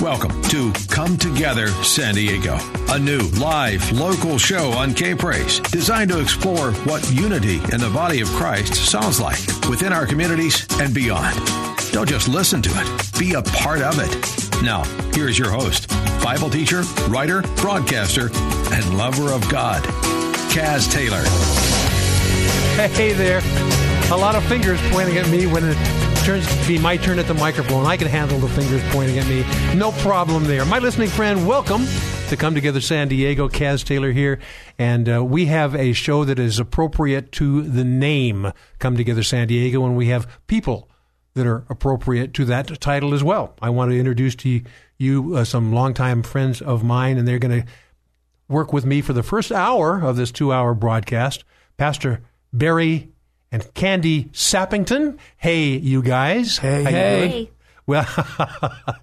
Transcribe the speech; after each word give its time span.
Welcome 0.00 0.40
to 0.44 0.72
Come 0.88 1.18
Together 1.18 1.68
San 1.84 2.14
Diego, 2.14 2.56
a 2.88 2.98
new 2.98 3.20
live 3.38 3.92
local 3.92 4.38
show 4.38 4.70
on 4.70 4.94
K 4.94 5.14
Praise 5.14 5.60
designed 5.60 6.10
to 6.10 6.20
explore 6.20 6.72
what 6.84 7.06
unity 7.12 7.56
in 7.70 7.80
the 7.80 7.90
body 7.92 8.22
of 8.22 8.28
Christ 8.28 8.76
sounds 8.76 9.20
like 9.20 9.38
within 9.68 9.92
our 9.92 10.06
communities 10.06 10.66
and 10.80 10.94
beyond. 10.94 11.36
Don't 11.92 12.08
just 12.08 12.28
listen 12.28 12.62
to 12.62 12.70
it, 12.72 13.18
be 13.18 13.34
a 13.34 13.42
part 13.42 13.82
of 13.82 13.98
it. 13.98 14.62
Now, 14.62 14.84
here's 15.12 15.38
your 15.38 15.50
host, 15.50 15.88
Bible 16.24 16.48
teacher, 16.48 16.80
writer, 17.08 17.42
broadcaster, 17.56 18.30
and 18.72 18.96
lover 18.96 19.32
of 19.32 19.46
God, 19.50 19.82
Kaz 20.50 20.90
Taylor. 20.90 21.22
Hey 22.94 23.12
there. 23.12 23.42
A 24.12 24.16
lot 24.16 24.34
of 24.34 24.42
fingers 24.44 24.80
pointing 24.90 25.18
at 25.18 25.28
me 25.28 25.46
when 25.46 25.62
it 25.62 25.76
turns 26.24 26.46
to 26.46 26.68
be 26.68 26.78
my 26.78 26.96
turn 26.96 27.18
at 27.18 27.26
the 27.26 27.34
microphone. 27.34 27.86
I 27.86 27.96
can 27.96 28.06
handle 28.06 28.38
the 28.38 28.48
fingers 28.48 28.82
pointing 28.92 29.18
at 29.18 29.26
me. 29.26 29.44
No 29.76 29.92
problem 29.92 30.44
there. 30.44 30.64
My 30.64 30.78
listening 30.78 31.08
friend, 31.08 31.46
welcome 31.46 31.84
to 32.28 32.36
Come 32.36 32.54
Together 32.54 32.80
San 32.80 33.08
Diego. 33.08 33.48
Kaz 33.48 33.84
Taylor 33.84 34.12
here. 34.12 34.38
And 34.78 35.08
uh, 35.08 35.24
we 35.24 35.46
have 35.46 35.74
a 35.74 35.92
show 35.92 36.24
that 36.24 36.38
is 36.38 36.58
appropriate 36.58 37.32
to 37.32 37.62
the 37.62 37.84
name 37.84 38.52
Come 38.78 38.96
Together 38.96 39.22
San 39.22 39.48
Diego, 39.48 39.84
and 39.84 39.96
we 39.96 40.08
have 40.08 40.28
people 40.46 40.90
that 41.34 41.46
are 41.46 41.64
appropriate 41.68 42.34
to 42.34 42.44
that 42.44 42.80
title 42.80 43.14
as 43.14 43.24
well. 43.24 43.54
I 43.62 43.70
want 43.70 43.90
to 43.90 43.98
introduce 43.98 44.34
to 44.36 44.62
you 44.98 45.36
uh, 45.36 45.44
some 45.44 45.72
longtime 45.72 46.22
friends 46.22 46.60
of 46.60 46.84
mine, 46.84 47.18
and 47.18 47.26
they're 47.26 47.38
going 47.38 47.62
to 47.62 47.68
work 48.48 48.72
with 48.72 48.84
me 48.84 49.00
for 49.00 49.12
the 49.12 49.22
first 49.22 49.52
hour 49.52 50.02
of 50.02 50.16
this 50.16 50.32
two 50.32 50.52
hour 50.52 50.74
broadcast. 50.74 51.44
Pastor 51.76 52.20
Barry 52.52 53.09
and 53.52 53.72
Candy 53.74 54.24
Sappington. 54.32 55.18
Hey, 55.36 55.76
you 55.76 56.02
guys. 56.02 56.58
Hey, 56.58 56.82
How 56.84 56.90
you 56.90 56.96
hey. 56.96 57.18
doing? 57.18 57.30
Hey. 57.30 57.50
Well, 57.86 58.06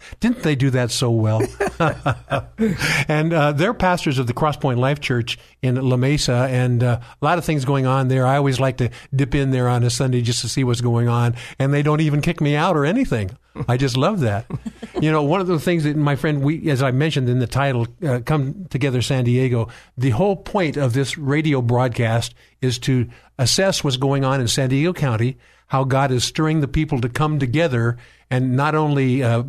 didn't 0.21 0.43
they 0.43 0.55
do 0.55 0.69
that 0.69 0.91
so 0.91 1.11
well? 1.11 1.41
and 3.09 3.33
uh, 3.33 3.51
they're 3.51 3.73
pastors 3.73 4.17
of 4.17 4.27
the 4.27 4.33
Crosspoint 4.33 4.77
Life 4.77 5.01
Church 5.01 5.37
in 5.61 5.75
La 5.75 5.97
Mesa, 5.97 6.47
and 6.49 6.81
uh, 6.81 6.99
a 7.21 7.25
lot 7.25 7.37
of 7.37 7.43
things 7.43 7.65
going 7.65 7.85
on 7.85 8.07
there. 8.07 8.25
I 8.25 8.37
always 8.37 8.61
like 8.61 8.77
to 8.77 8.89
dip 9.13 9.35
in 9.35 9.51
there 9.51 9.67
on 9.67 9.83
a 9.83 9.89
Sunday 9.89 10.21
just 10.21 10.39
to 10.41 10.47
see 10.47 10.63
what's 10.63 10.79
going 10.79 11.09
on, 11.09 11.35
and 11.59 11.73
they 11.73 11.81
don't 11.83 11.99
even 11.99 12.21
kick 12.21 12.39
me 12.39 12.55
out 12.55 12.77
or 12.77 12.85
anything. 12.85 13.31
I 13.67 13.77
just 13.77 13.97
love 13.97 14.21
that. 14.21 14.45
you 15.01 15.11
know, 15.11 15.23
one 15.23 15.41
of 15.41 15.47
the 15.47 15.59
things 15.59 15.83
that 15.83 15.95
my 15.95 16.15
friend, 16.15 16.41
we, 16.41 16.69
as 16.69 16.81
I 16.83 16.91
mentioned 16.91 17.29
in 17.29 17.39
the 17.39 17.47
title, 17.47 17.87
uh, 18.05 18.19
"Come 18.25 18.65
Together 18.69 19.01
San 19.01 19.23
Diego," 19.23 19.69
the 19.97 20.11
whole 20.11 20.35
point 20.35 20.77
of 20.77 20.93
this 20.93 21.17
radio 21.17 21.61
broadcast 21.61 22.33
is 22.61 22.79
to 22.79 23.07
assess 23.37 23.83
what's 23.83 23.97
going 23.97 24.23
on 24.23 24.41
in 24.41 24.47
San 24.47 24.69
Diego 24.69 24.93
County, 24.93 25.37
how 25.67 25.83
God 25.83 26.11
is 26.11 26.23
stirring 26.23 26.61
the 26.61 26.67
people 26.67 27.01
to 27.01 27.09
come 27.09 27.39
together 27.39 27.97
and 28.29 28.55
not 28.55 28.75
only 28.75 29.23
uh, 29.23 29.43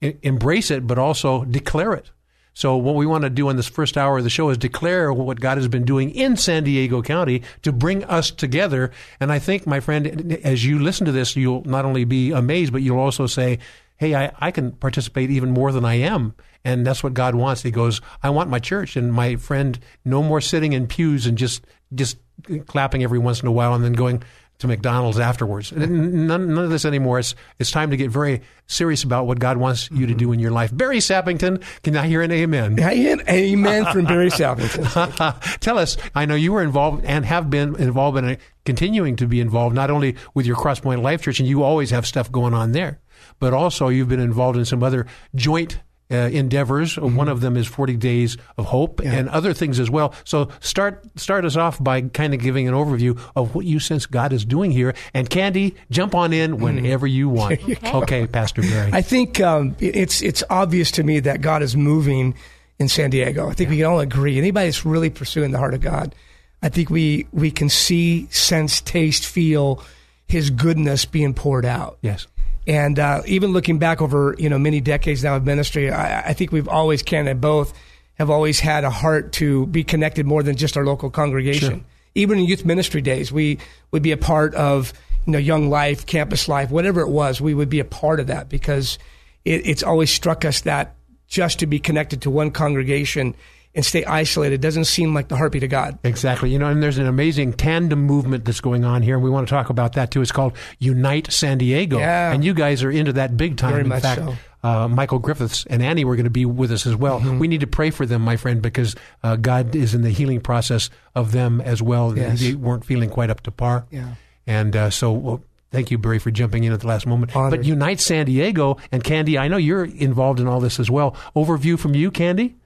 embrace 0.00 0.70
it, 0.70 0.86
but 0.86 0.98
also 0.98 1.44
declare 1.44 1.92
it. 1.92 2.10
So 2.54 2.76
what 2.76 2.94
we 2.94 3.06
want 3.06 3.22
to 3.22 3.30
do 3.30 3.48
in 3.48 3.56
this 3.56 3.68
first 3.68 3.96
hour 3.96 4.18
of 4.18 4.24
the 4.24 4.30
show 4.30 4.50
is 4.50 4.58
declare 4.58 5.12
what 5.12 5.40
God 5.40 5.56
has 5.56 5.68
been 5.68 5.84
doing 5.84 6.10
in 6.10 6.36
San 6.36 6.64
Diego 6.64 7.02
County 7.02 7.42
to 7.62 7.72
bring 7.72 8.04
us 8.04 8.30
together. 8.30 8.90
And 9.20 9.32
I 9.32 9.38
think, 9.38 9.66
my 9.66 9.80
friend, 9.80 10.38
as 10.44 10.64
you 10.64 10.78
listen 10.78 11.06
to 11.06 11.12
this, 11.12 11.34
you'll 11.34 11.64
not 11.64 11.84
only 11.84 12.04
be 12.04 12.30
amazed, 12.30 12.72
but 12.72 12.82
you'll 12.82 12.98
also 12.98 13.26
say, 13.26 13.58
hey, 13.96 14.14
I, 14.14 14.32
I 14.38 14.50
can 14.50 14.72
participate 14.72 15.30
even 15.30 15.50
more 15.50 15.72
than 15.72 15.84
I 15.84 15.94
am. 15.94 16.34
And 16.64 16.86
that's 16.86 17.02
what 17.02 17.14
God 17.14 17.34
wants. 17.34 17.62
He 17.62 17.70
goes, 17.70 18.00
I 18.22 18.30
want 18.30 18.50
my 18.50 18.58
church 18.58 18.96
and 18.96 19.12
my 19.12 19.36
friend, 19.36 19.78
no 20.04 20.22
more 20.22 20.40
sitting 20.40 20.74
in 20.74 20.86
pews 20.86 21.26
and 21.26 21.38
just, 21.38 21.64
just 21.94 22.18
clapping 22.66 23.02
every 23.02 23.18
once 23.18 23.40
in 23.40 23.48
a 23.48 23.52
while 23.52 23.74
and 23.74 23.84
then 23.84 23.92
going 23.92 24.22
to 24.62 24.68
McDonald's 24.68 25.18
afterwards. 25.18 25.72
None, 25.72 26.26
none 26.26 26.64
of 26.64 26.70
this 26.70 26.84
anymore. 26.84 27.18
It's, 27.18 27.34
it's 27.58 27.70
time 27.70 27.90
to 27.90 27.96
get 27.96 28.10
very 28.10 28.40
serious 28.66 29.04
about 29.04 29.26
what 29.26 29.38
God 29.38 29.58
wants 29.58 29.90
you 29.90 30.06
to 30.06 30.14
do 30.14 30.32
in 30.32 30.40
your 30.40 30.50
life. 30.50 30.74
Barry 30.74 30.98
Sappington, 30.98 31.62
can 31.82 31.96
I 31.96 32.06
hear 32.06 32.22
an 32.22 32.32
amen? 32.32 32.80
Amen, 32.80 33.22
amen 33.28 33.92
from 33.92 34.06
Barry 34.06 34.30
Sappington. 34.30 35.58
Tell 35.60 35.78
us, 35.78 35.96
I 36.14 36.24
know 36.24 36.34
you 36.34 36.52
were 36.52 36.62
involved 36.62 37.04
and 37.04 37.26
have 37.26 37.50
been 37.50 37.76
involved 37.76 38.16
and 38.18 38.38
continuing 38.64 39.16
to 39.16 39.26
be 39.26 39.40
involved, 39.40 39.74
not 39.74 39.90
only 39.90 40.16
with 40.34 40.46
your 40.46 40.56
Crosspoint 40.56 41.02
Life 41.02 41.22
Church, 41.22 41.40
and 41.40 41.48
you 41.48 41.62
always 41.62 41.90
have 41.90 42.06
stuff 42.06 42.32
going 42.32 42.54
on 42.54 42.72
there, 42.72 43.00
but 43.38 43.52
also 43.52 43.88
you've 43.88 44.08
been 44.08 44.20
involved 44.20 44.58
in 44.58 44.64
some 44.64 44.82
other 44.82 45.06
joint 45.34 45.80
uh, 46.12 46.16
endeavors. 46.28 46.98
One 46.98 47.28
of 47.28 47.40
them 47.40 47.56
is 47.56 47.66
40 47.66 47.96
Days 47.96 48.36
of 48.58 48.66
Hope 48.66 49.00
and 49.00 49.28
other 49.30 49.54
things 49.54 49.80
as 49.80 49.90
well. 49.90 50.14
So 50.24 50.48
start 50.60 51.02
start 51.16 51.44
us 51.44 51.56
off 51.56 51.82
by 51.82 52.02
kind 52.02 52.34
of 52.34 52.40
giving 52.40 52.68
an 52.68 52.74
overview 52.74 53.18
of 53.34 53.54
what 53.54 53.64
you 53.64 53.80
sense 53.80 54.06
God 54.06 54.32
is 54.32 54.44
doing 54.44 54.70
here. 54.70 54.94
And 55.14 55.28
Candy, 55.30 55.74
jump 55.90 56.14
on 56.14 56.32
in 56.32 56.58
whenever 56.58 57.06
you 57.06 57.28
want. 57.30 57.60
okay, 57.84 58.26
Pastor 58.26 58.62
Barry. 58.62 58.90
I 58.92 59.02
think 59.02 59.40
um, 59.40 59.74
it's 59.80 60.22
it's 60.22 60.44
obvious 60.50 60.90
to 60.92 61.02
me 61.02 61.20
that 61.20 61.40
God 61.40 61.62
is 61.62 61.76
moving 61.76 62.34
in 62.78 62.88
San 62.88 63.10
Diego. 63.10 63.48
I 63.48 63.52
think 63.52 63.70
we 63.70 63.76
can 63.78 63.86
all 63.86 64.00
agree. 64.00 64.38
Anybody 64.38 64.66
that's 64.66 64.84
really 64.84 65.10
pursuing 65.10 65.52
the 65.52 65.58
heart 65.58 65.74
of 65.74 65.80
God, 65.80 66.14
I 66.62 66.68
think 66.68 66.90
we 66.90 67.26
we 67.32 67.50
can 67.50 67.68
see, 67.68 68.26
sense, 68.30 68.80
taste, 68.80 69.24
feel 69.26 69.82
His 70.26 70.50
goodness 70.50 71.04
being 71.04 71.34
poured 71.34 71.64
out. 71.64 71.98
yes. 72.02 72.26
And 72.66 72.98
uh, 72.98 73.22
even 73.26 73.52
looking 73.52 73.78
back 73.78 74.00
over 74.00 74.34
you 74.38 74.48
know 74.48 74.58
many 74.58 74.80
decades 74.80 75.24
now 75.24 75.36
of 75.36 75.44
ministry, 75.44 75.90
I, 75.90 76.28
I 76.28 76.32
think 76.32 76.52
we've 76.52 76.68
always 76.68 77.02
can 77.02 77.26
and 77.26 77.40
both 77.40 77.72
have 78.14 78.30
always 78.30 78.60
had 78.60 78.84
a 78.84 78.90
heart 78.90 79.32
to 79.32 79.66
be 79.66 79.82
connected 79.82 80.26
more 80.26 80.42
than 80.42 80.56
just 80.56 80.76
our 80.76 80.84
local 80.84 81.10
congregation. 81.10 81.70
Sure. 81.70 81.80
Even 82.14 82.38
in 82.38 82.44
youth 82.44 82.64
ministry 82.64 83.00
days, 83.00 83.32
we 83.32 83.58
would 83.90 84.02
be 84.02 84.12
a 84.12 84.16
part 84.16 84.54
of 84.54 84.92
you 85.26 85.32
know 85.32 85.38
young 85.38 85.70
life, 85.70 86.06
campus 86.06 86.46
life, 86.48 86.70
whatever 86.70 87.00
it 87.00 87.08
was. 87.08 87.40
We 87.40 87.54
would 87.54 87.68
be 87.68 87.80
a 87.80 87.84
part 87.84 88.20
of 88.20 88.28
that 88.28 88.48
because 88.48 88.98
it, 89.44 89.66
it's 89.66 89.82
always 89.82 90.10
struck 90.10 90.44
us 90.44 90.60
that 90.62 90.94
just 91.26 91.60
to 91.60 91.66
be 91.66 91.78
connected 91.78 92.22
to 92.22 92.30
one 92.30 92.50
congregation 92.50 93.34
and 93.74 93.84
stay 93.84 94.04
isolated 94.04 94.60
doesn't 94.60 94.84
seem 94.84 95.14
like 95.14 95.28
the 95.28 95.36
heartbeat 95.36 95.62
of 95.62 95.70
God. 95.70 95.98
Exactly. 96.04 96.50
You 96.50 96.58
know, 96.58 96.66
and 96.66 96.82
there's 96.82 96.98
an 96.98 97.06
amazing 97.06 97.54
tandem 97.54 98.02
movement 98.02 98.44
that's 98.44 98.60
going 98.60 98.84
on 98.84 99.02
here, 99.02 99.14
and 99.14 99.24
we 99.24 99.30
want 99.30 99.48
to 99.48 99.50
talk 99.50 99.70
about 99.70 99.94
that 99.94 100.10
too. 100.10 100.20
It's 100.20 100.32
called 100.32 100.52
Unite 100.78 101.32
San 101.32 101.58
Diego. 101.58 101.98
Yeah. 101.98 102.32
And 102.32 102.44
you 102.44 102.52
guys 102.54 102.82
are 102.82 102.90
into 102.90 103.14
that 103.14 103.36
big 103.36 103.56
time. 103.56 103.70
Very 103.70 103.82
In 103.82 103.88
much 103.88 104.02
fact, 104.02 104.20
so. 104.20 104.34
uh, 104.62 104.88
Michael 104.88 105.18
Griffiths 105.18 105.64
and 105.70 105.82
Annie 105.82 106.04
were 106.04 106.16
going 106.16 106.24
to 106.24 106.30
be 106.30 106.44
with 106.44 106.70
us 106.70 106.86
as 106.86 106.94
well. 106.96 107.20
Mm-hmm. 107.20 107.38
We 107.38 107.48
need 107.48 107.60
to 107.60 107.66
pray 107.66 107.90
for 107.90 108.04
them, 108.04 108.20
my 108.22 108.36
friend, 108.36 108.60
because 108.60 108.94
uh, 109.22 109.36
God 109.36 109.74
is 109.74 109.94
in 109.94 110.02
the 110.02 110.10
healing 110.10 110.40
process 110.40 110.90
of 111.14 111.32
them 111.32 111.60
as 111.62 111.80
well. 111.80 112.16
Yes. 112.16 112.40
They 112.40 112.54
weren't 112.54 112.84
feeling 112.84 113.08
quite 113.08 113.30
up 113.30 113.40
to 113.42 113.50
par. 113.50 113.86
Yeah. 113.90 114.14
And 114.46 114.76
uh, 114.76 114.90
so, 114.90 115.12
well, 115.12 115.42
thank 115.70 115.90
you, 115.90 115.96
Barry, 115.96 116.18
for 116.18 116.30
jumping 116.30 116.64
in 116.64 116.72
at 116.72 116.80
the 116.80 116.88
last 116.88 117.06
moment. 117.06 117.34
Honored. 117.34 117.60
But 117.60 117.64
Unite 117.64 118.00
San 118.00 118.26
Diego 118.26 118.76
and 118.90 119.02
Candy, 119.02 119.38
I 119.38 119.48
know 119.48 119.56
you're 119.56 119.84
involved 119.84 120.40
in 120.40 120.46
all 120.46 120.60
this 120.60 120.78
as 120.78 120.90
well. 120.90 121.16
Overview 121.34 121.78
from 121.78 121.94
you, 121.94 122.10
Candy? 122.10 122.56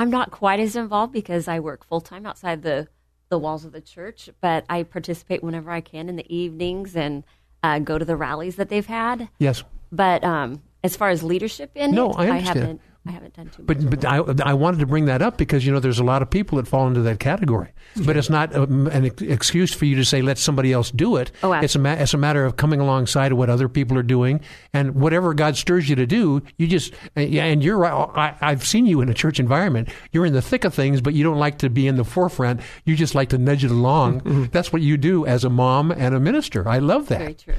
I'm 0.00 0.08
not 0.08 0.30
quite 0.30 0.60
as 0.60 0.76
involved 0.76 1.12
because 1.12 1.46
I 1.46 1.60
work 1.60 1.84
full 1.84 2.00
time 2.00 2.24
outside 2.24 2.62
the, 2.62 2.88
the 3.28 3.38
walls 3.38 3.66
of 3.66 3.72
the 3.72 3.82
church, 3.82 4.30
but 4.40 4.64
I 4.70 4.82
participate 4.82 5.42
whenever 5.42 5.70
I 5.70 5.82
can 5.82 6.08
in 6.08 6.16
the 6.16 6.34
evenings 6.34 6.96
and 6.96 7.22
uh, 7.62 7.80
go 7.80 7.98
to 7.98 8.04
the 8.06 8.16
rallies 8.16 8.56
that 8.56 8.70
they've 8.70 8.86
had. 8.86 9.28
Yes. 9.38 9.62
But 9.92 10.24
um, 10.24 10.62
as 10.82 10.96
far 10.96 11.10
as 11.10 11.22
leadership 11.22 11.72
in 11.74 11.90
No, 11.90 12.12
it, 12.12 12.16
I 12.16 12.30
understand. 12.30 12.58
haven't 12.58 12.80
I 13.06 13.12
haven't 13.12 13.34
done 13.34 13.48
too 13.48 13.62
much. 13.62 13.66
But 13.66 13.90
but 13.90 14.04
I, 14.04 14.50
I 14.50 14.54
wanted 14.54 14.80
to 14.80 14.86
bring 14.86 15.06
that 15.06 15.22
up 15.22 15.38
because 15.38 15.64
you 15.64 15.72
know 15.72 15.80
there's 15.80 15.98
a 15.98 16.04
lot 16.04 16.20
of 16.20 16.28
people 16.28 16.56
that 16.58 16.68
fall 16.68 16.86
into 16.86 17.00
that 17.00 17.18
category. 17.18 17.68
But 18.04 18.16
it's 18.16 18.30
not 18.30 18.54
um, 18.54 18.86
an 18.88 19.06
excuse 19.20 19.72
for 19.74 19.84
you 19.86 19.96
to 19.96 20.04
say 20.04 20.22
let 20.22 20.38
somebody 20.38 20.72
else 20.72 20.90
do 20.90 21.16
it. 21.16 21.32
Oh, 21.42 21.52
it's 21.52 21.74
a 21.74 21.78
ma- 21.78 21.94
it's 21.94 22.14
a 22.14 22.18
matter 22.18 22.44
of 22.44 22.56
coming 22.56 22.78
alongside 22.78 23.32
of 23.32 23.38
what 23.38 23.48
other 23.50 23.68
people 23.68 23.96
are 23.98 24.02
doing 24.02 24.40
and 24.72 24.94
whatever 24.94 25.34
God 25.34 25.56
stirs 25.56 25.88
you 25.88 25.96
to 25.96 26.06
do. 26.06 26.42
You 26.58 26.66
just 26.66 26.92
uh, 27.16 27.20
and 27.20 27.64
you're 27.64 27.78
right. 27.78 27.92
I, 27.92 28.36
I've 28.40 28.66
seen 28.66 28.86
you 28.86 29.00
in 29.00 29.08
a 29.08 29.14
church 29.14 29.40
environment. 29.40 29.88
You're 30.12 30.26
in 30.26 30.34
the 30.34 30.42
thick 30.42 30.64
of 30.64 30.74
things, 30.74 31.00
but 31.00 31.14
you 31.14 31.24
don't 31.24 31.38
like 31.38 31.58
to 31.58 31.70
be 31.70 31.86
in 31.86 31.96
the 31.96 32.04
forefront. 32.04 32.60
You 32.84 32.96
just 32.96 33.14
like 33.14 33.30
to 33.30 33.38
nudge 33.38 33.64
it 33.64 33.70
along. 33.70 34.48
That's 34.52 34.72
what 34.72 34.82
you 34.82 34.96
do 34.96 35.24
as 35.26 35.44
a 35.44 35.50
mom 35.50 35.90
and 35.90 36.14
a 36.14 36.20
minister. 36.20 36.68
I 36.68 36.78
love 36.78 37.08
that. 37.08 37.18
Very 37.18 37.34
true. 37.34 37.54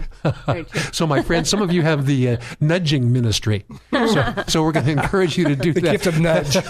Very 0.45 0.63
true. 0.65 0.81
So, 0.91 1.07
my 1.07 1.21
friends, 1.21 1.49
some 1.49 1.61
of 1.61 1.71
you 1.71 1.81
have 1.81 2.05
the 2.05 2.29
uh, 2.29 2.37
nudging 2.59 3.11
ministry. 3.11 3.65
So, 3.91 4.33
so 4.47 4.63
we're 4.63 4.71
going 4.71 4.85
to 4.85 4.91
encourage 4.91 5.30
you 5.37 5.45
to 5.45 5.55
do 5.55 5.73
The 5.73 5.81
that. 5.81 5.91
gift 5.91 6.07
of 6.07 6.19
nudge. 6.19 6.53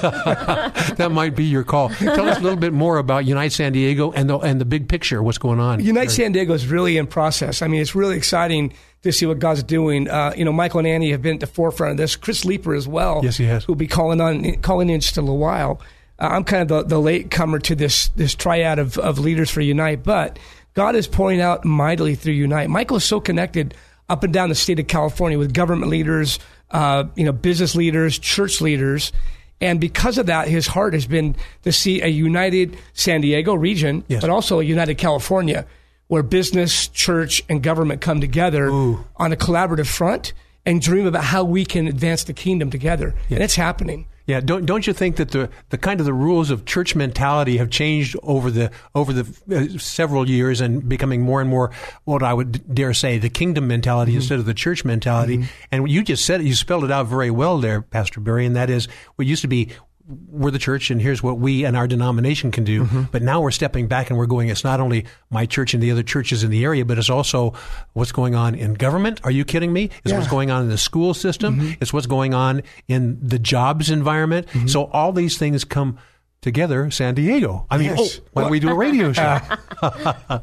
that 0.96 1.10
might 1.12 1.36
be 1.36 1.44
your 1.46 1.64
call. 1.64 1.90
Tell 1.90 2.30
us 2.30 2.38
a 2.38 2.42
little 2.42 2.60
bit 2.60 2.74
more 2.74 2.98
about 2.98 3.26
Unite 3.26 3.52
San 3.52 3.74
Diego 3.74 4.12
and 4.12 4.30
the 4.30 4.38
and 4.40 4.60
the 4.62 4.66
big 4.66 4.88
picture. 4.88 5.22
What's 5.24 5.38
going 5.38 5.60
on? 5.60 5.80
Unite 5.84 6.12
San 6.12 6.32
Diego 6.32 6.54
is 6.54 6.68
really 6.68 6.98
in 6.98 7.08
process. 7.08 7.62
I 7.62 7.68
mean, 7.68 7.82
it's 7.82 7.96
really 7.96 8.16
exciting 8.18 8.74
to 9.04 9.12
see 9.12 9.26
what 9.26 9.40
God's 9.40 9.64
doing. 9.64 10.08
Uh, 10.10 10.34
you 10.36 10.46
know, 10.46 10.54
Michael 10.54 10.80
and 10.80 10.88
Annie 10.88 11.12
have 11.12 11.22
been 11.22 11.36
at 11.36 11.40
the 11.40 11.48
forefront 11.48 11.92
of 11.92 11.98
this. 11.98 12.16
Chris 12.16 12.46
Leeper 12.46 12.74
as 12.76 12.88
well. 12.88 13.22
Yes, 13.24 13.38
he 13.38 13.46
has. 13.46 13.64
Who'll 13.66 13.76
be 13.76 13.88
calling 13.88 14.22
on 14.22 14.56
calling 14.62 14.90
in 14.90 15.00
just 15.00 15.18
a 15.18 15.22
little 15.22 15.38
while. 15.40 15.82
Uh, 16.20 16.28
I'm 16.32 16.44
kind 16.44 16.62
of 16.62 16.68
the, 16.68 16.96
the 16.96 17.00
late 17.02 17.32
comer 17.32 17.60
to 17.60 17.76
this 17.76 18.10
this 18.10 18.36
triad 18.36 18.78
of, 18.80 18.98
of 18.98 19.18
leaders 19.20 19.50
for 19.50 19.62
Unite, 19.62 20.04
but 20.04 20.38
God 20.74 20.96
is 20.96 21.08
pouring 21.08 21.42
out 21.42 21.66
mightily 21.66 22.16
through 22.16 22.34
Unite. 22.34 22.70
Michael 22.70 22.98
is 22.98 23.04
so 23.04 23.20
connected 23.20 23.74
up 24.08 24.24
and 24.24 24.34
down 24.34 24.50
the 24.50 24.56
state 24.56 24.80
of 24.80 24.88
California 24.88 25.38
with 25.40 25.54
government 25.54 25.90
leaders, 25.90 26.38
uh, 26.72 27.06
you 27.16 27.24
know, 27.24 27.32
business 27.32 27.76
leaders, 27.76 28.18
church 28.20 28.62
leaders. 28.62 29.12
And 29.60 29.80
because 29.80 30.18
of 30.18 30.26
that, 30.26 30.48
his 30.48 30.66
heart 30.68 30.94
has 30.94 31.06
been 31.06 31.36
to 31.64 31.72
see 31.72 32.02
a 32.02 32.08
united 32.08 32.78
San 32.94 33.22
Diego 33.22 33.54
region, 33.54 34.04
Yes. 34.08 34.22
but 34.22 34.30
also 34.30 34.60
a 34.60 34.64
united 34.64 34.96
California, 34.98 35.68
where 36.08 36.24
business, 36.24 36.88
church, 36.88 37.44
and 37.48 37.62
government 37.62 38.02
come 38.02 38.20
together 38.20 38.70
on 38.72 39.32
a 39.32 39.36
collaborative 39.36 39.88
front 39.88 40.34
and 40.66 40.82
dream 40.82 41.06
about 41.08 41.24
how 41.26 41.44
we 41.44 41.64
can 41.66 41.88
advance 41.88 42.24
the 42.24 42.34
kingdom 42.34 42.70
together. 42.70 43.14
And 43.30 43.42
it's 43.44 43.56
happening. 43.56 44.08
Yeah, 44.28 44.40
don't 44.40 44.66
don't 44.66 44.86
you 44.86 44.94
think 44.94 45.16
that 45.18 45.32
the, 45.32 45.50
the 45.70 45.78
kind 45.78 46.00
of 46.00 46.06
the 46.06 46.14
rules 46.14 46.52
of 46.52 46.66
church 46.66 46.96
mentality 46.96 47.58
have 47.58 47.70
changed 47.70 48.16
over 48.24 48.52
the 48.52 48.72
over 48.94 49.14
the 49.14 49.76
uh, 49.76 49.78
several 49.78 50.30
years 50.30 50.62
and 50.62 50.88
becoming 50.88 51.22
more 51.22 51.42
and 51.42 51.50
more 51.50 51.72
what 52.04 52.24
I 52.24 52.34
would 52.34 52.74
dare 52.74 52.94
say 52.94 53.18
the 53.18 53.30
kingdom 53.30 53.68
mentality 53.68 54.16
instead 54.16 54.40
of 54.40 54.46
the 54.46 54.54
church 54.54 54.86
mentality. 54.86 55.46
And 55.72 55.90
you 55.90 56.04
just 56.04 56.26
said 56.26 56.42
it, 56.42 56.48
you 56.48 56.54
spelled 56.54 56.84
it 56.84 56.92
out 56.92 57.08
very 57.08 57.32
well 57.32 57.58
there, 57.58 57.82
Pastor 57.82 58.20
Barry, 58.20 58.46
and 58.46 58.56
that 58.56 58.70
is 58.70 58.88
what 59.16 59.28
used 59.28 59.42
to 59.42 59.48
be 59.48 59.70
we're 60.08 60.52
the 60.52 60.60
church 60.60 60.92
and 60.92 61.02
here's 61.02 61.22
what 61.24 61.38
we 61.38 61.64
and 61.66 61.78
our 61.78 61.88
denomination 61.88 62.52
can 62.52 62.64
do. 62.64 62.84
Mm-hmm. 62.84 63.04
But 63.12 63.22
now 63.22 63.42
we're 63.42 63.52
stepping 63.52 63.88
back 63.88 64.10
and 64.10 64.18
we're 64.18 64.26
going, 64.26 64.50
it's 64.50 64.64
not 64.64 64.80
only 64.80 65.06
my 65.30 65.46
church 65.46 65.74
and 65.74 65.82
the 65.82 65.92
other 65.92 66.04
churches 66.04 66.44
in 66.44 66.50
the 66.52 66.64
area, 66.64 66.84
but 66.86 66.98
it's 66.98 67.10
also 67.10 67.54
what's 67.94 68.12
going 68.12 68.36
on 68.36 68.56
in 68.56 68.74
government. 68.74 69.22
Are 69.24 69.32
you 69.32 69.46
kidding 69.46 69.72
me? 69.72 69.90
It's 70.04 70.14
what's 70.14 70.28
going 70.28 70.52
on 70.52 70.64
in 70.64 70.70
the 70.70 70.78
school 70.78 71.14
system. 71.14 71.58
Mm-hmm. 71.60 71.72
It's 71.82 71.94
what's 71.94 72.08
going 72.08 72.34
on 72.34 72.64
in 72.88 73.20
the 73.26 73.40
jobs 73.40 73.90
environment. 73.90 74.48
Mm-hmm. 74.48 74.68
So 74.68 74.86
all 74.86 75.12
these 75.14 75.38
things 75.38 75.64
come 75.64 75.98
together, 76.42 76.90
San 76.90 77.14
Diego. 77.14 77.68
I 77.70 77.78
mean, 77.78 77.90
Yes. 77.96 78.20
oh, 78.20 78.24
why 78.34 78.42
don't 78.44 78.52
we 78.52 78.60
do 78.60 78.70
a 78.70 78.76
radio 78.76 79.14
show? 79.14 79.40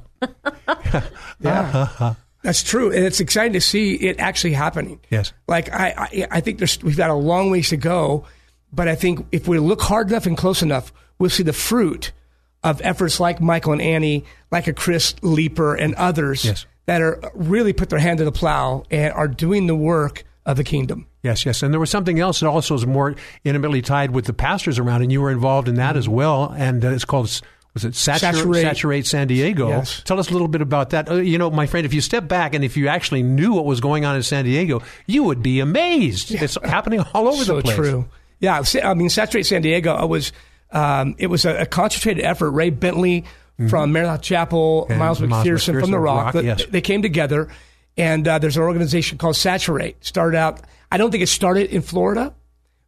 Yeah, 1.41 2.15
that's 2.43 2.63
true, 2.63 2.91
and 2.93 3.05
it's 3.05 3.21
exciting 3.21 3.53
to 3.55 3.61
see 3.61 3.95
it 3.95 4.19
actually 4.21 4.53
happening. 4.53 5.01
Yes. 5.11 5.33
like 5.47 5.73
I, 5.73 5.95
I, 5.97 6.27
I 6.31 6.41
think 6.41 6.59
there's 6.59 6.83
we've 6.83 6.97
got 6.97 7.11
a 7.11 7.15
long 7.15 7.51
ways 7.51 7.69
to 7.71 7.77
go, 7.77 8.25
but 8.73 8.89
I 8.89 8.95
think 8.95 9.27
if 9.33 9.49
we 9.49 9.59
look 9.59 9.81
hard 9.83 10.09
enough 10.11 10.27
and 10.27 10.37
close 10.37 10.63
enough, 10.63 10.93
we'll 11.19 11.31
see 11.31 11.43
the 11.43 11.53
fruit 11.53 12.13
of 12.65 12.81
efforts 12.83 13.21
like 13.21 13.41
Michael 13.41 13.73
and 13.73 13.83
Annie, 13.83 14.25
like 14.51 14.67
a 14.67 14.73
Chris 14.73 15.15
Leeper 15.23 15.75
and 15.75 15.95
others 15.95 16.45
Yes. 16.45 16.67
that 16.87 17.01
are 17.01 17.21
really 17.35 17.73
put 17.73 17.89
their 17.91 17.99
hand 18.01 18.19
to 18.19 18.25
the 18.25 18.33
plow 18.33 18.83
and 18.91 19.13
are 19.15 19.29
doing 19.29 19.67
the 19.69 19.77
work 19.77 20.25
of 20.45 20.57
the 20.57 20.65
kingdom. 20.65 21.07
Yes, 21.23 21.45
yes. 21.47 21.63
And 21.63 21.73
there 21.73 21.81
was 21.81 21.91
something 21.91 22.19
else 22.19 22.41
that 22.41 22.49
also 22.49 22.75
is 22.75 22.87
more 22.87 23.15
intimately 23.45 23.83
tied 23.83 24.13
with 24.13 24.25
the 24.25 24.33
pastors 24.33 24.79
around, 24.79 25.03
and 25.03 25.13
you 25.13 25.21
were 25.21 25.31
involved 25.31 25.69
in 25.69 25.75
that 25.77 25.97
as 25.97 26.09
well. 26.09 26.55
And 26.57 26.83
it's 26.83 27.05
called, 27.05 27.25
was 27.75 27.85
it 27.85 27.95
Saturate, 27.95 28.35
Saturate. 28.37 28.63
Saturate 28.63 29.07
San 29.07 29.27
Diego? 29.29 29.69
Yes. 29.69 30.03
Tell 30.05 30.19
us 30.19 30.31
a 30.31 30.33
little 30.33 30.49
bit 30.49 30.63
about 30.63 30.91
that. 30.91 31.11
Uh, 31.11 31.15
you 31.17 31.37
know, 31.39 31.51
my 31.51 31.67
friend, 31.67 31.85
if 31.85 31.93
you 31.93 32.01
step 32.01 32.27
back 32.29 32.55
and 32.55 32.65
if 32.65 32.77
you 32.77 32.89
actually 32.89 33.23
knew 33.23 33.53
what 33.53 33.67
was 33.67 33.81
going 33.81 34.05
on 34.05 34.17
in 34.17 34.23
San 34.23 34.45
Diego, 34.45 34.81
you 35.07 35.23
would 35.25 35.43
be 35.43 35.61
amazed. 35.61 36.33
It's 36.33 36.57
happening 36.65 37.01
all 37.15 37.29
over 37.29 37.45
so 37.45 37.57
the 37.57 37.63
place. 37.63 37.77
true. 37.77 38.09
Yeah, 38.41 38.63
I 38.85 38.95
mean, 38.95 39.09
Saturate 39.09 39.47
San 39.47 39.63
Diego. 39.63 39.93
I 39.95 40.05
was. 40.05 40.33
Um, 40.71 41.15
it 41.19 41.29
was 41.29 41.45
a, 41.47 41.63
a 41.63 41.67
concentrated 41.67 42.25
effort. 42.25 42.51
Ray 42.51 42.71
Bentley 42.71 43.25
from 43.69 43.91
Maranatha 43.93 44.23
Chapel, 44.23 44.83
Mm-hmm. 44.85 44.93
And 44.93 44.99
Miles 45.01 45.19
McPherson 45.21 45.45
McPherson 45.75 45.81
from 45.81 45.91
the 45.91 45.99
Rock. 45.99 46.27
Rock, 46.27 46.35
they, 46.35 46.43
yes. 46.43 46.65
they 46.67 46.81
came 46.81 47.03
together, 47.03 47.49
and 47.97 48.29
uh, 48.29 48.39
there's 48.39 48.57
an 48.57 48.63
organization 48.63 49.19
called 49.19 49.35
Saturate. 49.37 50.05
Started 50.05 50.37
out. 50.37 50.61
I 50.93 50.97
don't 50.99 51.11
think 51.11 51.23
it 51.23 51.29
started 51.29 51.71
in 51.71 51.83
Florida, 51.83 52.35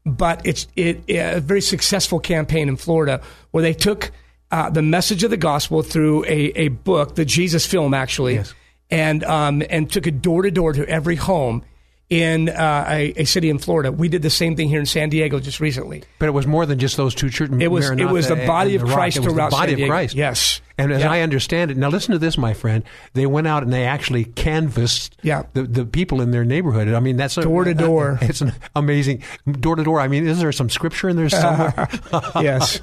but 0.06 0.46
it's 0.46 0.68
it, 0.76 1.02
a 1.08 1.40
very 1.40 1.60
successful 1.60 2.20
campaign 2.20 2.68
in 2.68 2.76
Florida 2.76 3.20
where 3.50 3.62
they 3.62 3.74
took 3.74 4.12
uh, 4.52 4.70
the 4.70 4.82
message 4.82 5.24
of 5.24 5.30
the 5.30 5.36
gospel 5.36 5.82
through 5.82 6.24
a, 6.26 6.52
a 6.54 6.68
book, 6.68 7.14
the 7.16 7.24
Jesus 7.24 7.66
film, 7.66 7.92
actually, 7.94 8.34
Yes. 8.36 8.54
and 8.90 9.24
um, 9.24 9.62
and 9.70 9.90
took 9.90 10.06
it 10.06 10.22
door 10.22 10.42
to 10.42 10.50
door 10.50 10.72
to 10.72 10.88
every 10.88 11.16
home 11.16 11.64
in 12.10 12.48
uh, 12.48 12.84
a, 12.88 13.12
a 13.22 13.24
city 13.24 13.48
in 13.50 13.58
Florida. 13.58 13.92
We 13.92 14.08
did 14.08 14.22
the 14.22 14.30
same 14.30 14.56
thing 14.56 14.68
here 14.68 14.80
in 14.80 14.86
San 14.86 15.10
Diego 15.10 15.38
just 15.38 15.60
recently. 15.60 16.02
But 16.18 16.26
it 16.26 16.32
was 16.32 16.44
more 16.44 16.66
than 16.66 16.80
just 16.80 16.96
those 16.96 17.14
two 17.14 17.30
churches. 17.30 17.56
It 17.60 17.68
was 17.68 17.88
it 17.88 18.04
was 18.06 18.26
the 18.26 18.34
body 18.34 18.74
of 18.74 18.82
Christ 18.82 19.18
it 19.18 19.20
was 19.20 19.32
throughout 19.32 19.50
the 19.50 19.56
body 19.56 19.70
San 19.72 19.76
Diego. 19.76 19.92
of 19.92 19.94
Christ. 19.94 20.14
Yes, 20.16 20.60
And 20.76 20.92
as 20.92 21.02
Yeah. 21.02 21.12
I 21.12 21.20
understand 21.20 21.70
it, 21.70 21.76
now 21.76 21.88
listen 21.88 22.10
to 22.12 22.18
this, 22.18 22.36
my 22.36 22.52
friend. 22.52 22.82
They 23.14 23.26
went 23.26 23.46
out 23.46 23.62
and 23.62 23.72
they 23.72 23.84
actually 23.84 24.24
canvassed 24.24 25.16
Yeah. 25.22 25.44
the, 25.52 25.62
the 25.62 25.84
people 25.86 26.20
in 26.20 26.32
their 26.32 26.44
neighborhood. 26.44 26.88
I 26.88 26.98
mean, 26.98 27.16
that's 27.16 27.38
a, 27.38 27.42
Door 27.42 27.64
to 27.64 27.74
door. 27.74 28.18
It's 28.22 28.40
an 28.40 28.52
amazing 28.74 29.22
door 29.60 29.76
to 29.76 29.84
door. 29.84 30.00
I 30.00 30.08
mean, 30.08 30.26
is 30.26 30.40
there 30.40 30.50
some 30.50 30.68
scripture 30.68 31.08
in 31.08 31.16
there 31.16 31.28
somewhere? 31.28 31.88
yes, 32.40 32.80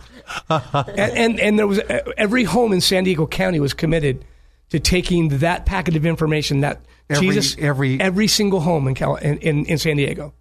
and, 0.49 0.97
and 0.97 1.39
and 1.39 1.59
there 1.59 1.67
was 1.67 1.79
every 2.17 2.43
home 2.45 2.71
in 2.73 2.79
San 2.81 3.03
Diego 3.03 3.27
County 3.27 3.59
was 3.59 3.73
committed 3.73 4.23
to 4.69 4.79
taking 4.79 5.29
that 5.39 5.65
packet 5.65 5.95
of 5.95 6.05
information 6.05 6.61
that 6.61 6.81
Every- 7.09 7.27
Jesus 7.27 7.55
every- 7.59 7.99
every 8.01 8.27
single 8.27 8.59
home 8.59 8.87
in, 8.87 8.93
Cal, 8.95 9.15
in, 9.15 9.37
in 9.37 9.65
in 9.65 9.77
San 9.77 9.95
Diego. 9.97 10.33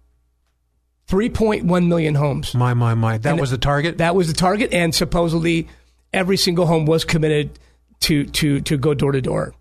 Three 1.07 1.29
point 1.29 1.63
one 1.63 1.87
million 1.87 2.15
homes. 2.15 2.53
my, 2.53 2.73
my, 2.73 2.93
my. 2.93 3.17
That 3.17 3.29
And 3.31 3.39
was 3.39 3.51
the 3.51 3.57
target. 3.57 3.99
That 3.99 4.13
was 4.15 4.27
the 4.27 4.33
target, 4.33 4.73
and 4.73 4.93
supposedly 4.93 5.67
every 6.13 6.35
single 6.35 6.65
home 6.65 6.85
was 6.85 7.05
committed 7.05 7.57
to 8.01 8.25
to 8.25 8.59
to 8.61 8.77
go 8.77 8.93
door 8.93 9.13
to 9.13 9.21
door. 9.21 9.53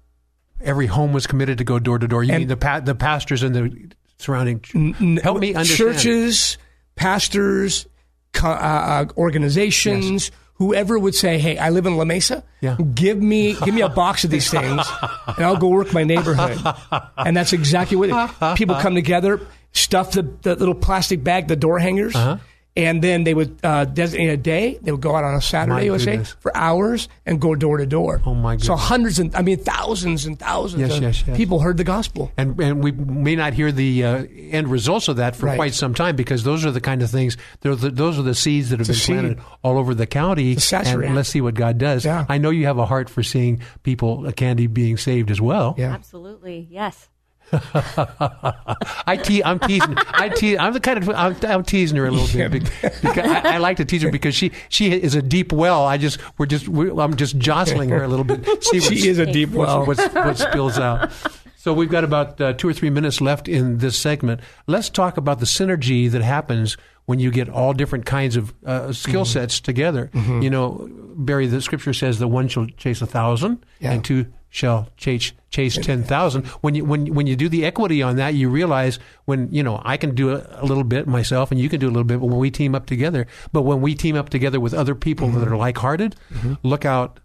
Every 0.60 0.86
home 0.86 1.12
was 1.12 1.26
committed 1.28 1.58
to 1.58 1.64
go 1.64 1.78
door 1.78 1.98
to 2.00 2.08
door. 2.08 2.24
You 2.24 2.32
And- 2.32 2.40
mean 2.42 2.48
the 2.48 2.56
pa- 2.56 2.80
the 2.80 2.96
pastors 2.96 3.44
and 3.44 3.54
the 3.54 3.90
surrounding? 4.18 4.60
Help 5.22 5.38
me 5.38 5.54
understand. 5.54 5.92
Churches, 5.94 6.58
pastors, 6.96 7.86
co- 8.32 8.48
uh, 8.50 8.52
uh, 8.52 9.04
organizations, 9.16 10.32
whoever 10.58 10.98
would 10.98 11.14
say, 11.14 11.38
"Hey, 11.38 11.58
I 11.58 11.70
live 11.70 11.86
in 11.86 11.96
La 11.96 12.04
Mesa. 12.04 12.44
Yeah. 12.60 12.76
Give 12.94 13.20
me 13.20 13.54
give 13.54 13.74
me 13.74 13.82
a 13.82 13.88
box 14.02 14.24
of 14.24 14.30
these 14.30 14.50
things, 14.50 14.86
and 15.26 15.44
I'll 15.44 15.56
go 15.56 15.68
work 15.68 15.92
my 15.92 16.04
neighborhood." 16.04 16.58
And 17.16 17.36
that's 17.36 17.52
exactly 17.52 17.96
what 17.96 18.10
it, 18.10 18.56
people 18.56 18.76
come 18.76 18.94
together, 18.94 19.40
stuff 19.72 20.12
the, 20.12 20.22
the 20.22 20.56
little 20.56 20.74
plastic 20.74 21.22
bag, 21.22 21.48
the 21.48 21.56
door 21.56 21.78
hangers. 21.78 22.14
Uh-huh. 22.14 22.38
And 22.76 23.02
then 23.02 23.24
they 23.24 23.32
would 23.32 23.58
uh, 23.64 23.86
designate 23.86 24.28
a 24.28 24.36
day. 24.36 24.78
They 24.82 24.92
would 24.92 25.00
go 25.00 25.16
out 25.16 25.24
on 25.24 25.34
a 25.34 25.40
Saturday, 25.40 25.86
My 25.86 25.92
let's 25.92 26.04
say, 26.04 26.22
for 26.40 26.54
hours 26.54 27.08
and 27.24 27.40
go 27.40 27.54
door 27.54 27.78
to 27.78 27.86
door. 27.86 28.20
Oh, 28.26 28.34
my 28.34 28.52
goodness! 28.52 28.66
So 28.66 28.76
hundreds 28.76 29.18
and 29.18 29.34
I 29.34 29.40
mean 29.40 29.56
thousands 29.58 30.26
and 30.26 30.38
thousands 30.38 30.80
Yes, 30.82 30.96
of 30.98 31.02
yes, 31.02 31.24
yes. 31.26 31.36
people 31.38 31.60
heard 31.60 31.78
the 31.78 31.84
gospel. 31.84 32.30
And, 32.36 32.60
and 32.60 32.84
we 32.84 32.92
may 32.92 33.34
not 33.34 33.54
hear 33.54 33.72
the 33.72 34.04
uh, 34.04 34.24
end 34.50 34.68
results 34.68 35.08
of 35.08 35.16
that 35.16 35.36
for 35.36 35.46
Right. 35.46 35.56
quite 35.56 35.72
some 35.74 35.94
time 35.94 36.16
because 36.16 36.44
those 36.44 36.66
are 36.66 36.70
the 36.70 36.82
kind 36.82 37.00
of 37.00 37.10
things. 37.10 37.38
The, 37.60 37.74
those 37.76 38.18
are 38.18 38.22
the 38.22 38.34
seeds 38.34 38.68
that 38.70 38.78
have 38.78 38.86
been 38.88 38.94
It's 38.94 39.02
a 39.02 39.06
seed. 39.06 39.16
planted 39.20 39.40
all 39.62 39.78
over 39.78 39.94
the 39.94 40.06
county. 40.06 40.56
And 40.72 41.14
let's 41.14 41.28
see 41.30 41.40
what 41.40 41.54
God 41.54 41.78
does. 41.78 42.04
Yeah. 42.04 42.26
I 42.28 42.36
know 42.36 42.50
you 42.50 42.66
have 42.66 42.76
a 42.78 42.84
heart 42.86 43.08
for 43.08 43.22
seeing 43.22 43.62
people, 43.84 44.26
uh, 44.26 44.32
Candy, 44.32 44.66
being 44.66 44.98
saved 44.98 45.30
as 45.30 45.40
well. 45.40 45.74
Yeah. 45.78 45.92
Absolutely, 45.94 46.68
yes. 46.70 47.08
I 47.52 49.16
te- 49.22 49.44
I'm 49.44 49.58
teasing. 49.58 49.94
I 50.08 50.28
te- 50.28 50.58
I'm 50.58 50.72
the 50.72 50.80
kind 50.80 50.98
of 50.98 51.08
I'm, 51.10 51.36
I'm 51.42 51.62
teasing 51.64 51.96
her 51.96 52.06
a 52.06 52.10
little 52.10 52.26
bit 52.50 52.50
because, 52.52 53.00
because 53.00 53.30
I, 53.30 53.54
I 53.54 53.58
like 53.58 53.76
to 53.78 53.84
tease 53.84 54.02
her 54.02 54.10
because 54.10 54.34
she 54.34 54.52
she 54.68 54.90
is 54.92 55.14
a 55.14 55.22
deep 55.22 55.52
well. 55.52 55.84
I 55.84 55.96
just 55.98 56.18
we're 56.38 56.46
just 56.46 56.68
we're, 56.68 56.98
I'm 57.00 57.16
just 57.16 57.38
jostling 57.38 57.90
her 57.90 58.02
a 58.02 58.08
little 58.08 58.24
bit. 58.24 58.44
See 58.64 58.80
what, 58.80 58.88
She 58.96 59.08
is 59.08 59.18
a 59.18 59.26
deep 59.26 59.50
well. 59.50 59.86
what's, 59.86 60.04
what 60.14 60.38
spills 60.38 60.78
out. 60.78 61.10
So 61.56 61.72
we've 61.72 61.90
got 61.90 62.04
about 62.04 62.40
uh, 62.40 62.52
two 62.52 62.68
or 62.68 62.72
three 62.72 62.90
minutes 62.90 63.20
left 63.20 63.48
in 63.48 63.78
this 63.78 63.98
segment. 63.98 64.40
Let's 64.68 64.88
talk 64.88 65.16
about 65.16 65.40
the 65.40 65.46
synergy 65.46 66.08
that 66.10 66.22
happens 66.22 66.76
when 67.06 67.18
you 67.18 67.30
get 67.32 67.48
all 67.48 67.72
different 67.72 68.06
kinds 68.06 68.36
of 68.36 68.52
uh, 68.64 68.92
skill 68.92 69.22
Mm-hmm. 69.22 69.32
sets 69.32 69.60
together. 69.60 70.10
You 70.14 70.50
know, 70.50 70.88
Barry, 71.16 71.46
the 71.48 71.60
scripture 71.60 71.92
says 71.92 72.18
that 72.20 72.28
one 72.28 72.46
shall 72.48 72.66
chase 72.76 73.02
a 73.02 73.06
thousand 73.06 73.64
Yeah. 73.80 73.92
and 73.92 74.04
two 74.04 74.26
shall 74.48 74.88
chase 74.96 75.32
chase 75.50 75.76
ten 75.78 76.02
thousand. 76.02 76.46
When 76.62 76.74
you 76.74 76.84
when 76.84 77.14
when 77.14 77.26
you 77.26 77.36
do 77.36 77.48
the 77.48 77.64
equity 77.66 78.02
on 78.02 78.16
that, 78.16 78.34
you 78.34 78.48
realize 78.48 78.98
when 79.26 79.48
you 79.52 79.62
know 79.62 79.80
I 79.84 79.96
can 79.96 80.14
do 80.14 80.30
a, 80.34 80.46
a 80.60 80.64
little 80.64 80.84
bit 80.84 81.06
myself 81.06 81.50
and 81.50 81.60
you 81.60 81.68
can 81.68 81.80
do 81.80 81.86
a 81.86 81.92
little 81.92 82.04
bit. 82.04 82.20
But 82.20 82.26
when 82.26 82.38
we 82.38 82.50
team 82.50 82.74
up 82.74 82.86
together, 82.86 83.26
but 83.52 83.62
when 83.62 83.80
we 83.80 83.94
team 83.94 84.16
up 84.16 84.28
together 84.30 84.60
with 84.60 84.72
other 84.74 84.94
people 84.94 85.28
Mm-hmm. 85.28 85.40
that 85.40 85.48
are 85.48 85.56
like 85.56 85.78
hearted, 85.78 86.16
look 86.62 86.84
out 86.84 87.20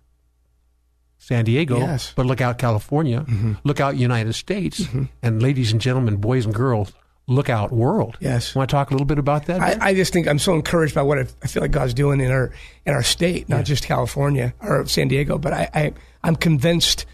San 1.18 1.46
Diego, 1.46 1.78
Yes. 1.80 2.08
Mm-hmm. 2.08 2.13
but 2.16 2.25
look 2.25 2.42
out 2.42 2.58
California, 2.58 3.25
look 3.63 3.80
out 3.80 3.96
United 3.96 4.34
States, 4.34 4.84
and 5.22 5.42
ladies 5.42 5.72
and 5.72 5.80
gentlemen, 5.80 6.16
boys 6.18 6.46
and 6.46 6.54
girls, 6.56 6.92
look 7.28 7.48
out 7.50 7.72
world. 7.72 8.18
Yes. 8.20 8.56
Want 8.56 8.70
to 8.70 8.75
talk 8.75 8.90
a 8.90 8.94
little 8.94 9.06
bit 9.06 9.20
about 9.20 9.46
that? 9.46 9.62
I, 9.62 9.90
I 9.90 9.94
just 9.94 10.12
think 10.12 10.28
I'm 10.28 10.40
so 10.40 10.56
encouraged 10.56 10.96
by 10.96 11.04
what 11.04 11.20
I, 11.20 11.28
I 11.44 11.48
feel 11.48 11.62
like 11.62 11.72
God's 11.72 11.94
doing 11.94 12.20
in 12.22 12.32
our 12.32 12.51
in 12.88 12.94
our 12.94 13.04
state, 13.04 13.48
not 13.50 13.66
just 13.66 13.84
California 13.84 14.54
or 14.62 14.88
San 14.88 15.08
Diego, 15.10 15.38
but 15.38 15.54
I, 15.54 15.70
I 15.75 15.94
I'm 16.24 16.36
convinced 16.36 17.06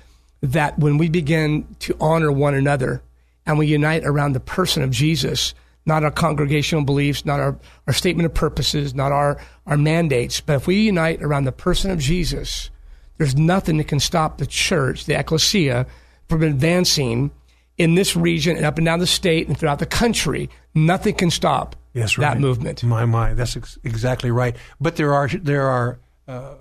that 0.42 0.78
when 0.78 0.98
we 0.98 1.10
begin 1.10 1.68
to 1.80 1.96
honor 2.00 2.32
one 2.32 2.54
another 2.54 3.02
and 3.46 3.58
we 3.58 3.68
unite 3.68 4.04
around 4.04 4.34
the 4.34 4.40
person 4.40 4.84
of 4.84 4.92
Jesus, 4.92 5.54
not 5.86 6.04
our 6.04 6.12
congregational 6.12 6.84
beliefs, 6.84 7.26
not 7.26 7.40
our, 7.40 7.58
our 7.88 7.94
statement 7.94 8.26
of 8.26 8.34
purposes, 8.34 8.94
not 8.94 9.12
our, 9.12 9.40
our 9.66 9.78
mandates, 9.78 10.42
but 10.42 10.58
if 10.58 10.68
we 10.68 10.82
unite 10.82 11.22
around 11.24 11.46
the 11.46 11.52
person 11.52 11.92
of 11.92 12.00
Jesus, 12.00 12.70
there's 13.18 13.36
nothing 13.36 13.78
that 13.78 13.88
can 13.88 14.00
stop 14.00 14.38
the 14.38 14.46
church, 14.46 15.06
the 15.06 15.18
ecclesia, 15.18 15.88
from 16.28 16.44
advancing 16.44 17.32
in 17.78 17.96
this 17.96 18.16
region 18.16 18.58
and 18.58 18.66
up 18.66 18.78
and 18.78 18.86
down 18.86 19.00
the 19.00 19.08
state 19.08 19.48
and 19.48 19.58
throughout 19.58 19.80
the 19.80 19.86
country, 19.86 20.50
nothing 20.74 21.14
can 21.16 21.32
stop 21.32 21.76
Yes, 21.94 22.16
that 22.16 22.22
right. 22.34 22.40
movement. 22.40 22.84
My 22.84 23.06
my, 23.06 23.34
that's 23.34 23.56
ex- 23.58 23.78
exactly 23.84 24.30
right. 24.30 24.56
But 24.80 24.98
there 24.98 25.14
are 25.14 25.28
there 25.28 25.68
are 25.68 26.00
uh, 26.28 26.54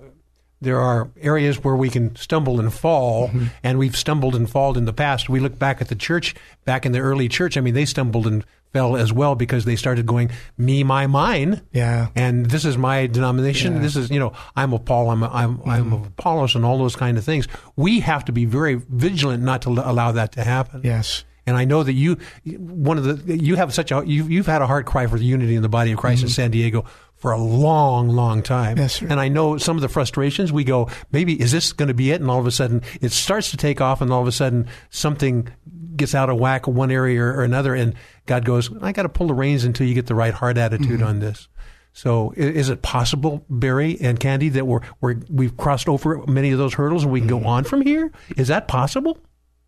there 0.61 0.79
are 0.79 1.09
areas 1.21 1.63
where 1.63 1.75
we 1.75 1.89
can 1.89 2.15
stumble 2.15 2.59
and 2.59 2.73
fall, 2.73 3.27
Mm-hmm. 3.29 3.45
and 3.63 3.77
we've 3.79 3.95
stumbled 3.95 4.35
and 4.35 4.49
fallen 4.49 4.77
in 4.77 4.85
the 4.85 4.93
past. 4.93 5.29
We 5.29 5.39
look 5.39 5.57
back 5.59 5.81
at 5.81 5.87
the 5.89 5.95
church, 5.95 6.33
back 6.65 6.85
in 6.85 6.91
the 6.91 6.99
early 6.99 7.27
church. 7.29 7.57
I 7.57 7.61
mean, 7.61 7.73
they 7.73 7.85
stumbled 7.85 8.25
and 8.27 8.43
fell 8.73 8.97
as 8.97 9.13
well 9.13 9.33
because 9.35 9.63
they 9.65 9.75
started 9.75 10.05
going 10.05 10.29
me, 10.57 10.83
my, 10.83 11.07
mine. 11.07 11.61
Yeah. 11.71 12.07
And 12.15 12.47
this 12.47 12.65
is 12.65 12.77
my 12.77 13.07
denomination. 13.07 13.73
Yeah. 13.73 13.77
Mm-hmm. 13.77 13.83
This 13.83 13.95
is 13.95 14.09
you 14.11 14.19
know 14.19 14.33
I'm 14.55 14.73
a 14.73 14.79
Paul. 14.79 15.09
I'm 15.09 15.23
a, 15.23 15.29
I'm 15.29 15.61
I'm 15.65 15.93
of 15.93 16.07
Apollos, 16.07 16.55
and 16.55 16.65
all 16.65 16.77
those 16.77 16.95
kind 16.95 17.17
of 17.17 17.23
things. 17.23 17.47
We 17.75 17.99
have 18.01 18.25
to 18.25 18.31
be 18.31 18.45
very 18.45 18.75
vigilant 18.75 19.43
not 19.43 19.61
to 19.63 19.69
l- 19.77 19.83
allow 19.91 20.11
that 20.13 20.31
to 20.33 20.43
happen. 20.43 20.81
Yes. 20.83 21.23
And 21.45 21.55
I 21.55 21.63
know 21.63 21.81
that 21.81 21.93
you, 21.93 22.17
one 22.57 22.97
of 22.97 23.25
the, 23.25 23.37
you 23.37 23.55
have 23.55 23.73
such 23.73 23.89
a, 23.93 24.03
you've, 24.05 24.29
you've 24.29 24.47
had 24.47 24.61
a 24.61 24.67
heart 24.67 24.85
cry 24.85 25.07
for 25.07 25.17
the 25.17 25.23
unity 25.23 25.55
in 25.55 25.61
the 25.61 25.69
body 25.69 25.93
of 25.93 25.97
Christ 25.97 26.21
in 26.23 26.27
San 26.27 26.51
Diego 26.51 26.83
for 27.17 27.31
a 27.31 27.37
long, 27.37 28.09
long 28.09 28.43
time. 28.43 28.77
Yes, 28.77 28.95
sir. 28.95 29.07
And 29.09 29.19
I 29.19 29.27
know 29.27 29.57
some 29.57 29.75
of 29.75 29.81
the 29.81 29.89
frustrations. 29.89 30.51
We 30.53 30.63
go, 30.63 30.89
maybe 31.11 31.39
is 31.39 31.51
this 31.51 31.73
going 31.73 31.87
to 31.87 31.93
be 31.93 32.11
it? 32.11 32.21
And 32.21 32.29
all 32.29 32.39
of 32.39 32.45
a 32.47 32.51
sudden, 32.51 32.83
it 33.01 33.11
starts 33.11 33.51
to 33.51 33.57
take 33.57 33.81
off, 33.81 34.01
and 34.01 34.11
all 34.13 34.21
of 34.21 34.27
a 34.27 34.31
sudden, 34.31 34.67
something 34.89 35.47
gets 35.95 36.13
out 36.13 36.29
of 36.29 36.37
whack 36.37 36.67
one 36.67 36.91
area 36.91 37.21
or, 37.23 37.43
another, 37.43 37.73
and 37.73 37.95
God 38.27 38.45
goes, 38.45 38.69
I 38.83 38.91
got 38.91 39.03
to 39.03 39.09
pull 39.09 39.27
the 39.27 39.33
reins 39.33 39.63
until 39.63 39.87
you 39.87 39.95
get 39.95 40.05
the 40.05 40.13
right 40.15 40.33
heart 40.33 40.57
attitude 40.57 40.99
Mm-hmm. 40.99 41.07
on 41.07 41.19
this. 41.19 41.47
So, 41.93 42.31
is 42.37 42.69
it 42.69 42.83
possible, 42.83 43.43
Barry 43.49 43.97
and 43.99 44.19
Candy, 44.19 44.49
that 44.49 44.67
we're, 44.67 44.81
we're 45.01 45.15
we've 45.31 45.57
crossed 45.57 45.89
over 45.89 46.23
many 46.27 46.51
of 46.51 46.59
those 46.59 46.75
hurdles 46.75 47.03
and 47.03 47.11
we 47.11 47.21
can 47.21 47.29
Mm-hmm. 47.29 47.43
go 47.43 47.49
on 47.49 47.63
from 47.63 47.81
here? 47.81 48.11
Is 48.35 48.49
that 48.49 48.67
possible? 48.67 49.17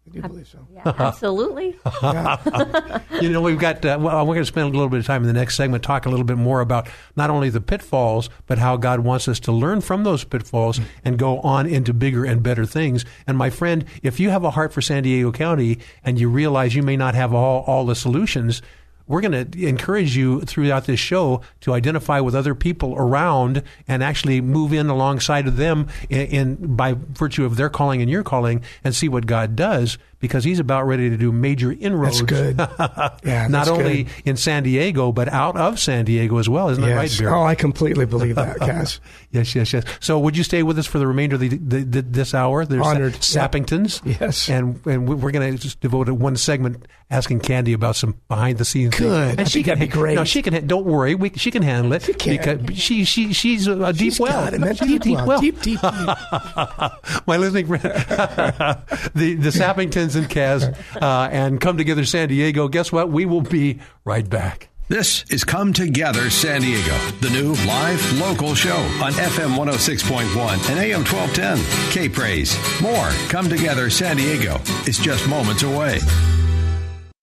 I 0.10 0.22
do 0.22 0.28
believe 0.28 0.48
so. 0.48 0.68
Yeah, 0.74 0.94
absolutely. 0.98 1.78
you 3.22 3.30
know, 3.30 3.42
we've 3.42 3.60
got, 3.60 3.86
uh, 3.86 3.98
well, 4.00 4.26
we're 4.26 4.34
going 4.34 4.42
to 4.42 4.46
spend 4.46 4.68
a 4.68 4.72
little 4.72 4.90
bit 4.90 5.00
of 5.00 5.06
time 5.06 5.22
in 5.22 5.28
the 5.28 5.34
next 5.34 5.56
segment 5.56 5.84
talk 5.84 6.06
a 6.06 6.10
little 6.10 6.26
bit 6.26 6.38
more 6.38 6.62
about 6.62 6.88
not 7.16 7.30
only 7.30 7.50
the 7.50 7.62
pitfalls, 7.62 8.30
but 8.48 8.58
how 8.58 8.76
God 8.78 9.02
wants 9.02 9.28
us 9.28 9.40
to 9.42 9.52
learn 9.52 9.82
from 9.82 10.04
those 10.04 10.24
pitfalls 10.24 10.80
and 11.06 11.20
go 11.20 11.40
on 11.42 11.68
into 11.68 11.94
bigger 11.94 12.26
and 12.26 12.42
better 12.42 12.66
things. 12.66 13.06
And 13.28 13.38
my 13.38 13.50
friend, 13.50 13.86
if 14.02 14.20
you 14.20 14.30
have 14.32 14.44
a 14.44 14.52
heart 14.52 14.74
for 14.74 14.82
San 14.82 15.04
Diego 15.04 15.32
County 15.32 15.80
and 16.04 16.20
you 16.20 16.30
realize 16.30 16.76
you 16.76 16.84
may 16.84 16.98
not 16.98 17.14
have 17.16 17.34
all, 17.34 17.64
all 17.64 17.86
the 17.86 17.96
solutions, 17.96 18.62
we're 19.10 19.22
going 19.22 19.52
to 19.52 19.68
encourage 19.68 20.16
you 20.16 20.42
throughout 20.42 20.86
this 20.86 21.00
show 21.00 21.42
to 21.62 21.74
identify 21.74 22.22
with 22.22 22.36
other 22.36 22.56
people 22.56 22.96
around 22.96 23.64
and 23.88 24.02
actually 24.02 24.40
move 24.40 24.72
in 24.72 24.88
alongside 24.88 25.48
of 25.48 25.58
them 25.58 25.88
in, 26.10 26.28
in 26.28 26.76
by 26.76 26.94
virtue 26.94 27.44
of 27.44 27.58
their 27.58 27.70
calling 27.70 28.02
and 28.02 28.10
your 28.10 28.24
calling 28.24 28.64
and 28.84 28.96
see 28.96 29.10
what 29.10 29.26
God 29.26 29.58
does 29.58 29.98
because 30.20 30.44
he's 30.44 30.60
about 30.60 30.86
ready 30.88 31.10
to 31.10 31.18
do 31.18 31.32
major 31.32 31.72
inroads. 31.72 32.20
That's 32.22 32.32
good. 32.32 32.60
Yeah, 33.24 33.48
Not 33.48 33.68
only 33.68 34.04
good. 34.04 34.14
in 34.26 34.38
San 34.38 34.64
Diego, 34.64 35.12
but 35.12 35.28
out 35.30 35.56
of 35.58 35.80
San 35.80 36.06
Diego 36.06 36.38
as 36.38 36.48
well. 36.50 36.70
Isn't 36.70 36.84
that 36.84 36.96
right, 36.96 37.16
Barry? 37.20 37.32
Oh, 37.32 37.44
I 37.44 37.56
completely 37.56 38.06
believe 38.06 38.36
that, 38.36 38.58
Cass. 38.60 39.00
Yes, 39.32 39.54
yes, 39.56 39.74
yes. 39.74 39.84
So, 40.00 40.18
would 40.20 40.36
you 40.38 40.44
stay 40.44 40.64
with 40.64 40.80
us 40.80 40.86
for 40.88 41.00
the 41.00 41.08
remainder 41.08 41.36
of 41.36 41.42
the, 41.42 41.50
the, 41.50 41.84
the, 41.84 42.02
this 42.02 42.34
hour? 42.34 42.66
There's 42.66 42.86
Honored. 42.86 43.14
Sappingtons. 43.14 44.02
Yes. 44.20 44.50
and 44.50 44.80
and 44.86 45.08
we- 45.08 45.16
we're 45.16 45.32
going 45.32 45.56
to 45.56 45.62
just 45.62 45.80
devote 45.82 46.10
one 46.10 46.36
segment 46.38 46.86
asking 47.12 47.40
Candy 47.40 47.74
about 47.74 47.96
some 47.96 48.16
behind 48.28 48.58
the 48.58 48.66
scenes. 48.66 48.96
things. 48.96 49.10
Good. 49.10 49.40
and 49.40 49.52
think 49.52 49.66
that'd 49.66 49.80
be 49.80 49.88
great. 49.88 50.16
No, 50.16 50.24
she 50.24 50.42
can. 50.42 50.66
Don't 50.68 50.86
worry, 50.86 51.16
we, 51.16 51.32
she 51.36 51.52
can 51.52 51.62
handle 51.64 51.94
it. 51.94 52.04
She 52.04 52.14
can. 52.14 52.58
because 52.64 52.78
she 52.78 53.04
she 53.04 53.34
she's 53.34 53.68
a, 53.68 53.92
deep 53.94 54.14
She's 54.14 54.20
well. 54.20 54.54
it, 54.54 54.60
man. 54.60 54.76
She's 54.76 54.92
a 54.94 55.00
deep 55.00 55.20
well. 55.26 55.40
Deep, 55.42 55.62
deep, 55.62 55.80
deep. 55.82 55.92
My 57.28 57.38
listening 57.38 57.68
friend, 57.68 57.84
the 57.84 59.36
the 59.40 59.50
Sappingtons 59.50 60.09
and 60.16 60.30
Kaz, 60.30 60.76
uh, 61.02 61.30
and 61.32 61.60
come 61.60 61.78
together 61.78 62.06
San 62.06 62.30
Diego. 62.30 62.68
Guess 62.68 62.92
what? 62.92 63.10
We 63.10 63.26
will 63.26 63.42
be 63.42 63.80
right 64.06 64.28
back. 64.28 64.70
This 64.90 65.24
is 65.30 65.44
Come 65.44 65.72
Together 65.72 66.32
San 66.32 66.62
Diego, 66.62 66.98
the 67.22 67.30
new 67.30 67.54
live 67.68 68.20
local 68.20 68.56
show 68.56 68.76
on 69.04 69.12
FM 69.12 69.56
106.1 69.56 70.68
and 70.68 70.80
AM 70.80 71.04
1210. 71.06 71.92
K 71.92 72.10
Praise. 72.10 72.58
More 72.82 73.10
Come 73.30 73.48
Together 73.50 73.92
San 73.92 74.18
Diego 74.18 74.60
is 74.88 74.98
just 74.98 75.30
moments 75.30 75.62
away. 75.62 76.00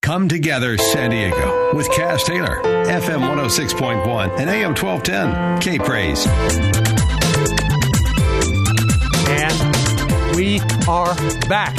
Come 0.00 0.28
Together 0.28 0.78
San 0.78 1.11
Diego 1.11 1.75
with 1.75 1.90
Cass 1.90 2.23
Taylor, 2.23 2.62
FM 2.62 3.26
106.1 3.28 4.38
and 4.38 4.49
AM 4.49 4.76
1210. 4.76 5.61
K 5.61 5.78
Praise. 5.81 6.25
And 9.28 10.37
we 10.37 10.61
are 10.87 11.16
back 11.49 11.75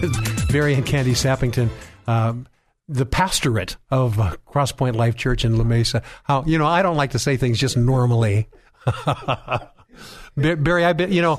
with 0.00 0.29
Barry 0.52 0.74
and 0.74 0.84
Candy 0.84 1.12
Sappington, 1.12 1.70
um, 2.06 2.46
the 2.88 3.06
pastorate 3.06 3.76
of 3.90 4.18
uh, 4.18 4.34
Crosspoint 4.48 4.96
Life 4.96 5.16
Church 5.16 5.44
in 5.44 5.56
La 5.56 5.64
Mesa. 5.64 6.02
How 6.24 6.44
you 6.44 6.58
know 6.58 6.66
I 6.66 6.82
don't 6.82 6.96
like 6.96 7.12
to 7.12 7.18
say 7.18 7.36
things 7.36 7.58
just 7.58 7.76
normally. 7.76 8.48
Barry, 10.36 10.84
I 10.84 10.92
bet 10.92 11.10
you 11.10 11.22
know. 11.22 11.36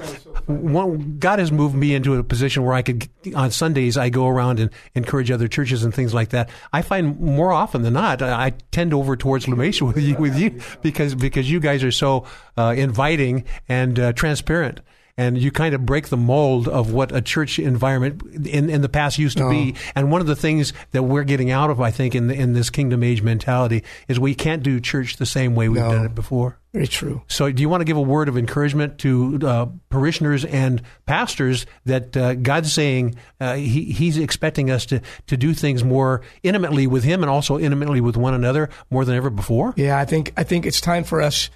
One, 0.48 1.18
God 1.20 1.40
has 1.40 1.52
moved 1.52 1.76
me 1.76 1.94
into 1.94 2.16
a 2.16 2.24
position 2.24 2.64
where 2.64 2.74
I 2.74 2.82
could, 2.82 3.08
on 3.36 3.52
Sundays, 3.52 3.96
I 3.96 4.10
go 4.10 4.28
around 4.28 4.60
and 4.60 4.70
encourage 4.96 5.32
other 5.32 5.48
churches 5.48 5.84
and 5.84 5.94
things 5.94 6.14
like 6.14 6.30
that. 6.30 6.50
I 6.74 6.82
find 6.82 7.20
more 7.20 7.54
often 7.54 7.84
than 7.84 7.94
not, 7.94 8.22
I 8.22 8.52
tend 8.72 8.94
over 8.94 9.16
towards 9.16 9.48
La 9.48 9.56
Mesa 9.56 9.86
with 9.86 9.98
you, 9.98 10.16
with 10.16 10.38
you 10.38 10.60
because 10.82 11.16
because 11.16 11.50
you 11.50 11.60
guys 11.60 11.84
are 11.84 11.92
so 11.92 12.26
uh, 12.58 12.74
inviting 12.76 13.46
and 13.70 14.00
uh, 14.00 14.14
transparent. 14.14 14.82
And 15.22 15.38
you 15.38 15.52
kind 15.52 15.76
of 15.76 15.86
break 15.86 16.08
the 16.10 16.18
mold 16.18 16.68
of 16.68 16.92
what 16.92 17.16
a 17.16 17.22
church 17.22 17.60
environment 17.60 18.48
in, 18.48 18.70
in 18.70 18.82
the 18.82 18.90
past 18.90 19.20
used 19.20 19.38
to 19.38 19.48
be. 19.50 19.76
And 19.96 20.12
one 20.12 20.20
of 20.22 20.26
the 20.28 20.36
things 20.36 20.74
that 20.92 21.04
we're 21.04 21.24
getting 21.24 21.52
out 21.52 21.70
of, 21.70 21.80
I 21.80 21.92
think, 21.92 22.16
in 22.16 22.28
the, 22.28 22.34
in 22.34 22.54
this 22.54 22.70
kingdom 22.72 23.04
age 23.04 23.22
mentality, 23.22 23.84
is 24.08 24.20
we 24.20 24.34
can't 24.34 24.64
do 24.64 24.80
church 24.80 25.18
the 25.18 25.26
same 25.28 25.54
way 25.54 25.70
we've 25.70 25.82
No. 25.82 25.92
done 25.92 26.06
it 26.06 26.16
before. 26.16 26.58
Very 26.74 26.88
true. 26.88 27.22
So, 27.28 27.52
do 27.52 27.62
you 27.62 27.68
want 27.70 27.82
to 27.82 27.86
give 27.86 27.98
a 27.98 28.02
word 28.02 28.30
of 28.30 28.38
encouragement 28.38 28.98
to 29.00 29.40
uh, 29.44 29.66
parishioners 29.90 30.46
and 30.46 30.82
pastors 31.06 31.66
that 31.86 32.16
uh, 32.16 32.34
God's 32.36 32.72
saying 32.72 33.16
uh, 33.42 33.56
he, 33.56 33.92
He's 33.92 34.18
expecting 34.18 34.72
us 34.72 34.86
to, 34.88 35.02
to 35.28 35.36
do 35.38 35.54
things 35.54 35.84
more 35.84 36.22
intimately 36.44 36.88
with 36.88 37.04
Him 37.04 37.24
and 37.24 37.30
also 37.30 37.60
intimately 37.60 38.00
with 38.00 38.16
one 38.16 38.34
another 38.34 38.70
more 38.90 39.04
than 39.04 39.16
ever 39.16 39.30
before? 39.30 39.74
Yeah, 39.76 40.00
I 40.00 40.06
think 40.06 40.32
I 40.38 40.44
think 40.44 40.66
it's 40.66 40.80
time 40.80 41.04
for 41.04 41.22
us 41.22 41.50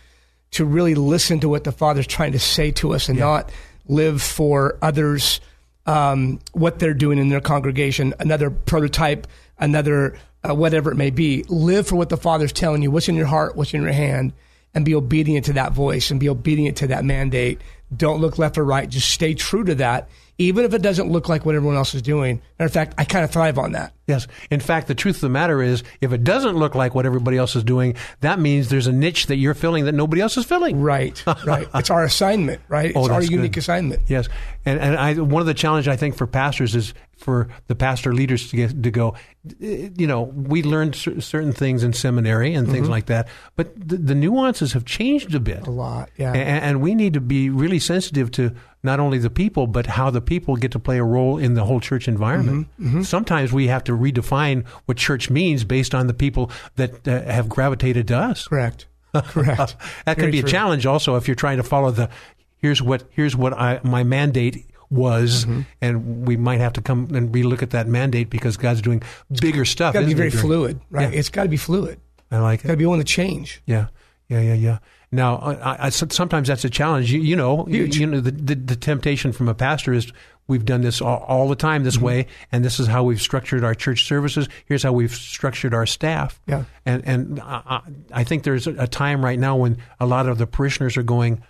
to 0.56 0.66
really 0.66 0.96
listen 0.96 1.40
to 1.42 1.50
what 1.50 1.66
the 1.66 1.72
Father's 1.72 2.08
trying 2.08 2.32
to 2.32 2.40
say 2.40 2.72
to 2.72 2.94
us 2.94 3.10
and 3.10 3.20
not 3.20 3.52
live 3.88 4.22
for 4.22 4.78
others 4.82 5.42
um, 5.86 6.40
what 6.54 6.80
they're 6.80 6.94
doing 6.94 7.18
in 7.20 7.30
their 7.30 7.42
congregation, 7.42 8.14
another 8.20 8.50
prototype, 8.50 9.28
another 9.60 10.18
uh, 10.48 10.56
whatever 10.56 10.92
it 10.92 10.96
may 10.96 11.10
be. 11.10 11.44
Live 11.50 11.88
for 11.88 11.98
what 11.98 12.10
the 12.10 12.18
Father's 12.18 12.54
telling 12.54 12.82
you, 12.82 12.90
what's 12.90 13.10
in 13.10 13.16
your 13.16 13.26
heart, 13.26 13.58
what's 13.58 13.74
in 13.74 13.82
your 13.82 13.92
hand, 13.92 14.32
and 14.74 14.86
be 14.86 14.96
obedient 14.96 15.46
to 15.46 15.54
that 15.54 15.74
voice 15.74 16.10
and 16.10 16.20
be 16.20 16.30
obedient 16.30 16.78
to 16.78 16.88
that 16.88 17.04
mandate. 17.04 17.60
Don't 17.96 18.22
look 18.22 18.38
left 18.38 18.58
or 18.58 18.64
right. 18.64 18.90
Just 18.90 19.12
stay 19.12 19.34
true 19.34 19.64
to 19.66 19.76
that, 19.76 20.10
even 20.38 20.64
if 20.64 20.74
it 20.74 20.82
doesn't 20.82 21.12
look 21.12 21.28
like 21.28 21.46
what 21.46 21.56
everyone 21.56 21.78
else 21.78 21.94
is 21.94 22.02
doing. 22.02 22.42
Matter 22.58 22.68
of 22.68 22.74
fact, 22.74 22.94
I 22.98 23.04
kind 23.04 23.26
of 23.26 23.32
thrive 23.32 23.58
on 23.58 23.74
that. 23.74 23.94
Yes. 24.08 24.28
In 24.52 24.60
fact, 24.60 24.88
the 24.88 24.96
truth 24.96 25.16
of 25.16 25.22
the 25.22 25.30
matter 25.30 25.62
is, 25.64 25.84
if 26.02 26.14
it 26.14 26.24
doesn't 26.24 26.56
look 26.56 26.76
like 26.76 26.94
what 26.94 27.06
everybody 27.06 27.38
else 27.38 27.56
is 27.56 27.64
doing, 27.64 27.96
that 28.22 28.40
means 28.40 28.70
there's 28.70 28.88
a 28.88 28.92
niche 28.92 29.26
that 29.28 29.38
you're 29.38 29.54
filling 29.56 29.86
that 29.86 29.94
nobody 29.94 30.22
else 30.22 30.38
is 30.38 30.46
filling. 30.46 30.80
Right, 30.80 31.24
right. 31.46 31.68
it's 31.74 31.90
our 31.90 32.04
assignment, 32.04 32.62
right? 32.68 32.88
It's 32.92 32.98
Oh, 32.98 33.12
our 33.12 33.24
unique 33.24 33.54
good. 33.54 33.60
assignment. 33.62 34.02
Yes, 34.08 34.28
and 34.66 34.80
and 34.80 34.96
I 34.96 35.16
one 35.16 35.42
of 35.42 35.48
the 35.48 35.54
challenge 35.56 35.88
I 35.88 35.96
think 35.96 36.16
for 36.16 36.28
pastors 36.28 36.76
is 36.76 36.94
for 37.18 37.48
the 37.68 37.76
pastor 37.76 38.14
leaders 38.14 38.50
to 38.52 38.58
get 38.58 38.84
to 38.84 38.92
go. 38.92 39.16
eh, 39.62 39.90
You 39.96 40.06
know, 40.06 40.24
we 40.24 40.62
learned 40.64 40.96
cer- 40.96 41.22
certain 41.22 41.54
things 41.54 41.82
in 41.82 41.94
seminary 41.94 42.54
and 42.54 42.70
things 42.70 42.90
like 42.90 43.06
that, 43.08 43.28
but 43.56 43.74
the, 43.76 43.96
the 43.98 44.14
nuances 44.16 44.74
have 44.74 44.84
changed 44.86 45.34
a 45.34 45.40
bit. 45.40 45.62
Mm-hmm. 45.62 45.70
A 45.72 45.74
lot, 45.74 46.10
yeah. 46.18 46.34
A- 46.34 46.36
and, 46.36 46.82
we 46.82 46.94
need 46.94 47.14
to 47.14 47.22
be 47.22 47.50
really 47.50 47.80
sensitive 47.80 48.30
to 48.32 48.54
not 48.84 49.00
only 49.00 49.18
the 49.18 49.30
people, 49.30 49.66
but 49.66 49.86
how 49.88 50.10
the 50.12 50.22
people 50.22 50.58
get 50.58 50.72
to 50.74 50.78
play 50.80 50.98
a 51.00 51.04
role 51.04 51.38
in 51.40 51.54
the 51.56 51.64
whole 51.64 51.80
church 51.80 52.08
environment. 52.10 52.68
Mm-hmm, 52.80 53.02
Sometimes 53.04 53.52
we 53.54 53.68
have 53.68 53.84
to 53.86 53.95
redefine 53.96 54.66
what 54.86 54.98
church 54.98 55.30
means 55.30 55.64
based 55.64 55.96
on 55.96 56.08
the 56.08 56.14
people 56.14 56.52
that 56.76 57.08
uh, 57.08 57.22
have 57.24 57.50
gravitated 57.50 58.08
to 58.10 58.18
us. 58.18 58.48
Correct. 58.48 58.88
Correct. 59.14 59.76
that 60.06 60.16
can 60.16 60.22
Very 60.24 60.32
be 60.32 60.40
a 60.40 60.44
challenge 60.44 60.86
also 60.86 61.16
if 61.16 61.28
you're 61.28 61.36
trying 61.36 61.58
to 61.58 61.64
follow 61.64 61.90
the 61.92 62.10
here's 62.58 62.82
what 62.82 63.04
here's 63.12 63.36
what 63.36 63.54
I, 63.54 63.80
my 63.84 64.04
mandate 64.04 64.66
was 64.90 65.46
Mm-hmm. 65.46 65.62
and 65.82 66.28
we 66.28 66.38
might 66.38 66.60
have 66.60 66.74
to 66.74 66.82
come 66.82 67.08
and 67.16 67.34
relook 67.34 67.62
at 67.64 67.72
that 67.72 67.88
mandate 67.88 68.30
because 68.30 68.58
God's 68.58 68.82
doing 68.82 69.02
bigger 69.42 69.66
stuff. 69.66 69.96
It's 69.96 70.02
got 70.02 70.08
to 70.08 70.08
be 70.08 70.14
very 70.14 70.30
fluid, 70.30 70.80
right? 70.92 71.12
Yeah. 71.12 71.20
It's 71.20 71.30
got 71.30 71.44
to 71.44 71.50
be 71.50 71.58
fluid. 71.58 72.00
I 72.32 72.40
like 72.40 72.60
it. 72.60 72.68
Got 72.68 72.74
to 72.74 72.78
be 72.78 72.86
willing 72.86 73.00
to 73.00 73.06
change. 73.06 73.62
Yeah. 73.66 73.88
Yeah, 74.28 74.42
yeah, 74.42 74.54
yeah. 74.54 74.78
Now, 75.16 75.38
I, 75.38 75.86
I, 75.86 75.90
sometimes 75.90 76.48
that's 76.48 76.66
a 76.66 76.70
challenge. 76.70 77.12
You, 77.12 77.22
you 77.22 77.36
know, 77.36 77.68
you, 77.68 77.86
you 77.86 78.06
know, 78.06 78.20
the, 78.20 78.32
the, 78.32 78.56
the 78.56 78.76
temptation 78.76 79.32
from 79.32 79.48
a 79.48 79.54
pastor 79.54 79.94
is 79.94 80.12
we've 80.48 80.66
done 80.66 80.82
this 80.82 81.02
all, 81.02 81.24
all 81.28 81.48
the 81.50 81.56
time 81.56 81.82
Mm-hmm. 81.82 81.86
this 81.86 81.98
way, 81.98 82.28
and 82.52 82.64
this 82.64 82.80
is 82.80 82.88
how 82.88 83.04
we've 83.04 83.22
structured 83.22 83.64
our 83.64 83.74
church 83.74 84.06
services. 84.06 84.48
Here's 84.66 84.84
how 84.84 84.92
we've 84.94 85.14
structured 85.14 85.74
our 85.74 85.86
staff. 85.86 86.40
Yeah. 86.48 86.66
And 86.86 87.06
and 87.06 87.40
I 87.42 87.82
I 88.12 88.24
think 88.24 88.44
there's 88.44 88.68
a 88.68 88.88
time 88.88 89.24
right 89.26 89.40
now 89.40 89.56
when 89.56 89.78
a 90.00 90.06
lot 90.06 90.28
of 90.28 90.38
the 90.38 90.46
parishioners 90.46 90.98
are 90.98 91.04
going, 91.04 91.42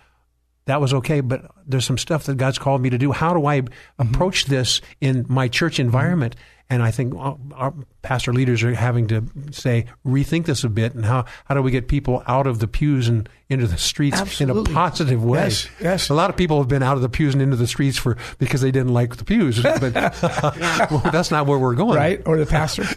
that 0.66 0.80
was 0.80 0.92
okay, 0.94 1.20
but 1.20 1.50
there's 1.64 1.84
some 1.84 1.98
stuff 1.98 2.24
that 2.24 2.36
God's 2.36 2.58
called 2.58 2.82
me 2.82 2.90
to 2.90 2.98
do. 2.98 3.12
How 3.12 3.32
do 3.32 3.46
I 3.46 3.60
mm-hmm. 3.60 4.02
approach 4.02 4.46
this 4.46 4.80
in 5.00 5.24
my 5.28 5.48
church 5.48 5.80
environment? 5.80 6.36
Mm-hmm. 6.36 6.42
And 6.68 6.82
I 6.82 6.90
think 6.90 7.14
our 7.14 7.38
our 7.54 7.72
pastor 8.02 8.32
leaders 8.32 8.64
are 8.64 8.74
having 8.74 9.06
to 9.08 9.22
say, 9.52 9.86
rethink 10.04 10.46
this 10.46 10.64
a 10.64 10.68
bit, 10.68 10.96
and 10.96 11.04
how, 11.04 11.24
how 11.44 11.54
do 11.54 11.62
we 11.62 11.70
get 11.70 11.86
people 11.86 12.24
out 12.26 12.48
of 12.48 12.58
the 12.58 12.66
pews 12.66 13.06
and 13.06 13.28
into 13.48 13.68
the 13.68 13.78
streets 13.78 14.20
Absolutely. 14.20 14.62
in 14.62 14.66
a 14.66 14.74
positive 14.74 15.24
way? 15.24 15.44
Yes, 15.44 15.68
yes. 15.80 16.08
A 16.08 16.14
lot 16.14 16.28
of 16.28 16.36
people 16.36 16.58
have 16.58 16.66
been 16.66 16.82
out 16.82 16.96
of 16.96 17.02
the 17.02 17.08
pews 17.08 17.34
and 17.34 17.42
into 17.42 17.54
the 17.54 17.68
streets 17.68 17.96
for 17.96 18.16
because 18.38 18.62
they 18.62 18.72
didn't 18.72 18.92
like 18.92 19.14
the 19.14 19.24
pews, 19.24 19.62
but 19.62 19.94
well, 20.90 21.02
that's 21.12 21.30
not 21.30 21.46
where 21.46 21.56
we're 21.56 21.76
going, 21.76 21.96
right? 21.96 22.20
Or 22.26 22.36
the 22.36 22.46
pastor. 22.46 22.82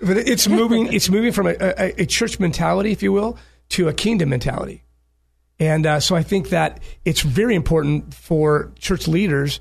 but 0.00 0.16
it's 0.16 0.46
moving. 0.46 0.92
It's 0.92 1.08
moving 1.08 1.32
from 1.32 1.48
a, 1.48 1.56
a, 1.60 2.02
a 2.02 2.06
church 2.06 2.38
mentality, 2.38 2.92
if 2.92 3.02
you 3.02 3.10
will, 3.10 3.36
to 3.70 3.88
a 3.88 3.92
kingdom 3.92 4.28
mentality. 4.28 4.84
And 5.58 5.86
uh, 5.86 6.00
so 6.00 6.14
I 6.16 6.22
think 6.22 6.50
that 6.50 6.80
it's 7.04 7.20
very 7.20 7.54
important 7.54 8.12
for 8.14 8.72
church 8.78 9.08
leaders 9.08 9.58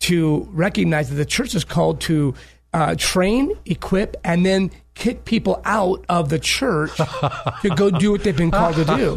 to 0.00 0.48
recognize 0.52 1.08
that 1.10 1.16
the 1.16 1.24
church 1.24 1.54
is 1.54 1.64
called 1.64 2.00
to 2.02 2.34
uh, 2.72 2.94
train, 2.98 3.52
equip, 3.64 4.16
and 4.24 4.44
then 4.44 4.70
kick 4.94 5.24
people 5.24 5.62
out 5.64 6.04
of 6.08 6.28
the 6.30 6.38
church 6.38 6.94
to 7.62 7.70
go 7.76 7.90
do 7.90 8.10
what 8.12 8.22
they've 8.24 8.36
been 8.36 8.50
called 8.50 8.74
to 8.76 8.84
do. 8.84 9.16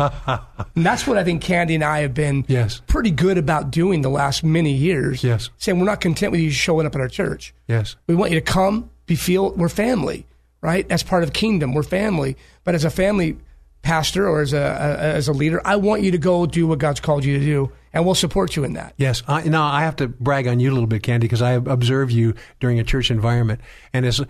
And 0.76 0.86
that's 0.86 1.08
what 1.08 1.18
I 1.18 1.24
think 1.24 1.42
Candy 1.42 1.76
and 1.76 1.84
I 1.84 2.00
have 2.02 2.14
been 2.14 2.46
Yes. 2.48 2.82
pretty 2.88 3.12
good 3.12 3.38
about 3.38 3.72
doing 3.72 4.02
the 4.02 4.10
last 4.10 4.44
many 4.44 4.72
years. 4.72 5.24
Yes. 5.24 5.50
Saying 5.58 5.80
we're 5.80 5.86
not 5.86 6.00
content 6.00 6.32
with 6.32 6.42
you 6.42 6.52
showing 6.52 6.86
up 6.86 6.96
at 6.96 7.02
our 7.02 7.08
church. 7.10 7.54
Yes. 7.68 7.96
We 8.08 8.16
want 8.16 8.32
you 8.32 8.40
to 8.40 8.46
come, 8.46 8.90
be 9.08 9.16
feel 9.16 9.52
we're 9.54 9.68
family, 9.70 10.26
right? 10.62 10.86
As 10.92 11.02
part 11.04 11.24
of 11.24 11.30
the 11.30 11.34
kingdom, 11.36 11.74
we're 11.74 11.84
family. 11.84 12.38
But 12.64 12.76
as 12.76 12.86
a 12.86 12.90
family 12.90 13.38
pastor 13.82 14.28
or 14.28 14.42
as 14.42 14.54
a, 14.54 14.98
as 15.00 15.28
a 15.28 15.34
leader, 15.34 15.62
I 15.66 15.78
want 15.78 16.02
you 16.02 16.12
to 16.12 16.18
go 16.18 16.46
do 16.46 16.68
what 16.68 16.80
God's 16.80 17.00
called 17.00 17.24
you 17.26 17.40
to 17.40 17.46
do, 17.46 17.72
and 17.94 18.06
we'll 18.06 18.16
support 18.16 18.56
you 18.56 18.64
in 18.64 18.74
that. 18.74 18.94
Yes. 18.98 19.24
I, 19.28 19.44
now 19.44 19.66
I 19.66 19.82
have 19.82 19.96
to 19.98 20.08
brag 20.08 20.48
on 20.48 20.60
you 20.60 20.72
a 20.72 20.74
little 20.74 20.88
bit, 20.88 21.04
Candy, 21.04 21.26
because 21.26 21.42
I 21.42 21.52
observe 21.52 22.12
you 22.12 22.36
during 22.60 22.80
a 22.80 22.84
church 22.84 23.12
environment, 23.12 23.62
and 23.94 24.06
as 24.06 24.22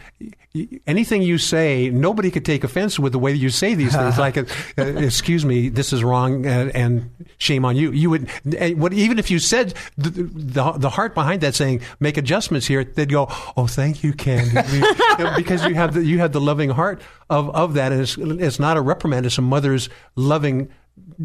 anything 0.88 1.22
you 1.22 1.38
say, 1.38 1.90
nobody 1.90 2.32
could 2.32 2.46
take 2.46 2.64
offense 2.64 2.98
with 2.98 3.12
the 3.12 3.20
way 3.20 3.34
you 3.34 3.50
say 3.50 3.76
these 3.76 3.96
things. 3.96 4.18
like, 4.18 4.38
uh, 4.38 4.46
excuse 4.78 5.46
me, 5.46 5.70
this 5.70 5.94
is 5.94 6.04
wrong, 6.04 6.46
and, 6.46 6.76
and 6.76 7.26
shame 7.38 7.66
on 7.66 7.76
you. 7.76 7.92
You 7.92 8.10
would, 8.10 8.30
eh, 8.58 8.74
what, 8.74 8.94
even 8.94 9.20
if 9.20 9.30
you 9.30 9.40
said 9.40 9.74
the, 9.98 10.10
the 10.10 10.72
the 10.74 10.90
heart 10.90 11.14
behind 11.14 11.42
that 11.42 11.56
saying, 11.56 11.82
make 12.00 12.18
adjustments 12.18 12.68
here, 12.68 12.84
they'd 12.84 13.10
go, 13.10 13.28
oh, 13.58 13.68
thank 13.68 14.04
you, 14.04 14.14
Candy, 14.14 14.52
because 15.36 15.66
you 15.66 15.76
have 15.76 15.94
the 15.94 16.04
you 16.04 16.20
have 16.20 16.32
the 16.32 16.42
loving 16.42 16.70
heart 16.70 17.02
of 17.30 17.50
of 17.56 17.74
that, 17.76 17.92
and 17.92 18.02
it's 18.02 18.18
it's 18.18 18.60
not 18.60 18.78
a 18.78 18.82
reprimand; 18.82 19.26
it's 19.26 19.38
a 19.38 19.42
mother's 19.42 19.90
loving 20.16 20.70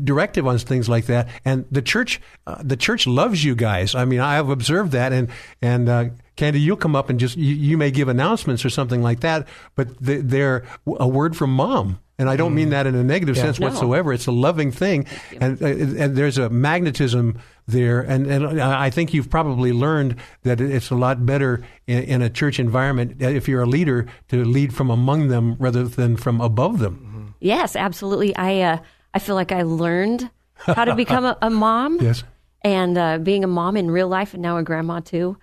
directive 0.03 0.47
on 0.47 0.59
things 0.59 0.89
like 0.89 1.07
that. 1.07 1.29
And 1.45 1.65
the 1.71 1.83
church, 1.83 2.21
uh, 2.47 2.57
the 2.63 2.77
church 2.77 3.07
loves 3.07 3.45
you 3.45 3.55
guys. 3.55 3.95
I 3.95 4.05
mean, 4.05 4.21
I 4.21 4.35
have 4.35 4.51
observed 4.51 4.93
that. 4.93 5.13
And 5.13 5.29
and 5.63 5.89
uh, 5.89 6.05
Candy, 6.37 6.61
you'll 6.61 6.77
come 6.77 6.97
up 6.97 7.11
and 7.11 7.21
just 7.21 7.37
you, 7.37 7.55
you 7.55 7.77
may 7.79 7.91
give 7.91 8.09
announcements 8.09 8.65
or 8.65 8.71
something 8.71 9.03
like 9.03 9.21
that, 9.21 9.47
but 9.75 9.97
they, 10.01 10.17
they're 10.17 10.65
a 10.87 11.07
word 11.09 11.37
from 11.37 11.51
mom. 11.55 12.01
And 12.17 12.31
I 12.31 12.37
don't 12.37 12.55
mean 12.55 12.71
that 12.71 12.87
in 12.87 12.95
a 12.95 13.03
negative 13.03 13.37
sense 13.37 13.59
No. 13.59 13.67
whatsoever. 13.67 14.13
It's 14.13 14.29
a 14.29 14.33
loving 14.33 14.71
thing, 14.71 15.07
and 15.41 15.61
uh, 15.61 15.67
and 15.67 16.17
there's 16.17 16.39
a 16.39 16.49
magnetism 16.49 17.41
there. 17.67 18.03
And 18.03 18.29
and 18.29 18.61
I 18.63 18.91
think 18.91 19.13
you've 19.13 19.29
probably 19.29 19.73
learned 19.73 20.15
that 20.45 20.61
it's 20.61 20.91
a 20.91 20.95
lot 20.95 21.27
better 21.27 21.65
in, 21.89 22.05
in 22.05 22.23
a 22.23 22.31
church 22.31 22.61
environment 22.61 23.21
if 23.21 23.49
you're 23.49 23.63
a 23.63 23.67
leader 23.67 24.07
to 24.29 24.45
lead 24.45 24.73
from 24.73 24.91
among 24.91 25.27
them 25.27 25.57
rather 25.59 25.83
than 25.89 26.17
from 26.17 26.41
above 26.41 26.79
them. 26.79 27.35
Yes, 27.41 27.75
absolutely. 27.75 28.35
I 28.37 28.61
uh, 28.61 28.79
I 29.15 29.21
feel 29.21 29.37
like 29.37 29.53
I 29.53 29.63
learned 29.63 30.29
how 30.57 30.85
to 30.85 30.95
become 30.95 31.25
a, 31.25 31.39
a 31.41 31.51
mom. 31.51 31.99
Yes. 32.05 32.25
And 32.63 32.97
uh, 32.97 33.19
being 33.19 33.45
a 33.45 33.47
mom 33.47 33.77
in 33.77 33.91
real 33.91 34.09
life 34.09 34.33
and 34.33 34.43
now 34.43 34.57
a 34.57 34.63
grandma 34.63 35.01
too, 35.01 35.37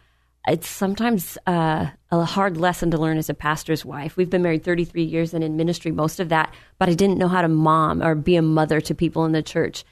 it's 0.47 0.67
sometimes 0.67 1.37
uh, 1.45 1.85
a 2.09 2.25
hard 2.25 2.57
lesson 2.57 2.89
to 2.91 2.97
learn 2.97 3.17
as 3.19 3.29
a 3.29 3.35
pastor's 3.35 3.85
wife. 3.85 4.17
We've 4.17 4.29
been 4.29 4.41
married 4.41 4.63
33 4.63 5.03
years 5.03 5.33
and 5.35 5.43
in 5.43 5.55
ministry 5.55 5.91
most 5.91 6.19
of 6.19 6.29
that, 6.29 6.51
but 6.79 6.89
I 6.89 6.95
didn't 6.95 7.19
know 7.19 7.27
how 7.27 7.43
to 7.43 7.47
mom 7.47 8.01
or 8.01 8.15
be 8.15 8.35
a 8.37 8.41
mother 8.41 8.81
to 8.81 8.95
people 8.95 9.23
in 9.25 9.33
the 9.33 9.43
church. 9.43 9.83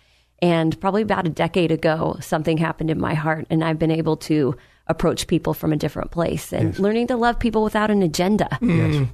And 0.42 0.80
probably 0.82 1.04
about 1.04 1.28
a 1.28 1.30
decade 1.30 1.72
ago, 1.72 2.18
something 2.20 2.58
happened 2.58 2.90
in 2.90 3.00
my 3.00 3.14
heart, 3.14 3.46
and 3.50 3.64
I've 3.64 3.78
been 3.78 3.92
able 3.92 4.18
to 4.18 4.56
approach 4.88 5.28
people 5.28 5.54
from 5.54 5.72
a 5.72 5.76
different 5.76 6.10
place 6.10 6.52
and 6.52 6.80
learning 6.80 7.08
to 7.08 7.16
love 7.16 7.38
people 7.38 7.64
without 7.64 7.92
an 7.92 8.02
agenda. 8.02 8.58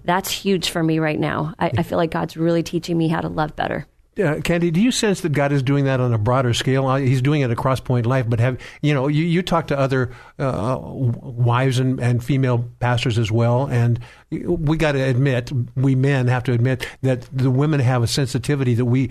That's 0.05 0.31
huge 0.31 0.69
for 0.69 0.81
me 0.81 0.99
right 0.99 1.19
now. 1.19 1.53
I, 1.59 1.71
I 1.79 1.83
feel 1.83 1.97
like 1.97 2.11
God's 2.11 2.37
really 2.37 2.63
teaching 2.63 2.97
me 2.97 3.09
how 3.09 3.19
to 3.19 3.27
love 3.27 3.57
better. 3.57 3.85
Uh, 4.23 4.39
Candy, 4.41 4.71
do 4.71 4.81
you 4.81 4.91
sense 4.91 5.21
that 5.21 5.33
God 5.33 5.51
is 5.51 5.61
doing 5.61 5.85
that 5.85 5.99
on 5.99 6.13
a 6.13 6.17
broader 6.17 6.53
scale? 6.53 6.87
Uh, 6.87 6.99
He's 6.99 7.21
doing 7.21 7.41
it 7.41 7.51
across 7.51 7.79
Point 7.79 8.05
Life, 8.05 8.29
but 8.29 8.39
have 8.39 8.57
you 8.81 8.93
know 8.93 9.07
you, 9.07 9.23
you 9.23 9.41
talk 9.41 9.67
to 9.67 9.77
other 9.77 10.11
uh, 10.39 10.77
wives 10.81 11.79
and, 11.79 11.99
and 11.99 12.23
female 12.23 12.69
pastors 12.79 13.17
as 13.17 13.31
well, 13.31 13.67
and 13.67 13.99
we 14.31 14.77
got 14.77 14.93
to 14.93 15.01
admit, 15.01 15.51
we 15.75 15.95
men 15.95 16.27
have 16.27 16.43
to 16.45 16.53
admit 16.53 16.87
that 17.01 17.27
the 17.31 17.51
women 17.51 17.79
have 17.79 18.03
a 18.03 18.07
sensitivity 18.07 18.73
that 18.73 18.85
we 18.85 19.09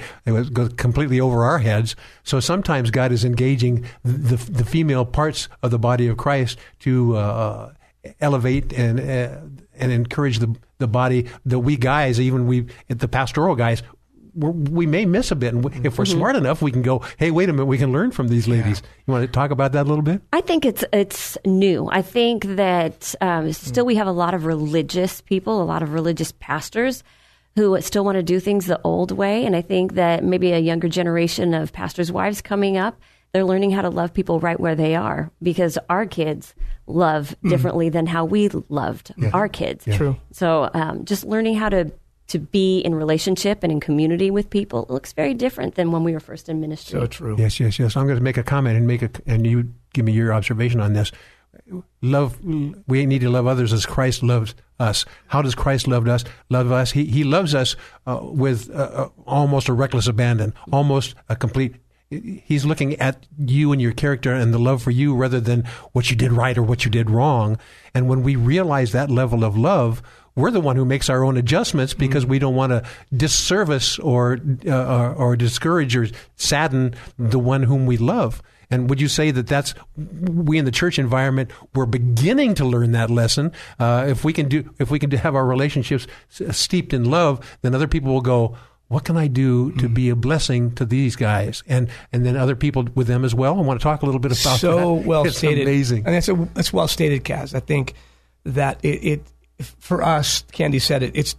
goes 0.53 0.73
completely 0.75 1.21
over 1.21 1.45
our 1.45 1.59
heads. 1.59 1.97
So 2.23 2.41
sometimes 2.41 2.91
God 2.91 3.13
is 3.13 3.25
engaging 3.25 3.85
the 4.05 4.37
the 4.37 4.65
female 4.65 5.05
parts 5.05 5.49
of 5.63 5.71
the 5.71 5.79
body 5.79 6.09
of 6.09 6.17
Christ 6.17 6.59
to. 6.81 7.17
Uh, 7.17 7.73
elevate 8.21 8.71
and 8.75 9.01
uh, 9.01 9.39
and 9.77 9.91
encourage 9.91 10.39
the 10.39 10.55
the 10.79 10.87
body 10.87 11.27
that 11.47 11.61
we 11.61 11.77
guys, 11.77 12.21
even 12.21 12.47
we 12.47 12.67
the 12.89 13.09
pastoral 13.09 13.55
guys, 13.55 13.83
we 14.35 14.87
may 14.87 15.05
miss 15.05 15.31
a 15.31 15.37
bit. 15.37 15.55
And 15.55 15.63
w- 15.63 15.83
if 15.85 15.99
we're 15.99 16.05
smart 16.05 16.37
enough, 16.37 16.63
we 16.63 16.71
can 16.73 16.83
go, 16.83 17.03
hey, 17.19 17.31
wait 17.31 17.49
a 17.49 17.53
minute, 17.53 17.67
we 17.67 17.79
can 17.79 17.93
learn 17.93 18.11
from 18.11 18.29
these 18.29 18.49
ladies. 18.49 18.83
You 19.07 19.13
want 19.13 19.25
to 19.25 19.33
talk 19.33 19.51
about 19.51 19.73
that 19.73 19.87
a 19.87 19.89
little 19.89 20.03
bit? 20.03 20.23
I 20.33 20.41
think 20.41 20.65
it's 20.65 20.85
it's 20.93 21.39
new. 21.45 21.89
I 21.91 22.03
think 22.03 22.45
that 22.57 23.15
um, 23.21 23.53
still 23.53 23.87
we 23.87 23.95
have 23.97 24.07
a 24.07 24.13
lot 24.13 24.35
of 24.35 24.45
religious 24.45 25.21
people, 25.21 25.63
a 25.63 25.65
lot 25.65 25.83
of 25.83 25.93
religious 25.93 26.33
pastors 26.41 27.05
who 27.57 27.81
still 27.81 28.05
want 28.05 28.17
to 28.17 28.23
do 28.23 28.41
things 28.41 28.67
the 28.67 28.81
old 28.83 29.13
way. 29.13 29.47
And 29.47 29.55
I 29.55 29.63
think 29.63 29.95
that 29.95 30.25
maybe 30.25 30.53
a 30.53 30.59
younger 30.59 30.89
generation 30.89 31.55
of 31.55 31.73
pastors' 31.73 32.11
wives 32.11 32.43
coming 32.43 32.77
up, 32.77 33.01
they're 33.33 33.45
learning 33.45 33.71
how 33.71 33.83
to 33.83 33.91
love 33.91 34.13
people 34.13 34.41
right 34.41 34.59
where 34.59 34.75
they 34.75 34.95
are 34.97 35.31
because 35.43 35.79
our 35.89 36.07
kids 36.07 36.55
love 36.87 37.35
differently 37.43 37.89
than 37.89 38.07
how 38.07 38.25
we 38.25 38.49
loved 38.69 39.15
our 39.33 39.49
kids. 39.49 39.85
True. 39.97 40.17
So 40.33 40.69
um, 40.75 41.05
just 41.05 41.25
learning 41.25 41.55
how 41.57 41.69
to 41.69 41.93
to 42.29 42.39
be 42.39 42.81
in 42.81 42.95
relationship 42.95 43.63
and 43.63 43.71
in 43.71 43.81
community 43.81 44.31
with 44.31 44.49
people 44.51 44.87
looks 44.89 45.13
very 45.13 45.35
different 45.35 45.75
than 45.75 45.93
when 45.93 46.05
we 46.05 46.13
were 46.13 46.21
first 46.21 46.49
in 46.49 46.61
ministry. 46.61 46.99
So 46.99 47.07
true. 47.07 47.37
Yes, 47.39 47.61
yes, 47.61 47.79
yes. 47.79 47.97
I'm 47.97 48.07
going 48.07 48.19
to 48.19 48.25
make 48.25 48.39
a 48.39 48.43
comment 48.43 48.77
and 48.77 48.87
make 48.87 49.03
a, 49.03 49.11
and 49.27 49.47
you 49.47 49.73
give 49.93 50.05
me 50.05 50.13
your 50.13 50.33
observation 50.33 50.81
on 50.81 50.95
this. 50.95 51.13
Love, 52.03 52.39
we 52.87 53.07
need 53.07 53.21
to 53.21 53.31
love 53.31 53.47
others 53.47 53.73
as 53.73 53.87
Christ 53.87 54.23
loves 54.23 54.55
us. 54.79 55.05
How 55.29 55.41
does 55.41 55.55
Christ 55.55 55.87
love 55.87 56.07
us? 56.09 56.25
Love 56.51 56.73
us. 56.73 56.91
He 56.91 57.05
he 57.05 57.25
loves 57.25 57.55
us 57.55 57.77
uh, 58.07 58.19
with 58.23 58.71
uh, 58.71 58.91
uh, 58.93 59.09
almost 59.27 59.69
a 59.69 59.73
reckless 59.73 60.09
abandon, 60.09 60.53
almost 60.73 61.15
a 61.29 61.37
complete. 61.37 61.77
He's 62.11 62.65
looking 62.65 62.97
at 62.97 63.27
you 63.39 63.73
and 63.73 63.81
your 63.81 63.93
character 63.93 64.33
and 64.35 64.53
the 64.53 64.59
love 64.59 64.83
for 64.83 64.91
you 64.91 65.15
rather 65.15 65.41
than 65.41 65.65
what 65.93 66.11
you 66.11 66.17
did 66.17 66.33
right 66.33 66.57
or 66.57 66.63
what 66.63 66.85
you 66.85 66.91
did 66.91 67.09
wrong. 67.09 67.59
And 67.95 68.09
when 68.09 68.23
we 68.23 68.37
realize 68.37 68.93
that 68.93 69.11
level 69.11 69.43
of 69.43 69.57
love, 69.57 70.03
we're 70.37 70.51
the 70.51 70.61
one 70.61 70.77
who 70.77 70.85
makes 70.85 71.09
our 71.09 71.25
own 71.25 71.37
adjustments 71.37 71.95
because 71.95 72.27
we 72.27 72.39
don't 72.39 72.55
want 72.55 72.71
to 72.71 72.83
disservice 73.17 73.99
or, 73.99 74.39
uh, 74.67 74.71
or 74.71 75.15
or 75.15 75.37
discourage 75.37 75.97
or 75.97 76.09
sadden 76.37 76.95
the 77.19 77.39
one 77.39 77.63
whom 77.63 77.87
we 77.87 77.97
love. 77.97 78.43
And 78.71 78.91
would 78.91 79.01
you 79.01 79.09
say 79.09 79.31
that 79.31 79.47
that's 79.47 79.75
we 79.97 80.59
in 80.59 80.65
the 80.65 80.71
church 80.71 80.99
environment 80.99 81.51
we're 81.75 81.87
beginning 81.87 82.55
to 82.55 82.65
learn 82.65 82.93
that 82.93 83.11
lesson? 83.11 83.53
Uh, 83.79 84.07
if 84.09 84.25
we 84.25 84.33
can 84.33 84.49
do 84.49 84.75
if 84.79 84.91
we 84.91 84.99
can 84.99 85.11
have 85.13 85.35
our 85.37 85.47
relationships 85.47 86.07
steeped 86.51 86.93
in 86.93 87.05
love, 87.11 87.57
then 87.63 87.75
other 87.75 87.89
people 87.89 88.13
will 88.13 88.21
go. 88.21 88.57
What 88.89 89.05
can 89.05 89.17
I 89.17 89.29
do 89.29 89.73
to 89.73 89.89
be 89.89 90.11
a 90.11 90.15
blessing 90.15 90.73
to 90.73 90.85
these 90.85 91.17
guys, 91.17 91.63
and 91.67 91.89
and 92.13 92.25
then 92.25 92.37
other 92.37 92.55
people 92.55 92.87
with 92.95 93.07
them 93.07 93.25
as 93.25 93.35
well? 93.35 93.59
I 93.59 93.63
want 93.63 93.81
to 93.81 93.83
talk 93.83 94.03
a 94.03 94.07
little 94.07 94.21
bit 94.21 94.33
about 94.33 94.53
that. 94.53 94.59
so 94.59 94.97
that. 94.97 95.07
well 95.07 95.27
it's 95.27 95.39
stated. 95.39 95.63
Amazing. 95.63 96.05
and 96.05 96.15
that's 96.15 96.29
a, 96.29 96.35
that's 96.53 96.73
well 96.73 96.87
stated, 96.87 97.25
Kaz. 97.25 97.55
I 97.55 97.61
think 97.61 97.95
that 98.45 98.79
it, 98.85 99.05
it 99.05 99.23
for 99.61 100.03
us, 100.03 100.43
Candy 100.53 100.79
said 100.79 101.03
it. 101.03 101.13
It's 101.15 101.37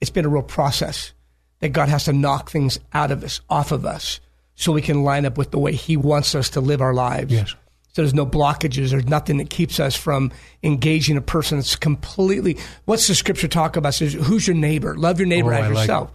it's 0.00 0.10
been 0.10 0.24
a 0.24 0.28
real 0.28 0.42
process 0.42 1.12
that 1.60 1.70
God 1.70 1.88
has 1.88 2.04
to 2.04 2.12
knock 2.12 2.50
things 2.50 2.78
out 2.92 3.10
of 3.10 3.24
us, 3.24 3.40
off 3.48 3.72
of 3.72 3.86
us, 3.86 4.20
so 4.54 4.72
we 4.72 4.82
can 4.82 5.04
line 5.04 5.24
up 5.24 5.38
with 5.38 5.50
the 5.50 5.58
way 5.58 5.72
He 5.72 5.96
wants 5.96 6.34
us 6.34 6.50
to 6.50 6.60
live 6.60 6.80
our 6.80 6.94
lives. 6.94 7.32
Yes. 7.32 7.54
So 7.92 8.02
there's 8.02 8.12
no 8.12 8.26
blockages. 8.26 8.90
There's 8.90 9.06
nothing 9.08 9.38
that 9.38 9.48
keeps 9.48 9.80
us 9.80 9.96
from 9.96 10.30
engaging 10.62 11.16
a 11.16 11.22
person 11.22 11.56
that's 11.56 11.76
completely. 11.76 12.58
What's 12.84 13.08
the 13.08 13.14
scripture 13.14 13.48
talk 13.48 13.74
about? 13.74 13.94
Says, 13.94 14.12
who's 14.12 14.46
your 14.46 14.54
neighbor? 14.54 14.94
Love 14.96 15.18
your 15.18 15.26
neighbor 15.26 15.54
Oh, 15.54 15.56
as 15.56 15.64
I 15.64 15.68
like 15.68 15.78
yourself. 15.78 16.12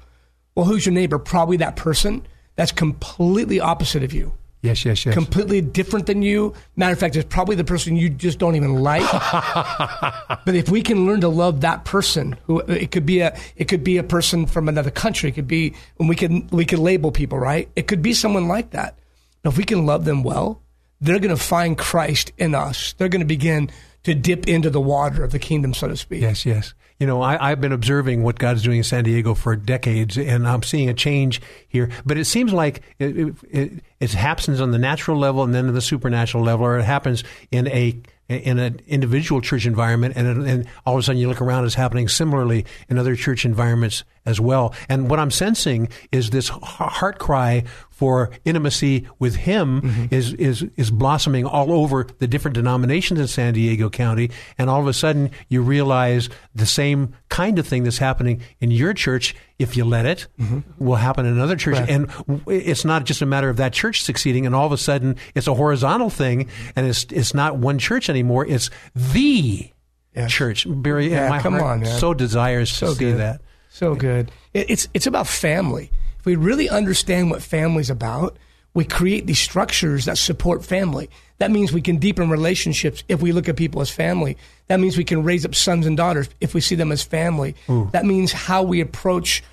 Well, 0.53 0.65
who's 0.67 0.85
your 0.85 0.93
neighbor? 0.93 1.17
Probably 1.17 1.57
that 1.57 1.75
person 1.77 2.27
that's 2.55 2.71
completely 2.71 3.59
opposite 3.59 4.03
of 4.03 4.13
you. 4.13 4.31
Yes, 4.61 4.85
yes, 4.85 5.05
yes. 5.05 5.15
Completely 5.15 5.59
different 5.61 6.05
than 6.05 6.21
you. 6.21 6.53
Matter 6.75 6.93
of 6.93 6.99
fact, 6.99 7.15
it's 7.15 7.27
probably 7.33 7.55
the 7.55 7.63
person 7.63 7.95
you 7.95 8.09
just 8.09 8.37
don't 8.37 8.55
even 8.55 8.75
like. 8.75 9.01
but 10.45 10.53
if 10.53 10.69
we 10.69 10.83
can 10.83 11.07
learn 11.07 11.21
to 11.21 11.29
love 11.29 11.61
that 11.61 11.83
person, 11.83 12.37
who 12.45 12.59
it 12.59 12.91
could 12.91 13.05
be 13.05 13.21
a 13.21 13.35
it 13.55 13.67
could 13.67 13.83
be 13.83 13.97
a 13.97 14.03
person 14.03 14.45
from 14.45 14.69
another 14.69 14.91
country. 14.91 15.29
It 15.29 15.33
could 15.33 15.47
be 15.47 15.73
when 15.97 16.07
we 16.07 16.15
can 16.15 16.47
we 16.51 16.65
can 16.65 16.81
label 16.81 17.11
people 17.11 17.39
right. 17.39 17.69
It 17.75 17.87
could 17.87 18.03
be 18.03 18.13
someone 18.13 18.47
like 18.47 18.71
that. 18.71 18.99
Now, 19.43 19.49
if 19.49 19.57
we 19.57 19.63
can 19.63 19.87
love 19.87 20.05
them 20.05 20.21
well, 20.21 20.61
they're 20.99 21.19
going 21.19 21.35
to 21.35 21.41
find 21.41 21.75
Christ 21.75 22.31
in 22.37 22.53
us. 22.53 22.93
They're 22.93 23.09
going 23.09 23.21
to 23.21 23.25
begin 23.25 23.71
to 24.03 24.13
dip 24.13 24.47
into 24.47 24.69
the 24.69 24.81
water 24.81 25.23
of 25.23 25.31
the 25.31 25.39
kingdom, 25.39 25.73
so 25.73 25.87
to 25.87 25.97
speak. 25.97 26.21
Yes, 26.21 26.45
yes. 26.45 26.75
You 27.01 27.07
know, 27.07 27.23
I, 27.23 27.49
have 27.49 27.59
been 27.59 27.71
observing 27.71 28.21
what 28.21 28.37
God 28.37 28.57
is 28.57 28.61
doing 28.61 28.77
in 28.77 28.83
San 28.83 29.03
Diego 29.03 29.33
for 29.33 29.55
decades, 29.55 30.19
and 30.19 30.47
I'm 30.47 30.61
seeing 30.61 30.87
a 30.87 30.93
change 30.93 31.41
here. 31.67 31.89
But 32.05 32.19
it 32.19 32.25
seems 32.25 32.53
like 32.53 32.83
it, 32.99 33.17
it, 33.17 33.35
it, 33.49 33.71
it 33.99 34.11
happens 34.13 34.61
on 34.61 34.69
the 34.69 34.77
natural 34.77 35.17
level 35.17 35.43
and 35.43 35.51
then 35.51 35.67
in 35.67 35.73
the 35.73 35.81
supernatural 35.81 36.43
level, 36.43 36.63
or 36.63 36.77
it 36.77 36.83
happens 36.83 37.23
in 37.49 37.67
a 37.69 37.99
in 38.31 38.59
an 38.59 38.81
individual 38.87 39.41
church 39.41 39.65
environment, 39.65 40.15
and, 40.15 40.47
and 40.47 40.67
all 40.85 40.95
of 40.95 40.99
a 40.99 41.03
sudden 41.03 41.19
you 41.19 41.27
look 41.27 41.41
around, 41.41 41.65
it's 41.65 41.75
happening 41.75 42.07
similarly 42.07 42.65
in 42.89 42.97
other 42.97 43.15
church 43.15 43.45
environments 43.45 44.03
as 44.25 44.39
well. 44.39 44.73
And 44.87 45.09
what 45.09 45.19
I'm 45.19 45.31
sensing 45.31 45.89
is 46.11 46.29
this 46.29 46.49
heart 46.49 47.19
cry 47.19 47.63
for 47.89 48.31
intimacy 48.45 49.07
with 49.19 49.35
Him 49.35 49.81
mm-hmm. 49.81 50.05
is 50.13 50.33
is 50.33 50.65
is 50.75 50.91
blossoming 50.91 51.45
all 51.45 51.71
over 51.71 52.07
the 52.19 52.27
different 52.27 52.55
denominations 52.55 53.19
in 53.19 53.27
San 53.27 53.53
Diego 53.53 53.89
County, 53.89 54.31
and 54.57 54.69
all 54.69 54.81
of 54.81 54.87
a 54.87 54.93
sudden 54.93 55.31
you 55.49 55.61
realize 55.61 56.29
the 56.53 56.65
same 56.65 57.13
kind 57.29 57.59
of 57.59 57.67
thing 57.67 57.83
that's 57.83 57.97
happening 57.97 58.41
in 58.59 58.71
your 58.71 58.93
church, 58.93 59.35
if 59.61 59.77
you 59.77 59.85
let 59.85 60.05
it, 60.05 60.27
mm-hmm. 60.39 60.59
will 60.83 60.95
happen 60.95 61.25
in 61.25 61.33
another 61.33 61.55
church. 61.55 61.77
Right. 61.77 61.89
And 61.89 62.09
it's 62.47 62.85
not 62.85 63.05
just 63.05 63.21
a 63.21 63.25
matter 63.25 63.49
of 63.49 63.57
that 63.57 63.73
church 63.73 64.03
succeeding, 64.03 64.45
and 64.45 64.55
all 64.55 64.65
of 64.65 64.71
a 64.71 64.77
sudden 64.77 65.17
it's 65.35 65.47
a 65.47 65.53
horizontal 65.53 66.09
thing, 66.09 66.47
and 66.75 66.87
it's 66.87 67.05
it's 67.11 67.33
not 67.33 67.57
one 67.57 67.79
church 67.79 68.09
anymore. 68.09 68.45
It's 68.45 68.69
the 68.95 69.69
yes. 70.15 70.31
church. 70.31 70.65
Barry, 70.67 71.11
yeah, 71.11 71.29
my 71.29 71.39
come 71.39 71.53
heart 71.53 71.65
on, 71.65 71.79
man. 71.81 71.99
so 71.99 72.13
desires 72.13 72.71
so 72.71 72.87
to 72.87 72.95
see 72.95 73.11
that. 73.11 73.41
So 73.69 73.95
good. 73.95 74.31
It's 74.53 74.87
it's 74.93 75.07
about 75.07 75.27
family. 75.27 75.91
If 76.19 76.25
we 76.25 76.35
really 76.35 76.69
understand 76.69 77.31
what 77.31 77.41
family's 77.41 77.89
about, 77.89 78.37
we 78.73 78.85
create 78.85 79.27
these 79.27 79.39
structures 79.39 80.05
that 80.05 80.17
support 80.17 80.63
family. 80.63 81.09
That 81.39 81.51
means 81.51 81.73
we 81.73 81.81
can 81.81 81.97
deepen 81.97 82.29
relationships 82.29 83.03
if 83.07 83.21
we 83.21 83.31
look 83.31 83.49
at 83.49 83.55
people 83.55 83.81
as 83.81 83.89
family. 83.89 84.37
That 84.67 84.79
means 84.79 84.97
we 84.97 85.03
can 85.03 85.23
raise 85.23 85.45
up 85.45 85.55
sons 85.55 85.85
and 85.85 85.97
daughters 85.97 86.29
if 86.39 86.53
we 86.53 86.61
see 86.61 86.75
them 86.75 86.91
as 86.91 87.01
family. 87.01 87.55
Ooh. 87.69 87.89
That 87.91 88.05
means 88.05 88.31
how 88.31 88.63
we 88.63 88.79
approach 88.79 89.43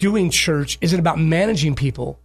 doing 0.00 0.30
church 0.30 0.78
isn't 0.80 0.98
about 0.98 1.20
managing 1.20 1.76
people. 1.76 2.18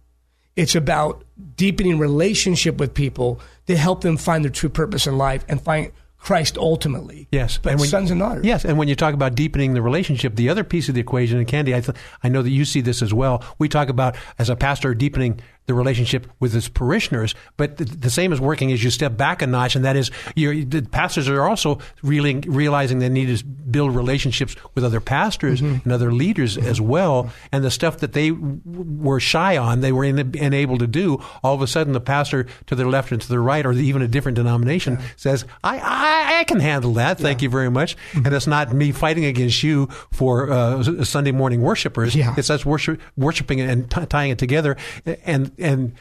It's 0.56 0.74
about 0.74 1.22
deepening 1.54 1.98
relationship 1.98 2.78
with 2.78 2.94
people 2.94 3.40
to 3.66 3.76
help 3.76 4.00
them 4.00 4.16
find 4.16 4.42
their 4.42 4.50
true 4.50 4.70
purpose 4.70 5.06
in 5.06 5.16
life 5.16 5.44
and 5.48 5.60
find 5.60 5.92
Christ 6.18 6.58
ultimately. 6.58 7.28
Yes, 7.30 7.58
but 7.58 7.72
and 7.72 7.80
when, 7.80 7.88
sons 7.88 8.10
and 8.10 8.18
daughters. 8.18 8.44
Yes, 8.44 8.64
and 8.64 8.78
when 8.78 8.88
you 8.88 8.96
talk 8.96 9.14
about 9.14 9.34
deepening 9.36 9.74
the 9.74 9.82
relationship, 9.82 10.34
the 10.34 10.48
other 10.48 10.64
piece 10.64 10.88
of 10.88 10.94
the 10.94 11.00
equation, 11.00 11.38
and 11.38 11.46
Candy, 11.46 11.74
I, 11.74 11.80
th- 11.80 11.96
I 12.24 12.28
know 12.28 12.42
that 12.42 12.50
you 12.50 12.64
see 12.64 12.80
this 12.80 13.02
as 13.02 13.14
well. 13.14 13.44
We 13.58 13.68
talk 13.68 13.90
about 13.90 14.16
as 14.38 14.48
a 14.48 14.56
pastor 14.56 14.92
deepening 14.94 15.40
the 15.66 15.74
relationship 15.74 16.26
with 16.40 16.52
his 16.52 16.68
parishioners. 16.68 17.34
But 17.56 17.76
the, 17.76 17.84
the, 17.84 18.10
same 18.10 18.32
is 18.32 18.40
working 18.40 18.72
as 18.72 18.82
you 18.82 18.90
step 18.90 19.16
back 19.16 19.42
a 19.42 19.46
notch, 19.46 19.76
and 19.76 19.84
that 19.84 19.96
is 19.96 20.10
the 20.34 20.86
pastors 20.90 21.28
are 21.28 21.42
also 21.42 21.78
really 22.02 22.36
realizing 22.46 23.00
they 23.00 23.08
need 23.08 23.36
to 23.36 23.44
build 23.44 23.94
relationships 23.94 24.54
with 24.74 24.84
other 24.84 25.00
pastors 25.00 25.60
mm-hmm. 25.60 25.82
and 25.82 25.92
other 25.92 26.12
leaders 26.12 26.56
mm-hmm. 26.56 26.68
as 26.68 26.80
well. 26.80 27.30
And 27.50 27.64
the 27.64 27.70
stuff 27.70 27.98
that 27.98 28.12
they 28.12 28.30
w- 28.30 28.60
were 28.64 29.20
shy 29.20 29.56
on, 29.56 29.80
they 29.80 29.92
were 29.92 30.04
in, 30.04 30.18
unable 30.18 30.78
to 30.78 30.86
do. 30.86 31.22
All 31.42 31.54
of 31.54 31.62
a 31.62 31.66
sudden, 31.66 31.92
the 31.92 32.00
pastor 32.00 32.46
to 32.66 32.74
their 32.74 32.86
left 32.86 33.10
and 33.10 33.20
to 33.20 33.28
the 33.28 33.40
right, 33.40 33.66
or 33.66 33.72
even 33.72 34.02
a 34.02 34.08
different 34.08 34.36
denomination, 34.36 34.94
yeah. 34.94 35.06
says, 35.16 35.44
I, 35.64 35.78
I, 35.78 36.38
I, 36.40 36.44
can 36.44 36.60
handle 36.60 36.94
that. 36.94 37.18
Thank 37.18 37.40
yeah. 37.40 37.46
you 37.46 37.50
very 37.50 37.70
much." 37.70 37.96
Mm-hmm. 37.96 38.26
And 38.26 38.34
it's 38.34 38.46
not 38.46 38.72
me 38.72 38.92
fighting 38.92 39.24
against 39.24 39.62
you 39.62 39.88
for 40.12 40.50
uh, 40.50 41.04
Sunday 41.04 41.32
morning 41.32 41.60
worshipers. 41.60 42.14
Yeah. 42.14 42.34
It's 42.36 42.50
us 42.50 42.64
worship, 42.64 43.00
worshiping 43.16 43.60
and 43.60 43.90
t- 43.90 44.06
tying 44.06 44.30
it 44.30 44.38
together. 44.38 44.76
And 45.24 45.55
and 45.58 45.94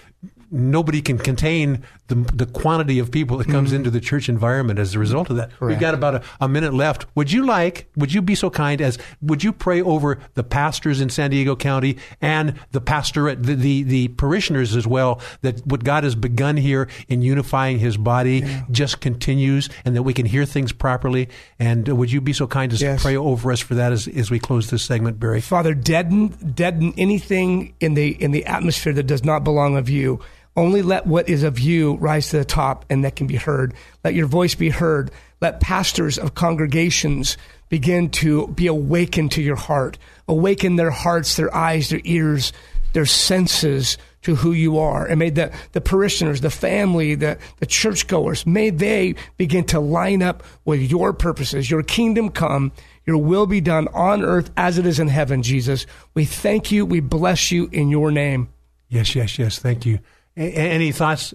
nobody 0.52 1.02
can 1.02 1.18
contain 1.18 1.84
the, 2.08 2.16
the 2.16 2.46
quantity 2.46 3.00
of 3.00 3.10
people 3.10 3.38
that 3.38 3.48
comes 3.48 3.70
mm-hmm. 3.70 3.78
into 3.78 3.90
the 3.90 4.00
church 4.00 4.30
environment 4.30 4.78
as 4.78 4.94
a 4.94 5.00
result 5.00 5.30
of 5.32 5.38
that. 5.38 5.50
Correct. 5.58 5.70
We've 5.72 5.80
got 5.80 5.96
about 5.96 6.16
a, 6.16 6.24
a, 6.40 6.48
minute 6.48 6.74
left. 6.74 7.08
Would 7.16 7.32
you 7.32 7.46
like, 7.46 7.90
would 7.96 8.14
you 8.14 8.22
be 8.22 8.36
so 8.36 8.50
kind 8.52 8.80
as, 8.80 9.00
would 9.22 9.44
you 9.44 9.52
pray 9.52 9.82
over 9.82 10.20
the 10.36 10.44
pastors 10.44 11.02
in 11.02 11.10
San 11.10 11.32
Diego 11.32 11.56
County 11.56 11.98
and 12.22 12.60
the 12.72 12.82
pastorate, 12.82 13.42
the, 13.42 13.56
the, 13.56 13.84
the 13.84 14.08
parishioners 14.10 14.76
as 14.76 14.86
well, 14.86 15.20
that 15.42 15.66
what 15.66 15.84
God 15.84 16.04
has 16.04 16.14
begun 16.16 16.58
here 16.58 16.88
in 17.08 17.24
unifying 17.24 17.80
his 17.80 17.98
body 17.98 18.40
yeah. 18.40 18.64
just 18.70 19.02
continues 19.02 19.70
and 19.84 19.96
that 19.96 20.04
we 20.04 20.14
can 20.14 20.28
hear 20.28 20.46
things 20.46 20.72
properly? 20.72 21.30
And 21.58 21.88
would 21.88 22.12
you 22.12 22.22
be 22.22 22.34
so 22.34 22.46
kind 22.46 22.72
as 22.72 22.82
yes. 22.82 23.02
pray 23.02 23.16
over 23.16 23.52
us 23.52 23.60
for 23.60 23.76
that 23.76 23.92
as, 23.92 24.08
as 24.08 24.30
we 24.30 24.38
close 24.38 24.70
this 24.70 24.84
segment, 24.84 25.20
Barry? 25.20 25.42
Father, 25.42 25.74
deaden, 25.74 26.28
deaden 26.54 26.94
anything 26.98 27.74
in 27.80 27.96
the, 27.96 28.10
in 28.22 28.30
the 28.30 28.46
atmosphere 28.46 28.94
that 28.94 29.04
does 29.04 29.24
not 29.24 29.44
belong 29.44 29.76
of 29.76 29.90
you 29.90 30.20
only 30.56 30.82
let 30.82 31.06
what 31.06 31.28
is 31.30 31.44
of 31.44 31.60
you 31.60 31.96
rise 31.96 32.30
to 32.30 32.38
the 32.38 32.46
top 32.46 32.86
and 32.90 33.04
that 33.04 33.16
can 33.16 33.28
be 33.28 33.36
heard. 33.36 33.74
Let 34.04 34.14
your 34.14 34.28
voice 34.28 34.56
be 34.56 34.70
heard. 34.70 35.12
Let 35.42 35.60
pastors 35.60 36.18
of 36.18 36.36
congregations 36.36 37.38
begin 37.70 38.10
to 38.10 38.48
be 38.48 38.68
awakened 38.68 39.32
to 39.34 39.42
your 39.42 39.56
heart. 39.56 39.98
Awaken 40.28 40.76
their 40.76 40.92
hearts, 40.92 41.36
their 41.36 41.54
eyes, 41.54 41.90
their 41.90 42.02
ears, 42.04 42.54
their 42.94 43.06
senses 43.06 43.98
to 44.22 44.36
who 44.36 44.54
you 44.54 44.80
are. 44.80 45.06
And 45.06 45.20
may 45.20 45.30
the, 45.30 45.52
the 45.74 45.82
parishioners, 45.82 46.42
the 46.42 46.50
family, 46.50 47.16
the, 47.16 47.38
the 47.60 47.66
churchgoers, 47.66 48.46
may 48.46 48.70
they 48.70 49.16
begin 49.38 49.66
to 49.66 49.80
line 49.80 50.24
up 50.24 50.44
with 50.64 50.82
your 50.82 51.14
purposes. 51.14 51.70
Your 51.70 51.84
kingdom 51.84 52.30
come, 52.30 52.72
your 53.06 53.18
will 53.18 53.46
be 53.46 53.62
done 53.62 53.88
on 53.90 54.24
earth 54.24 54.50
as 54.58 54.78
it 54.78 54.86
is 54.86 55.00
in 55.00 55.10
heaven, 55.10 55.44
Jesus. 55.44 55.86
We 56.14 56.26
thank 56.26 56.72
you. 56.72 56.86
We 56.86 57.02
bless 57.02 57.52
you 57.52 57.70
in 57.72 57.90
your 57.90 58.10
name. 58.10 58.50
Yes, 58.90 59.16
yes, 59.16 59.38
yes. 59.38 59.60
Thank 59.60 59.86
you. 59.86 60.00
Any 60.38 60.92
thoughts, 60.92 61.34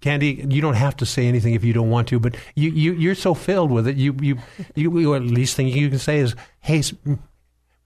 Candy? 0.00 0.44
You 0.48 0.60
don't 0.60 0.74
have 0.74 0.96
to 0.96 1.06
say 1.06 1.28
anything 1.28 1.54
if 1.54 1.62
you 1.62 1.72
don't 1.72 1.90
want 1.90 2.08
to, 2.08 2.18
but 2.18 2.34
you, 2.56 2.70
you 2.70 2.92
you're 2.94 3.14
so 3.14 3.32
filled 3.32 3.70
with 3.70 3.86
it. 3.86 3.96
You 3.96 4.16
you 4.20 4.38
you. 4.74 5.14
At 5.14 5.22
least 5.22 5.54
thing 5.54 5.68
you 5.68 5.88
can 5.88 6.00
say 6.00 6.18
is, 6.18 6.34
"Hey, 6.58 6.82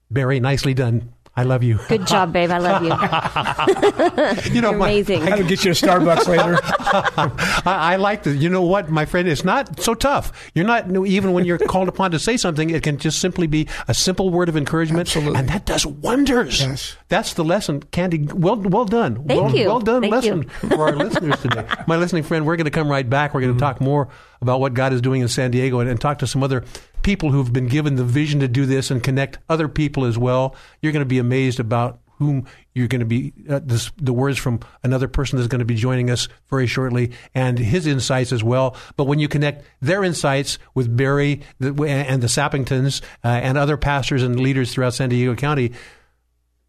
Barry, 0.09 0.39
nicely 0.39 0.73
done." 0.73 1.13
I 1.39 1.43
love 1.43 1.63
you. 1.63 1.79
Good 1.87 2.05
job, 2.05 2.33
babe. 2.33 2.51
I 2.51 2.57
love 2.57 2.83
you. 2.83 2.89
you 4.53 4.59
know, 4.59 4.71
You're 4.71 4.79
amazing. 4.81 5.21
I'm 5.23 5.29
gonna 5.29 5.43
get 5.43 5.63
you 5.63 5.71
a 5.71 5.73
Starbucks 5.73 6.27
later. 6.27 6.59
I, 7.65 7.93
I, 7.93 7.95
like 7.95 8.23
this. 8.23 8.35
You 8.35 8.49
know 8.49 8.61
what, 8.61 8.89
my 8.89 9.05
friend? 9.05 9.25
It's 9.25 9.45
not 9.45 9.79
so 9.79 9.93
tough. 9.93 10.51
You're 10.53 10.65
not 10.65 10.93
even 11.07 11.31
when 11.31 11.45
you're 11.45 11.57
called 11.57 11.87
upon 11.87 12.11
to 12.11 12.19
say 12.19 12.35
something. 12.35 12.71
It 12.71 12.83
can 12.83 12.97
just 12.97 13.19
simply 13.19 13.47
be 13.47 13.69
a 13.87 13.93
simple 13.93 14.31
word 14.31 14.49
of 14.49 14.57
encouragement, 14.57 15.07
Absolutely. 15.07 15.39
and 15.39 15.47
that 15.47 15.65
does 15.65 15.85
wonders. 15.85 16.59
Yes. 16.59 16.97
That's 17.07 17.35
the 17.35 17.45
lesson, 17.45 17.83
Candy. 17.83 18.23
Well, 18.23 18.57
well 18.57 18.83
done. 18.83 19.15
Thank 19.25 19.41
well, 19.41 19.55
you. 19.55 19.67
Well 19.67 19.79
done 19.79 20.01
Thank 20.01 20.11
lesson 20.11 20.43
you. 20.43 20.69
for 20.69 20.89
our 20.89 20.95
listeners 20.97 21.41
today. 21.41 21.65
My 21.87 21.95
listening 21.95 22.23
friend, 22.23 22.45
we're 22.45 22.57
going 22.57 22.65
to 22.65 22.71
come 22.71 22.89
right 22.89 23.09
back. 23.09 23.33
We're 23.33 23.39
going 23.39 23.53
to 23.53 23.63
mm-hmm. 23.63 23.73
talk 23.73 23.79
more 23.79 24.09
about 24.41 24.59
what 24.59 24.73
God 24.73 24.91
is 24.91 24.99
doing 24.99 25.21
in 25.21 25.29
San 25.29 25.51
Diego 25.51 25.79
and, 25.79 25.89
and 25.89 26.01
talk 26.01 26.19
to 26.19 26.27
some 26.27 26.43
other 26.43 26.65
people 27.09 27.31
who've 27.31 27.51
been 27.51 27.65
given 27.65 27.95
the 27.95 28.03
vision 28.03 28.39
to 28.39 28.47
do 28.47 28.67
this 28.67 28.91
and 28.91 29.01
connect 29.01 29.39
other 29.49 29.67
people 29.67 30.05
as 30.05 30.15
well. 30.15 30.55
You're 30.79 30.91
going 30.91 31.01
to 31.01 31.07
be 31.07 31.17
amazed 31.17 31.59
about 31.59 31.97
whom 32.19 32.45
you're 32.75 32.87
going 32.87 32.99
to 32.99 33.05
be 33.05 33.33
uh, 33.49 33.59
this, 33.63 33.89
the 33.97 34.13
words 34.13 34.37
from 34.37 34.59
another 34.83 35.07
person 35.07 35.37
that's 35.37 35.47
going 35.47 35.57
to 35.57 35.65
be 35.65 35.73
joining 35.73 36.11
us 36.11 36.27
very 36.51 36.67
shortly 36.67 37.11
and 37.33 37.57
his 37.57 37.87
insights 37.87 38.31
as 38.31 38.43
well 38.43 38.75
but 38.97 39.05
when 39.05 39.19
you 39.19 39.27
connect 39.29 39.65
their 39.81 40.03
insights 40.03 40.59
with 40.75 40.95
barry 40.97 41.41
and 41.61 42.21
the 42.21 42.27
sappingtons 42.27 43.01
uh, 43.23 43.29
and 43.29 43.57
other 43.57 43.77
pastors 43.77 44.21
and 44.21 44.37
leaders 44.37 44.73
throughout 44.73 44.93
san 44.93 45.07
diego 45.07 45.33
county 45.33 45.71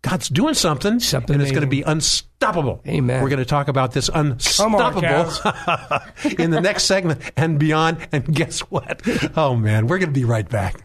god's 0.03 0.29
doing 0.29 0.55
something, 0.55 0.99
something 1.01 1.35
and 1.35 1.43
it's 1.43 1.51
going 1.51 1.63
to 1.63 1.69
be 1.69 1.83
unstoppable. 1.83 2.81
Amen. 2.87 3.23
We're 3.23 3.29
going 3.29 3.39
to 3.39 3.45
talk 3.45 3.69
about 3.69 3.93
this 3.93 4.09
unstoppable 4.13 5.07
on, 5.07 6.03
in 6.39 6.51
the 6.51 6.61
next 6.61 6.85
segment 6.85 7.21
and 7.37 7.59
beyond 7.59 8.09
and 8.13 8.25
guess 8.35 8.61
what? 8.61 9.03
Oh 9.37 9.57
man 9.57 9.87
we're 9.87 9.99
going 9.99 10.13
to 10.13 10.19
be 10.19 10.25
right 10.25 10.49
back 10.49 10.85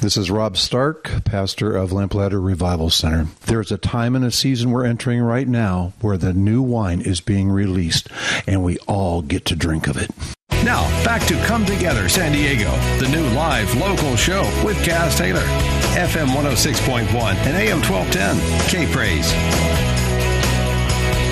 This 0.00 0.18
is 0.18 0.30
Rob 0.30 0.56
Stark, 0.56 1.24
pastor 1.24 1.74
of 1.74 1.90
Lamplighter 1.90 2.40
Revival 2.40 2.90
Center. 2.90 3.26
There's 3.46 3.72
a 3.72 3.78
time 3.78 4.14
and 4.14 4.24
a 4.24 4.30
season 4.30 4.70
we're 4.70 4.84
entering 4.84 5.20
right 5.20 5.48
now 5.48 5.94
where 6.00 6.16
the 6.16 6.32
new 6.32 6.62
wine 6.62 7.00
is 7.00 7.20
being 7.20 7.50
released, 7.50 8.08
and 8.46 8.62
we 8.62 8.78
all 8.86 9.22
get 9.22 9.46
to 9.46 9.56
drink 9.56 9.88
of 9.88 9.96
it. 9.96 10.10
Now, 10.64 10.82
back 11.02 11.26
to 11.28 11.34
Come 11.46 11.64
Together 11.64 12.08
San 12.08 12.32
Diego, 12.32 12.70
the 12.98 13.08
new 13.08 13.26
live 13.34 13.74
local 13.76 14.16
show 14.16 14.42
with 14.64 14.76
Cass 14.84 15.16
Taylor. 15.16 15.44
FM 15.96 16.28
106.1 16.28 17.06
and 17.06 17.56
AM 17.56 17.80
1210. 17.82 18.68
K 18.68 18.92
Praise. 18.92 19.32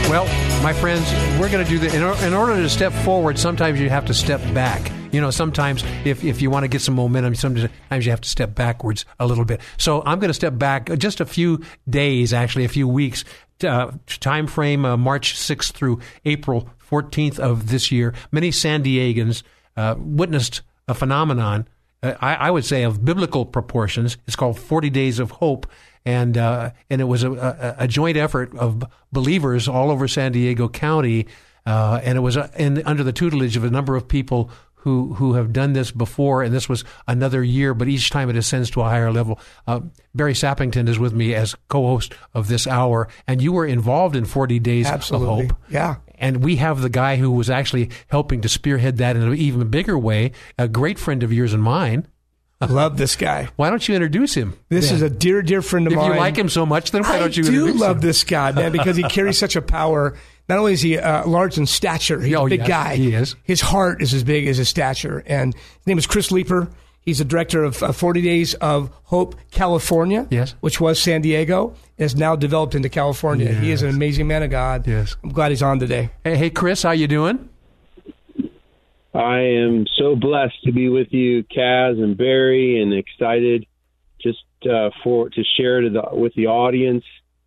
Well, 0.08 0.26
my 0.62 0.72
friends, 0.72 1.10
we're 1.38 1.50
going 1.50 1.64
to 1.64 1.70
do 1.70 1.78
that. 1.80 1.94
In, 1.94 2.26
in 2.26 2.34
order 2.34 2.54
to 2.54 2.68
step 2.68 2.92
forward, 2.92 3.38
sometimes 3.38 3.80
you 3.80 3.90
have 3.90 4.06
to 4.06 4.14
step 4.14 4.40
back. 4.54 4.90
You 5.12 5.20
know, 5.20 5.30
sometimes 5.30 5.84
if, 6.04 6.24
if 6.24 6.42
you 6.42 6.50
want 6.50 6.64
to 6.64 6.68
get 6.68 6.80
some 6.80 6.94
momentum, 6.94 7.34
sometimes 7.34 8.04
you 8.04 8.10
have 8.10 8.20
to 8.20 8.28
step 8.28 8.54
backwards 8.54 9.04
a 9.20 9.26
little 9.26 9.44
bit. 9.44 9.60
So 9.76 10.02
I'm 10.04 10.18
going 10.18 10.30
to 10.30 10.34
step 10.34 10.58
back 10.58 10.90
just 10.98 11.20
a 11.20 11.26
few 11.26 11.62
days, 11.88 12.32
actually, 12.32 12.64
a 12.64 12.68
few 12.68 12.88
weeks. 12.88 13.24
Uh, 13.62 13.92
time 14.08 14.46
frame 14.46 14.84
uh, 14.84 14.96
March 14.96 15.34
6th 15.34 15.72
through 15.72 16.00
April 16.24 16.68
14th 16.90 17.38
of 17.38 17.68
this 17.68 17.92
year. 17.92 18.12
Many 18.32 18.50
San 18.50 18.82
Diegans 18.82 19.42
uh, 19.76 19.94
witnessed 19.98 20.62
a 20.88 20.94
phenomenon, 20.94 21.68
uh, 22.02 22.14
I, 22.20 22.34
I 22.34 22.50
would 22.50 22.64
say, 22.64 22.82
of 22.82 23.04
biblical 23.04 23.46
proportions. 23.46 24.16
It's 24.26 24.36
called 24.36 24.58
40 24.58 24.90
Days 24.90 25.18
of 25.18 25.30
Hope 25.30 25.66
and 26.04 26.36
uh, 26.36 26.70
and 26.90 27.00
it 27.00 27.04
was 27.04 27.24
a, 27.24 27.76
a, 27.78 27.88
joint 27.88 28.16
effort 28.16 28.54
of 28.56 28.84
believers 29.12 29.68
all 29.68 29.90
over 29.90 30.06
San 30.06 30.32
Diego 30.32 30.68
County, 30.68 31.26
uh, 31.66 32.00
and 32.02 32.18
it 32.18 32.20
was 32.20 32.36
uh, 32.36 32.50
in, 32.56 32.82
under 32.84 33.02
the 33.02 33.12
tutelage 33.12 33.56
of 33.56 33.64
a 33.64 33.70
number 33.70 33.96
of 33.96 34.06
people 34.06 34.50
who 34.84 35.14
who 35.14 35.32
have 35.32 35.52
done 35.52 35.72
this 35.72 35.90
before, 35.90 36.42
and 36.42 36.54
this 36.54 36.68
was 36.68 36.84
another 37.08 37.42
year, 37.42 37.72
but 37.72 37.88
each 37.88 38.10
time 38.10 38.28
it 38.28 38.36
ascends 38.36 38.70
to 38.70 38.82
a 38.82 38.84
higher 38.84 39.10
level. 39.10 39.40
Uh, 39.66 39.80
Barry 40.14 40.34
Sappington 40.34 40.88
is 40.88 40.98
with 40.98 41.14
me 41.14 41.34
as 41.34 41.54
co-host 41.68 42.12
of 42.34 42.48
this 42.48 42.66
hour, 42.66 43.08
and 43.26 43.40
you 43.40 43.52
were 43.52 43.66
involved 43.66 44.14
in 44.14 44.26
40 44.26 44.58
Days 44.58 44.86
Absolutely. 44.86 45.44
of 45.44 45.50
Hope. 45.50 45.60
Yeah. 45.70 45.96
And 46.16 46.44
we 46.44 46.56
have 46.56 46.82
the 46.82 46.90
guy 46.90 47.16
who 47.16 47.30
was 47.30 47.48
actually 47.48 47.90
helping 48.08 48.42
to 48.42 48.48
spearhead 48.48 48.98
that 48.98 49.16
in 49.16 49.22
an 49.22 49.34
even 49.34 49.68
bigger 49.68 49.98
way, 49.98 50.32
a 50.58 50.68
great 50.68 50.98
friend 50.98 51.22
of 51.22 51.32
yours 51.32 51.54
and 51.54 51.62
mine. 51.62 52.06
Love 52.60 52.96
this 52.96 53.14
guy. 53.16 53.48
Why 53.56 53.68
don't 53.68 53.86
you 53.86 53.94
introduce 53.94 54.34
him? 54.34 54.54
This 54.70 54.86
Ben? 54.86 54.94
is 54.96 55.02
a 55.02 55.10
dear, 55.10 55.42
dear 55.42 55.60
friend 55.60 55.86
of 55.86 55.92
if 55.92 55.96
mine. 55.98 56.10
If 56.10 56.14
you 56.14 56.20
like 56.20 56.36
him 56.36 56.48
so 56.48 56.64
much, 56.64 56.92
then 56.92 57.02
why 57.02 57.16
I 57.16 57.18
don't 57.18 57.36
you 57.36 57.42
do 57.42 57.48
introduce 57.66 57.80
love 57.80 57.96
him? 57.96 58.00
this 58.02 58.24
guy, 58.24 58.52
man, 58.52 58.72
because 58.72 58.96
he 58.96 59.02
carries 59.10 59.38
such 59.38 59.54
a 59.56 59.60
power. 59.62 60.16
Not 60.48 60.58
only 60.58 60.72
is 60.72 60.80
he 60.80 60.96
uh, 60.98 61.26
large 61.26 61.58
in 61.58 61.66
stature, 61.66 62.20
he's 62.20 62.34
Oh, 62.34 62.46
a 62.46 62.48
big 62.48 62.60
yes, 62.60 62.68
guy. 62.68 62.96
he 62.96 63.12
is. 63.14 63.36
His 63.42 63.60
heart 63.60 64.00
is 64.02 64.14
as 64.14 64.24
big 64.24 64.46
as 64.46 64.56
his 64.56 64.68
stature. 64.68 65.22
And 65.26 65.52
his 65.54 65.86
name 65.86 65.98
is 65.98 66.06
Chris 66.06 66.30
Leeper. 66.32 66.68
He's 67.00 67.18
the 67.18 67.24
director 67.26 67.62
of 67.64 67.82
uh, 67.82 67.92
40 67.92 68.22
Days 68.22 68.54
of 68.54 68.90
Hope 69.04 69.36
California, 69.50 70.26
Yes. 70.30 70.54
which 70.60 70.80
was 70.80 70.98
San 70.98 71.20
Diego, 71.20 71.74
has 71.98 72.16
now 72.16 72.34
developed 72.34 72.74
into 72.74 72.88
California. 72.88 73.52
He 73.52 73.72
is 73.72 73.82
an 73.82 73.90
amazing 73.90 74.26
man 74.26 74.42
of 74.42 74.50
God. 74.50 74.86
Yes. 74.86 75.16
I'm 75.22 75.28
glad 75.30 75.50
he's 75.50 75.62
on 75.62 75.78
today. 75.80 76.08
Hey, 76.24 76.36
hey, 76.36 76.48
Chris, 76.50 76.82
how 76.82 76.92
you 76.92 77.06
doing? 77.06 77.50
I 79.14 79.38
am 79.40 79.86
so 79.96 80.16
blessed 80.16 80.62
to 80.64 80.72
be 80.72 80.88
with 80.88 81.12
you, 81.12 81.44
Kaz 81.44 82.02
and 82.02 82.16
Barry, 82.16 82.82
and 82.82 82.92
excited 82.92 83.66
just 84.20 84.44
uh, 84.68 84.90
for 85.02 85.28
to 85.30 85.42
share 85.56 85.82
to 85.82 85.90
the, 85.90 86.02
with 86.12 86.34
the 86.34 86.48
audience 86.48 87.04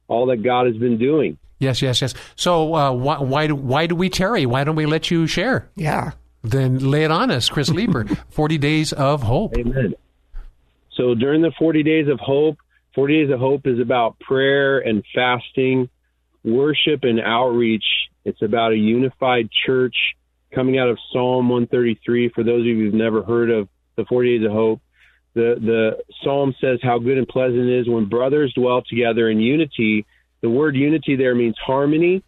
all 0.08 0.28
that 0.28 0.38
God 0.38 0.68
has 0.68 0.78
been 0.78 0.98
doing. 0.98 1.38
Yes, 1.60 1.82
yes, 1.82 2.02
yes. 2.02 2.14
So 2.36 2.74
uh, 2.76 2.92
why 2.94 3.18
why 3.18 3.48
do, 3.48 3.56
why 3.56 3.88
do 3.88 3.96
we 3.96 4.10
tarry? 4.10 4.46
Why 4.46 4.64
don't 4.64 4.76
we 4.76 4.86
let 4.86 5.12
you 5.12 5.28
share? 5.28 5.70
Yeah. 5.76 6.12
Then 6.44 6.78
lay 6.80 7.04
it 7.04 7.12
on 7.12 7.32
us, 7.32 7.50
Chris 7.50 7.70
Leeper. 7.70 8.06
Forty 8.30 8.58
days 8.58 8.94
of 8.94 9.24
hope. 9.24 9.58
Amen. 9.58 9.96
So 10.98 11.14
during 11.14 11.44
the 11.44 11.52
40 11.60 11.84
days 11.84 12.08
of 12.08 12.20
hope, 12.20 12.58
40 12.96 13.26
days 13.26 13.34
of 13.34 13.40
hope 13.40 13.68
is 13.68 13.80
about 13.80 14.20
prayer 14.20 14.80
and 14.80 15.04
fasting, 15.14 15.90
worship 16.44 17.04
and 17.04 17.20
outreach. 17.20 17.86
It's 18.26 18.42
about 18.42 18.72
a 18.72 18.76
unified 18.76 19.50
church 19.66 19.96
coming 20.54 20.78
out 20.78 20.90
of 20.90 20.98
Psalm 21.12 21.50
133. 21.50 22.30
For 22.30 22.44
those 22.44 22.62
of 22.62 22.66
you 22.66 22.86
who've 22.86 22.94
never 22.94 23.24
heard 23.24 23.50
of 23.50 23.68
the 23.96 24.06
40 24.06 24.40
days 24.40 24.46
of 24.46 24.52
hope, 24.52 24.82
the, 25.34 25.56
the 25.60 26.04
Psalm 26.24 26.56
says 26.60 26.80
how 26.82 27.00
good 27.00 27.18
and 27.18 27.28
pleasant 27.28 27.60
it 27.60 27.82
is 27.82 27.88
when 27.88 28.06
brothers 28.06 28.54
dwell 28.54 28.82
together 28.82 29.30
in 29.30 29.40
unity. 29.40 30.06
The 30.42 30.50
word 30.50 30.76
unity 30.76 31.16
there 31.16 31.36
means 31.36 31.56
harmony. 31.64 32.24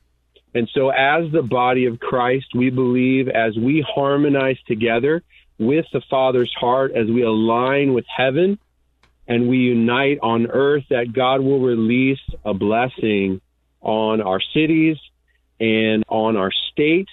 And 0.54 0.70
so, 0.74 0.90
as 0.90 1.32
the 1.32 1.44
body 1.44 1.86
of 1.86 2.00
Christ, 2.00 2.48
we 2.56 2.70
believe 2.70 3.28
as 3.28 3.56
we 3.56 3.86
harmonize 3.88 4.58
together 4.68 5.24
with 5.60 5.86
the 5.94 6.02
Father's 6.10 6.54
heart, 6.60 6.92
as 6.96 7.08
we 7.08 7.22
align 7.22 7.94
with 7.94 8.06
heaven 8.16 8.58
and 9.28 9.48
we 9.48 9.58
unite 9.58 10.20
on 10.24 10.48
earth, 10.48 10.86
that 10.90 11.14
God 11.14 11.42
will 11.42 11.60
release 11.60 12.20
a 12.44 12.54
blessing 12.54 13.42
on 13.82 14.22
our 14.22 14.42
cities 14.54 14.98
and 15.60 16.04
on 16.08 16.36
our 16.36 16.52
state. 16.72 17.10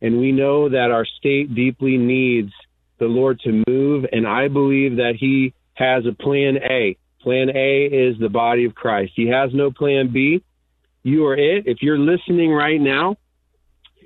And 0.00 0.18
we 0.18 0.32
know 0.32 0.68
that 0.68 0.90
our 0.90 1.04
state 1.04 1.54
deeply 1.54 1.96
needs 1.96 2.52
the 2.98 3.06
Lord 3.06 3.40
to 3.40 3.62
move. 3.66 4.06
And 4.10 4.26
I 4.26 4.48
believe 4.48 4.96
that 4.96 5.14
He 5.18 5.54
has 5.74 6.04
a 6.06 6.12
plan 6.12 6.58
A. 6.58 6.96
Plan 7.20 7.50
A 7.54 7.84
is 7.84 8.18
the 8.18 8.28
body 8.28 8.64
of 8.64 8.74
Christ. 8.74 9.12
He 9.16 9.28
has 9.28 9.52
no 9.52 9.70
plan 9.70 10.12
B. 10.12 10.42
You 11.02 11.26
are 11.26 11.36
it. 11.36 11.66
If 11.66 11.82
you're 11.82 11.98
listening 11.98 12.52
right 12.52 12.80
now, 12.80 13.16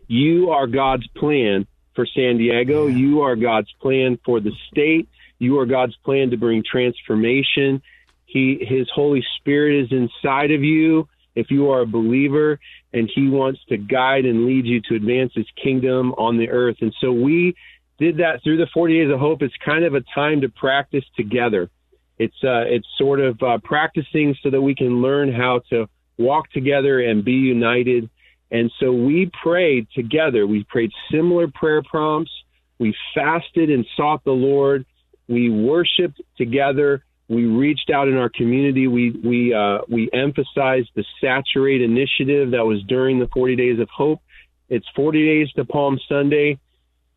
you 0.07 0.51
are 0.51 0.67
God's 0.67 1.07
plan 1.09 1.67
for 1.95 2.07
San 2.07 2.39
Diego. 2.39 2.87
You 2.87 3.23
are 3.23 3.37
God's 3.37 3.73
plan 3.81 4.19
for 4.25 4.41
the 4.41 4.53
state. 4.71 5.09
You 5.39 5.59
are 5.59 5.67
God's 5.67 5.97
plan 6.05 6.31
to 6.31 6.37
bring 6.37 6.63
transformation. 6.63 7.83
He, 8.25 8.65
His 8.67 8.89
Holy 8.95 9.25
Spirit 9.39 9.85
is 9.85 9.93
inside 9.93 10.53
of 10.53 10.63
you 10.63 11.09
if 11.35 11.51
you 11.51 11.71
are 11.71 11.81
a 11.81 11.87
believer, 11.87 12.59
and 12.93 13.11
He 13.15 13.29
wants 13.29 13.61
to 13.69 13.77
guide 13.77 14.25
and 14.25 14.47
lead 14.47 14.67
you 14.67 14.81
to 14.89 14.95
advance 14.95 15.33
His 15.35 15.47
kingdom 15.63 16.13
on 16.13 16.39
the 16.39 16.51
earth. 16.51 16.77
And 16.81 16.95
so 17.01 17.13
we 17.13 17.55
did 17.99 18.19
that 18.19 18.43
through 18.43 18.59
the 18.59 18.67
40 18.75 19.05
days 19.05 19.13
of 19.13 19.21
hope. 19.21 19.43
It's 19.43 19.55
kind 19.65 19.85
of 19.85 19.95
a 19.95 20.03
time 20.15 20.41
to 20.43 20.49
practice 20.49 21.05
together. 21.17 21.71
It's 22.19 22.37
uh, 22.45 22.65
it's 22.67 22.87
sort 22.99 23.21
of 23.21 23.43
uh, 23.43 23.59
practicing 23.65 24.37
so 24.43 24.51
that 24.51 24.61
we 24.61 24.75
can 24.75 25.03
learn 25.03 25.33
how 25.33 25.63
to 25.71 25.89
walk 26.19 26.51
together 26.53 27.01
and 27.01 27.25
be 27.25 27.33
united. 27.33 28.09
And 28.51 28.71
so 28.79 28.93
we 28.93 29.31
prayed 29.43 29.89
together. 29.95 30.47
We 30.47 30.65
prayed 30.65 30.91
similar 31.11 31.49
prayer 31.49 31.83
prompts. 31.83 32.31
We 32.79 32.95
fasted 33.15 33.71
and 33.71 33.87
sought 33.97 34.25
the 34.25 34.33
Lord. 34.33 34.85
We 35.29 35.49
worshiped 35.49 36.21
together. 36.37 37.05
We 37.29 37.45
reached 37.47 37.91
out 37.91 38.09
in 38.09 38.17
our 38.17 38.29
community. 38.29 38.87
We 38.89 39.11
we 39.11 39.55
uh, 39.55 39.79
we 39.89 40.11
emphasized 40.13 40.91
the 40.95 41.05
Saturate 41.21 41.83
initiative 41.83 42.51
that 42.51 42.67
was 42.67 42.83
during 42.89 43.19
the 43.19 43.29
40 43.33 43.57
Days 43.57 43.79
of 43.81 43.89
Hope. 43.89 44.21
It's 44.69 44.87
40 44.97 45.25
days 45.25 45.53
to 45.53 45.65
Palm 45.65 45.99
Sunday, 46.09 46.59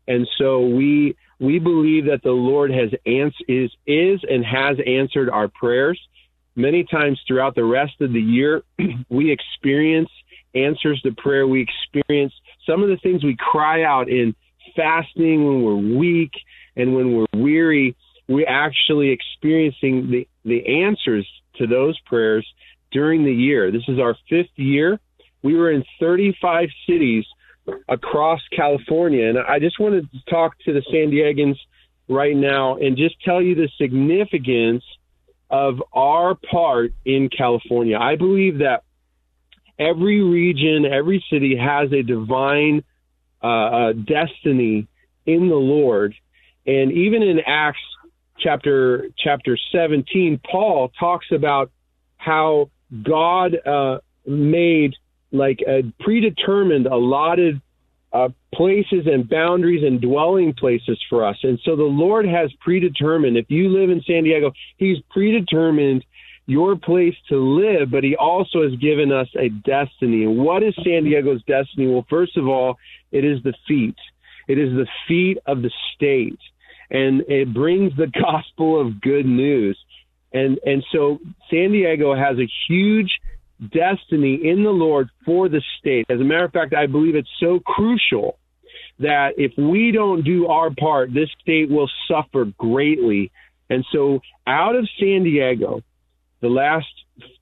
and 0.06 0.26
so 0.38 0.66
we 0.66 1.16
we 1.38 1.58
believe 1.58 2.06
that 2.06 2.22
the 2.22 2.30
Lord 2.30 2.70
has 2.70 2.90
ans- 3.04 3.34
is 3.48 3.70
is 3.86 4.20
and 4.28 4.44
has 4.44 4.76
answered 4.86 5.28
our 5.30 5.48
prayers. 5.48 6.00
Many 6.54 6.84
times 6.84 7.20
throughout 7.26 7.54
the 7.54 7.64
rest 7.64 8.00
of 8.00 8.12
the 8.12 8.20
year, 8.20 8.62
we 9.10 9.30
experience 9.30 10.10
answers 10.54 11.00
to 11.02 11.12
prayer. 11.12 11.46
We 11.46 11.62
experience 11.62 12.32
some 12.66 12.82
of 12.82 12.88
the 12.88 12.96
things 12.96 13.22
we 13.22 13.36
cry 13.36 13.84
out 13.84 14.08
in 14.08 14.34
fasting 14.74 15.44
when 15.44 15.62
we're 15.62 15.98
weak 15.98 16.32
and 16.76 16.94
when 16.94 17.14
we're 17.14 17.26
weary. 17.34 17.96
We're 18.28 18.48
actually 18.48 19.10
experiencing 19.10 20.10
the, 20.10 20.28
the 20.44 20.82
answers 20.84 21.26
to 21.56 21.66
those 21.66 21.98
prayers 22.00 22.46
during 22.90 23.24
the 23.24 23.32
year. 23.32 23.70
This 23.70 23.84
is 23.88 23.98
our 23.98 24.16
fifth 24.28 24.56
year. 24.56 24.98
We 25.42 25.54
were 25.54 25.70
in 25.70 25.84
35 26.00 26.68
cities 26.86 27.24
across 27.88 28.40
California. 28.54 29.28
And 29.28 29.38
I 29.38 29.58
just 29.58 29.78
wanted 29.78 30.10
to 30.12 30.18
talk 30.30 30.58
to 30.64 30.72
the 30.72 30.82
San 30.90 31.10
Diegans 31.10 31.56
right 32.08 32.36
now 32.36 32.76
and 32.76 32.96
just 32.96 33.20
tell 33.22 33.42
you 33.42 33.54
the 33.54 33.68
significance 33.80 34.84
of 35.50 35.82
our 35.92 36.34
part 36.34 36.92
in 37.04 37.28
California. 37.28 37.96
I 37.98 38.16
believe 38.16 38.58
that 38.58 38.82
every 39.78 40.22
region, 40.22 40.84
every 40.84 41.24
city 41.30 41.56
has 41.56 41.92
a 41.92 42.02
divine 42.02 42.84
uh, 43.42 43.46
uh, 43.46 43.92
destiny 43.92 44.88
in 45.24 45.48
the 45.48 45.56
Lord. 45.56 46.14
And 46.66 46.90
even 46.92 47.22
in 47.22 47.40
Acts 47.46 47.78
chapter 48.38 49.08
chapter 49.18 49.58
17, 49.72 50.40
Paul 50.50 50.90
talks 50.98 51.26
about 51.32 51.70
how 52.16 52.70
God 53.02 53.56
uh, 53.66 53.98
made 54.26 54.94
like 55.32 55.60
a 55.66 55.82
predetermined, 56.00 56.86
allotted 56.86 57.60
uh, 58.12 58.28
places 58.54 59.06
and 59.06 59.28
boundaries 59.28 59.82
and 59.84 60.00
dwelling 60.00 60.54
places 60.54 60.98
for 61.10 61.24
us. 61.24 61.36
And 61.42 61.58
so 61.64 61.76
the 61.76 61.82
Lord 61.82 62.26
has 62.26 62.50
predetermined, 62.60 63.36
if 63.36 63.46
you 63.50 63.68
live 63.68 63.90
in 63.90 64.02
San 64.02 64.24
Diego, 64.24 64.52
He's 64.76 64.98
predetermined 65.10 66.04
your 66.46 66.76
place 66.76 67.14
to 67.28 67.36
live, 67.36 67.90
but 67.90 68.04
He 68.04 68.16
also 68.16 68.62
has 68.62 68.74
given 68.76 69.12
us 69.12 69.28
a 69.38 69.48
destiny. 69.48 70.24
And 70.24 70.38
what 70.38 70.62
is 70.62 70.74
San 70.82 71.04
Diego's 71.04 71.42
destiny? 71.44 71.88
Well, 71.88 72.06
first 72.08 72.36
of 72.36 72.46
all, 72.46 72.78
it 73.12 73.24
is 73.24 73.42
the 73.42 73.54
feet. 73.66 73.96
It 74.48 74.58
is 74.58 74.70
the 74.70 74.86
feet 75.08 75.38
of 75.46 75.62
the 75.62 75.72
state. 75.94 76.38
And 76.90 77.22
it 77.28 77.52
brings 77.52 77.92
the 77.96 78.06
gospel 78.20 78.80
of 78.80 79.00
good 79.00 79.26
news. 79.26 79.78
And 80.32 80.58
and 80.64 80.84
so 80.92 81.18
San 81.50 81.72
Diego 81.72 82.14
has 82.14 82.38
a 82.38 82.48
huge 82.68 83.10
destiny 83.60 84.40
in 84.42 84.62
the 84.64 84.70
Lord 84.70 85.08
for 85.24 85.48
the 85.48 85.62
state. 85.78 86.06
As 86.10 86.20
a 86.20 86.24
matter 86.24 86.44
of 86.44 86.52
fact, 86.52 86.74
I 86.74 86.86
believe 86.86 87.14
it's 87.14 87.28
so 87.40 87.60
crucial 87.60 88.38
that 88.98 89.34
if 89.36 89.52
we 89.56 89.92
don't 89.92 90.22
do 90.22 90.46
our 90.46 90.70
part, 90.70 91.12
this 91.12 91.28
state 91.40 91.70
will 91.70 91.90
suffer 92.08 92.46
greatly. 92.58 93.30
And 93.68 93.84
so, 93.92 94.20
out 94.46 94.76
of 94.76 94.88
San 94.98 95.24
Diego, 95.24 95.82
the 96.40 96.48
last 96.48 96.86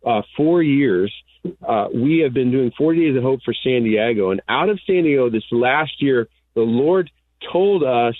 uh, 0.06 0.22
four 0.36 0.62
years, 0.62 1.12
uh, 1.66 1.88
we 1.94 2.20
have 2.20 2.32
been 2.32 2.50
doing 2.50 2.72
40 2.76 3.00
Days 3.00 3.16
of 3.16 3.22
Hope 3.22 3.40
for 3.44 3.54
San 3.62 3.84
Diego. 3.84 4.30
And 4.30 4.40
out 4.48 4.68
of 4.68 4.80
San 4.86 5.02
Diego 5.02 5.28
this 5.30 5.44
last 5.50 6.00
year, 6.00 6.28
the 6.54 6.62
Lord 6.62 7.10
told 7.52 7.84
us, 7.84 8.14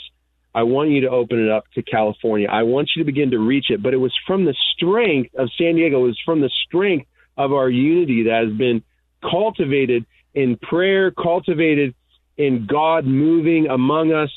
I 0.55 0.63
want 0.63 0.91
you 0.91 1.01
to 1.03 1.11
open 1.11 1.45
it 1.45 1.51
up 1.51 1.65
to 1.75 1.83
California. 1.83 2.49
I 2.49 2.63
want 2.63 2.91
you 2.95 3.03
to 3.03 3.07
begin 3.07 3.33
to 3.33 3.39
reach 3.39 3.71
it. 3.71 3.83
But 3.83 3.93
it 3.93 3.97
was 3.97 4.15
from 4.27 4.45
the 4.45 4.55
strength 4.75 5.35
of 5.35 5.51
San 5.59 5.75
Diego, 5.75 6.05
it 6.05 6.07
was 6.07 6.21
from 6.25 6.41
the 6.41 6.51
strength 6.67 7.07
of 7.37 7.53
our 7.53 7.69
unity 7.69 8.25
that 8.25 8.45
has 8.45 8.57
been 8.57 8.83
cultivated 9.21 10.07
in 10.33 10.57
prayer, 10.57 11.11
cultivated 11.11 11.95
in 12.37 12.67
God 12.67 13.05
moving 13.05 13.67
among 13.67 14.13
us 14.13 14.31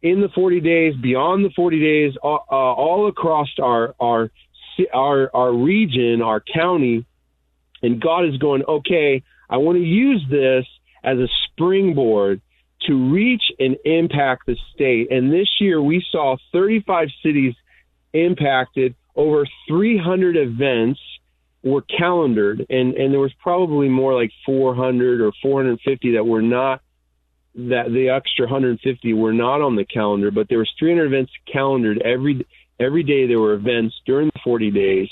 in 0.00 0.20
the 0.20 0.28
40 0.34 0.60
days, 0.60 0.94
beyond 0.94 1.44
the 1.44 1.50
40 1.50 1.80
days, 1.80 2.16
uh, 2.22 2.34
uh, 2.34 2.38
all 2.50 3.08
across 3.08 3.48
our, 3.60 3.94
our, 4.00 4.30
our, 4.94 5.30
our 5.34 5.52
region, 5.52 6.22
our 6.22 6.40
county. 6.40 7.04
And 7.82 8.00
God 8.00 8.24
is 8.26 8.36
going, 8.38 8.62
okay, 8.66 9.22
I 9.50 9.56
want 9.58 9.76
to 9.76 9.84
use 9.84 10.24
this 10.30 10.64
as 11.02 11.18
a 11.18 11.28
springboard 11.44 12.40
to 12.86 13.12
reach 13.12 13.42
and 13.58 13.76
impact 13.84 14.46
the 14.46 14.56
state. 14.74 15.10
And 15.10 15.32
this 15.32 15.48
year 15.60 15.82
we 15.82 16.04
saw 16.10 16.36
35 16.52 17.08
cities 17.22 17.54
impacted, 18.12 18.94
over 19.16 19.46
300 19.68 20.36
events 20.36 21.00
were 21.62 21.82
calendared, 21.82 22.66
and, 22.70 22.94
and 22.94 23.12
there 23.12 23.20
was 23.20 23.34
probably 23.42 23.88
more 23.88 24.14
like 24.14 24.30
400 24.46 25.20
or 25.20 25.32
450 25.42 26.12
that 26.12 26.24
were 26.24 26.40
not 26.42 26.80
that 27.54 27.90
the 27.90 28.10
extra 28.10 28.44
150 28.44 29.14
were 29.14 29.32
not 29.32 29.60
on 29.60 29.74
the 29.74 29.84
calendar, 29.84 30.30
but 30.30 30.48
there 30.48 30.58
was 30.58 30.70
300 30.78 31.06
events 31.06 31.32
calendared 31.52 32.00
every 32.02 32.46
every 32.78 33.02
day. 33.02 33.26
There 33.26 33.40
were 33.40 33.54
events 33.54 33.96
during 34.06 34.28
the 34.28 34.38
40 34.44 34.70
days. 34.70 35.08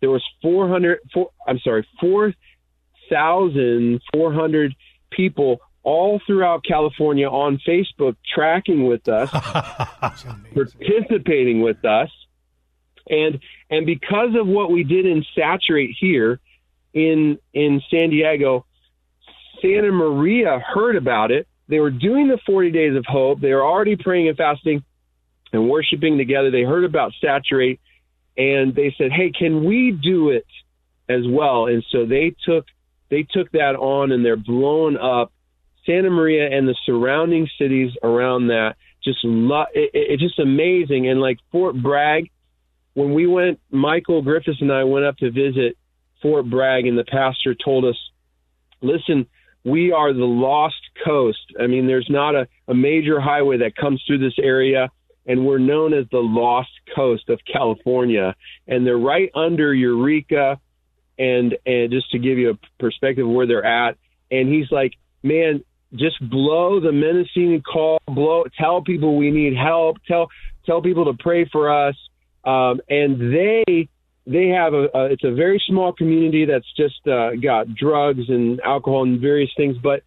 There 0.00 0.10
was 0.10 0.22
400. 0.42 0.98
Four, 1.14 1.30
I'm 1.48 1.58
sorry, 1.60 1.88
4,400 2.00 4.74
people 5.10 5.60
all 5.86 6.20
throughout 6.26 6.64
California 6.64 7.28
on 7.28 7.60
Facebook 7.66 8.16
tracking 8.34 8.88
with 8.88 9.06
us, 9.08 9.30
participating 10.52 11.60
with 11.60 11.82
us. 11.84 12.10
And 13.08 13.38
and 13.70 13.86
because 13.86 14.34
of 14.38 14.48
what 14.48 14.70
we 14.72 14.82
did 14.82 15.06
in 15.06 15.24
Saturate 15.38 15.94
here 15.98 16.40
in 16.92 17.38
in 17.54 17.80
San 17.88 18.10
Diego, 18.10 18.66
Santa 19.62 19.92
Maria 19.92 20.58
heard 20.58 20.96
about 20.96 21.30
it. 21.30 21.46
They 21.68 21.78
were 21.78 21.90
doing 21.90 22.28
the 22.28 22.38
40 22.46 22.70
days 22.72 22.96
of 22.96 23.04
hope. 23.06 23.40
They 23.40 23.52
were 23.52 23.64
already 23.64 23.96
praying 23.96 24.28
and 24.28 24.36
fasting 24.36 24.84
and 25.52 25.68
worshiping 25.68 26.18
together. 26.18 26.50
They 26.50 26.62
heard 26.62 26.84
about 26.84 27.12
Saturate 27.24 27.80
and 28.36 28.74
they 28.74 28.92
said, 28.98 29.12
"Hey, 29.12 29.30
can 29.30 29.64
we 29.64 29.92
do 29.92 30.30
it 30.30 30.46
as 31.08 31.22
well?" 31.28 31.66
And 31.66 31.84
so 31.92 32.06
they 32.06 32.34
took 32.44 32.66
they 33.08 33.22
took 33.22 33.52
that 33.52 33.76
on 33.76 34.10
and 34.10 34.24
they're 34.24 34.34
blowing 34.34 34.96
up 34.96 35.30
Santa 35.86 36.10
Maria 36.10 36.48
and 36.50 36.68
the 36.68 36.76
surrounding 36.84 37.48
cities 37.58 37.92
around 38.02 38.48
that. 38.48 38.74
Just 39.02 39.18
lo- 39.24 39.66
it, 39.72 39.90
it's 39.94 40.22
just 40.22 40.38
amazing. 40.38 41.08
And 41.08 41.20
like 41.20 41.38
Fort 41.52 41.80
Bragg, 41.80 42.30
when 42.94 43.14
we 43.14 43.26
went, 43.26 43.60
Michael 43.70 44.22
Griffiths 44.22 44.60
and 44.60 44.72
I 44.72 44.84
went 44.84 45.04
up 45.04 45.16
to 45.18 45.30
visit 45.30 45.76
Fort 46.22 46.48
Bragg, 46.48 46.86
and 46.86 46.98
the 46.98 47.04
pastor 47.04 47.54
told 47.54 47.84
us, 47.84 47.96
"Listen, 48.80 49.26
we 49.64 49.92
are 49.92 50.12
the 50.12 50.24
lost 50.24 50.80
coast. 51.04 51.52
I 51.60 51.66
mean, 51.66 51.86
there's 51.86 52.08
not 52.10 52.34
a, 52.34 52.48
a 52.68 52.74
major 52.74 53.20
highway 53.20 53.58
that 53.58 53.76
comes 53.76 54.02
through 54.06 54.18
this 54.18 54.38
area." 54.38 54.90
And 55.28 55.44
we're 55.44 55.58
known 55.58 55.92
as 55.92 56.06
the 56.12 56.20
lost 56.20 56.70
coast 56.94 57.28
of 57.28 57.40
California, 57.52 58.36
and 58.68 58.86
they're 58.86 58.96
right 58.96 59.30
under 59.34 59.74
Eureka, 59.74 60.60
and 61.18 61.56
and 61.66 61.90
just 61.90 62.10
to 62.12 62.18
give 62.18 62.38
you 62.38 62.50
a 62.50 62.58
perspective 62.78 63.26
of 63.26 63.32
where 63.32 63.46
they're 63.46 63.64
at. 63.64 63.98
And 64.30 64.48
he's 64.48 64.70
like, 64.70 64.92
man, 65.22 65.64
just 65.94 66.16
blow 66.28 66.80
the 66.80 66.92
menacing 66.92 67.62
call, 67.62 68.00
blow, 68.06 68.44
tell 68.58 68.82
people 68.82 69.16
we 69.16 69.30
need 69.30 69.56
help, 69.56 69.98
tell 70.06 70.28
tell 70.64 70.82
people 70.82 71.04
to 71.04 71.14
pray 71.18 71.48
for 71.50 71.70
us, 71.88 71.96
um, 72.44 72.80
and 72.88 73.32
they 73.32 73.88
they 74.26 74.48
have 74.48 74.74
a, 74.74 74.88
a 74.94 75.04
it's 75.06 75.24
a 75.24 75.32
very 75.32 75.62
small 75.66 75.92
community 75.92 76.44
that's 76.46 76.70
just 76.76 77.06
uh, 77.06 77.30
got 77.36 77.72
drugs 77.74 78.28
and 78.28 78.60
alcohol 78.60 79.04
and 79.04 79.20
various 79.20 79.50
things, 79.56 79.76
but 79.82 80.02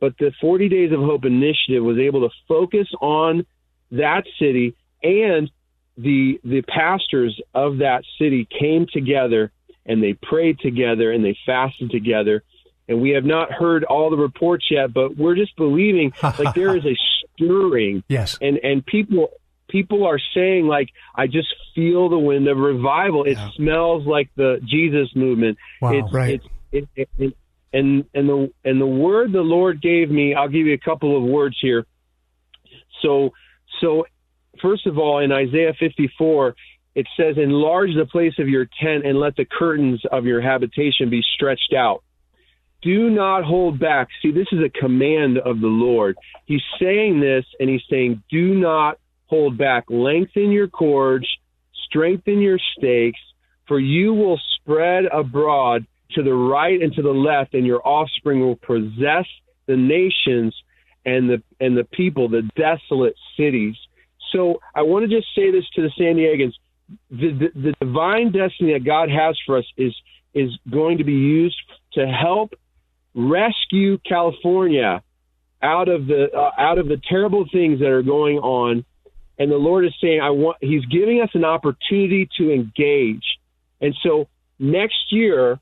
but 0.00 0.16
the 0.18 0.32
40 0.40 0.68
Days 0.68 0.92
of 0.92 1.00
Hope 1.00 1.24
initiative 1.24 1.82
was 1.82 1.98
able 1.98 2.28
to 2.28 2.34
focus 2.46 2.88
on 3.00 3.46
that 3.90 4.24
city 4.38 4.74
and 5.02 5.50
the 5.96 6.40
the 6.44 6.62
pastors 6.62 7.40
of 7.54 7.78
that 7.78 8.02
city 8.18 8.46
came 8.58 8.86
together 8.92 9.52
and 9.86 10.02
they 10.02 10.12
prayed 10.14 10.58
together 10.58 11.12
and 11.12 11.24
they 11.24 11.36
fasted 11.46 11.90
together 11.90 12.42
and 12.88 13.00
we 13.00 13.10
have 13.10 13.24
not 13.24 13.50
heard 13.52 13.84
all 13.84 14.10
the 14.10 14.16
reports 14.16 14.66
yet, 14.70 14.92
but 14.92 15.16
we're 15.16 15.34
just 15.34 15.56
believing 15.56 16.12
like 16.22 16.54
there 16.54 16.76
is 16.76 16.84
a 16.84 16.96
stirring. 17.34 18.02
Yes. 18.08 18.38
And 18.40 18.58
and 18.62 18.84
people 18.84 19.30
people 19.68 20.06
are 20.06 20.20
saying 20.34 20.66
like 20.66 20.90
I 21.14 21.26
just 21.26 21.48
feel 21.74 22.08
the 22.08 22.18
wind 22.18 22.48
of 22.48 22.58
revival. 22.58 23.24
It 23.24 23.32
yeah. 23.32 23.50
smells 23.56 24.06
like 24.06 24.30
the 24.36 24.60
Jesus 24.64 25.08
movement. 25.14 25.58
Wow, 25.80 25.92
it's, 25.92 26.12
right. 26.12 26.42
It's, 26.72 26.86
it, 26.96 27.08
it, 27.16 27.36
and 27.72 28.04
and 28.14 28.28
the 28.28 28.52
and 28.64 28.80
the 28.80 28.86
word 28.86 29.32
the 29.32 29.40
Lord 29.40 29.80
gave 29.80 30.10
me, 30.10 30.34
I'll 30.34 30.48
give 30.48 30.66
you 30.66 30.74
a 30.74 30.78
couple 30.78 31.16
of 31.16 31.22
words 31.24 31.56
here. 31.60 31.86
So 33.02 33.32
so 33.80 34.06
first 34.60 34.86
of 34.86 34.98
all 34.98 35.18
in 35.18 35.32
Isaiah 35.32 35.74
54 35.78 36.54
it 36.94 37.08
says 37.16 37.36
enlarge 37.36 37.90
the 37.96 38.06
place 38.06 38.34
of 38.38 38.48
your 38.48 38.66
tent 38.80 39.04
and 39.04 39.18
let 39.18 39.34
the 39.34 39.44
curtains 39.44 40.00
of 40.12 40.26
your 40.26 40.40
habitation 40.40 41.10
be 41.10 41.22
stretched 41.34 41.74
out 41.76 42.03
do 42.84 43.10
not 43.10 43.44
hold 43.44 43.80
back. 43.80 44.08
See, 44.22 44.30
this 44.30 44.46
is 44.52 44.60
a 44.60 44.68
command 44.68 45.38
of 45.38 45.60
the 45.60 45.66
Lord. 45.66 46.16
He's 46.44 46.62
saying 46.80 47.20
this 47.20 47.44
and 47.58 47.68
he's 47.70 47.82
saying, 47.90 48.22
do 48.30 48.54
not 48.54 48.98
hold 49.26 49.56
back. 49.56 49.84
Lengthen 49.88 50.52
your 50.52 50.68
cords, 50.68 51.26
strengthen 51.86 52.40
your 52.40 52.58
stakes, 52.76 53.20
for 53.66 53.80
you 53.80 54.12
will 54.12 54.38
spread 54.56 55.06
abroad 55.06 55.86
to 56.12 56.22
the 56.22 56.34
right 56.34 56.80
and 56.80 56.92
to 56.92 57.02
the 57.02 57.08
left, 57.08 57.54
and 57.54 57.66
your 57.66 57.86
offspring 57.86 58.40
will 58.40 58.56
possess 58.56 59.26
the 59.66 59.76
nations 59.76 60.54
and 61.06 61.28
the 61.28 61.42
and 61.60 61.76
the 61.76 61.84
people, 61.84 62.28
the 62.28 62.48
desolate 62.56 63.16
cities. 63.36 63.74
So 64.32 64.60
I 64.74 64.82
want 64.82 65.08
to 65.08 65.16
just 65.16 65.28
say 65.34 65.50
this 65.50 65.64
to 65.74 65.82
the 65.82 65.90
San 65.96 66.16
Diegans: 66.16 66.52
the, 67.10 67.32
the, 67.32 67.60
the 67.60 67.74
divine 67.80 68.32
destiny 68.32 68.74
that 68.74 68.84
God 68.84 69.08
has 69.10 69.38
for 69.46 69.58
us 69.58 69.64
is 69.76 69.94
is 70.34 70.50
going 70.70 70.98
to 70.98 71.04
be 71.04 71.12
used 71.12 71.56
to 71.94 72.06
help 72.06 72.54
rescue 73.14 73.98
California 73.98 75.02
out 75.62 75.88
of 75.88 76.06
the 76.06 76.30
uh, 76.32 76.50
out 76.58 76.78
of 76.78 76.88
the 76.88 77.00
terrible 77.08 77.46
things 77.50 77.80
that 77.80 77.88
are 77.88 78.02
going 78.02 78.38
on 78.38 78.84
and 79.38 79.50
the 79.50 79.56
Lord 79.56 79.84
is 79.84 79.92
saying 80.00 80.20
I 80.20 80.30
want 80.30 80.58
he's 80.60 80.84
giving 80.86 81.20
us 81.20 81.30
an 81.34 81.44
opportunity 81.44 82.28
to 82.38 82.52
engage. 82.52 83.24
And 83.80 83.94
so 84.02 84.28
next 84.58 85.10
year 85.10 85.58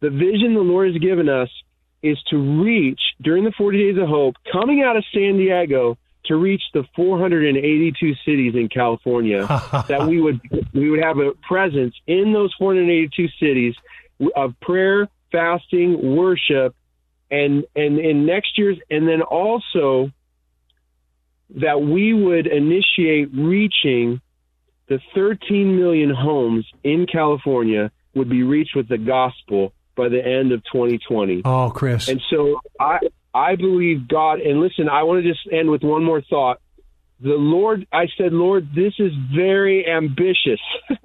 the 0.00 0.10
vision 0.10 0.54
the 0.54 0.60
Lord 0.60 0.92
has 0.92 1.00
given 1.00 1.28
us 1.28 1.48
is 2.02 2.18
to 2.30 2.36
reach 2.62 3.00
during 3.20 3.44
the 3.44 3.52
40 3.52 3.78
days 3.78 4.02
of 4.02 4.08
hope 4.08 4.36
coming 4.50 4.82
out 4.82 4.96
of 4.96 5.04
San 5.12 5.36
Diego 5.36 5.98
to 6.26 6.36
reach 6.36 6.62
the 6.72 6.84
482 6.96 8.14
cities 8.24 8.54
in 8.54 8.68
California 8.68 9.46
that 9.88 10.06
we 10.06 10.20
would 10.20 10.40
we 10.72 10.90
would 10.90 11.02
have 11.02 11.18
a 11.18 11.32
presence 11.46 11.94
in 12.06 12.32
those 12.32 12.54
482 12.58 13.28
cities 13.38 13.74
of 14.36 14.58
prayer 14.60 15.08
fasting, 15.32 16.16
worship, 16.16 16.74
and 17.30 17.64
and 17.76 17.98
in 17.98 18.26
next 18.26 18.58
year's, 18.58 18.78
and 18.90 19.08
then 19.08 19.22
also 19.22 20.10
that 21.56 21.80
we 21.82 22.12
would 22.12 22.46
initiate 22.46 23.30
reaching 23.34 24.20
the 24.88 25.00
13 25.14 25.76
million 25.76 26.10
homes 26.10 26.66
in 26.82 27.06
California 27.06 27.90
would 28.14 28.28
be 28.28 28.42
reached 28.42 28.74
with 28.74 28.88
the 28.88 28.98
gospel 28.98 29.72
by 29.96 30.08
the 30.08 30.24
end 30.24 30.52
of 30.52 30.62
2020. 30.64 31.42
Oh, 31.44 31.70
Chris. 31.70 32.08
And 32.08 32.20
so 32.30 32.60
I 32.78 32.98
I 33.32 33.56
believe 33.56 34.08
God 34.08 34.40
and 34.40 34.60
listen, 34.60 34.88
I 34.88 35.04
want 35.04 35.22
to 35.22 35.28
just 35.28 35.46
end 35.52 35.70
with 35.70 35.82
one 35.82 36.04
more 36.04 36.22
thought. 36.22 36.60
The 37.20 37.34
Lord 37.34 37.86
I 37.92 38.06
said, 38.16 38.32
Lord, 38.32 38.68
this 38.74 38.94
is 38.98 39.12
very 39.34 39.86
ambitious. 39.86 40.60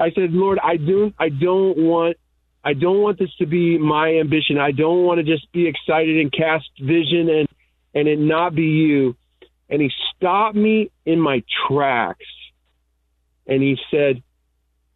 I 0.00 0.10
said, 0.12 0.32
Lord, 0.32 0.58
I 0.62 0.76
don't 0.76 1.14
I 1.18 1.28
don't 1.28 1.76
want 1.78 2.16
I 2.64 2.72
don't 2.72 3.02
want 3.02 3.18
this 3.18 3.34
to 3.36 3.46
be 3.46 3.76
my 3.76 4.14
ambition. 4.14 4.58
I 4.58 4.70
don't 4.70 5.04
want 5.04 5.18
to 5.18 5.24
just 5.24 5.52
be 5.52 5.66
excited 5.66 6.18
and 6.18 6.32
cast 6.32 6.68
vision 6.80 7.28
and 7.28 7.48
and 7.94 8.08
it 8.08 8.18
not 8.18 8.54
be 8.54 8.62
you. 8.62 9.16
And 9.68 9.80
he 9.80 9.90
stopped 10.14 10.56
me 10.56 10.90
in 11.06 11.20
my 11.20 11.42
tracks, 11.66 12.26
and 13.46 13.62
he 13.62 13.78
said, 13.90 14.22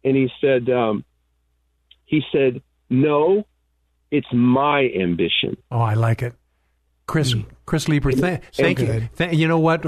and 0.03 0.15
he 0.15 0.29
said, 0.41 0.69
um, 0.69 1.03
he 2.05 2.21
said, 2.31 2.61
no, 2.89 3.45
it's 4.11 4.27
my 4.33 4.89
ambition. 4.99 5.57
Oh, 5.71 5.79
I 5.79 5.93
like 5.93 6.21
it. 6.21 6.35
Chris, 7.07 7.35
Chris 7.65 7.87
Leeper, 7.87 8.11
th- 8.11 8.41
thank 8.53 8.79
you. 8.79 9.09
Th- 9.17 9.33
you 9.33 9.47
know 9.47 9.59
what? 9.59 9.83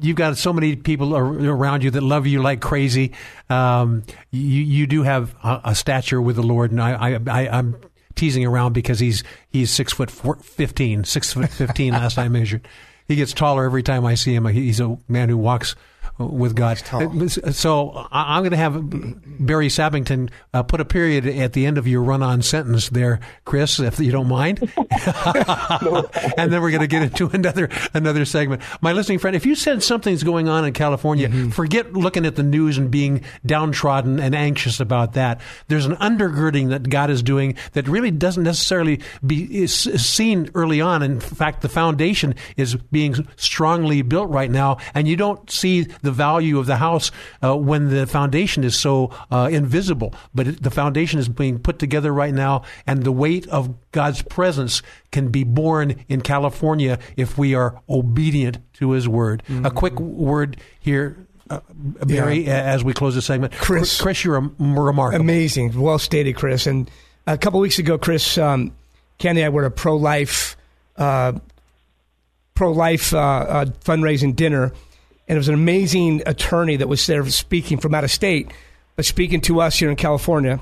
You've 0.00 0.16
got 0.16 0.36
so 0.36 0.52
many 0.52 0.74
people 0.74 1.16
around 1.16 1.84
you 1.84 1.92
that 1.92 2.00
love 2.02 2.26
you 2.26 2.42
like 2.42 2.60
crazy. 2.60 3.12
Um, 3.48 4.02
you 4.32 4.62
you 4.62 4.86
do 4.86 5.02
have 5.04 5.34
a, 5.44 5.60
a 5.66 5.74
stature 5.74 6.20
with 6.20 6.36
the 6.36 6.42
Lord, 6.42 6.72
and 6.72 6.82
I, 6.82 7.20
I, 7.28 7.48
I'm 7.48 7.76
teasing 8.16 8.44
around 8.44 8.72
because 8.72 8.98
he's 8.98 9.22
he's 9.48 9.70
six 9.70 9.92
foot 9.92 10.10
four, 10.10 10.36
fifteen, 10.36 11.04
six 11.04 11.32
foot 11.32 11.48
fifteen. 11.50 11.92
last 11.92 12.18
I 12.18 12.28
measured. 12.28 12.66
He 13.06 13.14
gets 13.14 13.32
taller 13.32 13.64
every 13.64 13.84
time 13.84 14.04
I 14.04 14.14
see 14.16 14.34
him. 14.34 14.44
He's 14.46 14.80
a 14.80 14.98
man 15.06 15.28
who 15.28 15.38
walks 15.38 15.76
with 16.18 16.54
God. 16.54 16.78
So 17.52 17.90
I- 18.10 18.36
I'm 18.36 18.42
going 18.42 18.52
to 18.52 18.56
have 18.56 18.80
Barry 19.38 19.68
Sappington 19.68 20.30
uh, 20.54 20.62
put 20.62 20.80
a 20.80 20.84
period 20.84 21.26
at 21.26 21.52
the 21.52 21.66
end 21.66 21.78
of 21.78 21.86
your 21.86 22.02
run-on 22.02 22.42
sentence 22.42 22.88
there, 22.88 23.20
Chris, 23.44 23.78
if 23.78 24.00
you 24.00 24.12
don't 24.12 24.28
mind. 24.28 24.60
and 26.36 26.52
then 26.52 26.62
we're 26.62 26.70
going 26.70 26.80
to 26.80 26.86
get 26.86 27.02
into 27.02 27.28
another 27.28 27.68
another 27.94 28.24
segment. 28.24 28.62
My 28.80 28.92
listening 28.92 29.18
friend, 29.18 29.36
if 29.36 29.46
you 29.46 29.54
said 29.54 29.82
something's 29.82 30.22
going 30.22 30.48
on 30.48 30.64
in 30.64 30.72
California, 30.72 31.50
forget 31.50 31.92
looking 31.92 32.24
at 32.26 32.36
the 32.36 32.42
news 32.42 32.78
and 32.78 32.90
being 32.90 33.22
downtrodden 33.44 34.20
and 34.20 34.34
anxious 34.34 34.80
about 34.80 35.14
that. 35.14 35.40
There's 35.68 35.86
an 35.86 35.96
undergirding 35.96 36.70
that 36.70 36.88
God 36.88 37.10
is 37.10 37.22
doing 37.22 37.56
that 37.72 37.88
really 37.88 38.10
doesn't 38.10 38.42
necessarily 38.42 39.00
be 39.24 39.66
seen 39.66 40.50
early 40.54 40.80
on. 40.80 41.02
In 41.02 41.20
fact, 41.20 41.62
the 41.62 41.68
foundation 41.68 42.34
is 42.56 42.76
being 42.76 43.26
strongly 43.36 44.02
built 44.02 44.30
right 44.30 44.50
now, 44.50 44.78
and 44.94 45.06
you 45.06 45.16
don't 45.16 45.50
see 45.50 45.86
the 46.06 46.12
value 46.12 46.58
of 46.58 46.64
the 46.64 46.76
house 46.76 47.10
uh, 47.44 47.54
when 47.54 47.90
the 47.90 48.06
foundation 48.06 48.64
is 48.64 48.78
so 48.78 49.10
uh, 49.30 49.50
invisible. 49.52 50.14
But 50.34 50.46
it, 50.48 50.62
the 50.62 50.70
foundation 50.70 51.18
is 51.20 51.28
being 51.28 51.58
put 51.58 51.78
together 51.78 52.12
right 52.14 52.32
now, 52.32 52.62
and 52.86 53.02
the 53.04 53.12
weight 53.12 53.46
of 53.48 53.74
God's 53.92 54.22
presence 54.22 54.80
can 55.12 55.28
be 55.28 55.44
borne 55.44 55.96
in 56.08 56.22
California 56.22 56.98
if 57.16 57.36
we 57.36 57.54
are 57.54 57.78
obedient 57.88 58.58
to 58.74 58.92
His 58.92 59.06
word. 59.06 59.42
A 59.64 59.70
quick 59.70 60.00
word 60.00 60.56
here. 60.80 61.18
Uh, 61.48 61.60
Barry, 61.72 62.46
Yeah. 62.46 62.60
as 62.62 62.82
we 62.82 62.92
close 62.92 63.14
the 63.14 63.22
segment, 63.22 63.52
Chris. 63.52 64.00
Chris, 64.00 64.24
you're 64.24 64.36
a, 64.36 64.50
remarkable. 64.58 65.20
Amazing. 65.20 65.78
Well 65.80 65.98
stated, 66.00 66.34
Chris. 66.34 66.66
And 66.66 66.90
a 67.26 67.38
couple 67.38 67.60
weeks 67.60 67.78
ago, 67.78 67.98
Chris, 67.98 68.36
um, 68.36 68.72
Candy 69.18 69.42
and 69.42 69.46
I 69.46 69.48
were 69.50 69.64
at 69.64 69.68
a 69.68 69.70
pro 69.70 69.96
life 69.96 70.56
uh, 70.96 71.34
pro 72.54 72.72
life 72.72 73.14
uh, 73.14 73.18
uh, 73.18 73.64
fundraising 73.84 74.34
dinner, 74.34 74.72
and 75.28 75.36
it 75.36 75.38
was 75.38 75.48
an 75.48 75.54
amazing 75.54 76.22
attorney 76.26 76.76
that 76.76 76.88
was 76.88 77.06
there 77.06 77.24
speaking 77.30 77.78
from 77.78 77.94
out 77.94 78.04
of 78.04 78.10
state, 78.10 78.50
but 78.94 79.04
speaking 79.04 79.40
to 79.42 79.60
us 79.60 79.78
here 79.78 79.90
in 79.90 79.96
California. 79.96 80.60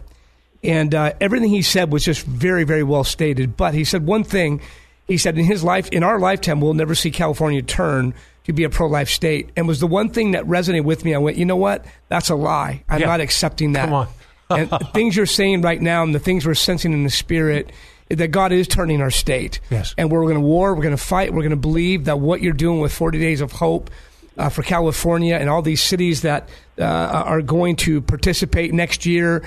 And 0.62 0.94
uh, 0.94 1.12
everything 1.20 1.50
he 1.50 1.60
said 1.62 1.92
was 1.92 2.04
just 2.04 2.24
very, 2.24 2.64
very 2.64 2.82
well 2.82 3.04
stated. 3.04 3.56
But 3.56 3.74
he 3.74 3.84
said 3.84 4.06
one 4.06 4.24
thing. 4.24 4.62
He 5.06 5.18
said 5.18 5.36
in 5.36 5.44
his 5.44 5.62
life, 5.62 5.88
in 5.90 6.02
our 6.02 6.18
lifetime, 6.18 6.60
we'll 6.62 6.72
never 6.72 6.94
see 6.94 7.10
California 7.10 7.60
turn 7.60 8.14
to 8.44 8.52
be 8.54 8.64
a 8.64 8.70
pro-life 8.70 9.10
state. 9.10 9.50
And 9.56 9.68
was 9.68 9.80
the 9.80 9.86
one 9.86 10.08
thing 10.08 10.30
that 10.32 10.44
resonated 10.44 10.84
with 10.84 11.04
me. 11.04 11.14
I 11.14 11.18
went, 11.18 11.36
you 11.36 11.44
know 11.44 11.56
what? 11.56 11.84
That's 12.08 12.30
a 12.30 12.34
lie. 12.34 12.82
I'm 12.88 13.00
Yeah. 13.02 13.06
not 13.08 13.20
accepting 13.20 13.72
that. 13.72 13.84
Come 13.84 13.92
on. 13.92 14.08
and 14.50 14.70
the 14.70 14.78
things 14.94 15.16
you're 15.16 15.26
saying 15.26 15.60
right 15.62 15.80
now, 15.80 16.02
and 16.02 16.14
the 16.14 16.18
things 16.18 16.46
we're 16.46 16.54
sensing 16.54 16.92
in 16.94 17.04
the 17.04 17.10
spirit, 17.10 17.70
that 18.08 18.28
God 18.28 18.52
is 18.52 18.66
turning 18.68 19.00
our 19.02 19.10
state. 19.10 19.60
Yes. 19.70 19.94
And 19.98 20.10
we're 20.10 20.22
going 20.22 20.34
to 20.34 20.40
war. 20.40 20.74
We're 20.74 20.82
going 20.82 20.96
to 20.96 21.02
fight. 21.02 21.32
We're 21.32 21.42
going 21.42 21.50
to 21.50 21.56
believe 21.56 22.04
that 22.06 22.20
what 22.20 22.40
you're 22.40 22.52
doing 22.54 22.80
with 22.80 22.92
40 22.92 23.18
Days 23.18 23.40
of 23.42 23.52
Hope 23.52 23.90
uh, 24.38 24.48
for 24.48 24.62
California 24.62 25.36
and 25.36 25.48
all 25.48 25.62
these 25.62 25.82
cities 25.82 26.22
that 26.22 26.48
uh, 26.78 26.82
are 26.84 27.42
going 27.42 27.76
to 27.76 28.00
participate 28.00 28.72
next 28.74 29.06
year. 29.06 29.42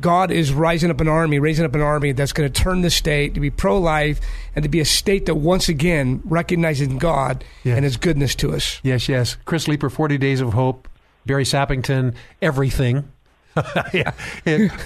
God 0.00 0.30
is 0.30 0.50
rising 0.52 0.90
up 0.90 1.02
an 1.02 1.08
army, 1.08 1.38
raising 1.38 1.66
up 1.66 1.74
an 1.74 1.82
army 1.82 2.12
that's 2.12 2.32
going 2.32 2.50
to 2.50 2.62
turn 2.62 2.80
the 2.80 2.88
state 2.88 3.34
to 3.34 3.40
be 3.40 3.50
pro 3.50 3.78
life 3.78 4.18
and 4.56 4.62
to 4.62 4.68
be 4.70 4.80
a 4.80 4.84
state 4.86 5.26
that 5.26 5.34
once 5.34 5.68
again 5.68 6.22
recognizes 6.24 6.88
God 6.88 7.44
Yes. 7.64 7.76
and 7.76 7.84
His 7.84 7.98
goodness 7.98 8.34
to 8.36 8.54
us. 8.54 8.80
Yes, 8.82 9.10
yes. 9.10 9.36
Chris 9.44 9.68
Leeper, 9.68 9.90
40 9.90 10.16
Days 10.16 10.40
of 10.40 10.54
Hope, 10.54 10.88
Barry 11.26 11.44
Sappington, 11.44 12.14
everything. 12.40 13.12
yeah. 13.92 14.12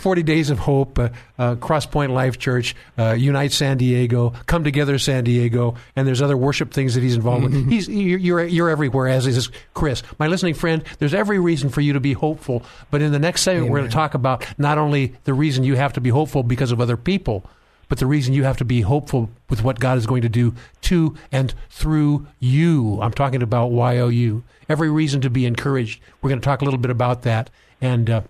40 0.00 0.22
Days 0.22 0.50
of 0.50 0.58
Hope, 0.58 0.98
uh, 0.98 1.08
uh, 1.38 1.54
Crosspoint 1.56 2.10
Life 2.10 2.38
Church, 2.38 2.74
uh, 2.98 3.12
Unite 3.12 3.52
San 3.52 3.76
Diego, 3.76 4.30
Come 4.46 4.64
Together 4.64 4.98
San 4.98 5.24
Diego, 5.24 5.74
and 5.96 6.06
there's 6.06 6.22
other 6.22 6.36
worship 6.36 6.72
things 6.72 6.94
that 6.94 7.02
he's 7.02 7.16
involved 7.16 7.44
with. 7.44 7.68
He's 7.68 7.88
you're, 7.88 8.18
you're 8.18 8.44
you're 8.44 8.70
everywhere, 8.70 9.08
as 9.08 9.26
is 9.26 9.50
Chris. 9.74 10.02
My 10.18 10.26
listening 10.26 10.54
friend, 10.54 10.82
there's 10.98 11.14
every 11.14 11.38
reason 11.38 11.68
for 11.68 11.80
you 11.80 11.92
to 11.92 12.00
be 12.00 12.12
hopeful. 12.12 12.62
But 12.90 13.02
in 13.02 13.12
the 13.12 13.18
next 13.18 13.42
segment, 13.42 13.70
we're 13.70 13.78
going 13.78 13.90
to 13.90 13.94
talk 13.94 14.14
about 14.14 14.46
not 14.58 14.78
only 14.78 15.14
the 15.24 15.34
reason 15.34 15.64
you 15.64 15.76
have 15.76 15.92
to 15.94 16.00
be 16.00 16.10
hopeful 16.10 16.42
because 16.42 16.72
of 16.72 16.80
other 16.80 16.96
people, 16.96 17.44
but 17.88 17.98
the 17.98 18.06
reason 18.06 18.34
you 18.34 18.44
have 18.44 18.56
to 18.58 18.64
be 18.64 18.80
hopeful 18.80 19.30
with 19.50 19.62
what 19.62 19.78
God 19.78 19.98
is 19.98 20.06
going 20.06 20.22
to 20.22 20.28
do 20.28 20.54
to 20.82 21.14
and 21.30 21.54
through 21.70 22.26
you. 22.40 22.98
I'm 23.02 23.12
talking 23.12 23.42
about 23.42 23.70
YOU. 23.70 24.42
Every 24.68 24.90
reason 24.90 25.20
to 25.20 25.30
be 25.30 25.46
encouraged. 25.46 26.00
We're 26.22 26.30
going 26.30 26.40
to 26.40 26.44
talk 26.44 26.62
a 26.62 26.64
little 26.64 26.78
bit 26.78 26.90
about 26.90 27.22
that. 27.22 27.50
And 27.80 28.08
uh, 28.08 28.22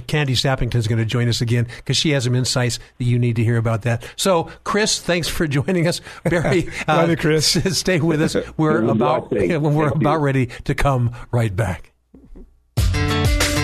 Candy 0.00 0.34
Sappington 0.34 0.76
is 0.76 0.88
going 0.88 0.98
to 0.98 1.04
join 1.04 1.28
us 1.28 1.40
again 1.40 1.66
because 1.76 1.96
she 1.96 2.10
has 2.10 2.24
some 2.24 2.34
insights 2.34 2.78
that 2.98 3.04
you 3.04 3.18
need 3.18 3.36
to 3.36 3.44
hear 3.44 3.56
about 3.56 3.82
that. 3.82 4.04
So, 4.16 4.50
Chris, 4.64 5.00
thanks 5.00 5.28
for 5.28 5.46
joining 5.46 5.86
us. 5.86 6.00
Barry, 6.24 6.68
uh, 6.88 7.06
Love 7.06 7.18
Chris. 7.18 7.46
stay 7.78 8.00
with 8.00 8.22
us. 8.22 8.36
We're 8.56 8.82
about 8.82 9.30
when 9.30 9.62
we're 9.74 9.88
about 9.88 10.20
ready 10.20 10.46
to 10.64 10.74
come 10.74 11.14
right 11.30 11.54
back. 11.54 11.92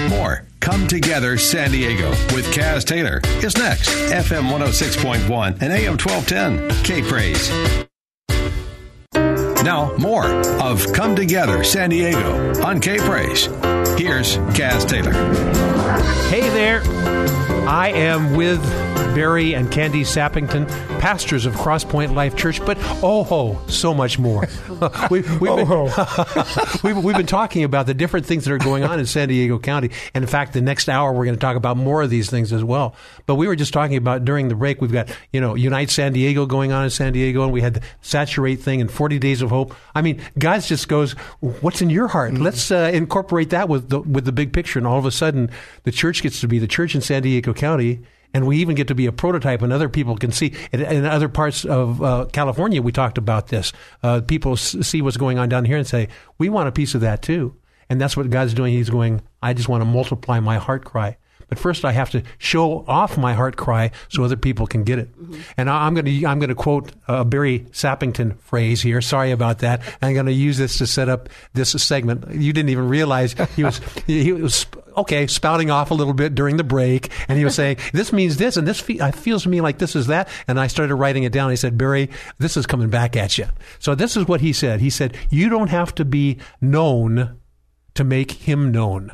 More 0.09 0.47
Come 0.61 0.87
Together 0.87 1.39
San 1.39 1.71
Diego 1.71 2.11
with 2.35 2.47
Kaz 2.53 2.85
Taylor 2.85 3.21
is 3.43 3.57
next. 3.57 3.89
FM 3.89 4.51
106.1 4.51 5.63
and 5.63 5.73
AM 5.73 5.97
1210. 5.97 6.85
K 6.85 7.03
Praise. 7.03 7.51
Now, 9.69 9.95
more 9.99 10.25
of 10.63 10.95
Come 10.95 11.15
Together 11.15 11.63
San 11.63 11.91
Diego 11.91 12.59
on 12.63 12.81
K 12.81 12.97
Praise. 12.97 13.49
Here's 13.99 14.39
Kaz 14.57 14.89
Taylor. 14.89 15.13
Hey 16.31 16.49
there. 16.49 16.81
I 17.69 17.91
am 17.91 18.35
with 18.35 18.63
Barry 19.15 19.55
and 19.55 19.71
Candy 19.71 20.03
Sappington, 20.03 20.69
pastors 21.01 21.45
of 21.45 21.55
Crosspoint 21.55 22.15
Life 22.15 22.37
Church, 22.37 22.65
but 22.65 22.79
oh 23.03 23.25
ho, 23.25 23.59
so 23.67 23.93
much 23.93 24.19
more. 24.19 24.47
we, 25.11 25.21
we've, 25.21 25.41
been, 25.41 25.69
we've, 26.85 27.05
we've 27.05 27.17
been 27.17 27.27
talking 27.27 27.65
about 27.65 27.87
the 27.87 27.95
different 27.95 28.27
things 28.27 28.45
that 28.45 28.53
are 28.53 28.59
going 28.59 28.85
on 28.85 29.01
in 29.01 29.07
San 29.07 29.29
Diego 29.29 29.59
County. 29.59 29.91
And 30.15 30.23
in 30.23 30.31
fact, 30.31 30.53
the 30.53 30.61
next 30.61 30.89
hour, 30.89 31.13
we're 31.13 31.25
going 31.25 31.35
to 31.35 31.41
talk 31.41 31.57
about 31.57 31.77
more 31.77 32.01
of 32.01 32.11
these 32.11 32.31
things 32.31 32.53
as 32.53 32.63
well. 32.63 32.95
But 33.27 33.35
we 33.35 33.47
were 33.47 33.57
just 33.57 33.73
talking 33.73 33.97
about 33.97 34.25
during 34.25 34.49
the 34.49 34.55
break, 34.55 34.81
we've 34.81 34.93
got, 34.93 35.09
you 35.33 35.41
know, 35.41 35.57
Unite 35.57 35.91
San 35.91 36.13
Diego 36.13 36.47
going 36.47 36.73
on 36.73 36.85
in 36.85 36.91
San 36.91 37.13
Diego, 37.13 37.43
and 37.43 37.53
we 37.53 37.61
had 37.61 37.75
the 37.75 37.83
Saturate 38.03 38.61
thing 38.61 38.81
and 38.81 38.91
40 38.91 39.19
Days 39.19 39.43
of 39.43 39.51
Hope. 39.51 39.75
I 39.95 40.03
mean, 40.03 40.23
God 40.39 40.63
just 40.63 40.89
goes, 40.89 41.13
what's 41.41 41.83
in 41.83 41.91
your 41.91 42.09
heart? 42.09 42.35
Let's 42.35 42.71
uh, 42.71 42.91
incorporate 42.95 43.51
that 43.51 43.69
with 43.69 43.89
the, 43.89 44.01
with 44.01 44.25
the 44.25 44.33
big 44.33 44.53
picture. 44.53 44.79
And 44.79 44.87
all 44.87 44.99
of 44.99 45.07
a 45.07 45.11
sudden, 45.11 45.51
the 45.83 45.93
church 45.93 46.23
gets 46.23 46.41
to 46.41 46.49
be 46.49 46.59
the 46.59 46.69
church 46.69 46.95
in 46.95 47.01
San 47.01 47.23
Diego 47.23 47.53
County. 47.59 48.01
And 48.35 48.47
we 48.47 48.59
even 48.59 48.75
get 48.77 48.89
to 48.89 48.95
be 48.95 49.07
a 49.07 49.13
prototype, 49.13 49.63
and 49.63 49.73
other 49.73 49.89
people 49.89 50.15
can 50.15 50.33
see. 50.33 50.55
In, 50.71 50.83
in 50.83 51.07
other 51.07 51.31
parts 51.31 51.65
of 51.65 52.03
uh, 52.03 52.27
California, 52.31 52.83
we 52.83 52.93
talked 52.93 53.17
about 53.17 53.49
this. 53.49 53.73
Uh, 54.03 54.21
people 54.21 54.53
s- 54.53 54.77
see 54.83 55.01
what's 55.01 55.17
going 55.17 55.39
on 55.39 55.49
down 55.49 55.65
here 55.65 55.79
and 55.79 55.87
say, 55.87 56.09
"We 56.37 56.51
want 56.51 56.69
a 56.69 56.73
piece 56.73 56.95
of 56.95 57.01
that 57.01 57.23
too." 57.23 57.57
And 57.89 57.99
that's 57.99 58.19
what 58.19 58.29
God's 58.29 58.53
doing. 58.53 58.75
He's 58.75 58.91
going, 58.91 59.23
"I 59.43 59.55
just 59.55 59.69
want 59.71 59.81
to 59.81 59.87
multiply 59.87 60.41
my 60.41 60.59
heart 60.59 60.85
cry." 60.85 61.17
But 61.49 61.59
first, 61.59 61.85
I 61.85 61.93
have 61.93 62.11
to 62.11 62.23
show 62.39 62.85
off 62.87 63.17
my 63.17 63.35
heart 63.35 63.57
cry 63.57 63.91
so 64.09 64.25
other 64.25 64.37
people 64.37 64.67
can 64.67 64.85
get 64.85 64.99
it. 64.99 65.17
Mm-hmm. 65.19 65.41
And 65.57 65.71
I, 65.71 65.87
I'm 65.87 65.95
going 65.95 66.05
to 66.05 66.27
I'm 66.27 66.39
going 66.39 66.49
to 66.49 66.55
quote 66.55 66.93
a 67.07 67.25
Barry 67.25 67.61
Sappington 67.71 68.39
phrase 68.41 68.83
here. 68.83 69.01
Sorry 69.01 69.31
about 69.31 69.61
that. 69.61 69.83
I'm 70.03 70.15
going 70.15 70.27
to 70.27 70.33
use 70.33 70.59
this 70.59 70.79
to 70.79 70.87
set 70.87 71.09
up 71.09 71.29
this 71.55 71.71
segment. 71.71 72.31
You 72.33 72.53
didn't 72.53 72.71
even 72.71 72.89
realize 72.89 73.35
he 73.57 73.65
was 73.65 73.79
he 74.07 74.33
was 74.33 74.67
okay 74.97 75.27
spouting 75.27 75.71
off 75.71 75.91
a 75.91 75.95
little 75.95 76.15
bit 76.15 76.35
during 76.35 76.57
the 76.57 76.65
break, 76.65 77.11
and 77.29 77.39
he 77.39 77.45
was 77.45 77.55
saying 77.55 77.79
this 77.93 78.13
means 78.13 78.37
this, 78.37 78.57
and 78.57 78.67
this 78.67 78.81
fe- 78.81 78.99
uh, 78.99 79.13
feels 79.13 79.45
to 79.45 79.49
me 79.49 79.61
like 79.61 79.79
this 79.79 79.97
is 79.97 80.09
that. 80.09 80.29
And 80.47 80.61
I 80.61 80.67
started 80.67 80.95
writing 80.95 81.23
it 81.23 81.33
down. 81.33 81.51
He 81.51 81.57
said, 81.57 81.79
Barry, 81.79 82.11
this 82.39 82.57
is 82.57 82.67
coming 82.67 82.91
back 82.91 83.17
at 83.17 83.39
you. 83.39 83.47
So 83.79 83.95
this 83.95 84.17
is 84.17 84.27
what 84.27 84.41
he 84.41 84.53
said. 84.53 84.81
He 84.81 84.91
said, 84.91 85.17
you 85.31 85.49
don't 85.49 85.69
have 85.69 85.95
to 85.97 86.05
be 86.05 86.39
known 86.61 87.39
to 87.95 88.05
make 88.05 88.33
him 88.33 88.71
known. 88.71 89.13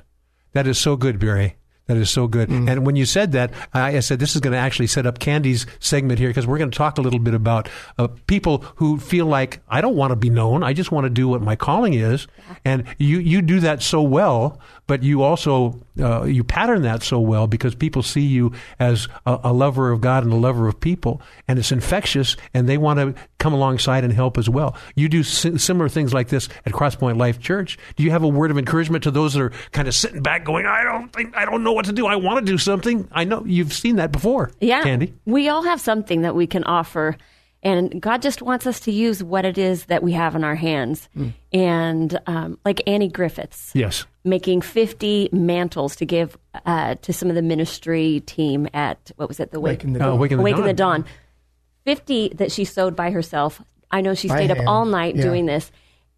That 0.52 0.66
is 0.66 0.78
so 0.78 0.96
good, 0.96 1.18
Barry. 1.18 1.56
That 1.86 1.98
is 1.98 2.08
so 2.08 2.26
good. 2.26 2.48
And 2.48 2.86
when 2.86 2.96
you 2.96 3.04
said 3.04 3.32
that, 3.32 3.52
I, 3.74 3.98
I 3.98 4.00
said 4.00 4.18
this 4.18 4.34
is 4.34 4.40
going 4.40 4.52
to 4.52 4.58
actually 4.58 4.86
set 4.86 5.04
up 5.04 5.18
Candy's 5.18 5.66
segment 5.80 6.18
here 6.18 6.30
because 6.30 6.46
we're 6.46 6.56
going 6.56 6.70
to 6.70 6.76
talk 6.76 6.96
a 6.96 7.02
little 7.02 7.18
bit 7.18 7.34
about 7.34 7.68
uh, 7.98 8.08
people 8.26 8.64
who 8.76 8.98
feel 8.98 9.26
like 9.26 9.60
I 9.68 9.82
don't 9.82 9.94
want 9.94 10.10
to 10.10 10.16
be 10.16 10.30
known. 10.30 10.62
I 10.62 10.72
just 10.72 10.90
want 10.90 11.04
to 11.04 11.10
do 11.10 11.28
what 11.28 11.42
my 11.42 11.56
calling 11.56 11.92
is. 11.92 12.26
And 12.64 12.84
you 12.98 13.18
you 13.18 13.42
do 13.42 13.60
that 13.60 13.82
so 13.82 14.00
well, 14.00 14.58
but 14.86 15.02
you 15.02 15.22
also 15.22 15.80
uh, 15.98 16.24
you 16.24 16.44
pattern 16.44 16.82
that 16.82 17.02
so 17.02 17.18
well 17.20 17.46
because 17.46 17.74
people 17.74 18.02
see 18.02 18.20
you 18.22 18.52
as 18.78 19.08
a, 19.26 19.38
a 19.44 19.52
lover 19.52 19.90
of 19.90 20.00
God 20.00 20.24
and 20.24 20.32
a 20.32 20.36
lover 20.36 20.68
of 20.68 20.78
people, 20.80 21.22
and 21.48 21.58
it's 21.58 21.72
infectious, 21.72 22.36
and 22.52 22.68
they 22.68 22.76
want 22.78 22.98
to 22.98 23.14
come 23.38 23.52
alongside 23.52 24.04
and 24.04 24.12
help 24.12 24.36
as 24.38 24.48
well. 24.48 24.76
You 24.94 25.08
do 25.08 25.22
si- 25.22 25.58
similar 25.58 25.88
things 25.88 26.12
like 26.12 26.28
this 26.28 26.48
at 26.66 26.72
Crosspoint 26.72 27.16
Life 27.18 27.40
Church. 27.40 27.78
Do 27.96 28.02
you 28.02 28.10
have 28.10 28.22
a 28.22 28.28
word 28.28 28.50
of 28.50 28.58
encouragement 28.58 29.04
to 29.04 29.10
those 29.10 29.34
that 29.34 29.40
are 29.42 29.52
kind 29.72 29.88
of 29.88 29.94
sitting 29.94 30.22
back, 30.22 30.44
going, 30.44 30.66
"I 30.66 30.82
don't 30.84 31.12
think 31.12 31.36
I 31.36 31.44
don't 31.44 31.62
know 31.64 31.72
what 31.72 31.86
to 31.86 31.92
do. 31.92 32.06
I 32.06 32.16
want 32.16 32.44
to 32.44 32.52
do 32.52 32.58
something." 32.58 33.08
I 33.12 33.24
know 33.24 33.42
you've 33.46 33.72
seen 33.72 33.96
that 33.96 34.12
before, 34.12 34.50
Yeah. 34.60 34.82
Candy. 34.82 35.14
We 35.24 35.48
all 35.48 35.62
have 35.62 35.80
something 35.80 36.22
that 36.22 36.34
we 36.34 36.46
can 36.46 36.64
offer. 36.64 37.16
And 37.62 38.02
God 38.02 38.20
just 38.20 38.42
wants 38.42 38.66
us 38.66 38.78
to 38.80 38.92
use 38.92 39.24
what 39.24 39.46
it 39.46 39.56
is 39.56 39.86
that 39.86 40.02
we 40.02 40.12
have 40.12 40.36
in 40.36 40.44
our 40.44 40.54
hands. 40.54 41.08
Hmm. 41.14 41.28
And 41.50 42.20
um, 42.26 42.58
like 42.62 42.82
Annie 42.86 43.08
Griffiths, 43.08 43.70
Yes. 43.74 44.04
Making 44.24 44.62
50 44.62 45.28
mantles 45.32 45.96
to 45.96 46.06
give 46.06 46.36
uh, 46.66 46.94
to 46.96 47.12
some 47.12 47.28
of 47.28 47.34
the 47.34 47.42
ministry 47.42 48.20
team 48.26 48.66
at, 48.72 49.10
what 49.16 49.28
was 49.28 49.38
it, 49.40 49.50
the 49.50 49.60
Wake, 49.60 49.80
Wake 49.80 49.84
in 49.84 49.92
the 49.92 50.00
Uh, 50.00 50.06
Dawn. 50.10 50.18
Wake 50.18 50.30
in 50.32 50.38
the 50.38 50.42
Awake 50.42 50.54
in 50.54 50.60
Dawn. 50.60 50.66
the 50.66 50.72
Dawn. 50.74 51.04
50 51.84 52.28
that 52.36 52.50
she 52.52 52.64
sewed 52.64 52.96
by 52.96 53.10
herself. 53.10 53.60
I 53.90 54.00
know 54.00 54.14
she 54.14 54.28
By 54.28 54.36
stayed 54.36 54.50
up 54.50 54.66
all 54.66 54.86
night 54.86 55.16
Yeah. 55.16 55.22
doing 55.22 55.46
this. 55.46 55.70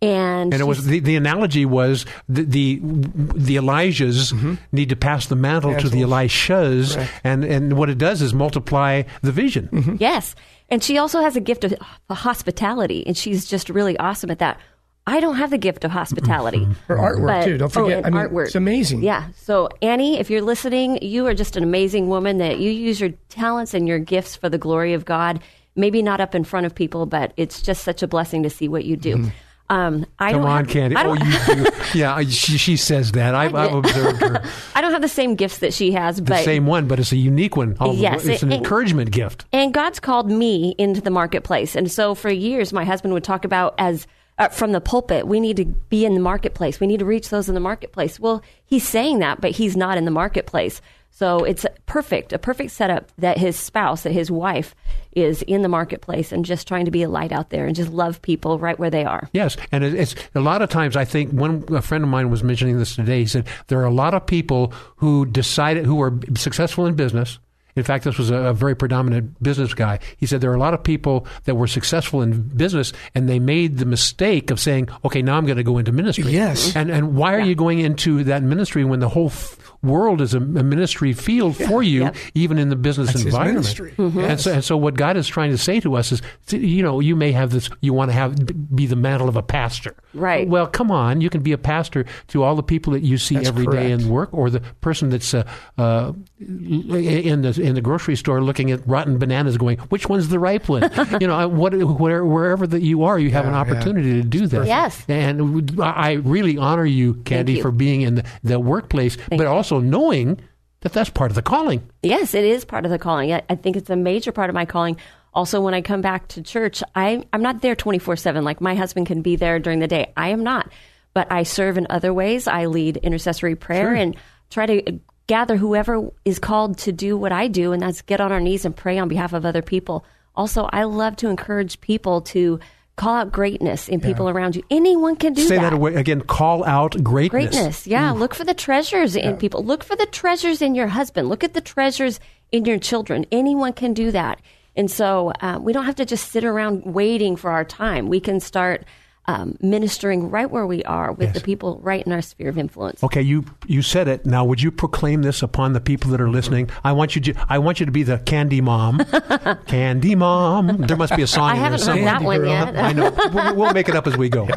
And, 0.02 0.52
And 0.52 0.60
it 0.60 0.66
was 0.66 0.84
the, 0.86 1.00
the 1.00 1.16
analogy 1.16 1.64
was 1.64 2.04
the 2.28 2.42
the, 2.44 2.80
the 2.82 3.56
Elijahs 3.56 4.58
need 4.70 4.90
to 4.90 4.96
pass 4.96 5.26
the 5.26 5.36
mantle 5.36 5.74
to 5.74 5.88
the 5.88 6.02
Elishas, 6.02 6.94
Correct. 6.94 7.12
and 7.24 7.44
and 7.44 7.72
what 7.78 7.88
it 7.88 7.96
does 7.96 8.20
is 8.20 8.34
multiply 8.34 9.04
the 9.22 9.32
vision. 9.32 9.96
Yes. 9.98 10.34
And 10.68 10.84
she 10.84 10.98
also 10.98 11.20
has 11.22 11.34
a 11.34 11.40
gift 11.40 11.64
of 11.64 11.72
hospitality, 12.10 13.06
and 13.06 13.16
she's 13.16 13.46
just 13.46 13.70
really 13.70 13.96
awesome 13.98 14.30
at 14.30 14.38
that. 14.40 14.60
I 15.08 15.20
don't 15.20 15.36
have 15.36 15.50
the 15.50 15.58
gift 15.58 15.84
of 15.84 15.90
hospitality. 15.92 16.66
Her 16.88 16.96
artwork 16.96 17.26
But- 17.26 17.44
too. 17.44 17.58
Don't 17.58 17.66
oh, 17.76 17.82
forget. 17.84 18.04
and 18.04 18.06
I 18.06 18.22
mean, 18.24 18.28
artwork. 18.30 18.46
it's 18.46 18.54
amazing. 18.54 19.02
Yeah. 19.02 19.28
So 19.36 19.68
Annie, 19.82 20.18
if 20.18 20.30
you're 20.30 20.42
listening, 20.42 20.98
you 21.02 21.26
are 21.26 21.34
just 21.34 21.56
an 21.56 21.62
amazing 21.62 22.08
woman 22.08 22.38
that 22.38 22.58
you 22.58 22.70
use 22.70 23.00
your 23.00 23.10
talents 23.28 23.72
and 23.74 23.86
your 23.86 23.98
gifts 24.00 24.34
for 24.36 24.48
the 24.48 24.58
glory 24.58 24.94
of 24.94 25.04
God. 25.04 25.40
Maybe 25.76 26.02
not 26.02 26.20
up 26.20 26.34
in 26.34 26.42
front 26.42 26.66
of 26.66 26.74
people, 26.74 27.06
but 27.06 27.32
it's 27.36 27.60
just 27.62 27.84
such 27.84 28.02
a 28.02 28.08
blessing 28.08 28.42
to 28.44 28.50
see 28.50 28.66
what 28.66 28.84
you 28.84 28.96
do. 28.96 29.30
Um, 29.68 30.06
I 30.18 30.30
Come 30.30 30.42
don't 30.42 30.50
on, 30.50 30.64
have, 30.64 30.72
Candy. 30.72 30.96
I 30.96 31.04
Oh, 31.04 31.14
don't, 31.16 31.26
you 31.26 31.64
do. 31.64 31.70
Yeah, 31.98 32.14
I- 32.14 32.24
she, 32.24 32.56
she 32.56 32.76
says 32.76 33.12
that. 33.12 33.34
I've, 33.34 33.54
I've 33.54 33.74
observed 33.74 34.20
her. 34.22 34.42
I 34.74 34.80
don't 34.80 34.92
have 34.92 35.02
the 35.02 35.08
same 35.08 35.34
gifts 35.34 35.58
that 35.58 35.74
she 35.74 35.90
has, 35.92 36.20
but 36.20 36.38
The 36.38 36.44
same 36.44 36.66
one, 36.66 36.86
but 36.88 36.98
it's 37.00 37.10
a 37.12 37.16
unique 37.16 37.56
one. 37.56 37.76
All- 37.80 37.94
Yes, 37.94 38.24
it's 38.26 38.42
an 38.44 38.52
it- 38.52 38.56
encouragement 38.58 39.10
gift. 39.10 39.44
And 39.52 39.74
God's 39.74 39.98
called 40.00 40.30
me 40.30 40.74
into 40.78 41.00
the 41.00 41.10
marketplace. 41.10 41.74
And 41.76 41.90
so 41.90 42.14
for 42.14 42.30
years, 42.30 42.72
my 42.72 42.84
husband 42.84 43.12
would 43.14 43.24
talk 43.24 43.44
about 43.44 43.74
as 43.78 44.06
uh, 44.38 44.48
from 44.48 44.72
the 44.72 44.80
pulpit, 44.80 45.26
we 45.26 45.40
need 45.40 45.56
to 45.56 45.64
be 45.64 46.04
in 46.04 46.14
the 46.14 46.20
marketplace. 46.20 46.80
We 46.80 46.86
need 46.86 47.00
to 47.00 47.04
reach 47.04 47.30
those 47.30 47.48
in 47.48 47.54
the 47.54 47.60
marketplace. 47.60 48.20
Well, 48.20 48.42
he's 48.64 48.86
saying 48.86 49.20
that, 49.20 49.40
but 49.40 49.52
he's 49.52 49.76
not 49.76 49.96
in 49.98 50.04
the 50.04 50.10
marketplace. 50.10 50.80
So 51.10 51.44
it's 51.44 51.64
perfect, 51.86 52.34
a 52.34 52.38
perfect 52.38 52.72
setup 52.72 53.10
that 53.16 53.38
his 53.38 53.56
spouse, 53.56 54.02
that 54.02 54.12
his 54.12 54.30
wife 54.30 54.74
is 55.12 55.40
in 55.40 55.62
the 55.62 55.68
marketplace 55.68 56.30
and 56.30 56.44
just 56.44 56.68
trying 56.68 56.84
to 56.84 56.90
be 56.90 57.02
a 57.02 57.08
light 57.08 57.32
out 57.32 57.48
there 57.48 57.64
and 57.64 57.74
just 57.74 57.90
love 57.90 58.20
people 58.20 58.58
right 58.58 58.78
where 58.78 58.90
they 58.90 59.06
are. 59.06 59.30
Yes, 59.32 59.56
and 59.72 59.82
it's 59.82 60.14
a 60.34 60.40
lot 60.40 60.60
of 60.60 60.68
times. 60.68 60.94
I 60.94 61.06
think 61.06 61.32
one 61.32 61.64
a 61.70 61.80
friend 61.80 62.04
of 62.04 62.10
mine 62.10 62.28
was 62.28 62.44
mentioning 62.44 62.76
this 62.78 62.96
today. 62.96 63.20
He 63.20 63.26
said 63.26 63.46
there 63.68 63.80
are 63.80 63.86
a 63.86 63.90
lot 63.90 64.12
of 64.12 64.26
people 64.26 64.74
who 64.96 65.24
decided 65.24 65.86
who 65.86 66.02
are 66.02 66.20
successful 66.36 66.84
in 66.84 66.96
business. 66.96 67.38
In 67.76 67.84
fact, 67.84 68.04
this 68.04 68.18
was 68.18 68.30
a, 68.30 68.36
a 68.36 68.52
very 68.52 68.74
predominant 68.74 69.40
business 69.42 69.74
guy. 69.74 70.00
He 70.16 70.26
said 70.26 70.40
there 70.40 70.50
are 70.50 70.54
a 70.56 70.58
lot 70.58 70.74
of 70.74 70.82
people 70.82 71.26
that 71.44 71.54
were 71.54 71.66
successful 71.66 72.22
in 72.22 72.42
business, 72.48 72.92
and 73.14 73.28
they 73.28 73.38
made 73.38 73.78
the 73.78 73.86
mistake 73.86 74.50
of 74.50 74.58
saying, 74.58 74.88
"Okay, 75.04 75.22
now 75.22 75.36
I'm 75.36 75.44
going 75.46 75.58
to 75.58 75.62
go 75.62 75.78
into 75.78 75.92
ministry." 75.92 76.32
Yes. 76.32 76.74
and 76.74 76.90
and 76.90 77.14
why 77.16 77.34
are 77.34 77.40
you 77.40 77.54
going 77.54 77.78
into 77.80 78.24
that 78.24 78.42
ministry 78.42 78.84
when 78.84 79.00
the 79.00 79.08
whole 79.10 79.26
f- 79.28 79.56
world 79.82 80.20
is 80.20 80.34
a, 80.34 80.38
a 80.38 80.40
ministry 80.40 81.12
field 81.12 81.54
for 81.56 81.82
you, 81.82 82.00
Yep. 82.04 82.16
even 82.34 82.58
in 82.58 82.70
the 82.70 82.76
business 82.76 83.08
That's 83.08 83.18
his 83.20 83.26
environment? 83.26 83.78
ministry. 83.78 83.94
And, 83.98 84.40
so, 84.40 84.52
and 84.52 84.64
so, 84.64 84.76
what 84.76 84.94
God 84.94 85.16
is 85.16 85.28
trying 85.28 85.50
to 85.50 85.58
say 85.58 85.78
to 85.80 85.96
us 85.96 86.10
is, 86.12 86.22
you 86.50 86.82
know, 86.82 86.98
you 87.00 87.14
may 87.14 87.30
have 87.32 87.50
this, 87.50 87.68
you 87.82 87.92
want 87.92 88.08
to 88.10 88.14
have 88.14 88.34
be 88.74 88.86
the 88.86 88.96
mantle 88.96 89.28
of 89.28 89.36
a 89.36 89.42
pastor, 89.42 89.94
Right. 90.14 90.48
Well, 90.48 90.66
come 90.66 90.90
on, 90.90 91.20
you 91.20 91.28
can 91.28 91.42
be 91.42 91.52
a 91.52 91.58
pastor 91.58 92.06
to 92.28 92.42
all 92.42 92.54
the 92.56 92.62
people 92.62 92.94
that 92.94 93.02
you 93.02 93.18
see 93.18 93.34
That's 93.34 93.48
every 93.48 93.66
day 93.66 93.88
correct. 93.88 94.02
in 94.02 94.08
work, 94.08 94.30
or 94.32 94.48
the 94.48 94.60
person 94.80 95.10
that's 95.10 95.34
uh, 95.34 95.44
uh, 95.76 96.12
in 96.40 97.42
the 97.42 97.60
in 97.66 97.74
the 97.74 97.80
grocery 97.80 98.16
store 98.16 98.42
looking 98.42 98.70
at 98.70 98.86
rotten 98.86 99.18
bananas, 99.18 99.56
going, 99.58 99.78
which 99.88 100.08
one's 100.08 100.28
the 100.28 100.38
ripe 100.38 100.68
one? 100.68 100.82
you 101.20 101.26
know, 101.26 101.48
what, 101.48 101.74
where, 101.74 102.24
wherever 102.24 102.66
that 102.66 102.82
you 102.82 103.04
are, 103.04 103.18
you 103.18 103.30
have 103.30 103.44
an 103.46 103.52
Yeah, 103.52 103.64
yeah. 103.64 103.72
opportunity 103.72 104.12
to 104.14 104.22
do 104.22 104.46
that. 104.46 104.66
Yes. 104.66 105.04
and 105.08 105.78
I 105.80 106.12
really 106.12 106.56
honor 106.58 106.84
you, 106.86 107.14
Candy, 107.24 107.54
you. 107.54 107.62
for 107.62 107.70
being 107.70 108.02
in 108.02 108.16
the, 108.16 108.24
the 108.42 108.60
workplace, 108.60 109.16
but 109.28 109.40
you. 109.40 109.46
also 109.46 109.80
knowing 109.80 110.40
that 110.80 110.92
that's 110.92 111.10
part 111.10 111.30
of 111.30 111.34
the 111.34 111.42
calling. 111.42 111.82
Yes, 112.02 112.34
it 112.34 112.44
is 112.44 112.64
part 112.64 112.84
of 112.84 112.90
the 112.90 112.98
calling. 112.98 113.32
I, 113.32 113.42
I 113.48 113.54
think 113.56 113.76
it's 113.76 113.90
a 113.90 113.96
major 113.96 114.30
part 114.32 114.50
of 114.50 114.54
my 114.54 114.64
calling. 114.66 114.96
Also, 115.34 115.60
when 115.60 115.74
I 115.74 115.82
come 115.82 116.00
back 116.00 116.28
to 116.28 116.42
church, 116.42 116.82
I, 116.94 117.24
I'm 117.32 117.42
not 117.42 117.60
there 117.60 117.74
24 117.74 118.16
7. 118.16 118.44
Like 118.44 118.60
my 118.60 118.74
husband 118.74 119.06
can 119.06 119.20
be 119.22 119.36
there 119.36 119.58
during 119.58 119.80
the 119.80 119.88
day. 119.88 120.12
I 120.16 120.28
am 120.28 120.42
not. 120.42 120.70
But 121.12 121.32
I 121.32 121.42
serve 121.42 121.78
in 121.78 121.86
other 121.90 122.12
ways. 122.14 122.46
I 122.46 122.66
lead 122.66 122.98
intercessory 122.98 123.56
prayer 123.56 123.94
and 123.94 124.16
try 124.50 124.66
to 124.66 125.00
gather 125.26 125.56
whoever 125.56 126.10
is 126.24 126.38
called 126.38 126.78
to 126.78 126.92
do 126.92 127.16
what 127.16 127.32
I 127.32 127.48
do, 127.48 127.72
and 127.72 127.82
that's 127.82 128.02
get 128.02 128.20
on 128.20 128.32
our 128.32 128.40
knees 128.40 128.64
and 128.64 128.74
pray 128.74 128.98
on 128.98 129.08
behalf 129.08 129.32
of 129.32 129.44
other 129.44 129.62
people. 129.62 130.04
Also, 130.34 130.68
I 130.72 130.84
love 130.84 131.16
to 131.16 131.28
encourage 131.28 131.80
people 131.80 132.20
to 132.22 132.60
call 132.96 133.14
out 133.14 133.30
greatness 133.30 133.88
in 133.88 134.00
people 134.00 134.28
around 134.28 134.56
you. 134.56 134.62
Anyone 134.70 135.16
can 135.16 135.34
do 135.34 135.42
that. 135.42 135.48
Say 135.48 135.56
that. 135.56 135.78
that 135.78 135.96
again. 135.96 136.22
Call 136.22 136.64
out 136.64 137.02
greatness. 137.02 137.54
Greatness. 137.54 137.86
Yeah. 137.86 138.10
Look 138.12 138.34
for 138.34 138.44
the 138.44 138.54
treasures 138.54 139.16
in 139.16 139.36
people. 139.36 139.62
Look 139.62 139.84
for 139.84 139.96
the 139.96 140.06
treasures 140.06 140.62
in 140.62 140.74
your 140.74 140.88
husband. 140.88 141.28
Look 141.28 141.44
at 141.44 141.52
the 141.54 141.60
treasures 141.60 142.20
in 142.52 142.64
your 142.64 142.78
children. 142.78 143.26
Anyone 143.30 143.74
can 143.74 143.92
do 143.92 144.10
that. 144.12 144.40
And 144.76 144.90
so 144.90 145.32
uh, 145.40 145.58
we 145.60 145.72
don't 145.72 145.84
have 145.84 145.96
to 145.96 146.04
just 146.04 146.30
sit 146.30 146.44
around 146.44 146.84
waiting 146.84 147.36
for 147.36 147.50
our 147.50 147.64
time. 147.64 148.08
We 148.08 148.20
can 148.20 148.40
start 148.40 148.84
um, 149.28 149.56
ministering 149.60 150.30
right 150.30 150.50
where 150.50 150.66
we 150.66 150.84
are 150.84 151.12
with 151.12 151.34
the 151.34 151.40
people 151.40 151.78
right 151.82 152.04
in 152.06 152.12
our 152.12 152.22
sphere 152.22 152.48
of 152.48 152.58
influence. 152.58 153.02
Okay, 153.02 153.22
you 153.22 153.44
you 153.66 153.82
said 153.82 154.06
it. 154.08 154.24
Now, 154.26 154.44
would 154.44 154.62
you 154.62 154.70
proclaim 154.70 155.22
this 155.22 155.42
upon 155.42 155.72
the 155.72 155.80
people 155.80 156.10
that 156.12 156.20
are 156.20 156.30
listening? 156.30 156.70
I 156.84 156.92
want 156.92 157.16
you 157.16 157.22
to. 157.22 157.34
I 157.48 157.58
want 157.58 157.80
you 157.80 157.86
to 157.86 157.92
be 157.92 158.02
the 158.04 158.18
candy 158.18 158.60
mom. 158.60 158.98
candy 159.66 160.14
mom. 160.14 160.76
There 160.86 160.96
must 160.96 161.16
be 161.16 161.22
a 161.22 161.26
song. 161.26 161.50
I 161.50 161.54
haven't 161.56 161.82
heard 161.82 162.04
that 162.04 162.22
one 162.22 162.44
yet. 162.44 162.76
I 162.76 162.92
know. 162.92 163.06
We'll, 163.36 163.56
we'll 163.56 163.72
make 163.74 163.88
it 163.88 163.94
up 163.96 164.06
as 164.06 164.16
we 164.16 164.28
go. 164.28 164.48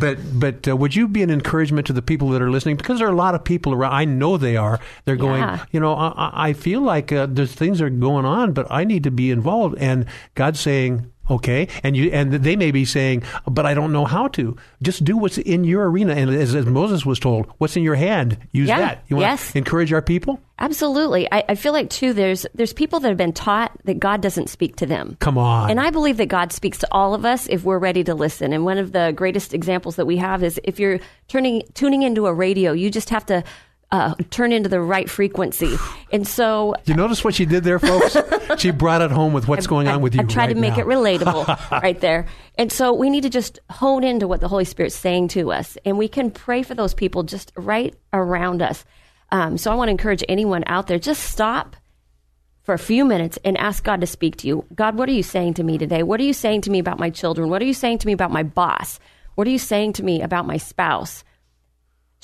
But 0.00 0.18
but 0.40 0.66
uh, 0.66 0.76
would 0.76 0.94
you 0.96 1.06
be 1.06 1.22
an 1.22 1.30
encouragement 1.30 1.86
to 1.88 1.92
the 1.92 2.02
people 2.02 2.28
that 2.30 2.40
are 2.42 2.50
listening? 2.50 2.76
Because 2.76 2.98
there 2.98 3.06
are 3.08 3.12
a 3.12 3.16
lot 3.16 3.34
of 3.34 3.44
people 3.44 3.72
around. 3.74 3.92
I 3.92 4.04
know 4.06 4.36
they 4.36 4.56
are. 4.56 4.80
They're 5.04 5.16
going. 5.16 5.40
Yeah. 5.42 5.64
You 5.70 5.80
know, 5.80 5.94
I, 5.94 6.08
I- 6.16 6.48
I 6.48 6.52
feel 6.52 6.80
like 6.80 7.12
uh, 7.12 7.26
there's 7.30 7.52
things 7.52 7.80
are 7.80 7.90
going 7.90 8.24
on, 8.24 8.52
but 8.52 8.66
I 8.70 8.84
need 8.84 9.04
to 9.04 9.10
be 9.10 9.30
involved. 9.30 9.76
And 9.78 10.06
God's 10.34 10.60
saying. 10.60 11.10
Okay, 11.30 11.68
and 11.82 11.96
you 11.96 12.10
and 12.10 12.32
they 12.32 12.54
may 12.54 12.70
be 12.70 12.84
saying, 12.84 13.22
but 13.46 13.64
I 13.64 13.72
don't 13.74 13.92
know 13.92 14.04
how 14.04 14.28
to. 14.28 14.56
Just 14.82 15.04
do 15.04 15.16
what's 15.16 15.38
in 15.38 15.64
your 15.64 15.88
arena, 15.90 16.12
and 16.14 16.30
as, 16.30 16.54
as 16.54 16.66
Moses 16.66 17.06
was 17.06 17.18
told, 17.18 17.46
what's 17.58 17.76
in 17.76 17.82
your 17.82 17.94
hand, 17.94 18.36
use 18.52 18.68
Yeah, 18.68 18.78
that. 18.78 19.04
You 19.08 19.16
want 19.16 19.28
yes. 19.28 19.52
to 19.52 19.58
encourage 19.58 19.92
our 19.92 20.02
people? 20.02 20.38
Absolutely. 20.58 21.26
I, 21.32 21.44
I 21.48 21.54
feel 21.54 21.72
like 21.72 21.88
too. 21.90 22.12
There's 22.12 22.46
there's 22.54 22.72
people 22.72 23.00
that 23.00 23.08
have 23.08 23.16
been 23.16 23.32
taught 23.32 23.72
that 23.84 23.98
God 23.98 24.20
doesn't 24.20 24.48
speak 24.50 24.76
to 24.76 24.86
them. 24.86 25.16
Come 25.20 25.38
on. 25.38 25.70
And 25.70 25.80
I 25.80 25.90
believe 25.90 26.18
that 26.18 26.26
God 26.26 26.52
speaks 26.52 26.78
to 26.78 26.88
all 26.92 27.14
of 27.14 27.24
us 27.24 27.48
if 27.48 27.64
we're 27.64 27.78
ready 27.78 28.04
to 28.04 28.14
listen. 28.14 28.52
And 28.52 28.64
one 28.64 28.78
of 28.78 28.92
the 28.92 29.12
greatest 29.16 29.54
examples 29.54 29.96
that 29.96 30.06
we 30.06 30.18
have 30.18 30.42
is 30.44 30.60
if 30.62 30.78
you're 30.78 31.00
turning 31.28 31.62
tuning 31.74 32.02
into 32.02 32.26
a 32.26 32.34
radio, 32.34 32.72
you 32.72 32.90
just 32.90 33.10
have 33.10 33.26
to 33.26 33.42
uh, 33.94 34.14
turn 34.30 34.50
into 34.50 34.68
the 34.68 34.80
right 34.80 35.08
frequency. 35.08 35.76
And 36.10 36.26
so 36.26 36.74
you 36.84 36.94
notice 36.94 37.22
what 37.22 37.32
she 37.32 37.46
did 37.46 37.62
there, 37.62 37.78
folks? 37.78 38.16
she 38.58 38.72
brought 38.72 39.02
it 39.02 39.12
home 39.12 39.32
with 39.32 39.46
what's 39.46 39.68
going 39.68 39.86
on 39.86 39.94
I- 39.94 39.98
with 39.98 40.16
you. 40.16 40.22
I 40.22 40.24
tried 40.24 40.46
right 40.46 40.54
to 40.54 40.60
make 40.60 40.76
now. 40.76 40.80
it 40.82 40.86
relatable 40.86 41.70
right 41.82 42.00
there. 42.00 42.26
And 42.56 42.72
so 42.72 42.92
we 42.92 43.08
need 43.08 43.22
to 43.22 43.30
just 43.30 43.60
hone 43.70 44.02
into 44.02 44.26
what 44.26 44.40
the 44.40 44.48
Holy 44.48 44.64
Spirit's 44.64 44.96
saying 44.96 45.28
to 45.28 45.52
us. 45.52 45.78
And 45.84 45.96
we 45.96 46.08
can 46.08 46.32
pray 46.32 46.64
for 46.64 46.74
those 46.74 46.92
people 46.92 47.22
just 47.22 47.52
right 47.56 47.94
around 48.12 48.62
us. 48.62 48.84
Um, 49.30 49.56
so 49.58 49.70
I 49.70 49.76
want 49.76 49.86
to 49.88 49.92
encourage 49.92 50.24
anyone 50.28 50.64
out 50.66 50.88
there, 50.88 50.98
just 50.98 51.22
stop 51.22 51.76
for 52.62 52.74
a 52.74 52.78
few 52.78 53.04
minutes 53.04 53.38
and 53.44 53.56
ask 53.58 53.84
God 53.84 54.00
to 54.00 54.08
speak 54.08 54.38
to 54.38 54.48
you. 54.48 54.64
God, 54.74 54.98
what 54.98 55.08
are 55.08 55.12
you 55.12 55.22
saying 55.22 55.54
to 55.54 55.62
me 55.62 55.78
today? 55.78 56.02
What 56.02 56.18
are 56.18 56.24
you 56.24 56.32
saying 56.32 56.62
to 56.62 56.70
me 56.70 56.80
about 56.80 56.98
my 56.98 57.10
children? 57.10 57.48
What 57.48 57.62
are 57.62 57.66
you 57.66 57.74
saying 57.74 57.98
to 57.98 58.06
me 58.08 58.12
about 58.12 58.32
my 58.32 58.42
boss? 58.42 58.98
What 59.36 59.46
are 59.46 59.50
you 59.50 59.58
saying 59.58 59.92
to 59.94 60.02
me 60.02 60.20
about 60.20 60.46
my 60.46 60.56
spouse? 60.56 61.22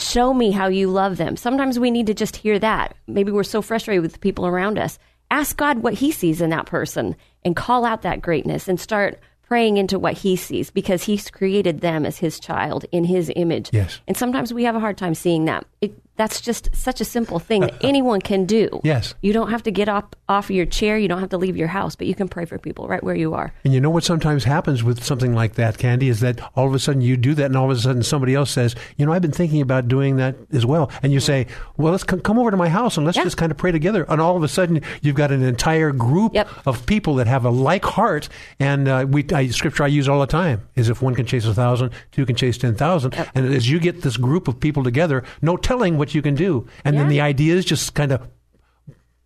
Show 0.00 0.32
me 0.32 0.50
how 0.50 0.68
you 0.68 0.88
love 0.88 1.18
them. 1.18 1.36
Sometimes 1.36 1.78
we 1.78 1.90
need 1.90 2.06
to 2.06 2.14
just 2.14 2.36
hear 2.36 2.58
that. 2.58 2.96
Maybe 3.06 3.30
we're 3.30 3.42
so 3.42 3.62
frustrated 3.62 4.02
with 4.02 4.14
the 4.14 4.18
people 4.18 4.46
around 4.46 4.78
us. 4.78 4.98
Ask 5.30 5.56
God 5.56 5.78
what 5.78 5.94
He 5.94 6.10
sees 6.10 6.40
in 6.40 6.50
that 6.50 6.66
person 6.66 7.16
and 7.44 7.54
call 7.54 7.84
out 7.84 8.02
that 8.02 8.22
greatness 8.22 8.66
and 8.66 8.80
start 8.80 9.20
praying 9.42 9.76
into 9.76 9.98
what 9.98 10.14
He 10.14 10.36
sees 10.36 10.70
because 10.70 11.04
He's 11.04 11.30
created 11.30 11.80
them 11.80 12.06
as 12.06 12.18
His 12.18 12.40
child 12.40 12.86
in 12.92 13.04
His 13.04 13.30
image. 13.36 13.70
Yes. 13.72 14.00
And 14.08 14.16
sometimes 14.16 14.54
we 14.54 14.64
have 14.64 14.74
a 14.74 14.80
hard 14.80 14.96
time 14.96 15.14
seeing 15.14 15.44
that. 15.44 15.66
It, 15.80 15.92
that's 16.20 16.40
just 16.42 16.68
such 16.76 17.00
a 17.00 17.04
simple 17.04 17.38
thing 17.38 17.62
that 17.62 17.74
anyone 17.82 18.20
can 18.20 18.44
do. 18.44 18.68
Yes. 18.90 19.14
You 19.22 19.32
don't 19.32 19.50
have 19.50 19.62
to 19.64 19.70
get 19.70 19.88
up 19.88 20.16
off 20.28 20.50
your 20.50 20.66
chair. 20.66 20.98
You 20.98 21.06
don't 21.08 21.20
have 21.20 21.28
to 21.30 21.38
leave 21.38 21.56
your 21.56 21.68
house, 21.68 21.94
but 21.96 22.06
you 22.08 22.14
can 22.14 22.28
pray 22.28 22.44
for 22.44 22.58
people 22.58 22.88
right 22.88 23.02
where 23.02 23.14
you 23.14 23.34
are. 23.34 23.52
And 23.64 23.72
you 23.72 23.80
know 23.80 23.88
what 23.90 24.02
sometimes 24.04 24.42
happens 24.44 24.82
with 24.82 25.02
something 25.04 25.32
like 25.34 25.54
that, 25.54 25.78
Candy, 25.78 26.08
is 26.08 26.20
that 26.20 26.40
all 26.56 26.66
of 26.66 26.74
a 26.74 26.78
sudden 26.78 27.00
you 27.02 27.16
do 27.16 27.34
that, 27.34 27.46
and 27.46 27.56
all 27.56 27.70
of 27.70 27.76
a 27.76 27.80
sudden 27.80 28.02
somebody 28.02 28.34
else 28.34 28.50
says, 28.50 28.74
"You 28.96 29.06
know, 29.06 29.12
I've 29.12 29.22
been 29.22 29.30
thinking 29.32 29.60
about 29.62 29.86
doing 29.88 30.16
that 30.16 30.34
as 30.52 30.66
well." 30.66 30.90
And 31.02 31.12
you 31.12 31.20
say, 31.20 31.46
"Well, 31.76 31.92
let's 31.92 32.04
come, 32.04 32.20
come 32.20 32.38
over 32.38 32.50
to 32.50 32.56
my 32.56 32.68
house 32.68 32.96
and 32.96 33.06
let's 33.06 33.16
Yeah. 33.16 33.24
just 33.24 33.36
kind 33.36 33.50
of 33.52 33.56
pray 33.58 33.70
together." 33.72 34.04
And 34.08 34.20
all 34.20 34.36
of 34.36 34.42
a 34.42 34.48
sudden 34.48 34.82
you've 35.02 35.14
got 35.16 35.30
an 35.30 35.42
entire 35.42 35.92
group 35.92 36.34
Yep. 36.34 36.48
of 36.66 36.84
people 36.86 37.14
that 37.16 37.26
have 37.28 37.44
a 37.44 37.50
like 37.50 37.84
heart. 37.84 38.28
And 38.58 38.88
uh, 38.88 39.06
we 39.08 39.24
I, 39.32 39.46
scripture 39.48 39.84
I 39.84 39.88
use 39.88 40.08
all 40.08 40.20
the 40.20 40.26
time 40.26 40.62
is 40.74 40.88
if 40.88 41.00
one 41.00 41.14
can 41.14 41.26
chase 41.26 41.46
a 41.46 41.54
thousand, 41.54 41.90
two 42.12 42.26
can 42.26 42.34
chase 42.36 42.58
ten 42.58 42.74
thousand. 42.74 43.14
And 43.34 43.54
as 43.54 43.70
you 43.70 43.78
get 43.78 44.02
this 44.02 44.16
group 44.16 44.48
of 44.48 44.58
people 44.58 44.82
together, 44.84 45.22
no 45.42 45.56
telling 45.56 45.96
what 45.98 46.09
you 46.14 46.22
can 46.22 46.34
do. 46.34 46.66
And 46.84 46.96
then 46.96 47.04
Yeah. 47.06 47.08
the 47.10 47.20
ideas 47.22 47.64
just 47.64 47.94
kind 47.94 48.12
of 48.12 48.26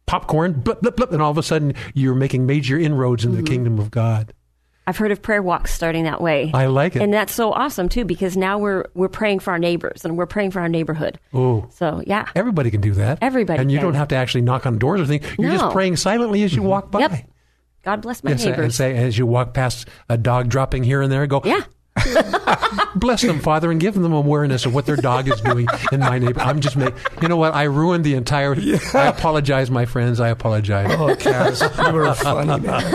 popcorn, 0.07 0.53
blip, 0.53 0.80
blip, 0.80 0.97
blip, 0.97 1.12
and 1.12 1.22
all 1.22 1.30
of 1.30 1.39
a 1.39 1.43
sudden 1.43 1.74
you're 1.95 2.14
making 2.14 2.47
major 2.47 2.78
inroads 2.78 3.24
into 3.24 3.37
Mm-hmm. 3.37 3.45
the 3.45 3.51
kingdom 3.51 3.78
of 3.78 3.91
God. 3.91 4.32
I've 4.87 4.99
heard 4.99 5.12
of 5.12 5.22
prayer 5.22 5.41
walks 5.43 5.72
starting 5.72 6.05
that 6.05 6.20
way. 6.20 6.51
I 6.53 6.66
like 6.66 6.95
it. 6.95 7.01
and 7.01 7.11
that's 7.12 7.32
so 7.32 7.53
awesome 7.53 7.89
too 7.89 8.05
because 8.05 8.37
now 8.37 8.59
we're 8.59 8.85
we're 8.95 9.09
praying 9.09 9.39
for 9.39 9.51
our 9.53 9.59
neighbors 9.59 10.05
and 10.05 10.18
we're 10.18 10.26
praying 10.26 10.51
for 10.51 10.61
our 10.61 10.68
neighborhood. 10.68 11.18
Oh. 11.32 11.66
So 11.70 12.03
yeah, 12.07 12.28
Everybody 12.35 12.70
can 12.70 12.82
do 12.82 12.93
that. 12.93 13.18
Everybody 13.22 13.61
And 13.62 13.72
you 13.72 13.78
can. 13.78 13.87
don't 13.87 13.95
have 13.95 14.09
to 14.09 14.16
actually 14.16 14.43
knock 14.43 14.66
on 14.66 14.76
doors 14.76 15.01
or 15.01 15.05
anything. 15.05 15.22
You're 15.39 15.53
No. 15.53 15.59
just 15.59 15.72
praying 15.72 15.97
silently 15.97 16.43
as 16.43 16.55
you 16.55 16.62
walk 16.62 16.91
by. 16.91 17.01
Yep. 17.01 17.30
God 17.82 18.03
bless 18.03 18.22
my 18.22 18.32
Yes, 18.32 18.45
and 18.45 18.74
say 18.74 18.95
as 18.97 19.16
you 19.16 19.24
walk 19.24 19.55
past 19.55 19.89
a 20.11 20.18
dog 20.18 20.51
dropping 20.51 20.85
here 20.85 21.01
and 21.01 21.11
there, 21.11 21.26
go, 21.26 21.41
yeah, 21.45 21.61
bless 22.95 23.22
them, 23.22 23.40
Father, 23.40 23.70
and 23.70 23.80
give 23.80 23.95
them 23.95 24.12
awareness 24.12 24.66
of 24.66 24.74
what 24.74 24.86
their 24.86 24.97
dog 24.97 25.28
is 25.28 25.40
doing 25.40 25.66
in 25.92 26.01
my 26.01 26.18
neighbor. 26.18 26.40
I'm 26.40 26.61
just 26.61 26.76
making, 26.76 26.99
you 27.22 27.28
know 27.28 27.36
what? 27.36 27.55
I 27.55 27.64
ruined 27.64 28.05
the 28.05 28.14
entire. 28.14 28.55
I 28.95 29.07
apologize, 29.07 29.70
my 29.70 29.84
friends. 29.86 30.20
I 30.20 30.28
apologize. 30.28 30.90
Oh, 30.92 31.14
Kaz, 31.14 31.86
you 31.86 31.92
were 31.92 32.14
funny, 32.14 32.61
man. 32.66 32.95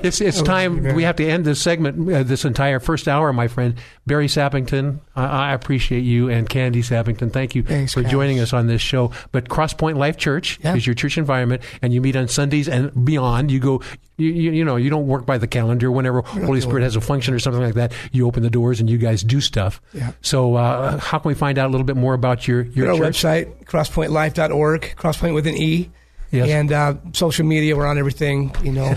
It's 0.02 0.20
it's 0.20 0.42
time 0.42 0.94
we 0.94 1.04
have 1.04 1.16
to 1.16 1.26
end 1.26 1.44
this 1.44 1.60
segment, 1.60 2.12
uh, 2.12 2.22
this 2.22 2.44
entire 2.44 2.80
first 2.80 3.08
hour, 3.08 3.32
my 3.32 3.48
friend 3.48 3.74
Barry 4.06 4.26
Sappington. 4.26 4.98
I, 5.14 5.24
I 5.50 5.52
appreciate 5.54 6.00
you 6.00 6.28
and 6.28 6.48
Candy 6.48 6.82
Sappington. 6.82 7.32
Thank 7.32 7.54
you 7.54 7.62
Thanks, 7.62 7.94
for 7.94 8.02
joining 8.02 8.40
us 8.40 8.52
on 8.52 8.66
this 8.66 8.82
show. 8.82 9.12
But 9.32 9.48
Crosspoint 9.48 9.96
Life 9.96 10.16
Church 10.16 10.58
Yeah. 10.62 10.74
is 10.74 10.86
your 10.86 10.94
church 10.94 11.18
environment, 11.18 11.62
and 11.82 11.92
you 11.92 12.00
meet 12.00 12.16
on 12.16 12.28
Sundays 12.28 12.68
and 12.68 13.04
beyond. 13.04 13.50
You 13.50 13.60
go, 13.60 13.82
you, 14.16 14.30
you, 14.30 14.50
you 14.52 14.64
know, 14.64 14.76
you 14.76 14.90
don't 14.90 15.06
work 15.06 15.26
by 15.26 15.38
the 15.38 15.46
calendar. 15.46 15.90
Whenever 15.90 16.22
Holy 16.22 16.60
Spirit 16.60 16.82
has 16.82 16.96
a 16.96 17.00
function 17.00 17.34
or 17.34 17.38
something 17.38 17.62
like 17.62 17.74
that, 17.74 17.92
you 18.12 18.26
open 18.26 18.42
the 18.42 18.50
doors 18.50 18.80
and 18.80 18.88
you 18.88 18.98
guys 18.98 19.22
do 19.22 19.40
stuff. 19.40 19.80
Yeah. 19.92 20.12
So, 20.22 20.54
uh, 20.54 20.98
how 20.98 21.18
can 21.18 21.28
we 21.28 21.34
find 21.34 21.58
out 21.58 21.66
a 21.66 21.70
little 21.70 21.84
bit 21.84 21.96
more 21.96 22.14
about 22.14 22.48
your 22.48 22.62
your 22.62 22.90
our 22.92 22.98
website, 22.98 23.64
crosspointlife.org, 23.66 24.94
crosspoint 24.96 25.34
with 25.34 25.46
an 25.46 25.56
E. 25.56 25.90
Yes. 26.36 26.48
And 26.48 26.72
uh, 26.72 26.94
social 27.12 27.46
media, 27.46 27.76
we're 27.76 27.86
on 27.86 27.98
everything, 27.98 28.54
you 28.62 28.72
know. 28.72 28.84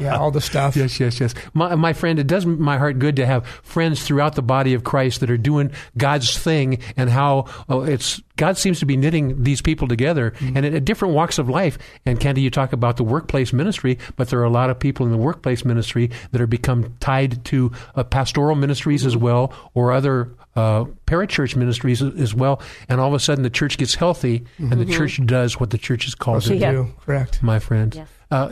yeah, 0.00 0.16
all 0.18 0.30
the 0.30 0.40
stuff. 0.40 0.76
Yes, 0.76 1.00
yes, 1.00 1.20
yes. 1.20 1.34
My, 1.54 1.74
my 1.74 1.92
friend, 1.92 2.18
it 2.18 2.26
does 2.26 2.44
my 2.46 2.78
heart 2.78 2.98
good 2.98 3.16
to 3.16 3.26
have 3.26 3.46
friends 3.46 4.02
throughout 4.02 4.34
the 4.34 4.42
body 4.42 4.74
of 4.74 4.84
Christ 4.84 5.20
that 5.20 5.30
are 5.30 5.38
doing 5.38 5.70
God's 5.96 6.36
thing 6.36 6.78
and 6.96 7.08
how 7.10 7.46
oh, 7.68 7.82
it's 7.82 8.20
God 8.36 8.56
seems 8.56 8.78
to 8.78 8.86
be 8.86 8.96
knitting 8.96 9.42
these 9.42 9.60
people 9.60 9.88
together 9.88 10.32
and 10.40 10.64
at, 10.64 10.72
at 10.72 10.84
different 10.84 11.14
walks 11.14 11.38
of 11.38 11.48
life. 11.48 11.76
And 12.06 12.20
Candy, 12.20 12.40
you 12.40 12.50
talk 12.50 12.72
about 12.72 12.96
the 12.96 13.04
workplace 13.04 13.52
ministry, 13.52 13.98
but 14.16 14.28
there 14.28 14.38
are 14.40 14.44
a 14.44 14.50
lot 14.50 14.70
of 14.70 14.78
people 14.78 15.04
in 15.06 15.12
the 15.12 15.18
workplace 15.18 15.64
ministry 15.64 16.10
that 16.30 16.40
are 16.40 16.46
become 16.46 16.94
tied 17.00 17.44
to 17.46 17.72
uh, 17.96 18.04
pastoral 18.04 18.54
ministries 18.54 19.04
as 19.04 19.16
well 19.16 19.52
or 19.74 19.92
other 19.92 20.30
uh, 20.56 20.84
parachurch 21.06 21.54
ministries 21.56 22.02
as, 22.02 22.14
as 22.20 22.34
well. 22.34 22.60
And 22.88 23.00
all 23.00 23.08
of 23.08 23.14
a 23.14 23.20
sudden, 23.20 23.42
the 23.44 23.50
church 23.50 23.78
gets 23.78 23.94
healthy 23.94 24.44
and 24.58 24.72
the 24.72 24.86
church 24.86 25.24
does 25.24 25.60
what 25.60 25.70
the 25.70 25.78
church 25.78 26.06
is 26.06 26.14
called 26.14 26.42
to 26.42 26.48
do 26.50 26.54
Yeah. 26.56 26.72
do, 26.72 26.94
correct. 27.04 27.42
my 27.42 27.58
friend. 27.58 27.94
Yes. 27.94 28.08
Uh, 28.30 28.48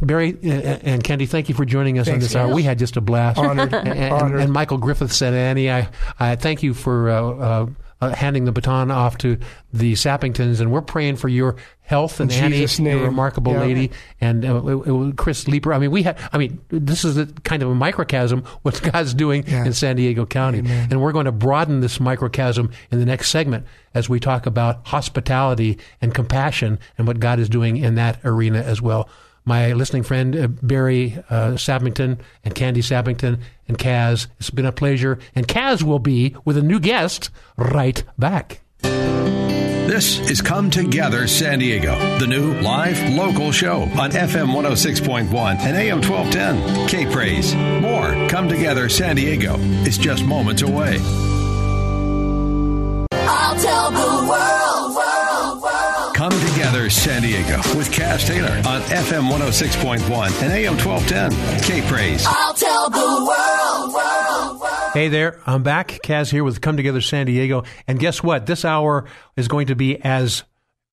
Barry 0.00 0.38
uh, 0.42 0.78
and 0.82 1.04
Candy, 1.04 1.26
thank 1.26 1.48
you 1.50 1.54
for 1.54 1.64
joining 1.66 1.98
us 1.98 2.08
on 2.08 2.18
this 2.18 2.34
hour. 2.34 2.46
guys. 2.46 2.54
We 2.56 2.62
had 2.62 2.78
just 2.78 2.96
a 2.96 3.00
blast. 3.02 3.38
Honored, 3.38 3.74
And, 3.74 3.88
and- 3.88 4.14
honored. 4.14 4.40
and 4.40 4.52
Michael 4.52 4.78
Griffith 4.78 5.12
said, 5.12 5.34
Annie, 5.34 5.70
I, 5.70 5.88
I 6.18 6.36
thank 6.36 6.62
you 6.62 6.72
for 6.72 7.10
uh, 7.10 7.66
uh, 8.02 8.10
handing 8.14 8.44
the 8.44 8.52
baton 8.52 8.90
off 8.90 9.16
to 9.18 9.38
the 9.72 9.94
Sappingtons, 9.94 10.60
and 10.60 10.70
we're 10.70 10.82
praying 10.82 11.16
for 11.16 11.28
your 11.28 11.56
health 11.82 12.20
and 12.20 12.30
In 12.32 12.44
Annie, 12.44 12.66
your 12.90 13.04
remarkable 13.04 13.52
Yeah. 13.52 13.60
lady, 13.60 13.90
and 14.20 14.44
uh, 14.44 14.64
it- 14.66 14.88
it- 14.88 15.16
Chris 15.16 15.46
Leeper. 15.48 15.72
I 15.72 15.78
mean, 15.78 15.90
we 15.90 16.02
had. 16.02 16.18
I 16.32 16.38
mean, 16.38 16.58
this 16.68 17.04
is 17.04 17.16
a 17.16 17.26
kind 17.44 17.62
of 17.62 17.70
a 17.70 17.74
microcosm 17.74 18.44
what 18.62 18.80
God's 18.92 19.14
doing 19.14 19.44
Yeah. 19.46 19.64
in 19.64 19.72
San 19.72 19.96
Diego 19.96 20.26
County, 20.26 20.58
Amen. 20.58 20.88
and 20.90 21.00
we're 21.00 21.12
going 21.12 21.26
to 21.26 21.32
broaden 21.32 21.80
this 21.80 22.00
microcosm 22.00 22.70
in 22.90 22.98
the 22.98 23.06
next 23.06 23.30
segment 23.30 23.66
as 23.94 24.08
we 24.08 24.18
talk 24.20 24.46
about 24.46 24.86
hospitality 24.88 25.78
and 26.00 26.12
compassion 26.14 26.78
and 26.98 27.06
what 27.06 27.20
God 27.20 27.38
is 27.38 27.48
doing 27.48 27.76
in 27.76 27.94
that 27.94 28.18
arena 28.24 28.60
as 28.60 28.82
well. 28.82 29.08
My 29.44 29.72
listening 29.72 30.02
friend 30.04 30.36
uh, 30.36 30.46
Barry 30.46 31.18
uh, 31.28 31.52
Sappington 31.52 32.18
and 32.44 32.54
Candy 32.54 32.80
Sappington 32.80 33.40
and 33.66 33.78
Kaz, 33.78 34.28
it's 34.38 34.50
been 34.50 34.66
a 34.66 34.72
pleasure. 34.72 35.18
And 35.34 35.48
Kaz 35.48 35.82
will 35.82 35.98
be 35.98 36.36
with 36.44 36.56
a 36.56 36.62
new 36.62 36.78
guest 36.78 37.30
right 37.56 38.02
back. 38.18 38.60
This 38.82 40.20
is 40.30 40.40
Come 40.40 40.70
Together 40.70 41.26
San 41.26 41.58
Diego, 41.58 41.98
the 42.18 42.26
new 42.26 42.54
live 42.60 42.98
local 43.14 43.50
show 43.50 43.82
on 43.82 44.12
FM 44.12 44.54
106.1 44.54 45.58
and 45.58 45.76
AM 45.76 46.00
1210. 46.00 46.88
K 46.88 47.12
Praise. 47.12 47.54
More 47.54 48.12
Come 48.28 48.48
Together 48.48 48.88
San 48.88 49.16
Diego 49.16 49.56
is 49.84 49.98
just 49.98 50.24
moments 50.24 50.62
away. 50.62 50.98
Come 56.82 56.88
Together 56.88 57.00
San 57.00 57.22
Diego 57.22 57.56
with 57.78 57.92
Kaz 57.92 58.26
Taylor 58.26 58.50
on 58.68 58.80
FM 58.82 59.30
106.1 59.30 60.42
and 60.42 60.52
AM 60.52 60.76
1210. 60.76 61.62
K 61.62 61.88
Praise. 61.88 62.24
I'll 62.26 62.54
tell 62.54 62.90
the 62.90 62.98
world, 62.98 63.94
world, 63.94 64.60
world. 64.60 64.92
Hey 64.92 65.06
there, 65.06 65.40
I'm 65.46 65.62
back. 65.62 66.00
Kaz 66.02 66.32
here 66.32 66.42
with 66.42 66.60
Come 66.60 66.76
Together 66.76 67.00
San 67.00 67.26
Diego. 67.26 67.62
And 67.86 68.00
guess 68.00 68.20
what? 68.20 68.46
This 68.46 68.64
hour 68.64 69.04
is 69.36 69.46
going 69.46 69.68
to 69.68 69.76
be 69.76 70.02
as 70.02 70.42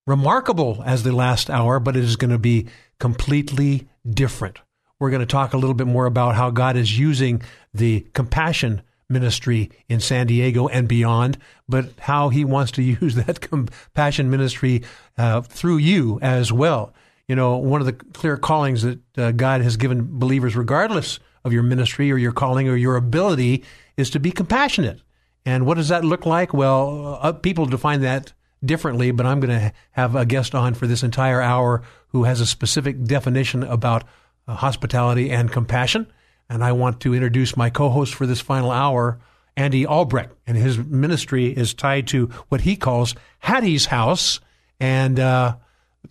remarkable 0.05 0.83
as 0.85 1.01
the 1.01 1.11
last 1.11 1.49
hour, 1.49 1.79
but 1.79 1.97
it 1.97 2.03
is 2.03 2.17
going 2.17 2.31
to 2.31 2.37
be 2.37 2.67
completely 2.99 3.87
different. 4.07 4.59
We're 4.99 5.09
going 5.09 5.21
to 5.21 5.25
talk 5.25 5.53
a 5.53 5.57
little 5.57 5.73
bit 5.73 5.87
more 5.87 6.05
about 6.05 6.35
how 6.35 6.51
God 6.51 6.77
is 6.77 6.99
using 6.99 7.41
the 7.73 8.01
compassion 8.13 8.83
ministry 9.09 9.71
in 9.87 9.99
San 9.99 10.27
Diego 10.27 10.67
and 10.67 10.87
beyond, 10.87 11.37
but 11.67 11.89
how 11.99 12.29
he 12.29 12.45
wants 12.45 12.71
to 12.73 12.83
use 13.01 13.15
that 13.15 13.41
compassion 13.41 14.29
ministry 14.29 14.83
uh, 15.17 15.41
through 15.41 15.77
you 15.77 16.19
as 16.21 16.51
well. 16.51 16.93
You 17.27 17.35
know, 17.35 17.57
one 17.57 17.81
of 17.81 17.85
the 17.85 17.93
clear 17.93 18.37
callings 18.37 18.81
that 18.83 18.99
uh, 19.17 19.31
God 19.31 19.61
has 19.61 19.77
given 19.77 20.19
believers, 20.19 20.55
regardless 20.55 21.19
of 21.43 21.53
your 21.53 21.63
ministry 21.63 22.11
or 22.11 22.17
your 22.17 22.31
calling 22.31 22.67
or 22.67 22.75
your 22.75 22.95
ability, 22.95 23.63
is 23.97 24.09
to 24.11 24.19
be 24.19 24.31
compassionate. 24.31 25.01
And 25.45 25.65
what 25.65 25.77
does 25.77 25.89
that 25.89 26.03
look 26.03 26.25
like? 26.25 26.53
Well, 26.53 27.19
uh, 27.21 27.31
people 27.33 27.65
define 27.65 28.01
that 28.01 28.33
differently, 28.63 29.11
but 29.11 29.25
I'm 29.25 29.39
going 29.39 29.57
to 29.57 29.73
have 29.91 30.15
a 30.15 30.25
guest 30.25 30.53
on 30.53 30.73
for 30.73 30.87
this 30.87 31.03
entire 31.03 31.41
hour 31.41 31.83
who 32.09 32.23
has 32.23 32.41
a 32.41 32.45
specific 32.45 33.03
definition 33.03 33.63
about 33.63 34.03
uh, 34.47 34.55
hospitality 34.55 35.29
and 35.29 35.51
compassion. 35.51 36.07
And 36.49 36.63
I 36.63 36.71
want 36.71 36.99
to 37.01 37.13
introduce 37.13 37.55
my 37.55 37.69
co 37.69 37.89
host 37.89 38.13
for 38.13 38.25
this 38.25 38.41
final 38.41 38.71
hour, 38.71 39.19
Andy 39.55 39.85
Albrecht. 39.85 40.35
And 40.47 40.57
his 40.57 40.77
ministry 40.77 41.47
is 41.47 41.73
tied 41.73 42.07
to 42.07 42.27
what 42.49 42.61
he 42.61 42.75
calls 42.75 43.15
Hattie's 43.39 43.85
House. 43.85 44.39
And 44.79 45.19
uh, 45.19 45.57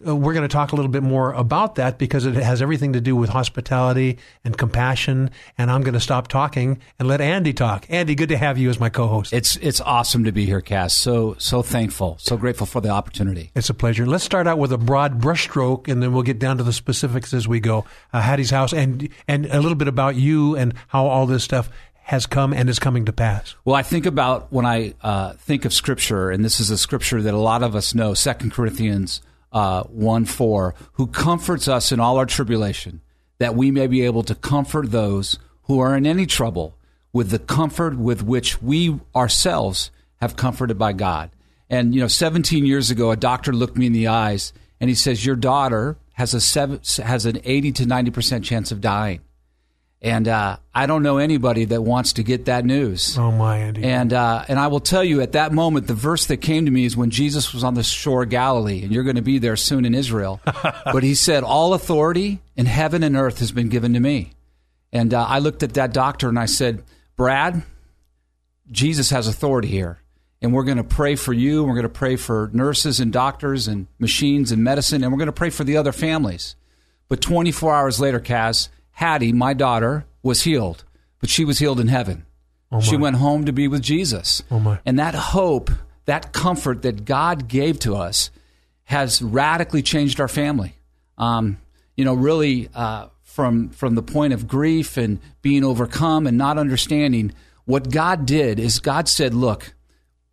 we're 0.01 0.33
going 0.33 0.47
to 0.47 0.53
talk 0.53 0.73
a 0.73 0.77
little 0.77 0.91
bit 0.91 1.03
more 1.03 1.33
about 1.33 1.77
that 1.77 1.99
because 1.99 2.25
it 2.25 2.35
has 2.35 2.63
everything 2.63 2.93
to 2.93 3.01
do 3.01 3.17
with 3.17 3.31
hospitality 3.31 4.19
and 4.45 4.57
compassion. 4.57 5.31
And 5.57 5.71
I'm 5.71 5.83
going 5.83 5.95
to 5.95 6.01
stop 6.01 6.29
talking 6.29 6.79
and 6.99 7.09
let 7.09 7.21
Andy 7.21 7.53
talk. 7.53 7.87
Andy, 7.89 8.15
good 8.15 8.29
to 8.29 8.37
have 8.37 8.59
you 8.59 8.71
as 8.71 8.79
my 8.79 8.89
co-host. 8.89 9.33
It's 9.33 9.57
it's 9.57 9.81
awesome 9.81 10.25
to 10.25 10.33
be 10.33 10.47
here, 10.47 10.61
Kaz. 10.61 10.93
So 10.93 11.35
so 11.39 11.63
thankful, 11.63 12.17
so 12.21 12.37
grateful 12.37 12.67
for 12.67 12.81
the 12.81 12.91
opportunity. 12.91 13.51
It's 13.55 13.71
a 13.71 13.75
pleasure. 13.75 14.07
Let's 14.07 14.25
start 14.25 14.47
out 14.47 14.59
with 14.59 14.73
a 14.73 14.79
broad 14.79 15.21
brushstroke, 15.21 15.89
and 15.89 16.03
then 16.03 16.13
we'll 16.13 16.23
get 16.23 16.39
down 16.39 16.59
to 16.59 16.65
the 16.65 16.73
specifics 16.73 17.35
as 17.35 17.49
we 17.49 17.61
go. 17.61 17.85
Uh, 18.13 18.21
Hattie's 18.21 18.51
house, 18.51 18.73
and 18.73 19.09
and 19.27 19.47
a 19.47 19.61
little 19.61 19.77
bit 19.77 19.89
about 19.89 20.17
you 20.17 20.57
and 20.57 20.75
how 20.89 21.07
all 21.07 21.27
this 21.27 21.45
stuff 21.45 21.71
has 22.03 22.25
come 22.25 22.55
and 22.55 22.71
is 22.71 22.79
coming 22.79 23.05
to 23.05 23.13
pass. 23.13 23.55
Well, 23.67 23.77
I 23.77 23.83
think 23.83 24.07
about 24.07 24.51
when 24.51 24.65
I 24.65 24.95
uh, 25.03 25.35
think 25.35 25.67
of 25.67 25.75
Scripture, 25.75 26.31
and 26.31 26.43
this 26.43 26.59
is 26.59 26.71
a 26.71 26.79
Scripture 26.79 27.21
that 27.21 27.35
a 27.35 27.39
lot 27.39 27.63
of 27.63 27.77
us 27.77 27.95
know, 27.95 28.15
Second 28.15 28.53
Corinthians 28.53 29.21
uh, 29.53 29.85
one 29.85 30.25
four, 30.25 30.75
who 30.93 31.07
comforts 31.07 31.69
us 31.69 31.93
in 31.93 32.01
all 32.01 32.19
our 32.19 32.27
tribulation, 32.27 33.01
that 33.39 33.55
we 33.55 33.71
may 33.71 33.87
be 33.87 34.03
able 34.03 34.23
to 34.25 34.35
comfort 34.35 34.91
those 34.91 35.39
who 35.65 35.81
are 35.81 35.97
in 35.97 36.07
any 36.07 36.27
trouble 36.27 36.77
with 37.13 37.31
the 37.31 37.39
comfort 37.39 37.97
with 37.97 38.23
which 38.23 38.61
we 38.63 38.99
ourselves 39.15 39.91
have 40.21 40.37
comforted 40.37 40.79
by 40.79 40.93
God. 40.93 41.31
And 41.71 41.95
you 41.95 42.01
know, 42.01 42.09
17 42.09 42.65
years 42.67 42.91
ago, 42.91 43.11
a 43.11 43.17
doctor 43.17 43.53
looked 43.53 43.77
me 43.77 43.87
in 43.87 43.93
the 43.93 44.09
eyes 44.09 44.53
and 44.81 44.89
he 44.89 44.95
says, 44.95 45.25
"Your 45.25 45.37
daughter 45.37 45.97
has 46.13 46.35
a 46.35 46.41
seven, 46.41 46.81
has 47.03 47.27
an 47.27 47.41
80 47.45 47.73
to 47.73 47.87
90 47.87 48.11
percent 48.11 48.45
chance 48.45 48.73
of 48.73 48.81
dying." 48.81 49.21
And 50.01 50.29
uh, 50.29 50.59
I 50.73 50.87
don't 50.87 51.03
know 51.03 51.19
anybody 51.19 51.65
that 51.67 51.83
wants 51.83 52.15
to 52.15 52.23
get 52.23 52.45
that 52.45 52.65
news. 52.65 53.19
Oh 53.19 53.33
my, 53.33 53.59
Andy! 53.59 53.83
And 53.83 54.13
uh, 54.13 54.45
and 54.47 54.57
I 54.57 54.69
will 54.69 54.79
tell 54.79 55.03
you, 55.03 55.21
at 55.23 55.33
that 55.33 55.53
moment, 55.53 55.89
the 55.89 55.95
verse 55.95 56.27
that 56.27 56.37
came 56.37 56.67
to 56.67 56.71
me 56.71 56.85
is 56.85 56.97
when 56.97 57.11
Jesus 57.11 57.53
was 57.53 57.65
on 57.65 57.75
the 57.75 57.83
shore 57.83 58.23
of 58.23 58.29
Galilee, 58.29 58.85
and 58.85 58.93
you're 58.93 59.03
going 59.03 59.17
to 59.17 59.23
be 59.23 59.39
there 59.39 59.57
soon 59.57 59.85
in 59.85 59.95
Israel. 59.95 60.41
but 60.85 61.03
he 61.03 61.17
said, 61.17 61.43
"All 61.43 61.75
authority 61.75 62.41
in 62.57 62.67
heaven 62.67 63.03
and 63.03 63.17
earth 63.17 63.41
has 63.41 63.51
been 63.51 63.69
given 63.69 63.95
to 63.95 64.01
me." 64.01 64.31
And 64.93 65.13
uh, 65.13 65.25
I 65.25 65.41
looked 65.41 65.65
at 65.65 65.75
that 65.75 65.93
doctor 65.93 66.29
and 66.29 66.39
I 66.39 66.47
said, 66.47 66.85
"Brad, 67.17 67.65
Jesus 68.71 69.11
has 69.11 69.27
authority 69.27 69.67
here, 69.67 69.99
and 70.41 70.55
we're 70.55 70.63
going 70.63 70.77
to 70.77 70.85
pray 70.85 71.17
for 71.17 71.33
you. 71.33 71.65
We're 71.65 71.75
going 71.75 71.83
to 71.83 71.89
pray 71.89 72.15
for 72.15 72.51
nurses 72.53 73.01
and 73.01 73.13
doctors 73.13 73.67
and 73.67 73.89
machines 73.99 74.53
and 74.53 74.63
medicine, 74.63 75.03
and 75.03 75.11
we're 75.11 75.19
going 75.19 75.27
to 75.27 75.33
pray 75.33 75.51
for 75.51 75.65
the 75.65 75.77
other 75.77 75.93
families." 75.93 76.55
But 77.09 77.21
24 77.23 77.75
hours 77.75 77.99
later, 77.99 78.21
Kaz, 78.21 78.69
Hattie, 78.99 79.33
my 79.33 79.55
daughter, 79.55 80.07
was 80.25 80.43
healed, 80.43 80.83
but 81.21 81.31
she 81.31 81.45
was 81.45 81.61
healed 81.61 81.79
in 81.79 81.87
heaven. 81.87 82.27
she 82.81 82.97
went 82.97 83.15
home 83.15 83.45
to 83.45 83.53
be 83.53 83.69
with 83.69 83.81
Jesus. 83.81 84.43
Oh 84.51 84.59
my. 84.59 84.81
And 84.85 84.99
that 84.99 85.15
hope, 85.15 85.71
that 86.07 86.33
comfort 86.33 86.83
that 86.83 87.05
God 87.05 87.47
gave 87.47 87.79
to 87.81 87.95
us 87.95 88.33
has 88.83 89.23
radically 89.23 89.83
changed 89.83 90.19
our 90.21 90.27
family. 90.27 90.75
Um, 91.17 91.59
you 91.97 92.05
know, 92.05 92.15
really, 92.15 92.71
uh, 92.75 93.07
from 93.23 93.69
from 93.69 93.95
the 93.95 94.03
point 94.03 94.33
of 94.33 94.49
grief 94.49 94.97
and 94.97 95.21
being 95.43 95.63
overcome 95.63 96.27
and 96.27 96.37
not 96.37 96.59
understanding. 96.59 97.33
What 97.67 97.93
God 97.93 98.27
did 98.27 98.59
is 98.59 98.81
God 98.81 99.09
said, 99.09 99.33
"Look, 99.33 99.75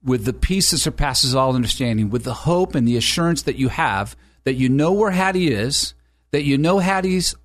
with 0.04 0.26
the 0.26 0.34
peace 0.34 0.72
that 0.72 0.80
surpasses 0.80 1.36
all 1.36 1.54
understanding, 1.54 2.10
with 2.10 2.24
the 2.24 2.34
hope 2.34 2.74
and 2.74 2.88
the 2.88 2.98
assurance 2.98 3.44
that 3.44 3.58
you 3.58 3.70
have 3.70 4.16
that 4.44 4.56
you 4.56 4.70
know 4.70 4.92
where 4.92 5.12
Hattie 5.12 5.54
is, 5.54 5.94
that 6.32 6.44
you 6.44 6.58
know 6.58 6.80
Hattie's 6.80 7.36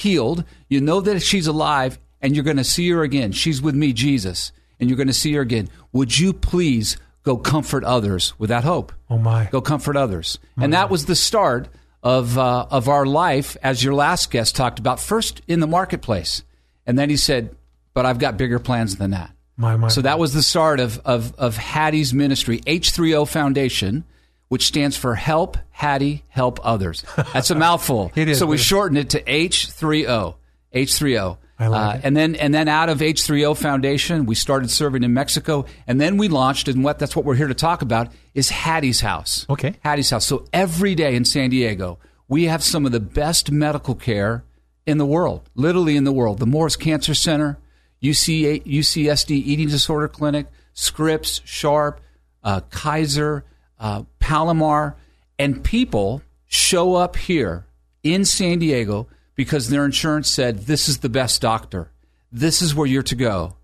healed, 0.00 0.44
you 0.68 0.80
know 0.80 1.00
that 1.00 1.20
she's 1.20 1.46
alive, 1.46 1.98
and 2.20 2.34
you're 2.34 2.44
going 2.44 2.56
to 2.56 2.64
see 2.64 2.88
her 2.90 3.02
again. 3.02 3.32
She's 3.32 3.62
with 3.62 3.74
me, 3.74 3.92
Jesus, 3.92 4.52
and 4.78 4.88
you're 4.88 4.96
going 4.96 5.06
to 5.06 5.12
see 5.12 5.32
her 5.34 5.40
again. 5.40 5.68
Would 5.92 6.18
you 6.18 6.32
please 6.32 6.96
go 7.22 7.36
comfort 7.36 7.84
others 7.84 8.34
with 8.38 8.50
that 8.50 8.64
hope? 8.64 8.92
Oh 9.08 9.18
my! 9.18 9.48
Go 9.50 9.60
comfort 9.60 9.96
others, 9.96 10.38
and 10.56 10.72
that 10.72 10.90
was 10.90 11.06
the 11.06 11.16
start 11.16 11.68
of 12.02 12.36
uh, 12.38 12.66
of 12.70 12.88
our 12.88 13.06
life, 13.06 13.56
as 13.62 13.82
your 13.84 13.94
last 13.94 14.30
guest 14.30 14.56
talked 14.56 14.78
about. 14.78 15.00
First 15.00 15.42
in 15.46 15.60
the 15.60 15.66
marketplace, 15.66 16.42
and 16.86 16.98
then 16.98 17.10
he 17.10 17.16
said, 17.16 17.54
"But 17.94 18.06
I've 18.06 18.18
got 18.18 18.36
bigger 18.36 18.58
plans 18.58 18.96
than 18.96 19.10
that." 19.10 19.30
My, 19.60 19.76
my. 19.76 19.88
So 19.88 20.00
that 20.00 20.18
was 20.18 20.32
the 20.32 20.42
start 20.42 20.80
of, 20.80 20.98
of, 21.04 21.34
of 21.36 21.54
Hattie's 21.58 22.14
ministry, 22.14 22.60
H3O 22.60 23.28
Foundation, 23.28 24.04
which 24.50 24.66
stands 24.66 24.96
for 24.96 25.14
Help 25.14 25.56
Hattie 25.70 26.24
Help 26.28 26.58
Others. 26.64 27.04
That's 27.32 27.50
a 27.50 27.54
mouthful. 27.54 28.10
It 28.16 28.28
is, 28.28 28.38
So 28.40 28.46
we 28.46 28.58
shortened 28.58 28.98
it 28.98 29.10
to 29.10 29.22
H3O. 29.22 30.34
H3O. 30.74 31.38
I 31.58 31.66
like 31.68 31.94
Uh, 31.94 31.98
it. 31.98 32.04
and 32.04 32.16
then 32.16 32.34
and 32.34 32.52
then 32.54 32.68
out 32.68 32.88
of 32.88 32.98
H3O 32.98 33.56
Foundation, 33.56 34.26
we 34.26 34.34
started 34.34 34.70
serving 34.70 35.02
in 35.04 35.12
Mexico, 35.14 35.66
and 35.86 36.00
then 36.00 36.16
we 36.16 36.26
launched, 36.28 36.66
and 36.68 36.82
what 36.82 36.98
that's 36.98 37.14
what 37.14 37.24
we're 37.24 37.34
here 37.36 37.48
to 37.48 37.54
talk 37.54 37.80
about 37.82 38.10
is 38.34 38.48
Hattie's 38.50 39.00
House. 39.02 39.46
Okay. 39.48 39.74
Hattie's 39.84 40.10
House. 40.10 40.26
So 40.26 40.46
every 40.52 40.94
day 40.94 41.14
in 41.14 41.24
San 41.24 41.50
Diego, 41.50 41.98
we 42.28 42.44
have 42.44 42.62
some 42.62 42.86
of 42.86 42.92
the 42.92 43.00
best 43.00 43.50
medical 43.52 43.94
care 43.94 44.42
in 44.86 44.98
the 44.98 45.06
world, 45.06 45.48
literally 45.54 45.96
in 45.96 46.04
the 46.04 46.12
world. 46.12 46.38
The 46.38 46.46
Moores 46.46 46.76
Cancer 46.76 47.14
Center, 47.14 47.58
UC, 48.02 48.64
UCSD 48.64 49.30
Eating 49.30 49.68
Disorder 49.68 50.08
Clinic, 50.08 50.46
Scripps, 50.72 51.40
Sharp, 51.44 52.00
uh, 52.42 52.60
Kaiser, 52.70 53.44
uh, 53.78 54.02
Palomar, 54.20 54.96
and 55.38 55.64
people 55.64 56.22
show 56.46 56.94
up 56.94 57.16
here 57.16 57.64
in 58.02 58.24
San 58.24 58.58
Diego 58.58 59.08
because 59.34 59.68
their 59.68 59.84
insurance 59.84 60.28
said 60.28 60.60
this 60.60 60.88
is 60.88 60.98
the 60.98 61.08
best 61.08 61.40
doctor. 61.40 61.90
This 62.30 62.62
is 62.62 62.74
where 62.74 62.86
you're 62.86 63.02
to 63.04 63.14
go. 63.14 63.56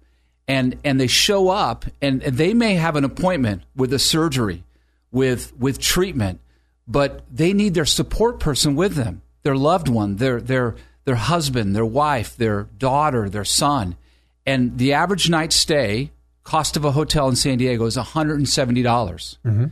And 0.49 0.79
and 0.85 1.01
they 1.01 1.07
show 1.07 1.49
up 1.51 1.85
and, 2.01 2.23
and 2.23 2.37
they 2.37 2.55
may 2.55 2.75
have 2.75 2.97
an 2.97 3.05
appointment 3.05 3.63
with 3.75 3.93
a 3.93 3.99
surgery, 3.99 4.65
with 5.11 5.53
with 5.59 5.81
treatment, 5.81 6.41
but 6.87 7.25
they 7.31 7.53
need 7.53 7.75
their 7.75 7.85
support 7.85 8.39
person 8.39 8.77
with 8.77 8.95
them, 8.95 9.23
their 9.43 9.57
loved 9.57 9.89
one, 9.89 10.17
their 10.17 10.41
their 10.41 10.77
their 11.05 11.17
husband, 11.17 11.75
their 11.75 11.87
wife, 11.87 12.37
their 12.37 12.65
daughter, 12.79 13.29
their 13.29 13.45
son. 13.45 13.97
And 14.45 14.79
the 14.79 14.93
average 14.93 15.29
night 15.29 15.53
stay 15.53 16.13
cost 16.45 16.77
of 16.77 16.85
a 16.85 16.93
hotel 16.93 17.29
in 17.29 17.35
San 17.35 17.59
Diego 17.59 17.87
is 17.87 17.97
$170. 17.97 18.83
dollars 18.85 19.39
mm-hmm. 19.45 19.67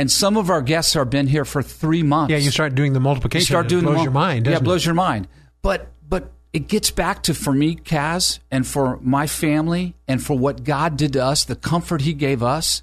And 0.00 0.10
some 0.10 0.38
of 0.38 0.48
our 0.48 0.62
guests 0.62 0.94
have 0.94 1.10
been 1.10 1.26
here 1.26 1.44
for 1.44 1.62
three 1.62 2.02
months. 2.02 2.30
yeah, 2.30 2.38
you 2.38 2.50
start 2.50 2.74
doing 2.74 2.94
the 2.94 3.00
multiplication. 3.00 3.42
You 3.42 3.44
start 3.44 3.68
doing 3.68 3.82
it 3.82 3.84
blows 3.84 3.92
the 3.92 3.96
mul- 3.98 4.04
your 4.04 4.12
mind. 4.12 4.46
Yeah, 4.46 4.56
it 4.56 4.64
blows 4.64 4.86
your 4.86 4.94
mind. 4.94 5.28
But 5.60 5.88
but 6.08 6.32
it 6.54 6.68
gets 6.68 6.90
back 6.90 7.22
to 7.24 7.34
for 7.34 7.52
me, 7.52 7.76
Kaz, 7.76 8.38
and 8.50 8.66
for 8.66 8.98
my 9.02 9.26
family, 9.26 9.94
and 10.08 10.24
for 10.24 10.38
what 10.38 10.64
God 10.64 10.96
did 10.96 11.12
to 11.12 11.22
us, 11.22 11.44
the 11.44 11.54
comfort 11.54 12.00
He 12.00 12.14
gave 12.14 12.42
us, 12.42 12.82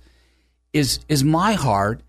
is 0.74 1.00
is 1.10 1.24
my 1.24 1.54
heart 1.54 2.02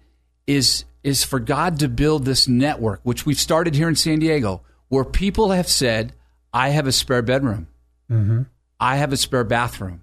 is 0.46 0.84
is 1.02 1.24
for 1.24 1.40
God 1.40 1.78
to 1.78 1.88
build 1.88 2.26
this 2.26 2.46
network, 2.46 3.00
which 3.02 3.24
we've 3.24 3.40
started 3.40 3.74
here 3.74 3.88
in 3.88 3.96
San 3.96 4.18
Diego, 4.18 4.60
where 4.88 5.04
people 5.04 5.52
have 5.52 5.68
said, 5.68 6.12
"I 6.52 6.68
have 6.68 6.86
a 6.86 6.92
spare 6.92 7.22
bedroom, 7.22 7.66
Mm-hmm. 8.12 8.42
I 8.78 8.96
have 8.96 9.14
a 9.14 9.16
spare 9.16 9.44
bathroom." 9.44 10.02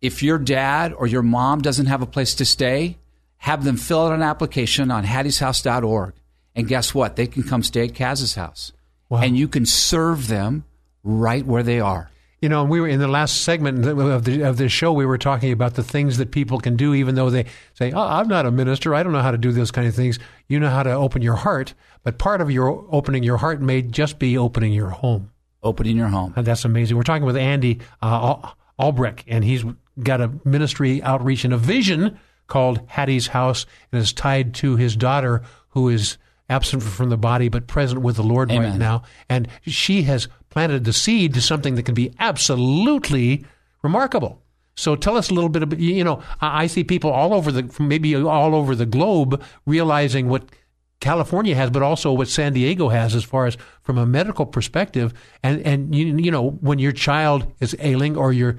If 0.00 0.22
your 0.22 0.38
dad 0.38 0.92
or 0.92 1.08
your 1.08 1.22
mom 1.22 1.62
doesn't 1.62 1.86
have 1.86 2.00
a 2.00 2.06
place 2.06 2.36
to 2.36 2.44
stay, 2.44 2.96
have 3.40 3.64
them 3.64 3.76
fill 3.76 4.06
out 4.06 4.12
an 4.12 4.22
application 4.22 4.90
on 4.90 5.04
hattieshouse.org. 5.04 6.12
And 6.54 6.68
guess 6.68 6.94
what? 6.94 7.16
They 7.16 7.26
can 7.26 7.42
come 7.42 7.62
stay 7.62 7.86
at 7.86 7.94
Kaz's 7.94 8.34
house. 8.34 8.72
And 9.10 9.36
you 9.36 9.48
can 9.48 9.66
serve 9.66 10.28
them 10.28 10.64
right 11.02 11.44
where 11.44 11.62
they 11.62 11.80
are. 11.80 12.10
You 12.42 12.48
know, 12.48 12.64
we 12.64 12.80
were 12.80 12.88
in 12.88 13.00
the 13.00 13.08
last 13.08 13.42
segment 13.42 13.84
of 13.86 14.24
the 14.24 14.42
of 14.42 14.56
this 14.56 14.72
show. 14.72 14.92
We 14.92 15.04
were 15.04 15.18
talking 15.18 15.52
about 15.52 15.74
the 15.74 15.82
things 15.82 16.18
that 16.18 16.30
people 16.30 16.58
can 16.58 16.76
do, 16.76 16.94
even 16.94 17.14
though 17.14 17.28
they 17.28 17.46
say, 17.74 17.92
"Oh, 17.92 18.00
I'm 18.00 18.28
not 18.28 18.46
a 18.46 18.50
minister. 18.50 18.94
I 18.94 19.02
don't 19.02 19.12
know 19.12 19.20
how 19.20 19.30
to 19.30 19.38
do 19.38 19.52
those 19.52 19.70
kind 19.70 19.86
of 19.86 19.94
things." 19.94 20.18
You 20.48 20.58
know 20.58 20.70
how 20.70 20.82
to 20.82 20.92
open 20.92 21.20
your 21.20 21.34
heart, 21.34 21.74
but 22.02 22.18
part 22.18 22.40
of 22.40 22.50
your 22.50 22.86
opening 22.90 23.24
your 23.24 23.36
heart 23.38 23.60
may 23.60 23.82
just 23.82 24.18
be 24.18 24.38
opening 24.38 24.72
your 24.72 24.88
home. 24.88 25.32
Opening 25.62 25.98
your 25.98 26.08
home. 26.08 26.32
And 26.34 26.46
that's 26.46 26.64
amazing. 26.64 26.96
We're 26.96 27.02
talking 27.02 27.26
with 27.26 27.36
Andy 27.36 27.80
uh, 28.00 28.06
Al- 28.06 28.56
Albrecht, 28.78 29.24
and 29.28 29.44
he's 29.44 29.64
got 30.02 30.22
a 30.22 30.30
ministry 30.44 31.02
outreach 31.02 31.44
and 31.44 31.52
a 31.52 31.58
vision 31.58 32.18
called 32.50 32.82
Hattie's 32.86 33.28
House, 33.28 33.64
and 33.90 34.02
is 34.02 34.12
tied 34.12 34.52
to 34.56 34.76
his 34.76 34.94
daughter, 34.94 35.42
who 35.70 35.88
is 35.88 36.18
absent 36.50 36.82
from 36.82 37.08
the 37.08 37.16
body 37.16 37.48
but 37.48 37.66
present 37.66 38.02
with 38.02 38.16
the 38.16 38.22
Lord 38.22 38.50
right 38.50 38.76
now. 38.76 39.04
And 39.28 39.48
she 39.66 40.02
has 40.02 40.28
planted 40.50 40.84
the 40.84 40.92
seed 40.92 41.32
to 41.34 41.40
something 41.40 41.76
that 41.76 41.84
can 41.84 41.94
be 41.94 42.12
absolutely 42.18 43.46
remarkable. 43.82 44.42
So 44.74 44.96
tell 44.96 45.16
us 45.16 45.30
a 45.30 45.34
little 45.34 45.48
bit 45.48 45.62
about, 45.62 45.78
you 45.78 46.04
know, 46.04 46.22
I 46.40 46.64
I 46.64 46.66
see 46.66 46.84
people 46.84 47.10
all 47.10 47.32
over 47.34 47.52
the, 47.52 47.70
maybe 47.78 48.16
all 48.16 48.54
over 48.54 48.74
the 48.74 48.86
globe 48.86 49.42
realizing 49.64 50.28
what 50.28 50.50
California 51.00 51.54
has, 51.54 51.70
but 51.70 51.82
also 51.82 52.12
what 52.12 52.28
San 52.28 52.52
Diego 52.52 52.88
has 52.88 53.14
as 53.14 53.24
far 53.24 53.46
as 53.46 53.56
from 53.82 53.96
a 53.96 54.06
medical 54.06 54.44
perspective. 54.44 55.14
And, 55.42 55.60
and 55.66 55.94
you, 55.94 56.16
you 56.18 56.30
know, 56.30 56.50
when 56.60 56.78
your 56.78 56.92
child 56.92 57.52
is 57.60 57.76
ailing 57.78 58.16
or 58.16 58.32
your, 58.32 58.58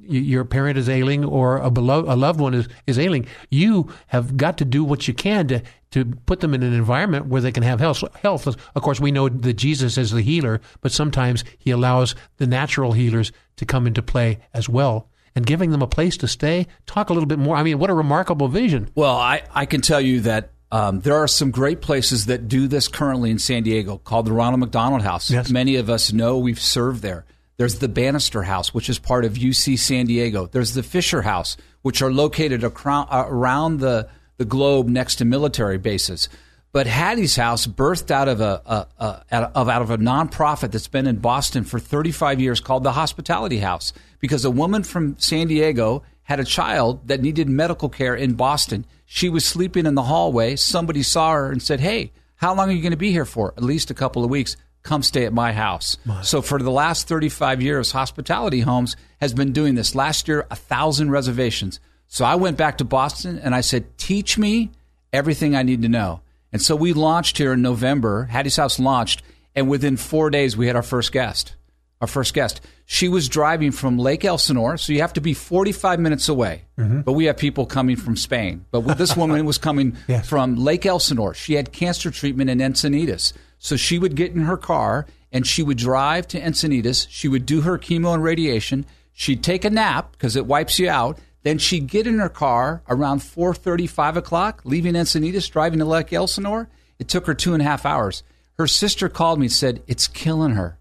your 0.00 0.44
parent 0.44 0.78
is 0.78 0.88
ailing 0.88 1.24
or 1.24 1.58
a, 1.58 1.70
beloved, 1.70 2.08
a 2.08 2.16
loved 2.16 2.40
one 2.40 2.54
is, 2.54 2.68
is 2.86 2.98
ailing, 2.98 3.26
you 3.50 3.92
have 4.08 4.36
got 4.36 4.58
to 4.58 4.64
do 4.64 4.84
what 4.84 5.06
you 5.06 5.14
can 5.14 5.48
to, 5.48 5.62
to 5.92 6.04
put 6.26 6.40
them 6.40 6.54
in 6.54 6.62
an 6.62 6.72
environment 6.72 7.26
where 7.26 7.40
they 7.40 7.52
can 7.52 7.62
have 7.62 7.80
health. 7.80 8.02
health. 8.22 8.46
Of 8.46 8.82
course, 8.82 9.00
we 9.00 9.12
know 9.12 9.28
that 9.28 9.54
Jesus 9.54 9.96
is 9.98 10.10
the 10.10 10.22
healer, 10.22 10.60
but 10.80 10.92
sometimes 10.92 11.44
he 11.58 11.70
allows 11.70 12.14
the 12.38 12.46
natural 12.46 12.92
healers 12.92 13.32
to 13.56 13.64
come 13.64 13.86
into 13.86 14.02
play 14.02 14.40
as 14.52 14.68
well. 14.68 15.08
And 15.34 15.46
giving 15.46 15.70
them 15.70 15.80
a 15.80 15.86
place 15.86 16.18
to 16.18 16.28
stay. 16.28 16.66
Talk 16.84 17.08
a 17.08 17.14
little 17.14 17.26
bit 17.26 17.38
more. 17.38 17.56
I 17.56 17.62
mean, 17.62 17.78
what 17.78 17.88
a 17.88 17.94
remarkable 17.94 18.48
vision. 18.48 18.90
Well, 18.94 19.16
I, 19.16 19.42
I 19.54 19.64
can 19.64 19.80
tell 19.80 20.00
you 20.00 20.20
that 20.20 20.50
um, 20.70 21.00
there 21.00 21.16
are 21.16 21.28
some 21.28 21.50
great 21.50 21.80
places 21.80 22.26
that 22.26 22.48
do 22.48 22.68
this 22.68 22.86
currently 22.86 23.30
in 23.30 23.38
San 23.38 23.62
Diego 23.62 23.96
called 23.96 24.26
the 24.26 24.32
Ronald 24.32 24.60
McDonald 24.60 25.00
House. 25.00 25.30
Yes. 25.30 25.50
Many 25.50 25.76
of 25.76 25.88
us 25.88 26.12
know 26.12 26.36
we've 26.36 26.60
served 26.60 27.00
there. 27.00 27.24
There's 27.62 27.78
the 27.78 27.86
Bannister 27.86 28.42
House, 28.42 28.74
which 28.74 28.88
is 28.88 28.98
part 28.98 29.24
of 29.24 29.34
UC 29.34 29.78
San 29.78 30.06
Diego. 30.06 30.48
There's 30.48 30.74
the 30.74 30.82
Fisher 30.82 31.22
House, 31.22 31.56
which 31.82 32.02
are 32.02 32.12
located 32.12 32.64
across, 32.64 33.06
uh, 33.08 33.24
around 33.28 33.78
the, 33.78 34.08
the 34.36 34.44
globe 34.44 34.88
next 34.88 35.14
to 35.16 35.24
military 35.24 35.78
bases. 35.78 36.28
But 36.72 36.88
Hattie's 36.88 37.36
House 37.36 37.68
birthed 37.68 38.10
out 38.10 38.26
of 38.26 38.40
a, 38.40 38.60
a, 38.66 38.86
a 38.98 39.36
of 39.54 39.68
out 39.68 39.80
of 39.80 39.92
a 39.92 39.98
nonprofit 39.98 40.72
that's 40.72 40.88
been 40.88 41.06
in 41.06 41.18
Boston 41.18 41.62
for 41.62 41.78
35 41.78 42.40
years 42.40 42.58
called 42.58 42.82
the 42.82 42.90
Hospitality 42.90 43.58
House 43.58 43.92
because 44.18 44.44
a 44.44 44.50
woman 44.50 44.82
from 44.82 45.16
San 45.20 45.46
Diego 45.46 46.02
had 46.24 46.40
a 46.40 46.44
child 46.44 47.06
that 47.06 47.22
needed 47.22 47.48
medical 47.48 47.88
care 47.88 48.16
in 48.16 48.34
Boston. 48.34 48.84
She 49.06 49.28
was 49.28 49.44
sleeping 49.44 49.86
in 49.86 49.94
the 49.94 50.02
hallway. 50.02 50.56
Somebody 50.56 51.04
saw 51.04 51.30
her 51.30 51.52
and 51.52 51.62
said, 51.62 51.78
"Hey, 51.78 52.10
how 52.34 52.56
long 52.56 52.70
are 52.70 52.72
you 52.72 52.82
going 52.82 52.90
to 52.90 52.96
be 52.96 53.12
here 53.12 53.24
for? 53.24 53.54
At 53.56 53.62
least 53.62 53.92
a 53.92 53.94
couple 53.94 54.24
of 54.24 54.30
weeks. 54.30 54.56
Come 54.82 55.02
stay 55.02 55.24
at 55.24 55.32
my 55.32 55.52
house." 55.52 55.96
So 56.22 56.42
for 56.42 56.58
the 56.60 56.70
last 56.70 57.08
35 57.08 57.62
years, 57.62 57.92
Hospitality 57.92 58.60
Homes 58.60 58.96
has 59.20 59.32
been 59.34 59.52
doing 59.52 59.74
this. 59.74 59.94
Last 59.94 60.28
year, 60.28 60.46
a 60.50 60.56
thousand 60.56 61.10
reservations. 61.10 61.80
So 62.08 62.24
I 62.24 62.34
went 62.34 62.56
back 62.56 62.78
to 62.78 62.84
Boston 62.84 63.38
and 63.38 63.54
I 63.54 63.60
said, 63.62 63.96
"Teach 63.98 64.36
me 64.38 64.70
everything 65.12 65.54
I 65.56 65.62
need 65.62 65.82
to 65.82 65.88
know." 65.88 66.20
And 66.52 66.60
so 66.60 66.76
we 66.76 66.92
launched 66.92 67.38
here 67.38 67.52
in 67.54 67.62
November. 67.62 68.24
Hattie's 68.26 68.56
House 68.56 68.78
launched, 68.78 69.22
and 69.54 69.68
within 69.68 69.96
four 69.96 70.28
days 70.30 70.56
we 70.56 70.66
had 70.66 70.76
our 70.76 70.82
first 70.82 71.12
guest. 71.12 71.54
Our 72.02 72.06
first 72.08 72.34
guest. 72.34 72.60
She 72.84 73.08
was 73.08 73.28
driving 73.28 73.70
from 73.70 73.96
Lake 73.96 74.24
Elsinore, 74.24 74.76
so 74.76 74.92
you 74.92 75.00
have 75.02 75.12
to 75.14 75.20
be 75.20 75.32
45 75.34 76.00
minutes 76.00 76.28
away. 76.28 76.64
Mm-hmm. 76.76 77.02
But 77.02 77.12
we 77.12 77.26
have 77.26 77.36
people 77.36 77.64
coming 77.64 77.96
from 77.96 78.16
Spain. 78.16 78.64
But 78.72 78.98
this 78.98 79.16
woman 79.16 79.46
was 79.46 79.56
coming 79.56 79.96
Yes. 80.08 80.28
from 80.28 80.56
Lake 80.56 80.84
Elsinore. 80.84 81.32
She 81.32 81.54
had 81.54 81.72
cancer 81.72 82.10
treatment 82.10 82.50
in 82.50 82.58
Encinitas. 82.58 83.32
So 83.62 83.76
she 83.76 83.96
would 83.96 84.16
get 84.16 84.32
in 84.32 84.40
her 84.40 84.56
car 84.56 85.06
and 85.30 85.46
she 85.46 85.62
would 85.62 85.78
drive 85.78 86.26
to 86.28 86.40
Encinitas. 86.40 87.06
She 87.08 87.28
would 87.28 87.46
do 87.46 87.60
her 87.60 87.78
chemo 87.78 88.12
and 88.12 88.22
radiation. 88.22 88.84
She'd 89.12 89.44
take 89.44 89.64
a 89.64 89.70
nap 89.70 90.10
because 90.12 90.34
it 90.34 90.46
wipes 90.46 90.80
you 90.80 90.90
out. 90.90 91.18
Then 91.44 91.58
she'd 91.58 91.86
get 91.86 92.08
in 92.08 92.18
her 92.18 92.28
car 92.28 92.82
around 92.88 93.20
4.30, 93.20 93.88
5 93.88 94.16
o'clock, 94.16 94.62
leaving 94.64 94.94
Encinitas, 94.94 95.48
driving 95.48 95.78
to 95.78 95.84
Lake 95.84 96.12
Elsinore. 96.12 96.68
It 96.98 97.08
took 97.08 97.26
her 97.26 97.34
two 97.34 97.52
and 97.52 97.62
a 97.62 97.64
half 97.64 97.86
hours. 97.86 98.24
Her 98.54 98.66
sister 98.66 99.08
called 99.08 99.38
me 99.38 99.46
and 99.46 99.52
said, 99.52 99.80
it's 99.86 100.08
killing 100.08 100.52
her. 100.52 100.76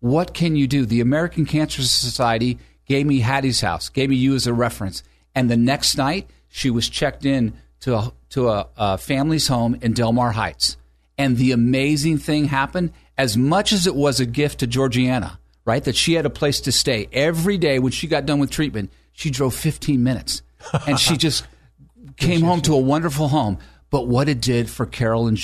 What 0.00 0.34
can 0.34 0.56
you 0.56 0.66
do? 0.66 0.84
The 0.84 1.00
American 1.00 1.46
Cancer 1.46 1.82
Society 1.82 2.58
gave 2.84 3.06
me 3.06 3.20
Hattie's 3.20 3.62
house, 3.62 3.88
gave 3.88 4.10
me 4.10 4.16
you 4.16 4.34
as 4.34 4.46
a 4.46 4.52
reference. 4.52 5.02
And 5.34 5.50
the 5.50 5.56
next 5.56 5.96
night, 5.96 6.28
she 6.48 6.68
was 6.68 6.90
checked 6.90 7.24
in 7.24 7.54
to 7.80 7.96
a, 7.96 8.12
to 8.30 8.50
a, 8.50 8.68
a 8.76 8.98
family's 8.98 9.48
home 9.48 9.78
in 9.80 9.94
Del 9.94 10.12
Mar 10.12 10.32
Heights. 10.32 10.76
And 11.18 11.36
the 11.36 11.52
amazing 11.52 12.18
thing 12.18 12.46
happened 12.46 12.92
as 13.16 13.36
much 13.36 13.72
as 13.72 13.86
it 13.86 13.94
was 13.94 14.20
a 14.20 14.26
gift 14.26 14.60
to 14.60 14.66
Georgiana, 14.66 15.38
right? 15.64 15.82
That 15.82 15.96
she 15.96 16.14
had 16.14 16.26
a 16.26 16.30
place 16.30 16.60
to 16.62 16.72
stay 16.72 17.08
every 17.12 17.58
day 17.58 17.78
when 17.78 17.92
she 17.92 18.06
got 18.06 18.26
done 18.26 18.38
with 18.38 18.50
treatment. 18.50 18.92
She 19.12 19.30
drove 19.30 19.54
15 19.54 20.02
minutes, 20.02 20.42
and 20.86 20.98
she 21.00 21.16
just 21.16 21.46
came 22.16 22.42
home 22.42 22.60
to 22.62 22.74
a 22.74 22.78
wonderful 22.78 23.28
home. 23.28 23.58
But 23.88 24.08
what 24.08 24.28
it 24.28 24.40
did 24.40 24.68
for 24.68 24.84
Carol 24.84 25.26
and 25.26 25.42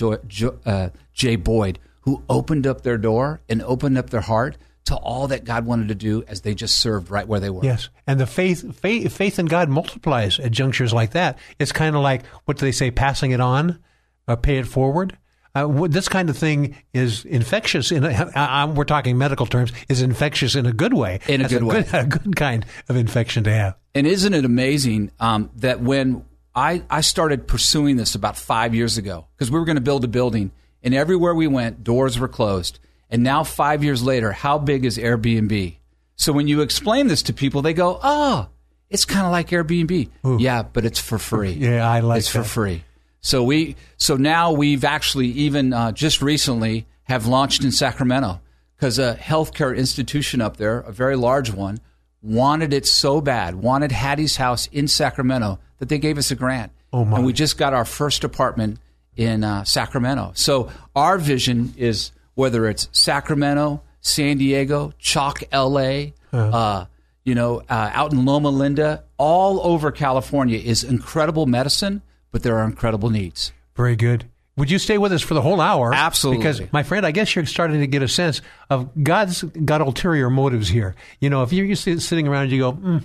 uh, 0.66 0.90
Jay 1.14 1.36
Boyd, 1.36 1.78
who 2.00 2.22
opened 2.28 2.66
up 2.66 2.82
their 2.82 2.98
door 2.98 3.40
and 3.48 3.62
opened 3.62 3.96
up 3.96 4.10
their 4.10 4.20
heart 4.20 4.58
to 4.84 4.96
all 4.96 5.28
that 5.28 5.44
God 5.44 5.64
wanted 5.64 5.88
to 5.88 5.94
do 5.94 6.24
as 6.26 6.40
they 6.40 6.54
just 6.54 6.78
served 6.78 7.10
right 7.10 7.26
where 7.26 7.40
they 7.40 7.50
were. 7.50 7.64
Yes, 7.64 7.88
and 8.06 8.18
the 8.18 8.26
faith, 8.26 8.76
faith, 8.76 9.16
faith 9.16 9.38
in 9.38 9.46
God 9.46 9.68
multiplies 9.68 10.40
at 10.40 10.50
junctures 10.50 10.92
like 10.92 11.12
that. 11.12 11.38
It's 11.58 11.72
kind 11.72 11.94
of 11.94 12.02
like 12.02 12.26
what 12.44 12.58
do 12.58 12.66
they 12.66 12.72
say? 12.72 12.90
Passing 12.90 13.30
it 13.30 13.40
on, 13.40 13.78
uh, 14.26 14.36
pay 14.36 14.58
it 14.58 14.66
forward. 14.66 15.16
Uh, 15.55 15.86
this 15.86 16.09
kind 16.09 16.30
of 16.30 16.36
thing 16.36 16.76
is 16.94 17.24
infectious. 17.24 17.92
In 17.92 18.05
a, 18.05 18.30
I, 18.34 18.62
I, 18.62 18.64
we're 18.64 18.84
talking 18.84 19.18
medical 19.18 19.46
terms. 19.46 19.72
Is 19.88 20.00
infectious 20.00 20.55
in 20.55 20.64
a 20.64 20.72
good 20.72 20.94
way. 20.94 21.20
In 21.28 21.40
a 21.40 21.44
That's 21.44 21.55
good 21.55 21.62
way. 21.62 21.84
a 21.92 22.07
good 22.07 22.36
kind 22.36 22.64
of 22.88 22.96
infection 22.96 23.44
to 23.44 23.53
have. 23.53 23.76
And 23.94 24.07
isn't 24.07 24.32
it 24.32 24.44
amazing 24.44 25.11
um, 25.20 25.50
that 25.57 25.80
when 25.80 26.24
I, 26.55 26.82
I 26.88 27.03
started 27.03 27.46
pursuing 27.46 27.96
this 27.96 28.14
about 28.14 28.36
five 28.36 28.74
years 28.74 28.96
ago, 28.96 29.26
because 29.36 29.50
we 29.50 29.59
were 29.59 29.66
going 29.66 29.76
to 29.76 29.82
build 29.82 30.05
a 30.05 30.09
building, 30.09 30.53
and 30.82 30.94
everywhere 30.94 31.34
we 31.34 31.46
went, 31.46 31.84
doors 31.84 32.18
were 32.18 32.28
closed. 32.28 32.78
And 33.11 33.22
now, 33.22 33.44
five 33.44 33.84
years 33.84 34.03
later, 34.03 34.32
how 34.32 34.57
big 34.57 34.86
is 34.86 34.96
Airbnb? 34.96 35.76
So 36.16 36.32
when 36.32 36.48
you 36.48 36.62
explain 36.62 37.09
this 37.09 37.22
to 37.24 37.34
people, 37.34 37.61
they 37.61 37.74
go, 37.74 38.00
oh, 38.03 38.48
it's 38.88 39.05
kind 39.05 39.26
of 39.26 39.32
like 39.32 39.48
Airbnb. 39.50 40.09
Yeah, 40.40 40.62
but 40.62 40.86
it's 40.86 40.98
for 40.98 41.18
free. 41.18 41.53
Yeah, 41.53 41.86
I 41.86 42.00
like 42.00 42.20
It's 42.20 42.28
for 42.28 42.42
free. 42.42 42.84
So 43.22 43.42
we 43.44 43.76
so 43.96 44.16
now 44.16 44.52
we've 44.52 44.84
actually 44.84 45.28
even 45.28 45.72
uh, 45.72 45.92
just 45.92 46.20
recently 46.20 46.86
have 47.04 47.26
launched 47.26 47.64
in 47.64 47.70
Sacramento 47.70 48.40
because 48.76 48.98
a 48.98 49.14
healthcare 49.14 49.76
institution 49.76 50.40
up 50.40 50.56
there, 50.56 50.80
a 50.80 50.92
very 50.92 51.16
large 51.16 51.52
one, 51.52 51.78
wanted 52.20 52.72
it 52.72 52.84
so 52.84 53.20
bad, 53.20 53.54
wanted 53.54 53.92
Hattie's 53.92 54.36
house 54.36 54.68
in 54.72 54.88
Sacramento 54.88 55.60
that 55.78 55.88
they 55.88 55.98
gave 55.98 56.18
us 56.18 56.30
a 56.32 56.34
grant. 56.34 56.72
Oh, 56.92 57.04
my. 57.04 57.18
And 57.18 57.26
we 57.26 57.32
just 57.32 57.56
got 57.56 57.72
our 57.72 57.84
first 57.84 58.24
apartment 58.24 58.78
in 59.16 59.44
uh, 59.44 59.64
Sacramento. 59.64 60.32
So 60.34 60.70
our 60.96 61.16
vision 61.16 61.74
is 61.76 62.10
whether 62.34 62.66
it's 62.66 62.88
Sacramento, 62.92 63.82
San 64.00 64.38
Diego, 64.38 64.92
Chalk, 64.98 65.42
L.A. 65.52 66.12
uh 66.32 66.86
you 67.24 67.36
know, 67.36 67.62
uh, 67.68 67.90
out 67.92 68.12
in 68.12 68.24
Loma 68.24 68.50
Linda, 68.50 69.04
all 69.16 69.60
over 69.64 69.92
California 69.92 70.58
is 70.58 70.82
incredible 70.82 71.46
medicine, 71.46 72.02
but 72.33 72.43
there 72.43 72.59
are 72.59 72.64
incredible 72.64 73.11
needs. 73.11 73.53
Very 73.76 73.95
good. 73.95 74.24
Would 74.57 74.70
you 74.70 74.78
stay 74.78 74.99
with 74.99 75.12
us 75.12 75.22
for 75.22 75.33
the 75.33 75.41
whole 75.41 75.61
hour? 75.61 75.95
Absolutely. 75.95 76.39
Because, 76.39 76.72
my 76.72 76.83
friend, 76.83 77.07
I 77.07 77.11
guess 77.11 77.35
you're 77.35 77.47
starting 77.47 77.80
to 77.80 77.87
get 77.87 78.03
a 78.03 78.09
sense 78.09 78.43
of 78.68 78.91
God's 79.03 79.43
got 79.43 79.80
ulterior 79.80 80.28
motives 80.28 80.68
here. 80.68 80.95
You 81.20 81.30
know, 81.30 81.43
if 81.43 81.53
you're 81.53 81.66
just 81.66 81.85
sitting 82.07 82.28
around 82.28 82.45
and 82.45 82.53
you 82.53 82.59
go, 82.59 82.72
mm, 82.72 83.03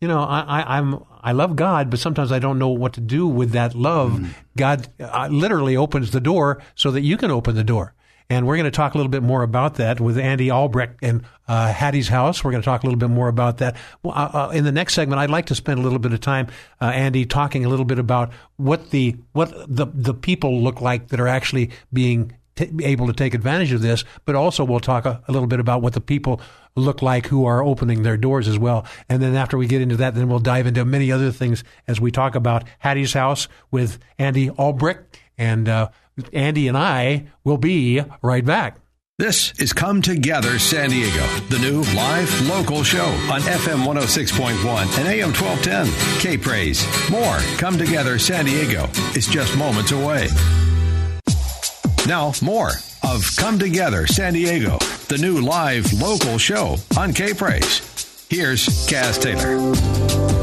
you 0.00 0.08
know, 0.08 0.20
I, 0.20 0.40
I, 0.40 0.78
I'm 0.78 1.04
I 1.22 1.32
love 1.32 1.54
God, 1.54 1.90
but 1.90 2.00
sometimes 2.00 2.32
I 2.32 2.38
don't 2.38 2.58
know 2.58 2.70
what 2.70 2.94
to 2.94 3.00
do 3.00 3.26
with 3.26 3.52
that 3.52 3.74
love. 3.74 4.12
Mm. 4.12 4.30
God 4.56 4.88
uh, 4.98 5.28
literally 5.30 5.76
opens 5.76 6.10
the 6.10 6.20
door 6.20 6.62
so 6.74 6.90
that 6.90 7.02
you 7.02 7.16
can 7.16 7.30
open 7.30 7.54
the 7.54 7.64
door. 7.64 7.94
And 8.30 8.46
we're 8.46 8.56
going 8.56 8.64
to 8.64 8.70
talk 8.70 8.94
a 8.94 8.96
little 8.96 9.10
bit 9.10 9.24
more 9.24 9.42
about 9.42 9.74
that 9.74 10.00
with 10.00 10.16
Andy 10.16 10.50
Albrecht 10.50 11.00
and 11.02 11.24
uh, 11.48 11.72
Hattie's 11.72 12.06
house. 12.06 12.44
We're 12.44 12.52
going 12.52 12.62
to 12.62 12.64
talk 12.64 12.84
a 12.84 12.86
little 12.86 12.98
bit 12.98 13.10
more 13.10 13.26
about 13.26 13.58
that. 13.58 13.76
Uh, 14.04 14.08
uh, 14.08 14.52
in 14.54 14.62
the 14.62 14.70
next 14.70 14.94
segment, 14.94 15.18
I'd 15.18 15.30
like 15.30 15.46
to 15.46 15.56
spend 15.56 15.80
a 15.80 15.82
little 15.82 15.98
bit 15.98 16.12
of 16.12 16.20
time, 16.20 16.46
uh, 16.80 16.86
Andy, 16.86 17.26
talking 17.26 17.64
a 17.64 17.68
little 17.68 17.84
bit 17.84 17.98
about 17.98 18.32
what 18.56 18.90
the 18.90 19.16
what 19.32 19.52
the 19.68 19.86
the 19.92 20.14
people 20.14 20.62
look 20.62 20.80
like 20.80 21.08
that 21.08 21.18
are 21.18 21.26
actually 21.26 21.70
being 21.92 22.32
t- 22.54 22.70
able 22.82 23.08
to 23.08 23.12
take 23.12 23.34
advantage 23.34 23.72
of 23.72 23.82
this. 23.82 24.04
But 24.24 24.36
also, 24.36 24.64
we'll 24.64 24.78
talk 24.78 25.06
a, 25.06 25.20
a 25.26 25.32
little 25.32 25.48
bit 25.48 25.58
about 25.58 25.82
what 25.82 25.94
the 25.94 26.00
people 26.00 26.40
look 26.76 27.02
like 27.02 27.26
who 27.26 27.46
are 27.46 27.64
opening 27.64 28.04
their 28.04 28.16
doors 28.16 28.46
as 28.46 28.60
well. 28.60 28.86
And 29.08 29.20
then 29.20 29.34
after 29.34 29.58
we 29.58 29.66
get 29.66 29.80
into 29.82 29.96
that, 29.96 30.14
then 30.14 30.28
we'll 30.28 30.38
dive 30.38 30.68
into 30.68 30.84
many 30.84 31.10
other 31.10 31.32
things 31.32 31.64
as 31.88 32.00
we 32.00 32.12
talk 32.12 32.36
about 32.36 32.62
Hattie's 32.78 33.12
house 33.12 33.48
with 33.72 33.98
Andy 34.20 34.50
Albrecht 34.50 35.18
and. 35.40 35.68
Uh, 35.68 35.88
Andy 36.32 36.68
and 36.68 36.76
I 36.76 37.28
will 37.44 37.58
be 37.58 38.02
right 38.22 38.44
back. 38.44 38.78
This 39.18 39.52
is 39.60 39.74
Come 39.74 40.00
Together 40.00 40.58
San 40.58 40.88
Diego, 40.88 41.26
the 41.50 41.58
new 41.58 41.82
live 41.94 42.48
local 42.48 42.82
show 42.82 43.04
on 43.30 43.42
FM 43.42 43.84
106.1 43.84 44.98
and 44.98 45.08
AM 45.08 45.32
1210. 45.34 46.20
K 46.20 46.38
Praise. 46.38 46.86
More 47.10 47.36
Come 47.58 47.76
Together 47.76 48.18
San 48.18 48.46
Diego 48.46 48.88
is 49.14 49.26
just 49.26 49.56
moments 49.58 49.92
away. 49.92 50.28
Now, 52.06 52.32
more 52.40 52.70
of 53.02 53.28
Come 53.36 53.58
Together 53.58 54.06
San 54.06 54.32
Diego, 54.32 54.78
the 55.08 55.18
new 55.18 55.40
live 55.40 55.92
local 55.92 56.38
show 56.38 56.76
on 56.96 57.12
K 57.12 57.34
Praise. 57.34 58.26
Here's 58.30 58.66
Kaz 58.86 59.20
Taylor. 59.20 60.39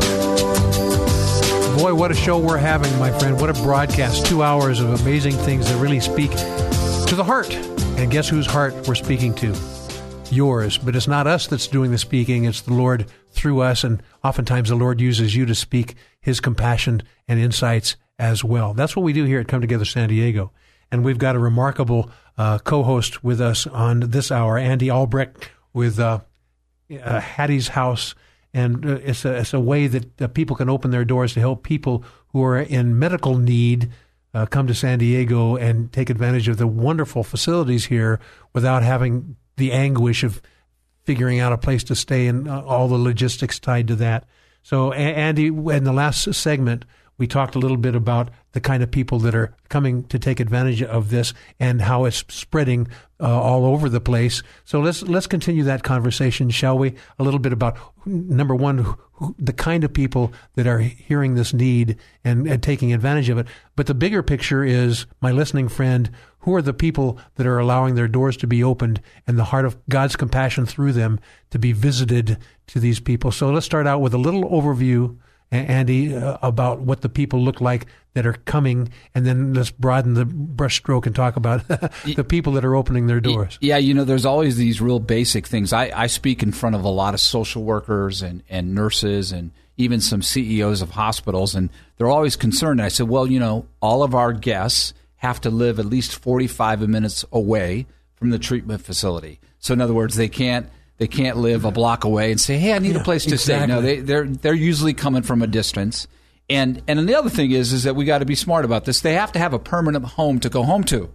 Boy, 1.78 1.94
what 1.94 2.10
a 2.10 2.16
show 2.16 2.40
we're 2.40 2.58
having, 2.58 2.92
my 2.98 3.12
friend. 3.20 3.40
What 3.40 3.52
a 3.52 3.62
broadcast. 3.62 4.26
Two 4.26 4.42
hours 4.42 4.80
of 4.80 5.00
amazing 5.00 5.34
things 5.34 5.70
that 5.70 5.78
really 5.78 6.00
speak 6.00 6.32
to 6.32 7.14
the 7.16 7.24
heart. 7.24 7.54
And 8.00 8.10
guess 8.10 8.28
whose 8.28 8.48
heart 8.48 8.88
we're 8.88 8.96
speaking 8.96 9.36
to? 9.36 9.56
Yours. 10.32 10.80
But 10.80 10.96
it's 10.96 11.08
not 11.08 11.28
us 11.28 11.46
that's 11.46 11.68
doing 11.68 11.92
the 11.92 12.00
speaking, 12.00 12.46
it's 12.46 12.62
the 12.62 12.74
Lord 12.74 13.06
through 13.30 13.62
us. 13.62 13.84
And 13.84 14.02
oftentimes 14.24 14.70
the 14.70 14.76
Lord 14.76 15.00
uses 15.00 15.36
you 15.36 15.46
to 15.46 15.54
speak 15.54 15.94
his 16.20 16.40
compassion 16.40 17.04
and 17.28 17.40
insights 17.40 17.96
as 18.18 18.44
well. 18.44 18.74
That's 18.74 18.96
what 18.96 19.04
we 19.04 19.14
do 19.14 19.26
here 19.26 19.40
at 19.40 19.48
Come 19.48 19.62
Together 19.62 19.86
San 19.86 20.10
Diego. 20.10 20.52
And 20.92 21.06
we've 21.06 21.20
got 21.20 21.36
a 21.36 21.40
remarkable 21.40 22.10
uh, 22.40 22.58
co 22.58 22.82
host 22.82 23.24
with 23.24 23.40
us 23.40 23.68
on 23.68 24.00
this 24.00 24.32
hour, 24.32 24.58
Andy 24.58 24.90
Albrecht 24.90 25.48
with 25.74 26.00
uh, 26.00 26.22
uh, 27.04 27.20
Hattie's 27.20 27.68
House 27.68 28.16
and 28.54 28.86
uh, 28.86 29.00
it's 29.04 29.26
a 29.26 29.36
it's 29.36 29.54
a 29.54 29.60
way 29.60 29.88
that 29.88 30.22
uh, 30.22 30.28
people 30.28 30.56
can 30.56 30.70
open 30.70 30.92
their 30.92 31.06
doors 31.06 31.34
to 31.34 31.40
help 31.40 31.64
people 31.64 32.04
who 32.30 32.44
are 32.44 32.60
in 32.60 32.98
medical 32.98 33.38
need 33.38 33.90
uh, 34.34 34.46
come 34.46 34.68
to 34.68 34.74
San 34.74 35.00
Diego 35.00 35.56
and 35.56 35.92
take 35.92 36.10
advantage 36.10 36.48
of 36.48 36.58
the 36.58 36.68
wonderful 36.68 37.24
facilities 37.24 37.86
here 37.86 38.20
without 38.54 38.84
having 38.84 39.36
the 39.58 39.72
anguish 39.72 40.24
of 40.24 40.42
figuring 41.04 41.40
out 41.40 41.54
a 41.54 41.58
place 41.58 41.84
to 41.86 41.96
stay 41.96 42.28
and 42.28 42.48
uh, 42.48 42.62
all 42.66 42.88
the 42.88 42.98
logistics 42.98 43.60
tied 43.60 43.88
to 43.88 43.96
that. 43.96 44.26
So, 44.62 44.92
Andy, 44.92 45.48
in 45.48 45.86
the 45.86 45.94
last 45.94 46.34
segment, 46.34 46.84
we 47.18 47.28
talked 47.28 47.56
a 47.56 47.60
little 47.60 47.78
bit 47.78 47.96
about 47.96 48.30
the 48.52 48.62
kind 48.62 48.84
of 48.84 48.92
people 48.92 49.20
that 49.20 49.36
are 49.36 49.56
coming 49.70 50.04
to 50.06 50.20
take 50.20 50.40
advantage 50.40 50.82
of 50.84 51.10
this 51.10 51.34
and 51.60 51.82
how 51.82 52.06
it's 52.06 52.24
spreading 52.30 52.88
uh, 53.20 53.42
all 53.42 53.66
over 53.66 53.90
the 53.90 54.02
place. 54.02 54.44
So 54.66 54.80
let's 54.80 55.02
let's 55.04 55.28
continue 55.28 55.64
that 55.64 55.84
conversation, 55.84 56.50
shall 56.50 56.78
we? 56.78 56.96
A 57.20 57.24
little 57.24 57.40
bit 57.40 57.54
about 57.54 57.78
number 58.06 58.56
one, 58.56 58.80
who, 58.80 59.36
the 59.40 59.54
kind 59.54 59.84
of 59.84 59.94
people 59.94 60.32
that 60.56 60.68
are 60.68 60.80
hearing 60.80 61.36
this 61.36 61.54
need 61.54 61.98
and, 62.24 62.48
and 62.48 62.62
taking 62.62 62.94
advantage 62.94 63.30
of 63.30 63.38
it. 63.38 63.48
But 63.76 63.88
the 63.88 63.96
bigger 63.96 64.22
picture 64.22 64.64
is, 64.64 65.06
my 65.22 65.32
listening 65.32 65.70
friend, 65.70 66.12
who 66.40 66.56
are 66.56 66.62
the 66.62 66.74
people 66.74 67.20
that 67.36 67.48
are 67.48 67.60
allowing 67.60 67.96
their 67.96 68.08
doors 68.08 68.38
to 68.38 68.48
be 68.48 68.64
opened 68.64 69.02
and 69.26 69.38
the 69.38 69.46
heart 69.46 69.66
of 69.66 69.78
God's 69.90 70.16
compassion 70.16 70.66
through 70.66 70.94
them 70.94 71.20
to 71.50 71.60
be 71.60 71.74
visited 71.74 72.38
to 72.68 72.80
these 72.80 73.00
people? 73.00 73.32
So 73.32 73.50
let's 73.50 73.66
start 73.66 73.88
out 73.88 74.02
with 74.02 74.14
a 74.14 74.20
little 74.20 74.50
overview. 74.50 75.18
Andy, 75.52 76.16
uh, 76.16 76.38
about 76.42 76.82
what 76.82 77.02
the 77.02 77.10
people 77.10 77.42
look 77.42 77.62
like 77.62 77.88
that 78.14 78.26
are 78.26 78.34
coming, 78.34 78.90
and 79.16 79.26
then 79.26 79.54
let's 79.54 79.72
broaden 79.72 80.14
the 80.14 80.26
brushstroke 80.26 81.06
and 81.06 81.16
talk 81.16 81.36
about 81.36 81.66
the 82.16 82.26
people 82.28 82.54
that 82.54 82.66
are 82.66 82.76
opening 82.76 83.08
their 83.08 83.20
doors. 83.20 83.58
Yeah, 83.62 83.78
you 83.78 83.94
know, 83.94 84.04
there's 84.04 84.26
always 84.26 84.58
these 84.58 84.82
real 84.82 85.00
basic 85.00 85.48
things. 85.48 85.72
I, 85.72 85.92
I 85.96 86.08
speak 86.08 86.44
in 86.44 86.52
front 86.52 86.76
of 86.76 86.84
a 86.84 86.90
lot 86.90 87.14
of 87.14 87.20
social 87.20 87.64
workers 87.64 88.22
and, 88.22 88.44
and 88.50 88.76
nurses 88.76 89.32
and 89.32 89.52
even 89.78 90.02
some 90.02 90.22
CEOs 90.22 90.82
of 90.82 90.92
hospitals, 90.92 91.56
and 91.56 91.70
they're 91.98 92.10
always 92.10 92.36
concerned. 92.36 92.80
And 92.80 92.86
I 92.86 92.90
said, 92.90 93.08
well, 93.08 93.28
you 93.28 93.40
know, 93.40 93.68
all 93.82 94.04
of 94.04 94.16
our 94.16 94.34
guests 94.34 94.94
have 95.18 95.40
to 95.42 95.50
live 95.50 95.80
at 95.80 95.86
least 95.86 96.16
45 96.16 96.88
minutes 96.90 97.24
away 97.32 97.86
from 98.16 98.32
the 98.32 98.40
treatment 98.40 98.82
facility. 98.82 99.40
So, 99.60 99.74
in 99.74 99.82
other 99.82 99.94
words, 99.94 100.16
they 100.16 100.28
can't 100.28 100.70
they 100.98 101.08
can't 101.08 101.38
live 101.38 101.66
a 101.66 101.72
block 101.72 102.04
away 102.04 102.32
and 102.32 102.40
say, 102.40 102.58
hey, 102.58 102.74
I 102.74 102.80
need 102.80 102.96
a 102.96 103.04
place 103.04 103.26
to 103.26 103.38
stay. 103.38 103.66
No, 103.68 103.82
they, 103.82 104.00
they're 104.00 104.26
they're 104.28 104.54
usually 104.54 104.94
coming 104.94 105.22
from 105.24 105.42
a 105.42 105.48
distance. 105.48 106.08
And 106.50 106.82
and 106.88 107.08
the 107.08 107.16
other 107.16 107.30
thing 107.30 107.52
is 107.52 107.74
is 107.74 107.84
that 107.84 107.96
we 107.96 108.06
got 108.06 108.20
to 108.20 108.26
be 108.26 108.36
smart 108.36 108.66
about 108.66 108.86
this. 108.86 109.02
They 109.02 109.14
have 109.14 109.32
to 109.34 109.40
have 109.40 109.54
a 109.54 109.60
permanent 109.60 110.06
home 110.06 110.40
to 110.40 110.50
go 110.50 110.64
home 110.64 110.84
to. 110.86 111.10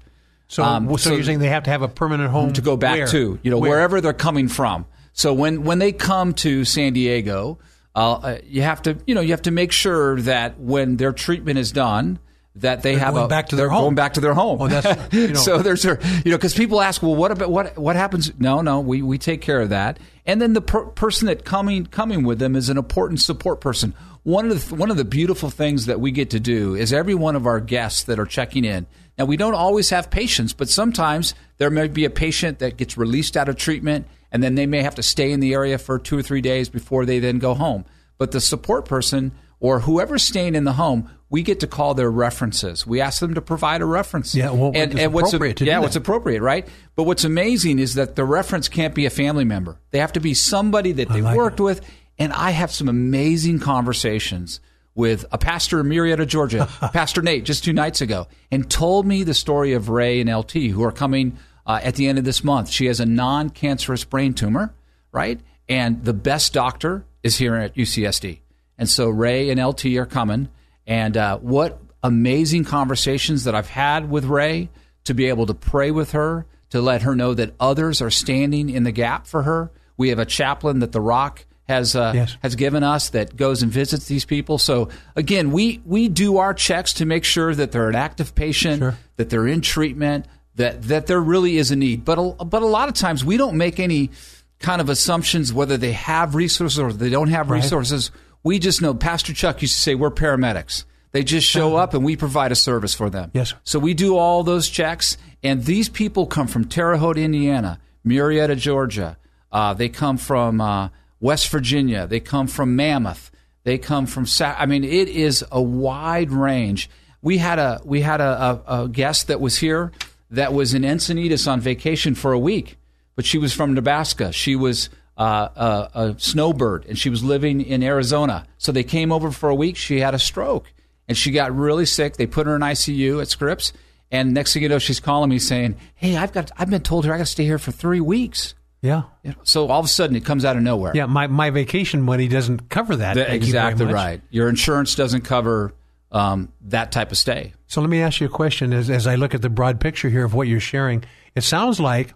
So, 0.49 0.62
Um, 0.62 0.89
so, 0.91 0.97
so- 0.97 1.14
you're 1.14 1.24
saying 1.24 1.39
they 1.39 1.49
have 1.49 1.62
to 1.64 1.70
have 1.70 1.83
a 1.83 1.89
permanent 1.89 2.30
home 2.30 2.53
to 2.53 2.61
go 2.61 2.76
back 2.76 2.97
where? 2.99 3.07
to, 3.09 3.39
you 3.43 3.51
know, 3.51 3.59
Where? 3.59 3.70
wherever 3.70 4.01
they're 4.03 4.12
coming 4.12 4.49
from. 4.49 4.85
So 5.14 5.33
when 5.33 5.64
when 5.64 5.78
they 5.78 5.93
come 5.93 6.35
to 6.35 6.64
San 6.66 6.93
Diego, 6.93 7.59
uh, 7.95 8.12
uh, 8.12 8.39
you 8.47 8.62
have 8.62 8.83
to, 8.83 8.97
you 9.07 9.14
know, 9.14 9.20
you 9.22 9.30
have 9.30 9.43
to 9.43 9.51
make 9.51 9.72
sure 9.72 10.20
that 10.22 10.59
when 10.61 10.97
their 10.97 11.12
treatment 11.12 11.59
is 11.59 11.72
done, 11.72 12.18
that 12.57 12.82
they 12.82 12.92
They're 12.92 13.00
have 13.05 13.14
going 13.14 13.24
a, 13.26 13.28
back 13.28 13.48
to 13.48 13.57
their 13.57 13.70
home. 13.70 13.82
going 13.84 13.94
back 13.94 14.14
to 14.14 14.20
their 14.20 14.34
home. 14.34 14.61
Oh, 14.61 14.68
that's- 14.68 15.09
you 15.12 15.28
know. 15.28 15.34
so 15.34 15.59
there's 15.62 15.84
a 15.84 15.98
you 16.24 16.30
know 16.30 16.36
because 16.36 16.55
people 16.55 16.80
ask, 16.82 17.03
well, 17.03 17.14
what 17.14 17.30
about 17.30 17.50
what 17.50 17.78
what 17.78 17.96
happens? 17.96 18.30
No, 18.38 18.61
no, 18.61 18.80
we 18.80 19.00
we 19.03 19.18
take 19.18 19.40
care 19.40 19.61
of 19.61 19.70
that. 19.70 19.98
And 20.26 20.40
then 20.40 20.53
the 20.53 20.61
per- 20.61 20.86
person 20.86 21.26
that 21.28 21.44
coming 21.44 21.86
coming 21.86 22.24
with 22.24 22.38
them 22.38 22.55
is 22.55 22.68
an 22.68 22.76
important 22.78 23.20
support 23.20 23.61
person. 23.61 23.94
One 24.24 24.50
of 24.50 24.68
the 24.68 24.74
one 24.76 24.90
of 24.90 24.96
the 24.96 25.05
beautiful 25.05 25.50
things 25.50 25.86
that 25.86 25.98
we 25.98 26.11
get 26.11 26.30
to 26.30 26.40
do 26.40 26.74
is 26.74 26.92
every 26.92 27.14
one 27.14 27.36
of 27.36 27.46
our 27.46 27.59
guests 27.59 28.05
that 28.05 28.18
are 28.20 28.26
checking 28.26 28.64
in. 28.64 28.86
Now 29.18 29.24
we 29.24 29.36
don't 29.36 29.55
always 29.55 29.90
have 29.90 30.11
patients, 30.11 30.53
but 30.53 30.68
sometimes 30.68 31.34
there 31.59 31.70
may 31.70 31.88
be 31.88 32.05
a 32.05 32.11
patient 32.11 32.59
that 32.61 32.76
gets 32.76 32.96
released 32.96 33.36
out 33.36 33.48
of 33.48 33.57
treatment, 33.57 34.07
and 34.30 34.42
then 34.42 34.55
they 34.55 34.66
may 34.66 34.82
have 34.82 34.94
to 34.96 35.03
stay 35.03 35.32
in 35.32 35.40
the 35.40 35.55
area 35.55 35.76
for 35.78 35.98
two 35.98 36.18
or 36.18 36.22
three 36.22 36.40
days 36.40 36.68
before 36.68 37.05
they 37.05 37.18
then 37.18 37.38
go 37.38 37.55
home. 37.55 37.84
But 38.18 38.30
the 38.32 38.40
support 38.40 38.84
person 38.84 39.32
or 39.63 39.79
whoever's 39.79 40.25
staying 40.25 40.57
in 40.57 40.65
the 40.65 40.73
home, 40.73 41.09
we 41.31 41.43
get 41.43 41.61
to 41.61 41.69
call 41.69 41.95
their 41.95 42.11
references. 42.11 42.85
We 42.85 43.01
ask 43.01 43.21
them 43.21 43.35
to 43.35 43.41
provide 43.41 43.81
a 43.81 43.87
reference. 43.87 44.35
Yeah, 44.35 44.51
well, 44.51 44.73
and, 44.75 44.99
and 44.99 45.15
what's 45.15 45.33
appropriate 45.33 45.59
to 45.59 45.65
yeah, 45.65 45.79
what's 45.79 45.95
appropriate, 45.95 46.43
right? 46.43 46.69
But 46.97 47.05
what's 47.05 47.25
amazing 47.25 47.79
is 47.79 47.95
that 47.95 48.17
the 48.17 48.25
reference 48.25 48.69
can't 48.69 48.93
be 48.93 49.07
a 49.07 49.11
family 49.11 49.45
member. 49.45 49.79
They 49.93 50.01
have 50.01 50.13
to 50.15 50.21
be 50.21 50.35
somebody 50.35 50.91
that 50.93 51.09
they've 51.09 51.25
like 51.25 51.37
worked 51.37 51.61
with. 51.61 51.81
And 52.19 52.33
I 52.33 52.51
have 52.51 52.73
some 52.73 52.89
amazing 52.89 53.61
conversations 53.61 54.61
with 54.95 55.25
a 55.31 55.39
pastor 55.39 55.81
in 55.81 55.89
Marietta, 55.89 56.27
Georgia, 56.27 56.69
Pastor 56.93 57.23
Nate, 57.23 57.45
just 57.45 57.65
two 57.65 57.73
nights 57.73 58.01
ago, 58.01 58.27
and 58.51 58.69
told 58.69 59.07
me 59.07 59.23
the 59.23 59.33
story 59.33 59.73
of 59.73 59.89
Ray 59.89 60.21
and 60.21 60.29
LT, 60.29 60.53
who 60.53 60.83
are 60.83 60.93
coming 60.93 61.39
uh, 61.67 61.81
at 61.83 61.95
the 61.95 62.09
end 62.09 62.19
of 62.19 62.25
this 62.25 62.43
month. 62.45 62.69
She 62.69 62.87
has 62.87 63.01
a 63.01 63.07
non 63.07 63.49
cancerous 63.49 64.05
brain 64.05 64.35
tumor, 64.35 64.75
right? 65.13 65.41
And 65.69 66.05
the 66.05 66.13
best 66.13 66.53
doctor 66.53 67.07
is 67.23 67.39
here 67.39 67.55
at 67.55 67.75
UCSD. 67.77 68.41
And 68.83 68.91
so 68.91 69.09
Ray 69.09 69.51
and 69.51 69.64
LT 69.64 69.87
are 69.95 70.07
coming. 70.07 70.49
And 70.89 71.16
uh, 71.16 71.39
what 71.39 71.80
amazing 72.03 72.64
conversations 72.64 73.45
that 73.45 73.55
I've 73.55 73.68
had 73.68 74.11
with 74.11 74.24
Ray 74.24 74.70
to 75.05 75.14
be 75.14 75.26
able 75.26 75.47
to 75.47 75.55
pray 75.55 75.93
with 75.93 76.11
her, 76.12 76.47
to 76.70 76.80
let 76.83 77.03
her 77.03 77.14
know 77.14 77.33
that 77.33 77.55
others 77.61 78.03
are 78.03 78.11
standing 78.11 78.68
in 78.68 78.83
the 78.83 78.91
gap 78.91 79.28
for 79.28 79.43
her. 79.45 79.70
We 79.97 80.09
have 80.09 80.18
a 80.18 80.26
chaplain 80.26 80.80
that 80.80 80.91
The 80.91 81.01
Rock 81.01 81.45
has 81.68 81.95
uh, 81.95 82.11
Yes. 82.12 82.37
has 82.43 82.57
given 82.57 82.83
us 82.83 83.11
that 83.11 83.37
goes 83.37 83.62
and 83.62 83.70
visits 83.70 84.07
these 84.07 84.24
people. 84.24 84.59
So 84.59 84.89
again, 85.14 85.53
we 85.53 85.80
we 85.87 86.09
do 86.09 86.39
our 86.39 86.53
checks 86.55 86.95
to 86.95 87.07
make 87.07 87.22
sure 87.22 87.55
that 87.55 87.70
they're 87.70 87.89
an 87.89 87.95
active 87.95 88.35
patient, 88.35 88.78
Sure. 88.80 88.99
that 89.16 89.30
they're 89.30 89.47
in 89.47 89.61
treatment, 89.61 90.26
that 90.57 90.83
that 90.89 91.07
there 91.07 91.20
really 91.20 91.57
is 91.59 91.70
a 91.70 91.76
need. 91.76 92.05
But 92.05 92.18
a, 92.18 92.45
but 92.45 92.62
a 92.62 92.66
lot 92.66 92.89
of 92.89 92.97
times 92.97 93.24
we 93.24 93.37
don't 93.37 93.57
make 93.57 93.78
any 93.78 94.11
kind 94.59 94.80
of 94.80 94.89
assumptions 94.89 95.53
whether 95.53 95.76
they 95.76 95.93
have 95.93 96.35
resources 96.35 96.80
or 96.80 96.93
they 96.93 97.11
don't 97.11 97.28
have 97.28 97.49
Right. 97.49 97.62
resources. 97.62 98.11
We 98.43 98.59
just 98.59 98.82
know. 98.82 98.95
Pastor 98.95 99.32
Chuck 99.32 99.62
used 99.62 99.74
to 99.74 99.80
say 99.80 99.95
we're 99.95 100.11
paramedics. 100.11 100.84
They 101.12 101.22
just 101.22 101.47
show 101.47 101.76
up 101.76 101.93
and 101.93 102.05
we 102.05 102.16
provide 102.16 102.53
a 102.53 102.57
service 102.57 102.95
for 102.95 103.11
them. 103.11 103.30
Yes. 103.34 103.53
So 103.64 103.78
we 103.78 103.93
do 103.93 104.16
all 104.16 104.43
those 104.43 104.68
checks, 104.68 105.18
and 105.43 105.64
these 105.64 105.88
people 105.88 106.26
come 106.26 106.47
from 106.47 106.64
Terre 106.64 106.97
Haute, 106.97 107.18
Indiana, 107.18 107.78
Marietta, 108.03 108.57
Georgia. 108.57 109.18
Uh, 109.53 109.74
they 109.74 109.90
come 109.90 110.16
from 110.16 110.61
uh, 110.61 110.88
West 111.20 111.51
Virginia. 111.51 112.07
They 112.07 112.20
come 112.20 112.47
from 112.47 112.74
Mammoth. 112.76 113.30
They 113.64 113.76
come 113.76 114.07
from. 114.07 114.24
Sa- 114.26 114.57
I 114.59 114.64
mean, 114.66 114.84
it 114.84 115.09
is 115.09 115.45
a 115.53 115.61
wide 115.61 116.32
range. 116.32 116.88
We 117.20 117.38
had 117.38 117.59
a 117.59 117.80
we 117.84 118.01
had 118.01 118.20
a, 118.20 118.62
a, 118.66 118.82
a 118.82 118.88
guest 118.88 119.28
that 119.28 119.40
was 119.40 119.59
here 119.59 119.93
that 120.30 120.55
was 120.55 120.72
in 120.72 120.82
Encinitas 120.82 121.47
on 121.47 121.61
vacation 121.61 122.14
for 122.14 122.32
a 122.32 122.38
week, 122.38 122.78
but 123.14 123.26
she 123.26 123.36
was 123.36 123.53
from 123.53 123.74
Nebraska. 123.74 124.32
She 124.32 124.57
was 124.57 124.88
uh, 125.17 125.89
a, 125.95 126.01
a 126.01 126.15
snowbird, 126.19 126.87
and 126.87 126.99
she 126.99 127.11
was 127.11 127.23
living 127.23 127.61
in 127.61 127.83
Arizona. 127.83 128.47
So 128.59 128.73
they 128.73 128.85
came 128.85 129.13
over 129.13 129.31
for 129.31 129.49
a 129.49 129.55
week. 129.55 129.77
She 129.77 130.01
had 130.01 130.15
a 130.15 130.19
stroke, 130.19 130.73
and 131.09 131.17
she 131.17 131.31
got 131.31 131.55
really 131.55 131.87
sick. 131.87 132.17
They 132.17 132.27
put 132.27 132.47
her 132.47 132.55
in 132.57 132.63
ICU 132.63 133.21
at 133.21 133.29
Scripps, 133.29 133.73
and 134.11 134.33
next 134.35 134.53
thing 134.55 134.63
you 134.63 134.69
know, 134.69 134.79
she's 134.79 135.01
calling 135.01 135.31
me 135.31 135.39
saying, 135.39 135.77
"Hey, 135.95 136.17
I've 136.17 136.33
got 136.33 136.51
I've 136.57 136.71
been 136.71 136.83
told 136.83 137.05
here 137.05 137.15
I 137.15 137.19
got 137.19 137.25
to 137.25 137.31
stay 137.31 137.45
here 137.45 137.59
for 137.59 137.73
three 137.73 138.01
weeks." 138.01 138.55
Yeah. 138.81 139.03
So 139.45 139.69
all 139.69 139.79
of 139.79 139.85
a 139.85 139.89
sudden, 139.89 140.17
it 140.17 140.25
comes 140.25 140.45
out 140.45 140.57
of 140.57 140.63
nowhere. 140.63 140.91
Yeah, 140.93 141.07
my, 141.07 141.29
my 141.29 141.51
vacation 141.51 142.03
money 142.03 142.27
doesn't 142.27 142.69
cover 142.69 142.97
that. 142.97 143.15
That- 143.15 143.29
Thank 143.29 143.43
you 143.43 143.47
exactly 143.49 143.87
right. 143.87 144.21
Your 144.31 144.49
insurance 144.49 144.97
doesn't 144.97 145.21
cover 145.21 145.73
um, 146.11 146.53
that 146.63 146.91
type 146.91 147.13
of 147.13 147.19
stay. 147.19 147.53
So 147.69 147.81
let 147.81 147.89
me 147.89 148.03
ask 148.03 148.21
you 148.21 148.27
a 148.27 148.31
question 148.31 148.73
as, 148.73 148.91
as 148.91 149.07
I 149.07 149.15
look 149.15 149.35
at 149.35 149.41
the 149.43 149.49
broad 149.49 149.81
picture 149.81 150.09
here 150.09 150.25
of 150.25 150.35
what 150.35 150.49
you're 150.49 150.59
sharing. 150.59 151.05
It 151.37 151.43
sounds 151.43 151.79
like 151.79 152.13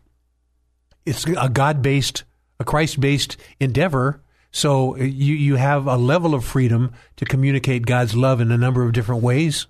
it's 1.07 1.25
a 1.25 1.49
God 1.49 1.83
based, 1.83 2.25
a 2.61 2.65
Christ 2.65 3.01
based 3.01 3.37
endeavor. 3.61 4.21
So 4.51 4.95
uh, 4.97 5.01
you, 5.01 5.35
you 5.35 5.57
have 5.57 5.87
a 5.87 5.97
level 5.97 6.35
of 6.35 6.45
freedom 6.45 6.93
to 7.17 7.25
communicate 7.25 7.85
God's 7.87 8.15
love 8.17 8.41
in 8.41 8.51
a 8.51 8.57
number 8.57 8.83
of 8.85 8.93
different 8.93 9.23
ways. 9.23 9.67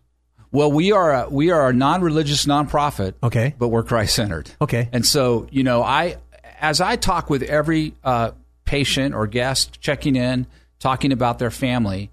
Well, 0.53 0.71
we 0.71 0.93
are 0.93 1.13
a, 1.25 1.29
we 1.29 1.51
are 1.51 1.69
a 1.69 1.73
non-religious 1.73 2.47
nonprofit. 2.47 3.15
Okay. 3.23 3.55
but 3.59 3.69
we're 3.69 3.83
Christ-centered. 3.83 4.51
Okay. 4.61 4.89
and 4.93 5.05
so 5.05 5.49
you 5.51 5.65
know, 5.65 5.83
I 5.83 6.17
as 6.61 6.81
I 6.81 6.97
talk 6.97 7.29
with 7.29 7.43
every 7.43 7.95
uh, 8.05 8.31
patient 8.65 9.15
or 9.15 9.27
guest 9.27 9.81
checking 9.81 10.17
in, 10.17 10.47
talking 10.79 11.13
about 11.13 11.39
their 11.39 11.51
family, 11.51 12.11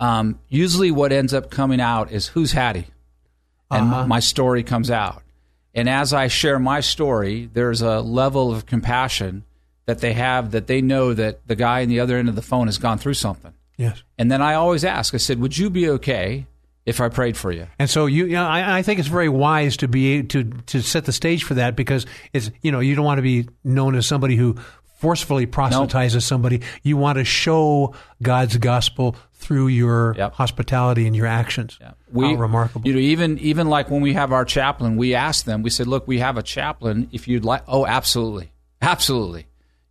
um, 0.00 0.38
usually 0.48 0.90
what 0.90 1.12
ends 1.12 1.32
up 1.34 1.50
coming 1.50 1.80
out 1.80 2.10
is 2.10 2.26
who's 2.28 2.52
Hattie, 2.52 2.86
and 3.70 3.92
Uh-huh. 3.92 4.06
my 4.06 4.20
story 4.20 4.62
comes 4.62 4.90
out. 4.90 5.22
And 5.74 5.88
as 5.88 6.12
I 6.12 6.28
share 6.28 6.58
my 6.58 6.80
story, 6.80 7.48
there's 7.52 7.82
a 7.82 8.00
level 8.00 8.52
of 8.52 8.64
compassion 8.66 9.44
that 9.86 9.98
they 10.00 10.12
have 10.12 10.50
that 10.50 10.66
they 10.66 10.80
know 10.80 11.14
that 11.14 11.46
the 11.46 11.56
guy 11.56 11.82
on 11.82 11.88
the 11.88 12.00
other 12.00 12.16
end 12.16 12.28
of 12.28 12.34
the 12.34 12.42
phone 12.42 12.66
has 12.66 12.78
gone 12.78 12.98
through 12.98 13.14
something. 13.14 13.52
Yes. 13.76 14.02
And 14.18 14.30
then 14.30 14.42
I 14.42 14.54
always 14.54 14.84
ask, 14.84 15.14
I 15.14 15.18
said, 15.18 15.40
"Would 15.40 15.56
you 15.56 15.70
be 15.70 15.88
okay 15.90 16.46
if 16.84 17.00
I 17.00 17.08
prayed 17.08 17.36
for 17.36 17.52
you?" 17.52 17.66
And 17.78 17.88
so 17.90 18.06
you, 18.06 18.26
you 18.26 18.32
know, 18.32 18.46
I, 18.46 18.78
I 18.78 18.82
think 18.82 18.98
it's 18.98 19.08
very 19.08 19.28
wise 19.28 19.76
to 19.78 19.88
be 19.88 20.22
to 20.24 20.44
to 20.44 20.80
set 20.82 21.04
the 21.04 21.12
stage 21.12 21.44
for 21.44 21.54
that 21.54 21.76
because 21.76 22.06
it's 22.32 22.50
you 22.62 22.72
know 22.72 22.80
you 22.80 22.94
don't 22.94 23.04
want 23.04 23.18
to 23.18 23.22
be 23.22 23.48
known 23.64 23.94
as 23.94 24.06
somebody 24.06 24.36
who 24.36 24.56
forcefully 24.98 25.44
proselytizes 25.44 26.24
somebody. 26.24 26.62
You 26.82 26.96
want 26.96 27.18
to 27.18 27.24
show 27.24 27.94
God's 28.22 28.56
gospel 28.56 29.14
through 29.34 29.68
your 29.68 30.14
Yep. 30.16 30.32
hospitality 30.32 31.06
and 31.06 31.14
your 31.14 31.26
actions. 31.26 31.78
we 32.10 32.28
How 32.28 32.34
remarkable! 32.40 32.88
You 32.88 32.94
know, 32.94 33.00
even 33.00 33.38
even 33.40 33.68
like 33.68 33.90
when 33.90 34.00
we 34.00 34.14
have 34.14 34.32
our 34.32 34.46
chaplain, 34.46 34.96
we 34.96 35.14
ask 35.14 35.44
them. 35.44 35.62
We 35.62 35.68
said, 35.70 35.86
"Look, 35.86 36.08
we 36.08 36.18
have 36.20 36.38
a 36.38 36.42
chaplain. 36.42 37.08
If 37.12 37.28
you'd 37.28 37.44
like, 37.44 37.62
oh, 37.68 37.84
absolutely, 37.86 38.52
absolutely." 38.80 39.46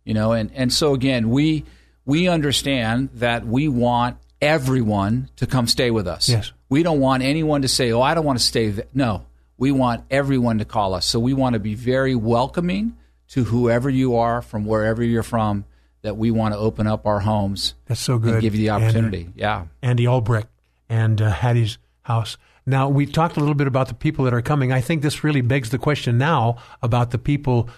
You 0.06 0.14
know, 0.14 0.32
and 0.32 0.50
and 0.54 0.72
so 0.72 0.94
again, 0.94 1.28
we 1.28 1.64
we 2.06 2.28
understand 2.28 3.10
that 3.16 3.46
we 3.46 3.68
want 3.68 4.16
everyone 4.40 5.28
to 5.36 5.46
come 5.46 5.66
stay 5.66 5.90
with 5.90 6.06
us. 6.06 6.28
Yes. 6.28 6.52
we 6.68 6.82
don't 6.82 7.00
want 7.00 7.22
anyone 7.22 7.62
to 7.62 7.68
say, 7.68 7.92
"Oh, 7.92 8.00
I 8.00 8.14
don't 8.14 8.24
want 8.24 8.38
to 8.38 8.44
stay." 8.44 8.72
Th-. 8.72 8.86
No, 8.94 9.26
we 9.58 9.72
want 9.72 10.04
everyone 10.10 10.58
to 10.58 10.64
call 10.64 10.94
us. 10.94 11.04
So 11.06 11.18
we 11.18 11.34
want 11.34 11.54
to 11.54 11.58
be 11.60 11.74
very 11.74 12.14
welcoming 12.14 12.96
to 13.30 13.44
whoever 13.44 13.90
you 13.90 14.16
are 14.16 14.40
from 14.42 14.64
wherever 14.64 15.02
you're 15.02 15.22
from. 15.24 15.64
That 16.02 16.16
we 16.16 16.30
want 16.30 16.54
to 16.54 16.58
open 16.60 16.86
up 16.86 17.04
our 17.04 17.18
homes. 17.20 17.74
That's 17.86 18.00
so 18.00 18.18
good. 18.18 18.34
And 18.34 18.42
give 18.42 18.54
you 18.54 18.60
the 18.60 18.74
And- 18.74 18.84
opportunity. 18.84 19.28
yeah. 19.34 19.64
Andy 19.82 20.06
Albrecht 20.06 20.46
and 20.88 21.20
uh, 21.20 21.30
Hattie's 21.32 21.78
house. 22.02 22.36
Now, 22.64 22.88
we 22.88 23.06
talked 23.06 23.36
a 23.36 23.40
little 23.40 23.54
bit 23.56 23.66
about 23.66 23.88
the 23.88 23.94
people 23.94 24.24
that 24.24 24.34
are 24.34 24.42
coming. 24.42 24.70
I 24.72 24.80
think 24.80 25.02
this 25.02 25.24
really 25.24 25.40
begs 25.40 25.70
the 25.70 25.78
question 25.78 26.16
now 26.18 26.56
about 26.82 27.10
the 27.10 27.18
people 27.18 27.68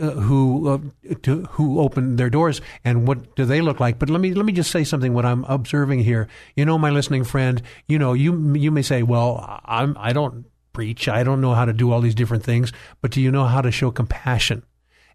uh, 0.00 0.10
who 0.10 0.68
uh, 0.68 1.14
to, 1.22 1.42
who 1.50 1.80
open 1.80 2.16
their 2.16 2.30
doors 2.30 2.60
and 2.84 3.06
what 3.06 3.36
do 3.36 3.44
they 3.44 3.60
look 3.60 3.78
like. 3.78 3.98
But 3.98 4.08
let 4.08 4.20
me 4.20 4.32
let 4.32 4.46
me 4.46 4.52
just 4.52 4.70
say 4.70 4.84
something. 4.84 5.12
What 5.12 5.26
I'm 5.26 5.44
observing 5.44 6.00
here, 6.00 6.28
you 6.54 6.64
know, 6.64 6.78
my 6.78 6.90
listening 6.90 7.24
friend, 7.24 7.60
you 7.86 7.98
know, 7.98 8.12
you 8.12 8.54
you 8.54 8.70
may 8.70 8.82
say, 8.82 9.02
well, 9.02 9.60
I'm 9.64 9.96
I 9.98 10.12
don't 10.12 10.46
preach, 10.72 11.08
I 11.08 11.24
don't 11.24 11.40
know 11.40 11.54
how 11.54 11.64
to 11.64 11.72
do 11.72 11.90
all 11.92 12.00
these 12.00 12.14
different 12.14 12.44
things, 12.44 12.72
but 13.00 13.10
do 13.10 13.20
you 13.20 13.30
know 13.30 13.44
how 13.44 13.60
to 13.60 13.70
show 13.70 13.90
compassion? 13.90 14.62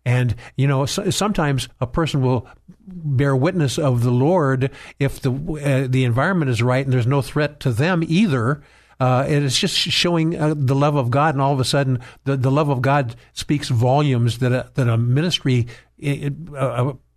And 0.06 0.36
you 0.56 0.68
know, 0.68 0.86
so, 0.86 1.10
sometimes 1.10 1.70
a 1.80 1.88
person 1.88 2.22
will 2.22 2.48
bear 2.80 3.36
witness 3.36 3.78
of 3.78 4.04
the 4.04 4.12
Lord 4.12 4.72
if 5.00 5.22
the 5.22 5.32
uh, 5.32 5.88
the 5.88 6.04
environment 6.04 6.52
is 6.52 6.62
right 6.62 6.86
and 6.86 6.94
there's 6.94 7.08
no 7.08 7.22
threat 7.22 7.60
to 7.62 7.72
them 7.72 8.04
either. 8.08 8.62
Uh, 9.02 9.26
it's 9.28 9.58
just 9.58 9.76
showing 9.76 10.40
uh, 10.40 10.54
the 10.56 10.76
love 10.76 10.96
of 10.96 11.10
God, 11.10 11.34
and 11.34 11.42
all 11.42 11.52
of 11.52 11.60
a 11.60 11.66
sudden, 11.66 12.00
the, 12.26 12.38
the 12.38 12.52
love 12.52 12.70
of 12.70 12.84
God 12.84 13.16
speaks 13.34 13.68
volumes 13.68 14.38
that 14.38 14.52
a, 14.52 14.70
that 14.76 14.88
a 14.88 14.96
ministry, 14.96 15.66
a, 16.04 16.30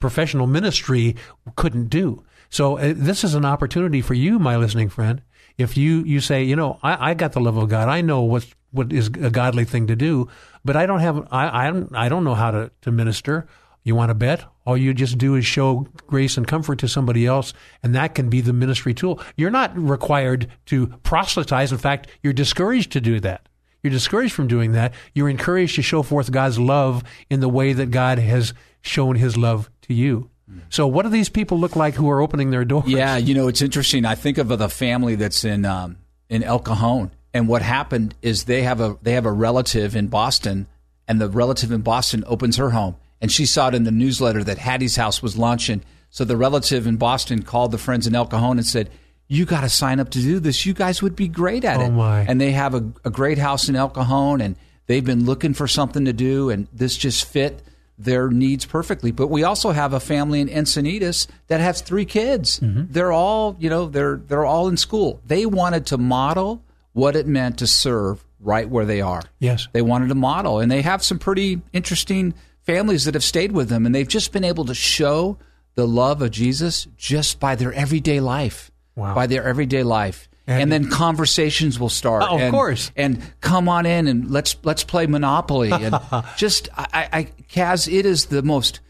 professional 0.01 0.47
ministry, 0.47 1.15
couldn't 1.57 1.91
do. 1.91 2.25
So 2.49 2.79
uh, 2.79 2.95
this 2.97 3.23
is 3.23 3.35
an 3.35 3.45
opportunity 3.45 4.01
for 4.01 4.15
you, 4.15 4.39
my 4.39 4.57
listening 4.57 4.89
friend. 4.89 5.21
If 5.59 5.77
you 5.77 6.03
you 6.05 6.21
say, 6.21 6.43
you 6.43 6.57
know, 6.57 6.79
I, 6.83 7.11
I 7.11 7.15
got 7.15 7.33
the 7.33 7.41
love 7.41 7.59
of 7.59 7.69
God, 7.69 7.91
I 7.91 8.01
know 8.01 8.23
what's 8.23 8.51
what 8.71 8.91
is 8.91 9.09
a 9.09 9.29
godly 9.29 9.67
thing 9.67 9.89
to 9.89 9.95
do, 9.95 10.29
but 10.65 10.77
I 10.77 10.87
don't 10.87 11.01
have 11.01 11.29
I 11.31 11.69
I 11.69 11.83
I 11.93 12.09
don't 12.09 12.25
know 12.25 12.35
how 12.35 12.51
to, 12.51 12.71
to 12.81 12.93
minister. 12.93 13.47
You 13.85 13.95
want 13.95 14.11
to 14.11 14.15
bet? 14.15 14.45
All 14.67 14.77
you 14.77 14.95
just 14.95 15.19
do 15.19 15.35
is 15.35 15.45
show 15.45 15.87
grace 16.07 16.37
and 16.39 16.47
comfort 16.47 16.79
to 16.79 16.89
somebody 16.89 17.27
else, 17.27 17.53
and 17.83 17.95
that 17.95 18.15
can 18.15 18.31
be 18.31 18.41
the 18.41 18.55
ministry 18.55 18.95
tool. 18.95 19.21
You're 19.37 19.51
not 19.51 19.77
required 19.77 20.49
to 20.67 20.87
proselytize. 21.03 21.71
In 21.71 21.79
fact, 21.79 22.09
you're 22.23 22.33
discouraged 22.33 22.93
to 22.93 23.01
do 23.01 23.21
that. 23.21 23.47
You're 23.83 23.91
discouraged 23.93 24.33
from 24.33 24.49
doing 24.49 24.73
that. 24.73 24.95
You're 25.15 25.29
encouraged 25.29 25.75
to 25.77 25.83
show 25.83 26.03
forth 26.03 26.33
God's 26.33 26.59
love 26.59 27.05
in 27.29 27.41
the 27.41 27.49
way 27.49 27.75
that 27.75 27.91
God 27.91 28.19
has 28.19 28.55
shown 28.81 29.17
his 29.17 29.37
love 29.37 29.69
to 29.83 29.93
you. 29.93 30.31
So, 30.69 30.87
what 30.87 31.03
do 31.03 31.09
these 31.09 31.29
people 31.29 31.59
look 31.59 31.77
like 31.77 31.95
who 31.95 32.09
are 32.11 32.21
opening 32.21 32.51
their 32.51 32.65
doors? 32.65 32.87
Yeah, 32.87 33.17
you 33.17 33.35
know, 33.35 33.49
it's 33.49 33.63
interesting. 33.63 34.05
I 34.05 34.15
think 34.15 34.39
of 34.39 34.49
the 34.49 34.69
family 34.69 35.15
that's 35.15 35.45
in 35.45 35.65
um, 35.65 35.97
in 36.29 36.43
El 36.43 36.59
Cajon, 36.59 37.11
And 37.33 37.49
what 37.49 37.63
happened 37.63 38.15
is 38.23 38.45
they 38.45 38.63
have 38.63 38.81
a 38.81 38.97
they 39.03 39.13
have 39.13 39.27
a 39.27 39.33
relative 39.33 39.97
in 39.97 40.09
Boston, 40.09 40.67
and 41.09 41.21
the 41.21 41.29
relative 41.29 41.73
in 41.73 41.81
Boston 41.83 42.25
opens 42.27 42.57
her 42.57 42.71
home, 42.71 42.97
and 43.25 43.33
she 43.33 43.47
saw 43.47 43.69
it 43.69 43.75
in 43.75 43.85
the 43.85 43.91
newsletter 43.91 44.45
that 44.45 44.59
Hattie's 44.59 44.97
house 44.97 45.23
was 45.23 45.35
launching. 45.39 45.81
So 46.11 46.27
the 46.27 46.37
relative 46.37 46.87
in 46.87 46.97
Boston 46.99 47.41
called 47.43 47.71
the 47.73 47.79
friends 47.79 48.07
in 48.07 48.15
El 48.15 48.27
Cajon 48.27 48.59
and 48.59 48.67
said, 48.67 48.91
"You 49.29 49.47
got 49.47 49.63
to 49.63 49.71
sign 49.71 49.99
up 49.99 50.11
to 50.11 50.19
do 50.21 50.41
this. 50.41 50.67
You 50.67 50.75
guys 50.75 51.01
would 51.01 51.17
be 51.17 51.27
great 51.27 51.65
at 51.65 51.79
Oh, 51.81 51.85
it." 51.87 51.91
my. 51.91 52.21
And 52.21 52.39
they 52.39 52.53
have 52.53 52.75
a, 52.75 52.85
a 53.03 53.09
great 53.11 53.39
house 53.39 53.67
in 53.71 53.77
El 53.77 53.89
Cajon, 53.89 54.43
and 54.43 54.57
they've 54.89 55.03
been 55.05 55.25
looking 55.25 55.55
for 55.55 55.67
something 55.67 56.05
to 56.05 56.13
do, 56.13 56.51
and 56.51 56.69
this 56.71 56.99
just 56.99 57.25
fit 57.25 57.63
their 57.97 58.29
needs 58.29 58.67
perfectly. 58.67 59.11
But 59.11 59.29
we 59.29 59.43
also 59.43 59.71
have 59.71 59.95
a 59.95 60.01
family 60.01 60.41
in 60.43 60.49
Encinitas 60.49 61.27
that 61.47 61.61
has 61.61 61.81
three 61.81 62.05
kids. 62.05 62.61
Mm-hmm. 62.61 62.93
They're 62.93 63.13
all, 63.13 63.57
you 63.59 63.71
know, 63.71 63.87
they're 63.87 64.17
they're 64.19 64.45
all 64.45 64.69
in 64.69 64.77
school. 64.77 65.23
They 65.27 65.47
wanted 65.47 65.87
to 65.87 65.97
model 65.97 66.63
what 66.93 67.17
it 67.17 67.27
meant 67.27 67.59
to 67.61 67.67
serve 67.67 68.23
right 68.39 68.69
where 68.69 68.85
they 68.85 69.01
are. 69.01 69.23
Yes. 69.39 69.67
They 69.73 69.81
wanted 69.81 70.09
to 70.11 70.15
model, 70.15 70.61
and 70.61 70.71
they 70.71 70.83
have 70.83 71.03
some 71.03 71.19
pretty 71.19 71.63
interesting 71.73 72.35
families 72.65 73.05
that 73.05 73.15
have 73.15 73.25
stayed 73.25 73.53
with 73.53 73.69
them, 73.69 73.87
and 73.87 73.95
they've 73.95 74.09
just 74.09 74.33
been 74.33 74.45
able 74.45 74.65
to 74.67 74.75
show 74.75 75.39
the 75.75 75.87
love 75.87 76.23
of 76.23 76.31
Jesus 76.31 76.87
just 76.97 77.41
by 77.41 77.55
their 77.55 77.73
everyday 77.73 78.21
life. 78.21 78.71
Wow. 78.97 79.15
By 79.15 79.27
their 79.27 79.45
everyday 79.45 79.83
life. 79.83 80.29
And- 80.47 80.63
And, 80.63 80.73
then 80.73 80.91
conversations 80.91 81.81
will 81.81 81.89
start. 81.89 82.23
Oh, 82.23 82.35
of 82.37 82.41
and, 82.41 82.53
course. 82.53 82.93
And 82.97 83.23
come 83.41 83.69
on 83.69 83.87
in 83.87 84.07
and 84.07 84.31
let's 84.31 84.57
let's 84.63 84.85
play 84.85 85.07
Monopoly. 85.07 85.73
And 85.73 85.99
just 86.37 86.69
I, 86.77 87.09
I, 87.13 87.25
Kaz, 87.51 87.91
it 87.91 88.05
is 88.05 88.27
the 88.27 88.43
most 88.43 88.81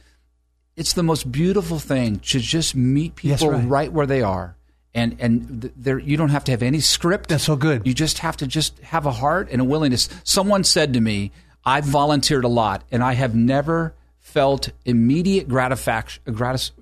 it's 0.75 0.95
the 0.95 1.05
most 1.05 1.31
beautiful 1.31 1.79
thing 1.79 2.19
to 2.19 2.41
just 2.41 2.75
meet 2.75 3.15
people 3.15 3.53
right. 3.53 3.69
right. 3.69 3.93
where 3.93 4.07
they 4.07 4.21
are. 4.21 4.57
And 4.95 5.17
and 5.21 5.73
there 5.77 6.01
you 6.01 6.17
don't 6.17 6.31
have 6.31 6.43
to 6.45 6.51
have 6.51 6.63
any 6.63 6.81
script. 6.81 7.29
That's 7.29 7.45
so 7.45 7.55
good. 7.55 7.87
You 7.87 7.95
just 7.95 8.19
have 8.19 8.37
to 8.39 8.49
just 8.49 8.81
have 8.81 9.07
a 9.07 9.13
heart 9.13 9.49
and 9.53 9.61
a 9.61 9.65
willingness. 9.65 10.09
Someone 10.25 10.65
said 10.65 10.93
to 10.95 11.01
me, 11.01 11.31
I've 11.65 11.85
volunteered 11.85 12.45
a 12.45 12.49
lot 12.49 12.85
and 12.91 13.03
I 13.03 13.15
have 13.15 13.35
never 13.35 13.95
felt 14.21 14.71
immediate 14.85 15.49
gratification, 15.49 16.23
gratis, 16.35 16.73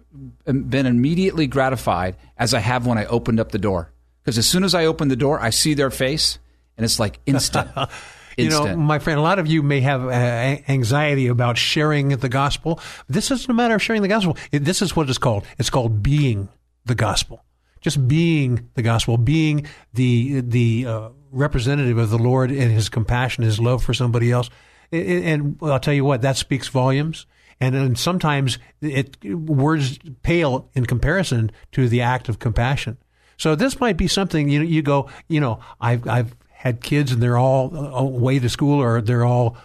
been 0.44 0.86
immediately 0.86 1.46
gratified 1.46 2.16
as 2.36 2.54
I 2.54 2.60
have 2.60 2.86
when 2.86 2.98
I 2.98 3.04
opened 3.06 3.40
up 3.40 3.52
the 3.52 3.58
door. 3.58 3.90
Because 4.22 4.38
as 4.38 4.46
soon 4.46 4.64
as 4.64 4.74
I 4.74 4.86
open 4.86 5.08
the 5.08 5.16
door, 5.16 5.40
I 5.40 5.50
see 5.50 5.74
their 5.74 5.90
face 5.90 6.38
and 6.76 6.84
it's 6.84 7.00
like 7.00 7.18
instant. 7.26 7.70
You 8.36 8.48
know, 8.48 8.76
my 8.76 8.98
friend, 8.98 9.18
a 9.18 9.22
lot 9.22 9.38
of 9.38 9.46
you 9.46 9.62
may 9.62 9.80
have 9.80 10.06
uh, 10.06 10.10
anxiety 10.10 11.26
about 11.26 11.58
sharing 11.58 12.08
the 12.08 12.28
gospel. 12.28 12.80
This 13.08 13.30
isn't 13.30 13.50
a 13.50 13.54
matter 13.54 13.74
of 13.74 13.82
sharing 13.82 14.02
the 14.02 14.08
gospel. 14.08 14.36
It, 14.50 14.60
this 14.60 14.80
is 14.80 14.96
what 14.96 15.08
it's 15.08 15.18
called. 15.18 15.44
It's 15.58 15.70
called 15.70 16.02
being 16.02 16.48
the 16.84 16.94
gospel. 16.94 17.44
Just 17.80 18.06
being 18.06 18.70
the 18.74 18.82
gospel, 18.82 19.18
being 19.18 19.66
the 19.92 20.40
the 20.40 20.86
uh, 20.86 21.08
representative 21.30 21.98
of 21.98 22.10
the 22.10 22.18
Lord 22.18 22.50
and 22.50 22.70
His 22.70 22.88
compassion, 22.88 23.44
His 23.44 23.58
love 23.60 23.82
for 23.82 23.92
somebody 23.92 24.30
else. 24.30 24.48
And 24.92 25.56
I'll 25.62 25.80
tell 25.80 25.94
you 25.94 26.04
what, 26.04 26.22
that 26.22 26.36
speaks 26.36 26.68
volumes. 26.68 27.26
And, 27.60 27.96
sometimes 27.96 28.58
it 28.80 29.24
words 29.24 29.98
pale 30.22 30.68
in 30.74 30.84
comparison 30.84 31.52
to 31.72 31.88
the 31.88 32.02
act 32.02 32.28
of 32.28 32.40
compassion. 32.40 32.98
So 33.36 33.54
this 33.54 33.80
might 33.80 33.96
be 33.96 34.08
something 34.08 34.48
you 34.48 34.62
you 34.62 34.82
go, 34.82 35.08
you 35.28 35.40
know, 35.40 35.60
I've 35.80 36.06
I've 36.08 36.36
had 36.50 36.80
kids 36.80 37.12
and 37.12 37.22
they're 37.22 37.38
all 37.38 37.74
away 37.74 38.38
to 38.38 38.48
school 38.48 38.80
or 38.80 39.00
they're 39.00 39.24
all 39.24 39.56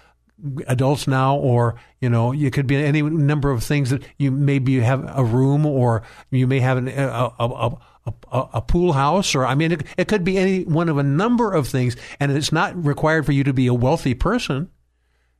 adults 0.67 1.07
now 1.07 1.35
or 1.35 1.75
you 1.99 2.09
know 2.09 2.31
it 2.31 2.53
could 2.53 2.67
be 2.67 2.75
any 2.75 3.01
number 3.01 3.51
of 3.51 3.63
things 3.63 3.89
that 3.89 4.03
you 4.17 4.31
maybe 4.31 4.71
you 4.71 4.81
have 4.81 5.03
a 5.17 5.23
room 5.23 5.65
or 5.65 6.03
you 6.29 6.45
may 6.45 6.59
have 6.59 6.77
an, 6.77 6.87
a, 6.87 7.31
a, 7.39 7.45
a, 7.45 7.77
a, 8.31 8.49
a 8.53 8.61
pool 8.61 8.93
house 8.93 9.33
or 9.33 9.45
I 9.45 9.55
mean 9.55 9.71
it, 9.71 9.83
it 9.97 10.07
could 10.07 10.23
be 10.23 10.37
any 10.37 10.63
one 10.63 10.89
of 10.89 10.97
a 10.97 11.03
number 11.03 11.53
of 11.53 11.67
things 11.67 11.95
and 12.19 12.31
it's 12.31 12.51
not 12.51 12.83
required 12.85 13.25
for 13.25 13.31
you 13.31 13.43
to 13.45 13.53
be 13.53 13.67
a 13.67 13.73
wealthy 13.73 14.13
person 14.13 14.69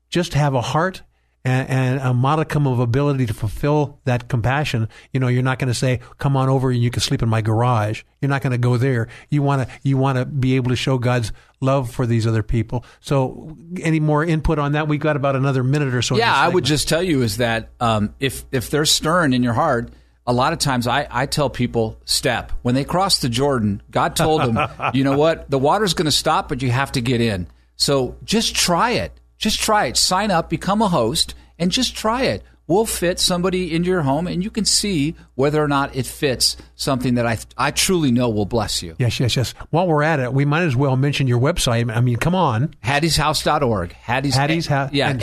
just 0.10 0.34
have 0.34 0.54
a 0.54 0.62
heart 0.62 1.04
and, 1.48 1.70
and 1.70 2.00
a 2.02 2.14
modicum 2.14 2.68
of 2.68 2.80
ability 2.80 3.26
to 3.26 3.34
fulfill 3.34 4.00
that 4.04 4.28
compassion. 4.28 4.90
You 5.14 5.20
know, 5.20 5.28
you're 5.28 5.44
not 5.44 5.60
going 5.60 5.70
to 5.70 5.74
say, 5.74 6.02
"Come 6.18 6.36
on 6.36 6.50
over 6.50 6.72
and 6.72 6.82
you 6.82 6.90
can 6.90 7.02
sleep 7.02 7.24
in 7.24 7.30
my 7.30 7.42
garage." 7.42 8.04
You're 8.22 8.30
not 8.30 8.42
going 8.42 8.52
to 8.52 8.58
go 8.58 8.76
there. 8.78 9.08
You 9.30 9.42
want 9.44 9.68
to 9.68 9.74
you 9.82 9.98
want 9.98 10.18
to 10.18 10.26
be 10.26 10.58
able 10.58 10.70
to 10.72 10.76
show 10.76 10.98
God's 10.98 11.32
love 11.62 11.90
for 11.90 12.06
these 12.06 12.28
other 12.28 12.44
people. 12.44 12.84
So, 13.00 13.56
any 13.82 14.00
more 14.00 14.26
input 14.26 14.60
on 14.60 14.74
that? 14.74 14.88
We've 14.88 15.00
got 15.00 15.16
about 15.16 15.36
another 15.36 15.64
minute 15.64 15.94
or 15.94 16.02
so. 16.02 16.18
yeah, 16.18 16.36
I 16.36 16.50
would 16.50 16.66
just 16.66 16.90
tell 16.90 17.04
you 17.04 17.22
is 17.22 17.38
that 17.38 17.70
um, 17.80 18.14
if 18.20 18.46
if 18.52 18.70
they're 18.70 18.86
stirring 18.86 19.32
in 19.32 19.42
your 19.42 19.54
heart, 19.54 19.92
a 20.26 20.34
lot 20.34 20.52
of 20.52 20.60
times 20.60 20.86
I, 20.86 21.08
I 21.10 21.26
tell 21.28 21.50
people 21.50 21.98
step 22.04 22.52
when 22.62 22.76
they 22.76 22.84
cross 22.84 23.20
the 23.20 23.30
Jordan. 23.30 23.82
God 23.90 24.18
told 24.18 24.42
them, 24.42 24.60
you 24.94 25.06
know 25.06 25.18
what, 25.18 25.50
the 25.50 25.58
water's 25.60 25.94
going 25.94 26.06
to 26.06 26.12
stop, 26.12 26.50
but 26.50 26.62
you 26.62 26.72
have 26.72 26.92
to 26.94 27.02
get 27.02 27.22
in. 27.22 27.48
So 27.78 28.18
just 28.26 28.54
try 28.54 28.92
it. 28.92 29.14
Just 29.38 29.60
try 29.60 29.86
it. 29.86 29.98
Sign 29.98 30.32
up, 30.32 30.50
become 30.50 30.82
a 30.82 30.88
host, 30.90 31.34
and 31.60 31.72
just 31.72 31.96
try 31.96 32.24
it. 32.24 32.44
We'll 32.68 32.86
fit 32.86 33.18
somebody 33.18 33.74
into 33.74 33.88
your 33.90 34.02
home, 34.02 34.28
and 34.28 34.44
you 34.44 34.52
can 34.52 34.66
see 34.66 35.16
whether 35.36 35.64
or 35.64 35.70
not 35.70 35.96
it 35.96 36.06
fits 36.06 36.58
something 36.76 37.16
that 37.16 37.26
I 37.26 37.38
I 37.58 37.72
truly 37.72 38.12
know 38.12 38.28
will 38.30 38.46
bless 38.46 38.84
you. 38.84 38.94
Yes, 39.00 39.22
yes, 39.22 39.38
yes. 39.38 39.54
While 39.70 39.88
we're 39.88 40.04
at 40.04 40.20
it, 40.20 40.34
we 40.34 40.44
might 40.44 40.64
as 40.64 40.76
well 40.76 40.98
mention 40.98 41.28
your 41.28 41.40
website. 41.40 41.90
I 41.96 42.02
mean, 42.02 42.18
come 42.18 42.36
on. 42.36 42.76
Hattie'sHouse.org. 42.84 43.94
Hattie's, 43.94 44.36
Hattie's 44.36 44.68
House- 44.68 44.92
Yeah, 44.92 45.10
and 45.12 45.22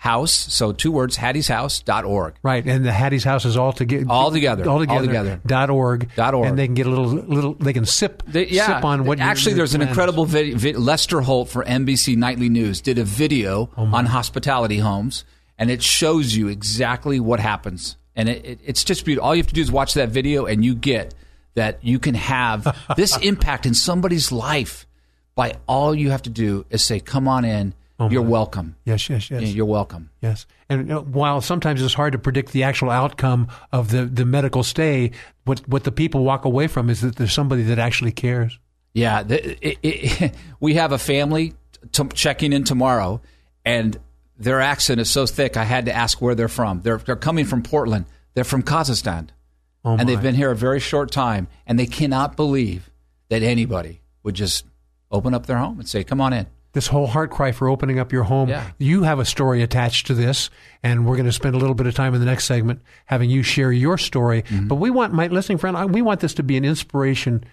H 0.00 0.04
spell 0.04 0.20
A 0.22 0.24
that. 0.24 0.30
H 0.30 0.34
A 0.34 0.38
T 0.38 0.42
T 0.42 0.48
I 0.48 0.48
S 0.48 0.48
house. 0.48 0.54
So 0.54 0.72
two 0.72 0.92
words, 0.92 1.16
Hattie'sHouse.org. 1.16 2.34
Right, 2.42 2.64
and 2.66 2.84
the 2.84 2.92
Hattie's 2.92 3.24
House 3.24 3.44
is 3.44 3.56
all 3.56 3.72
together, 3.72 4.06
All 4.08 4.30
together. 4.30 4.68
all 4.68 4.78
together, 4.78 4.98
All 5.00 5.06
together. 5.06 5.40
dot 5.46 5.70
org, 5.70 6.08
Dot 6.16 6.34
org. 6.34 6.46
and 6.48 6.58
they 6.58 6.66
can 6.66 6.74
get 6.74 6.86
a 6.86 6.90
little, 6.90 7.06
little. 7.06 7.54
They 7.54 7.72
can 7.72 7.84
sip, 7.86 8.22
They- 8.26 8.48
yeah, 8.48 8.66
sip 8.76 8.84
on 8.84 9.04
what. 9.04 9.20
actually, 9.20 9.54
there's 9.54 9.74
an 9.74 9.82
incredible 9.82 10.24
video. 10.24 10.56
Vi- 10.56 10.74
Lester 10.74 11.20
Holt 11.20 11.48
for 11.48 11.64
NBC 11.64 12.16
Nightly 12.16 12.48
News 12.48 12.80
did 12.80 12.98
a 12.98 13.04
video 13.04 13.70
Oh, 13.76 13.86
on 13.86 14.06
hospitality 14.06 14.78
homes, 14.78 15.24
and 15.58 15.70
it 15.70 15.82
shows 15.82 16.36
you 16.36 16.48
exactly 16.48 17.18
what 17.20 17.40
happens. 17.40 17.96
And 18.14 18.28
it, 18.28 18.44
it, 18.44 18.60
it's 18.64 18.82
just 18.84 19.04
beautiful. 19.04 19.28
All 19.28 19.34
you 19.34 19.42
have 19.42 19.48
to 19.48 19.54
do 19.54 19.60
is 19.62 19.70
watch 19.70 19.94
that 19.94 20.08
video, 20.10 20.46
and 20.46 20.64
you 20.64 20.74
get 20.74 21.14
that 21.54 21.78
you 21.82 21.98
can 21.98 22.14
have 22.14 22.76
this 22.96 23.16
impact 23.18 23.66
in 23.66 23.74
somebody's 23.74 24.30
life 24.32 24.86
by 25.34 25.54
all 25.68 25.94
you 25.94 26.10
have 26.10 26.22
to 26.22 26.30
do 26.30 26.64
is 26.70 26.84
say, 26.84 26.98
"Come 27.00 27.28
on 27.28 27.44
in, 27.44 27.74
Oh, 27.98 28.08
you're 28.10 28.22
welcome." 28.22 28.76
Oh, 28.78 28.80
Yes, 28.84 29.08
yes, 29.10 29.30
yes. 29.30 29.42
You're 29.52 29.66
welcome. 29.66 30.10
Yes, 30.22 30.46
and 30.68 31.12
while 31.12 31.40
sometimes 31.40 31.82
it's 31.82 31.94
hard 31.94 32.12
to 32.12 32.18
predict 32.18 32.52
the 32.52 32.62
actual 32.62 32.90
outcome 32.90 33.48
of 33.72 33.90
the, 33.90 34.04
the 34.04 34.24
medical 34.24 34.62
stay, 34.62 35.10
what 35.44 35.66
what 35.68 35.84
the 35.84 35.92
people 35.92 36.24
walk 36.24 36.44
away 36.44 36.66
from 36.68 36.90
is 36.90 37.00
that 37.00 37.16
there's 37.16 37.32
somebody 37.32 37.62
that 37.64 37.78
actually 37.78 38.12
cares. 38.12 38.58
Yeah, 38.94 39.24
it, 39.28 39.78
it, 39.82 40.34
we 40.60 40.74
have 40.74 40.92
a 40.92 40.98
family 40.98 41.54
t- 41.92 42.04
checking 42.14 42.52
in 42.52 42.64
tomorrow, 42.64 43.20
and 43.64 43.98
their 44.38 44.60
accent 44.60 45.00
is 45.00 45.10
so 45.10 45.26
thick. 45.26 45.56
I 45.56 45.64
had 45.64 45.86
to 45.86 45.92
ask 45.92 46.20
where 46.22 46.34
they're 46.34 46.48
from. 46.48 46.82
They're 46.82 46.98
they're 46.98 47.16
coming 47.16 47.44
from 47.44 47.62
Portland. 47.62 48.06
They're 48.34 48.44
from 48.44 48.62
Kazakhstan, 48.62 49.30
Oh 49.84 49.96
and 49.96 50.08
they've 50.08 50.22
been 50.22 50.36
here 50.36 50.50
a 50.52 50.56
very 50.56 50.80
short 50.80 51.10
time, 51.10 51.48
and 51.66 51.78
they 51.78 51.86
cannot 51.86 52.36
believe 52.36 52.90
that 53.28 53.42
anybody 53.42 54.02
would 54.22 54.34
just 54.34 54.64
open 55.10 55.34
up 55.34 55.46
their 55.46 55.58
home 55.58 55.80
and 55.80 55.88
say, 55.88 56.04
"Come 56.04 56.20
on 56.20 56.32
in." 56.32 56.46
This 56.72 56.86
whole 56.86 57.06
heart 57.06 57.30
cry 57.30 57.52
for 57.52 57.68
opening 57.68 57.98
up 57.98 58.12
your 58.12 58.24
home. 58.24 58.48
Yeah. 58.48 58.70
You 58.78 59.02
have 59.02 59.18
a 59.18 59.24
story 59.24 59.62
attached 59.62 60.06
to 60.08 60.14
this, 60.14 60.50
and 60.82 61.06
we're 61.06 61.16
going 61.16 61.26
to 61.26 61.32
spend 61.32 61.54
a 61.54 61.58
little 61.58 61.74
bit 61.74 61.86
of 61.86 61.94
time 61.94 62.14
in 62.14 62.20
the 62.20 62.26
next 62.26 62.44
segment 62.44 62.82
having 63.06 63.30
you 63.30 63.42
share 63.42 63.72
your 63.72 63.96
story. 63.98 64.42
Mm-hmm. 64.42 64.68
But 64.68 64.76
we 64.76 64.90
want 64.90 65.14
my 65.14 65.28
listening 65.28 65.58
friend, 65.58 65.92
we 65.92 66.02
want 66.02 66.20
this 66.20 66.34
to 66.34 66.42
be 66.42 66.56
an 66.56 66.64
inspiration 66.64 67.44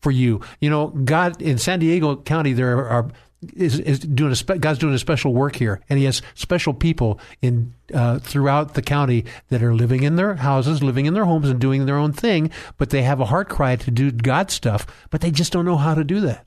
for 0.00 0.10
you. 0.10 0.40
You 0.60 0.70
know, 0.70 0.88
God 0.88 1.40
in 1.42 1.58
San 1.58 1.80
Diego 1.80 2.16
County, 2.16 2.52
there 2.52 2.86
are 2.88 3.10
is, 3.54 3.78
is 3.78 3.98
doing 4.00 4.32
a 4.32 4.36
spe- 4.36 4.58
God's 4.60 4.78
doing 4.78 4.94
a 4.94 4.98
special 4.98 5.34
work 5.34 5.56
here, 5.56 5.80
and 5.88 5.98
He 5.98 6.04
has 6.06 6.22
special 6.34 6.72
people 6.72 7.20
in 7.42 7.74
uh, 7.92 8.18
throughout 8.18 8.74
the 8.74 8.82
county 8.82 9.24
that 9.48 9.62
are 9.62 9.74
living 9.74 10.02
in 10.02 10.16
their 10.16 10.34
houses, 10.36 10.82
living 10.82 11.06
in 11.06 11.14
their 11.14 11.24
homes, 11.24 11.48
and 11.48 11.60
doing 11.60 11.86
their 11.86 11.96
own 11.96 12.12
thing. 12.12 12.50
But 12.78 12.90
they 12.90 13.02
have 13.02 13.20
a 13.20 13.26
heart 13.26 13.48
cry 13.48 13.76
to 13.76 13.90
do 13.90 14.10
God 14.10 14.50
stuff, 14.50 14.86
but 15.10 15.20
they 15.20 15.30
just 15.30 15.52
don't 15.52 15.64
know 15.64 15.76
how 15.76 15.94
to 15.94 16.04
do 16.04 16.20
that. 16.20 16.45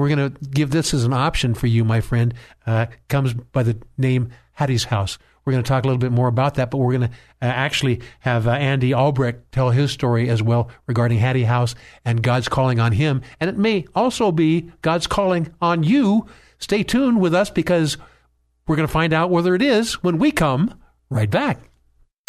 We're 0.00 0.08
going 0.08 0.32
to 0.32 0.44
give 0.48 0.70
this 0.70 0.94
as 0.94 1.04
an 1.04 1.12
option 1.12 1.52
for 1.52 1.66
you, 1.66 1.84
my 1.84 2.00
friend. 2.00 2.32
Uh, 2.66 2.86
comes 3.08 3.34
by 3.34 3.62
the 3.62 3.76
name 3.98 4.30
Hattie's 4.52 4.84
House. 4.84 5.18
We're 5.44 5.52
going 5.52 5.62
to 5.62 5.68
talk 5.68 5.84
a 5.84 5.86
little 5.86 5.98
bit 5.98 6.10
more 6.10 6.26
about 6.26 6.54
that, 6.54 6.70
but 6.70 6.78
we're 6.78 6.96
going 6.96 7.10
to 7.10 7.14
uh, 7.42 7.50
actually 7.50 8.00
have 8.20 8.48
uh, 8.48 8.52
Andy 8.52 8.94
Albrecht 8.94 9.52
tell 9.52 9.68
his 9.68 9.90
story 9.90 10.30
as 10.30 10.42
well 10.42 10.70
regarding 10.86 11.18
Hattie 11.18 11.44
House 11.44 11.74
and 12.02 12.22
God's 12.22 12.48
calling 12.48 12.80
on 12.80 12.92
him. 12.92 13.20
And 13.40 13.50
it 13.50 13.58
may 13.58 13.84
also 13.94 14.32
be 14.32 14.72
God's 14.80 15.06
calling 15.06 15.52
on 15.60 15.82
you. 15.82 16.26
Stay 16.56 16.82
tuned 16.82 17.20
with 17.20 17.34
us 17.34 17.50
because 17.50 17.98
we're 18.66 18.76
going 18.76 18.88
to 18.88 18.92
find 18.92 19.12
out 19.12 19.28
whether 19.28 19.54
it 19.54 19.60
is 19.60 20.02
when 20.02 20.16
we 20.16 20.32
come 20.32 20.80
right 21.10 21.30
back. 21.30 21.69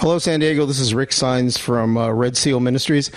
Hello, 0.00 0.16
San 0.20 0.38
Diego. 0.38 0.64
This 0.64 0.78
is 0.78 0.94
Rick 0.94 1.12
Signs 1.12 1.58
from 1.58 1.96
uh, 1.96 2.08
Red 2.12 2.36
Seal 2.36 2.60
Ministries. 2.60 3.10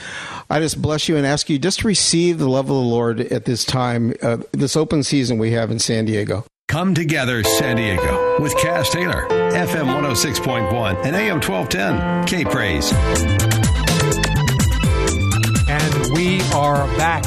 I 0.49 0.59
just 0.59 0.81
bless 0.81 1.07
you 1.07 1.15
and 1.15 1.27
ask 1.27 1.47
you 1.47 1.59
just 1.59 1.81
to 1.81 1.87
receive 1.87 2.39
the 2.39 2.49
love 2.49 2.71
of 2.71 2.75
the 2.75 2.81
Lord 2.81 3.19
at 3.19 3.45
this 3.45 3.63
time, 3.63 4.15
uh, 4.23 4.37
this 4.51 4.75
open 4.75 5.03
season 5.03 5.37
we 5.37 5.51
have 5.51 5.69
in 5.69 5.77
San 5.77 6.05
Diego. 6.05 6.43
Come 6.67 6.95
together, 6.95 7.43
San 7.43 7.75
Diego, 7.75 8.41
with 8.41 8.55
Kaz 8.55 8.89
Taylor, 8.89 9.27
FM 9.29 9.93
106.1 9.93 11.05
and 11.05 11.15
AM 11.15 11.39
1210, 11.39 12.25
K 12.25 12.45
Praise. 12.45 12.91
And 15.69 16.17
we 16.17 16.41
are 16.51 16.87
back 16.97 17.23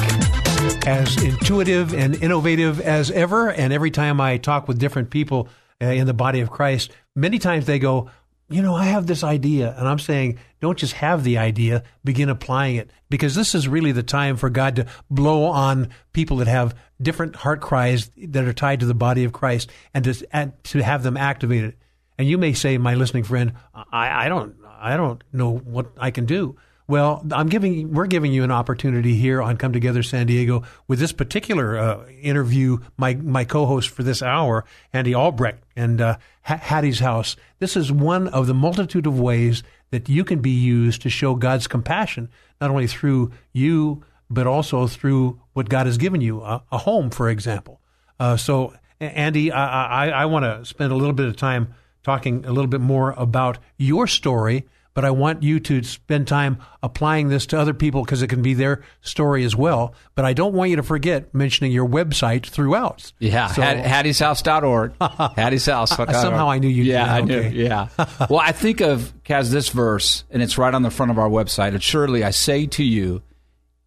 as 0.85 1.15
intuitive 1.23 1.93
and 1.93 2.21
innovative 2.21 2.81
as 2.81 3.09
ever. 3.09 3.51
And 3.51 3.71
every 3.71 3.91
time 3.91 4.19
I 4.19 4.35
talk 4.35 4.67
with 4.67 4.79
different 4.79 5.11
people 5.11 5.47
uh, 5.81 5.85
in 5.85 6.07
the 6.07 6.13
body 6.13 6.41
of 6.41 6.51
Christ, 6.51 6.91
many 7.15 7.39
times 7.39 7.67
they 7.67 7.79
go, 7.79 8.09
you 8.49 8.61
know, 8.61 8.75
I 8.75 8.85
have 8.85 9.07
this 9.07 9.23
idea. 9.23 9.73
And 9.77 9.87
I'm 9.87 9.99
saying, 9.99 10.37
don't 10.61 10.77
just 10.77 10.93
have 10.93 11.23
the 11.23 11.37
idea, 11.37 11.83
begin 12.03 12.29
applying 12.29 12.75
it. 12.75 12.91
Because 13.09 13.35
this 13.35 13.55
is 13.55 13.67
really 13.67 13.91
the 13.91 14.03
time 14.03 14.37
for 14.37 14.49
God 14.49 14.75
to 14.75 14.85
blow 15.09 15.45
on 15.45 15.89
people 16.13 16.37
that 16.37 16.47
have 16.47 16.75
different 17.01 17.35
heart 17.35 17.61
cries 17.61 18.09
that 18.17 18.45
are 18.45 18.53
tied 18.53 18.81
to 18.81 18.85
the 18.85 18.93
body 18.93 19.23
of 19.23 19.33
Christ 19.33 19.71
and 19.93 20.05
to, 20.05 20.27
and 20.31 20.53
to 20.65 20.83
have 20.83 21.03
them 21.03 21.17
activated. 21.17 21.75
And 22.17 22.27
you 22.27 22.37
may 22.37 22.53
say, 22.53 22.77
my 22.77 22.95
listening 22.95 23.23
friend, 23.23 23.53
I, 23.73 24.25
I 24.25 24.29
don't, 24.29 24.55
I 24.79 24.95
don't 24.95 25.23
know 25.33 25.57
what 25.57 25.91
I 25.97 26.11
can 26.11 26.25
do. 26.25 26.55
Well, 26.87 27.25
I'm 27.31 27.49
giving 27.49 27.93
we're 27.93 28.05
giving 28.05 28.31
you 28.31 28.43
an 28.43 28.51
opportunity 28.51 29.15
here 29.15 29.41
on 29.41 29.57
Come 29.57 29.73
Together 29.73 30.03
San 30.03 30.27
Diego 30.27 30.63
with 30.87 30.99
this 30.99 31.11
particular 31.11 31.77
uh, 31.77 32.07
interview. 32.21 32.77
My 32.97 33.15
my 33.15 33.43
co-host 33.43 33.89
for 33.89 34.03
this 34.03 34.21
hour, 34.21 34.65
Andy 34.93 35.15
Albrecht, 35.15 35.63
and 35.75 35.99
uh, 35.99 36.17
Hattie's 36.41 36.99
house. 36.99 37.35
This 37.57 37.75
is 37.75 37.91
one 37.91 38.27
of 38.27 38.45
the 38.45 38.53
multitude 38.53 39.07
of 39.07 39.19
ways 39.19 39.63
that 39.89 40.09
you 40.09 40.23
can 40.23 40.41
be 40.41 40.51
used 40.51 41.01
to 41.01 41.09
show 41.09 41.33
God's 41.33 41.67
compassion, 41.67 42.29
not 42.61 42.69
only 42.69 42.87
through 42.87 43.31
you 43.51 44.03
but 44.29 44.47
also 44.47 44.87
through 44.87 45.39
what 45.53 45.69
God 45.69 45.85
has 45.85 45.97
given 45.97 46.21
you, 46.21 46.41
a, 46.41 46.63
a 46.71 46.77
home, 46.79 47.09
for 47.09 47.29
example. 47.29 47.79
Uh, 48.19 48.37
so, 48.37 48.73
Andy, 48.99 49.51
I, 49.51 50.07
I, 50.07 50.09
I 50.09 50.25
want 50.25 50.43
to 50.45 50.65
spend 50.65 50.91
a 50.91 50.95
little 50.95 51.13
bit 51.13 51.27
of 51.27 51.35
time 51.35 51.73
talking 52.03 52.45
a 52.45 52.51
little 52.51 52.67
bit 52.67 52.81
more 52.81 53.13
about 53.17 53.57
your 53.77 54.07
story 54.07 54.65
but 54.95 55.03
I 55.05 55.11
want 55.11 55.43
you 55.43 55.59
to 55.59 55.83
spend 55.83 56.27
time 56.27 56.57
applying 56.81 57.27
this 57.27 57.45
to 57.47 57.59
other 57.59 57.73
people 57.73 58.03
because 58.03 58.21
it 58.21 58.27
can 58.27 58.41
be 58.41 58.53
their 58.53 58.81
story 59.01 59.43
as 59.43 59.55
well. 59.55 59.93
But 60.15 60.23
I 60.23 60.33
don't 60.33 60.53
want 60.53 60.71
you 60.71 60.77
to 60.77 60.83
forget 60.83 61.35
mentioning 61.35 61.73
your 61.73 61.87
website 61.87 62.45
throughout. 62.45 63.11
Yeah, 63.19 63.47
so, 63.47 63.61
Hattie'sHouse.org. 63.61 64.93
Hattie's 65.35 65.65
House. 65.65 65.95
Somehow 65.95 66.49
I 66.49 66.59
knew 66.59 66.69
you 66.69 66.83
Yeah, 66.83 67.13
I 67.13 67.21
knew. 67.21 67.41
Yeah. 67.41 67.89
well, 68.29 68.39
I 68.39 68.53
think 68.53 68.79
of, 68.79 69.13
Kaz, 69.25 69.51
this 69.51 69.67
verse, 69.67 70.23
and 70.31 70.41
it's 70.41 70.57
right 70.57 70.73
on 70.73 70.81
the 70.81 70.89
front 70.89 71.11
of 71.11 71.19
our 71.19 71.29
website. 71.29 71.73
And 71.73 71.83
surely 71.83 72.23
I 72.23 72.31
say 72.31 72.65
to 72.67 72.83
you, 72.83 73.21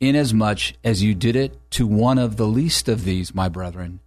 inasmuch 0.01 0.19
as 0.21 0.35
much 0.35 0.75
as 0.85 1.03
you 1.03 1.15
did 1.15 1.37
it 1.37 1.59
to 1.73 1.87
one 1.87 2.19
of 2.19 2.37
the 2.37 2.47
least 2.47 2.89
of 2.89 3.05
these, 3.05 3.35
my 3.35 3.49
brethren, 3.49 4.01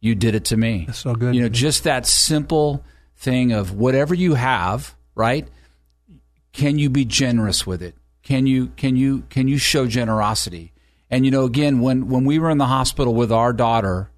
you 0.00 0.16
did 0.16 0.34
it 0.34 0.46
to 0.46 0.56
me. 0.56 0.84
That's 0.88 0.98
so 0.98 1.14
good. 1.14 1.36
You 1.36 1.42
know, 1.42 1.48
just 1.48 1.84
that 1.84 2.04
simple 2.04 2.84
thing 3.16 3.52
of 3.52 3.72
whatever 3.72 4.12
you 4.12 4.34
have, 4.34 4.96
right? 5.14 5.46
Can 6.52 6.78
you 6.78 6.90
be 6.90 7.04
generous 7.04 7.66
with 7.66 7.82
it? 7.82 7.94
Can 8.22 8.46
you 8.46 8.68
can 8.76 8.96
you 8.96 9.22
can 9.30 9.48
you 9.48 9.58
show 9.58 9.86
generosity? 9.86 10.72
And 11.10 11.24
you 11.24 11.30
know, 11.30 11.44
again, 11.44 11.80
when 11.80 12.08
when 12.08 12.24
we 12.24 12.38
were 12.38 12.50
in 12.50 12.58
the 12.58 12.66
hospital 12.66 13.14
with 13.14 13.32
our 13.32 13.52
daughter, 13.52 14.10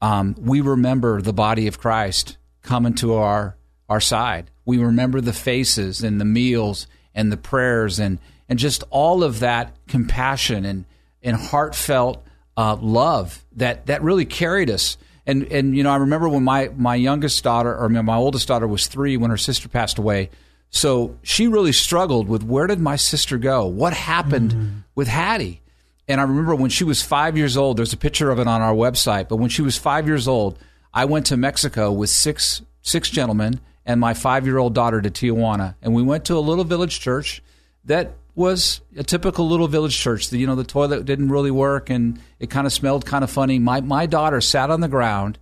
um, 0.00 0.34
we 0.38 0.60
remember 0.60 1.20
the 1.20 1.32
body 1.32 1.66
of 1.66 1.78
Christ 1.78 2.36
coming 2.62 2.94
to 2.94 3.14
our 3.14 3.56
our 3.88 4.00
side. 4.00 4.50
We 4.64 4.78
remember 4.78 5.20
the 5.20 5.32
faces 5.32 6.02
and 6.02 6.20
the 6.20 6.24
meals 6.24 6.86
and 7.14 7.32
the 7.32 7.36
prayers 7.36 7.98
and 7.98 8.18
and 8.48 8.58
just 8.58 8.84
all 8.90 9.24
of 9.24 9.40
that 9.40 9.74
compassion 9.88 10.64
and 10.64 10.84
and 11.22 11.36
heartfelt 11.36 12.24
uh, 12.56 12.76
love 12.76 13.44
that 13.52 13.86
that 13.86 14.02
really 14.02 14.24
carried 14.24 14.70
us. 14.70 14.96
And 15.26 15.44
and 15.52 15.76
you 15.76 15.82
know, 15.82 15.90
I 15.90 15.96
remember 15.96 16.28
when 16.28 16.44
my 16.44 16.70
my 16.76 16.94
youngest 16.94 17.42
daughter 17.42 17.76
or 17.76 17.88
my 17.88 18.16
oldest 18.16 18.48
daughter 18.48 18.66
was 18.66 18.86
three 18.86 19.16
when 19.16 19.30
her 19.30 19.36
sister 19.36 19.68
passed 19.68 19.98
away. 19.98 20.30
So 20.72 21.18
she 21.22 21.46
really 21.48 21.72
struggled 21.72 22.28
with 22.28 22.42
where 22.42 22.66
did 22.66 22.80
my 22.80 22.96
sister 22.96 23.36
go? 23.36 23.66
What 23.66 23.92
happened 23.92 24.50
mm-hmm. 24.50 24.78
with 24.94 25.06
Hattie? 25.06 25.60
And 26.08 26.18
I 26.20 26.24
remember 26.24 26.54
when 26.54 26.70
she 26.70 26.82
was 26.82 27.02
five 27.02 27.36
years 27.36 27.56
old, 27.56 27.76
there's 27.76 27.92
a 27.92 27.98
picture 27.98 28.30
of 28.30 28.38
it 28.38 28.48
on 28.48 28.62
our 28.62 28.74
website, 28.74 29.28
but 29.28 29.36
when 29.36 29.50
she 29.50 29.62
was 29.62 29.76
five 29.76 30.06
years 30.06 30.26
old, 30.26 30.58
I 30.92 31.04
went 31.04 31.26
to 31.26 31.36
Mexico 31.36 31.92
with 31.92 32.10
six 32.10 32.62
six 32.80 33.08
gentlemen 33.10 33.60
and 33.86 34.00
my 34.00 34.14
five 34.14 34.46
year 34.46 34.58
old 34.58 34.74
daughter 34.74 35.00
to 35.00 35.10
Tijuana. 35.10 35.76
And 35.82 35.94
we 35.94 36.02
went 36.02 36.24
to 36.26 36.36
a 36.36 36.40
little 36.40 36.64
village 36.64 37.00
church 37.00 37.42
that 37.84 38.14
was 38.34 38.80
a 38.96 39.02
typical 39.02 39.46
little 39.46 39.68
village 39.68 39.96
church. 39.96 40.30
The, 40.30 40.38
you 40.38 40.46
know, 40.46 40.54
the 40.54 40.64
toilet 40.64 41.04
didn't 41.04 41.28
really 41.28 41.50
work 41.50 41.90
and 41.90 42.18
it 42.40 42.48
kind 42.48 42.66
of 42.66 42.72
smelled 42.72 43.04
kind 43.04 43.22
of 43.22 43.30
funny. 43.30 43.58
My 43.58 43.82
my 43.82 44.06
daughter 44.06 44.40
sat 44.40 44.70
on 44.70 44.80
the 44.80 44.88
ground 44.88 45.38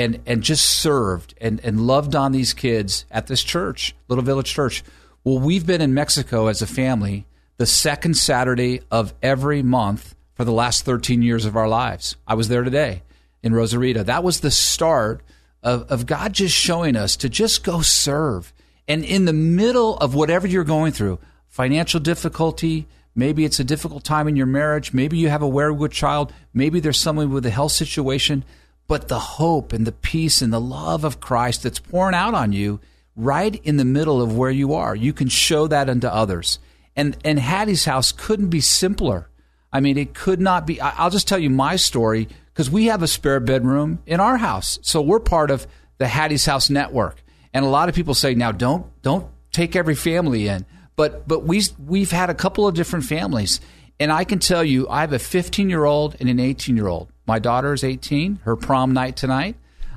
and 0.00 0.18
and 0.24 0.42
just 0.42 0.64
served 0.64 1.34
and, 1.42 1.60
and 1.62 1.86
loved 1.86 2.16
on 2.16 2.32
these 2.32 2.54
kids 2.54 3.04
at 3.10 3.26
this 3.26 3.42
church, 3.42 3.94
Little 4.08 4.24
Village 4.24 4.50
Church. 4.50 4.82
Well, 5.24 5.38
we've 5.38 5.66
been 5.66 5.82
in 5.82 5.92
Mexico 5.92 6.46
as 6.46 6.62
a 6.62 6.66
family 6.66 7.26
the 7.58 7.66
second 7.66 8.16
Saturday 8.16 8.80
of 8.90 9.12
every 9.22 9.62
month 9.62 10.14
for 10.32 10.46
the 10.46 10.52
last 10.52 10.86
13 10.86 11.20
years 11.20 11.44
of 11.44 11.54
our 11.54 11.68
lives. 11.68 12.16
I 12.26 12.32
was 12.32 12.48
there 12.48 12.64
today 12.64 13.02
in 13.42 13.52
Rosarita. 13.52 14.06
That 14.06 14.24
was 14.24 14.40
the 14.40 14.50
start 14.50 15.20
of, 15.62 15.92
of 15.92 16.06
God 16.06 16.32
just 16.32 16.54
showing 16.54 16.96
us 16.96 17.14
to 17.16 17.28
just 17.28 17.62
go 17.62 17.82
serve. 17.82 18.54
And 18.88 19.04
in 19.04 19.26
the 19.26 19.34
middle 19.34 19.98
of 19.98 20.14
whatever 20.14 20.46
you're 20.46 20.64
going 20.64 20.92
through, 20.92 21.18
financial 21.48 22.00
difficulty, 22.00 22.86
maybe 23.14 23.44
it's 23.44 23.60
a 23.60 23.64
difficult 23.64 24.04
time 24.04 24.28
in 24.28 24.36
your 24.36 24.46
marriage, 24.46 24.94
maybe 24.94 25.18
you 25.18 25.28
have 25.28 25.42
a 25.42 25.48
wayward 25.48 25.92
child, 25.92 26.32
maybe 26.54 26.80
there's 26.80 26.98
someone 26.98 27.30
with 27.30 27.44
a 27.44 27.50
health 27.50 27.72
situation 27.72 28.46
but 28.90 29.06
the 29.06 29.20
hope 29.20 29.72
and 29.72 29.86
the 29.86 29.92
peace 29.92 30.42
and 30.42 30.52
the 30.52 30.60
love 30.60 31.04
of 31.04 31.20
Christ 31.20 31.62
that's 31.62 31.78
pouring 31.78 32.16
out 32.16 32.34
on 32.34 32.52
you 32.52 32.80
right 33.14 33.54
in 33.62 33.76
the 33.76 33.84
middle 33.84 34.20
of 34.20 34.36
where 34.36 34.50
you 34.50 34.74
are. 34.74 34.96
You 34.96 35.12
can 35.12 35.28
show 35.28 35.68
that 35.68 35.88
unto 35.88 36.08
others. 36.08 36.58
And 36.96 37.16
and 37.24 37.38
Hattie's 37.38 37.84
house 37.84 38.10
couldn't 38.10 38.48
be 38.48 38.60
simpler. 38.60 39.30
I 39.72 39.78
mean, 39.78 39.96
it 39.96 40.12
could 40.12 40.40
not 40.40 40.66
be. 40.66 40.80
I'll 40.80 41.08
just 41.08 41.28
tell 41.28 41.38
you 41.38 41.50
my 41.50 41.76
story 41.76 42.26
because 42.46 42.68
we 42.68 42.86
have 42.86 43.04
a 43.04 43.06
spare 43.06 43.38
bedroom 43.38 44.00
in 44.06 44.18
our 44.18 44.38
house, 44.38 44.80
so 44.82 45.00
we're 45.00 45.20
part 45.20 45.52
of 45.52 45.68
the 45.98 46.08
Hattie's 46.08 46.46
House 46.46 46.68
network. 46.68 47.22
And 47.54 47.64
a 47.64 47.68
lot 47.68 47.88
of 47.88 47.94
people 47.94 48.14
say, 48.14 48.34
now 48.34 48.50
don't 48.50 48.86
don't 49.02 49.28
take 49.52 49.76
every 49.76 49.94
family 49.94 50.48
in, 50.48 50.66
but 50.96 51.28
but 51.28 51.44
we 51.44 51.62
we've 51.86 52.10
had 52.10 52.28
a 52.28 52.34
couple 52.34 52.66
of 52.66 52.74
different 52.74 53.04
families, 53.04 53.60
and 54.00 54.10
I 54.10 54.24
can 54.24 54.40
tell 54.40 54.64
you, 54.64 54.88
I 54.88 55.02
have 55.02 55.12
a 55.12 55.20
15 55.20 55.70
year 55.70 55.84
old 55.84 56.16
and 56.18 56.28
an 56.28 56.40
18 56.40 56.76
year 56.76 56.88
old. 56.88 57.09
My 57.30 57.38
daughter 57.38 57.72
is 57.72 57.84
18, 57.84 58.40
her 58.42 58.56
prom 58.56 58.92
night 58.92 59.14
tonight, 59.14 59.54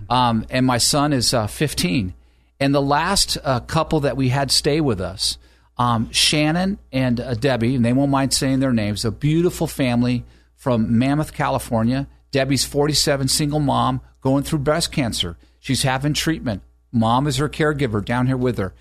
um, 0.08 0.46
and 0.52 0.68
my 0.68 0.78
son 0.78 1.14
is 1.14 1.34
uh, 1.34 1.48
15. 1.48 2.14
And 2.60 2.76
the 2.76 2.80
last 2.80 3.40
uh, 3.44 3.60
couple 3.62 4.02
that 4.02 4.16
we 4.16 4.30
had 4.30 4.52
stay 4.52 4.80
with 4.80 5.02
us, 5.02 5.40
um, 5.80 6.12
Shannon 6.12 6.78
and 6.92 7.20
uh, 7.20 7.34
Debbie, 7.34 7.74
and 7.74 7.84
they 7.84 7.92
won't 7.92 8.12
mind 8.12 8.36
saying 8.36 8.60
their 8.60 8.72
names, 8.72 9.04
a 9.04 9.10
beautiful 9.10 9.66
family 9.66 10.26
from 10.56 11.00
Mammoth, 11.00 11.34
California. 11.34 12.08
Debbie's 12.30 12.66
47, 12.66 13.28
single 13.30 13.60
mom, 13.60 14.02
going 14.22 14.44
through 14.44 14.60
breast 14.60 14.92
cancer. 14.92 15.36
She's 15.60 15.82
having 15.82 16.14
treatment. 16.14 16.62
Mom 16.92 17.26
is 17.26 17.38
her 17.38 17.50
caregiver 17.50 18.06
down 18.06 18.28
here 18.28 18.38
with 18.38 18.60
her. 18.60 18.76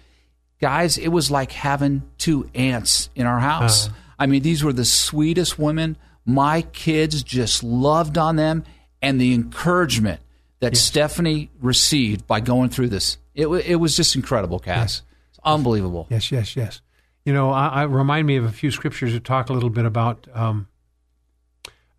Guys, 0.60 0.98
it 0.98 1.08
was 1.08 1.30
like 1.30 1.52
having 1.52 2.02
two 2.18 2.50
aunts 2.54 3.08
in 3.14 3.24
our 3.24 3.40
house. 3.40 3.86
Uh-huh. 3.86 3.96
I 4.18 4.26
mean, 4.26 4.42
these 4.42 4.62
were 4.62 4.74
the 4.74 4.84
sweetest 4.84 5.58
women 5.58 5.96
my 6.24 6.62
kids 6.62 7.22
just 7.22 7.62
loved 7.62 8.18
on 8.18 8.36
them 8.36 8.64
and 9.00 9.20
the 9.20 9.34
encouragement 9.34 10.20
that 10.60 10.74
yes. 10.74 10.80
Stephanie 10.80 11.50
received 11.60 12.26
by 12.26 12.40
going 12.40 12.70
through 12.70 12.88
this. 12.88 13.18
It, 13.34 13.48
it 13.48 13.76
was 13.76 13.96
just 13.96 14.14
incredible, 14.14 14.60
Kaz. 14.60 14.66
Yes. 14.66 15.02
It's 15.30 15.40
unbelievable. 15.44 16.06
Yes, 16.10 16.30
yes, 16.30 16.54
yes. 16.54 16.80
You 17.24 17.32
know, 17.32 17.50
I, 17.50 17.68
I, 17.68 17.82
remind 17.84 18.26
me 18.26 18.36
of 18.36 18.44
a 18.44 18.52
few 18.52 18.70
scriptures 18.70 19.12
that 19.12 19.24
talk 19.24 19.48
a 19.48 19.52
little 19.52 19.70
bit 19.70 19.84
about. 19.84 20.26
Um, 20.32 20.68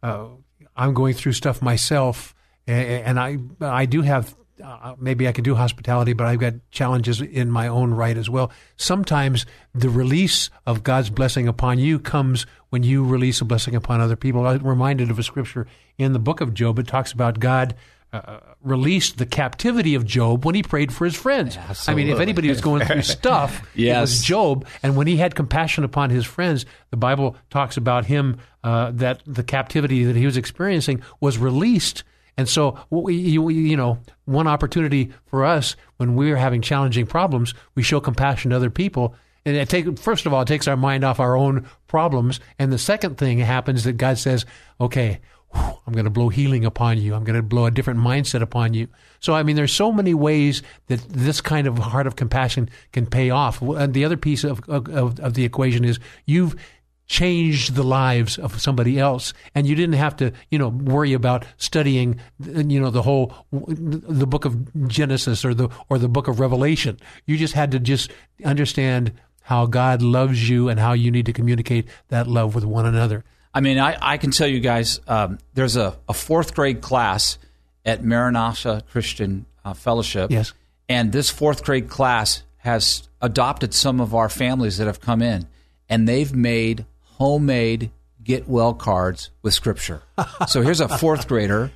uh, 0.02 0.28
I'm 0.76 0.94
going 0.94 1.14
through 1.14 1.34
stuff 1.34 1.62
myself, 1.62 2.36
and, 2.68 3.20
and 3.20 3.20
I 3.20 3.38
I 3.62 3.86
do 3.86 4.02
have 4.02 4.36
uh, 4.62 4.96
maybe 5.00 5.28
I 5.28 5.32
can 5.32 5.44
do 5.44 5.56
hospitality, 5.56 6.14
but 6.14 6.28
I've 6.28 6.40
got 6.40 6.54
challenges 6.72 7.22
in 7.22 7.50
my 7.50 7.68
own 7.68 7.94
right 7.94 8.16
as 8.16 8.30
well. 8.30 8.52
Sometimes 8.78 9.46
the 9.74 9.90
release 9.90 10.50
of 10.66 10.84
God's 10.84 11.10
blessing 11.10 11.48
upon 11.48 11.80
you 11.80 12.00
comes 12.00 12.46
when 12.70 12.84
you 12.84 13.04
release 13.04 13.42
a 13.42 13.46
blessing 13.46 13.76
upon 13.76 14.02
other 14.02 14.16
people. 14.16 14.46
I'm 14.46 14.66
reminded 14.66 15.10
of 15.10 15.18
a 15.18 15.24
scripture 15.24 15.68
in 15.98 16.14
the 16.14 16.20
book 16.20 16.42
of 16.42 16.54
Job. 16.54 16.78
It 16.80 16.88
talks 16.88 17.12
about 17.12 17.40
God 17.40 17.76
uh, 18.12 18.18
uh 18.18 18.40
released 18.62 19.18
the 19.18 19.26
captivity 19.26 19.96
of 19.96 20.06
Job 20.06 20.46
when 20.46 20.56
he 20.56 20.64
prayed 20.64 20.94
for 20.94 21.04
his 21.04 21.16
friends. 21.16 21.58
I 21.88 21.94
mean, 21.96 22.08
if 22.08 22.20
anybody 22.20 22.48
was 22.48 22.62
going 22.62 22.86
through 22.86 23.02
stuff, 23.02 23.68
yes. 23.76 23.98
it 23.98 24.02
was 24.02 24.24
Job. 24.24 24.66
And 24.82 24.96
when 24.96 25.08
he 25.08 25.18
had 25.18 25.36
compassion 25.36 25.84
upon 25.84 26.12
his 26.12 26.26
friends, 26.26 26.66
the 26.92 26.98
Bible 26.98 27.36
talks 27.50 27.76
about 27.76 28.06
him 28.06 28.38
uh, 28.64 28.92
that 28.92 29.22
the 29.26 29.44
captivity 29.44 30.06
that 30.06 30.16
he 30.16 30.26
was 30.26 30.38
experiencing 30.38 31.02
was 31.20 31.38
released 31.38 32.04
and 32.38 32.50
so, 32.50 32.80
you, 32.92 33.50
you 33.50 33.78
know, 33.78 34.00
one 34.26 34.48
opportunity 34.48 35.12
for 35.26 35.46
us 35.46 35.76
when 35.98 36.16
we're 36.16 36.38
having 36.38 36.62
challenging 36.62 37.06
problems, 37.06 37.54
we 37.76 37.84
show 37.84 38.00
compassion 38.00 38.52
to 38.52 38.56
other 38.56 38.70
people. 38.70 39.16
And 39.46 39.56
it 39.56 39.70
take, 39.70 40.00
first 40.00 40.26
of 40.26 40.34
all, 40.34 40.42
it 40.42 40.48
takes 40.48 40.68
our 40.68 40.78
mind 40.78 41.04
off 41.04 41.20
our 41.20 41.36
own 41.36 41.68
problems. 41.88 42.40
And 42.58 42.72
the 42.72 42.78
second 42.78 43.18
thing 43.18 43.40
happens 43.40 43.84
that 43.84 43.94
God 43.94 44.18
says, 44.18 44.46
okay, 44.80 45.20
whew, 45.54 45.78
I'm 45.86 45.94
going 45.94 46.06
to 46.06 46.10
blow 46.10 46.30
healing 46.30 46.66
upon 46.66 46.98
you. 46.98 47.14
I'm 47.14 47.24
going 47.24 47.36
to 47.36 47.44
blow 47.44 47.66
a 47.66 47.72
different 47.72 48.00
mindset 48.00 48.42
upon 48.42 48.74
you. 48.74 48.88
So, 49.20 49.34
I 49.34 49.44
mean, 49.44 49.56
there's 49.56 49.74
so 49.74 49.92
many 49.92 50.14
ways 50.14 50.64
that 50.88 51.02
this 51.10 51.42
kind 51.42 51.68
of 51.68 51.78
heart 51.78 52.08
of 52.08 52.16
compassion 52.16 52.70
can 52.94 53.06
pay 53.06 53.30
off. 53.30 53.62
And 53.62 53.94
the 53.94 54.06
other 54.06 54.18
piece 54.18 54.44
of, 54.44 54.68
of, 54.70 55.20
of 55.20 55.34
the 55.34 55.44
equation 55.44 55.86
is 55.86 56.00
you've 56.26 56.56
changed 57.14 57.76
the 57.76 57.84
lives 57.84 58.40
of 58.40 58.60
somebody 58.60 58.98
else 58.98 59.36
and 59.54 59.68
you 59.68 59.76
didn't 59.76 59.94
have 59.94 60.16
to 60.16 60.32
you 60.50 60.58
know 60.58 60.70
worry 60.70 61.14
about 61.14 61.46
studying 61.58 62.20
you 62.40 62.80
know 62.82 62.90
the 62.90 63.04
whole 63.04 63.32
the 63.52 64.26
book 64.26 64.46
of 64.46 64.88
genesis 64.88 65.46
or 65.46 65.54
the 65.54 65.70
or 65.90 66.00
the 66.00 66.10
book 66.10 66.28
of 66.28 66.40
revelation 66.40 67.00
you 67.28 67.38
just 67.38 67.54
had 67.54 67.70
to 67.70 67.78
just 67.78 68.12
understand 68.44 69.12
how 69.44 69.68
god 69.68 70.02
loves 70.02 70.50
you 70.50 70.70
and 70.70 70.80
how 70.80 70.94
you 70.94 71.12
need 71.12 71.28
to 71.28 71.34
communicate 71.34 71.88
that 72.08 72.26
love 72.26 72.56
with 72.56 72.66
one 72.66 72.88
another 72.88 73.24
I 73.56 73.62
mean, 73.62 73.78
I, 73.78 73.96
I 74.02 74.18
can 74.18 74.32
tell 74.32 74.48
you 74.48 74.60
guys, 74.60 75.00
um, 75.08 75.38
there's 75.54 75.76
a, 75.76 75.96
a 76.10 76.14
fourth 76.16 76.56
grade 76.56 76.82
class 76.82 77.38
at 77.86 78.04
Maranatha 78.04 78.82
Christian 78.90 79.46
uh, 79.64 79.76
Fellowship. 79.76 80.32
Yes. 80.32 80.54
And 80.90 81.12
this 81.12 81.30
fourth 81.30 81.64
grade 81.64 81.88
class 81.88 82.42
has 82.58 83.08
adopted 83.22 83.76
some 83.76 84.02
of 84.02 84.16
our 84.16 84.28
families 84.28 84.80
that 84.80 84.88
have 84.88 85.00
come 85.00 85.22
in, 85.22 85.46
and 85.88 86.08
they've 86.08 86.34
made 86.34 86.88
homemade 87.18 87.92
get 88.24 88.48
well 88.48 88.74
cards 88.74 89.30
with 89.42 89.54
scripture. 89.54 90.04
so 90.48 90.62
here's 90.62 90.80
a 90.80 90.98
fourth 90.98 91.28
grader 91.28 91.72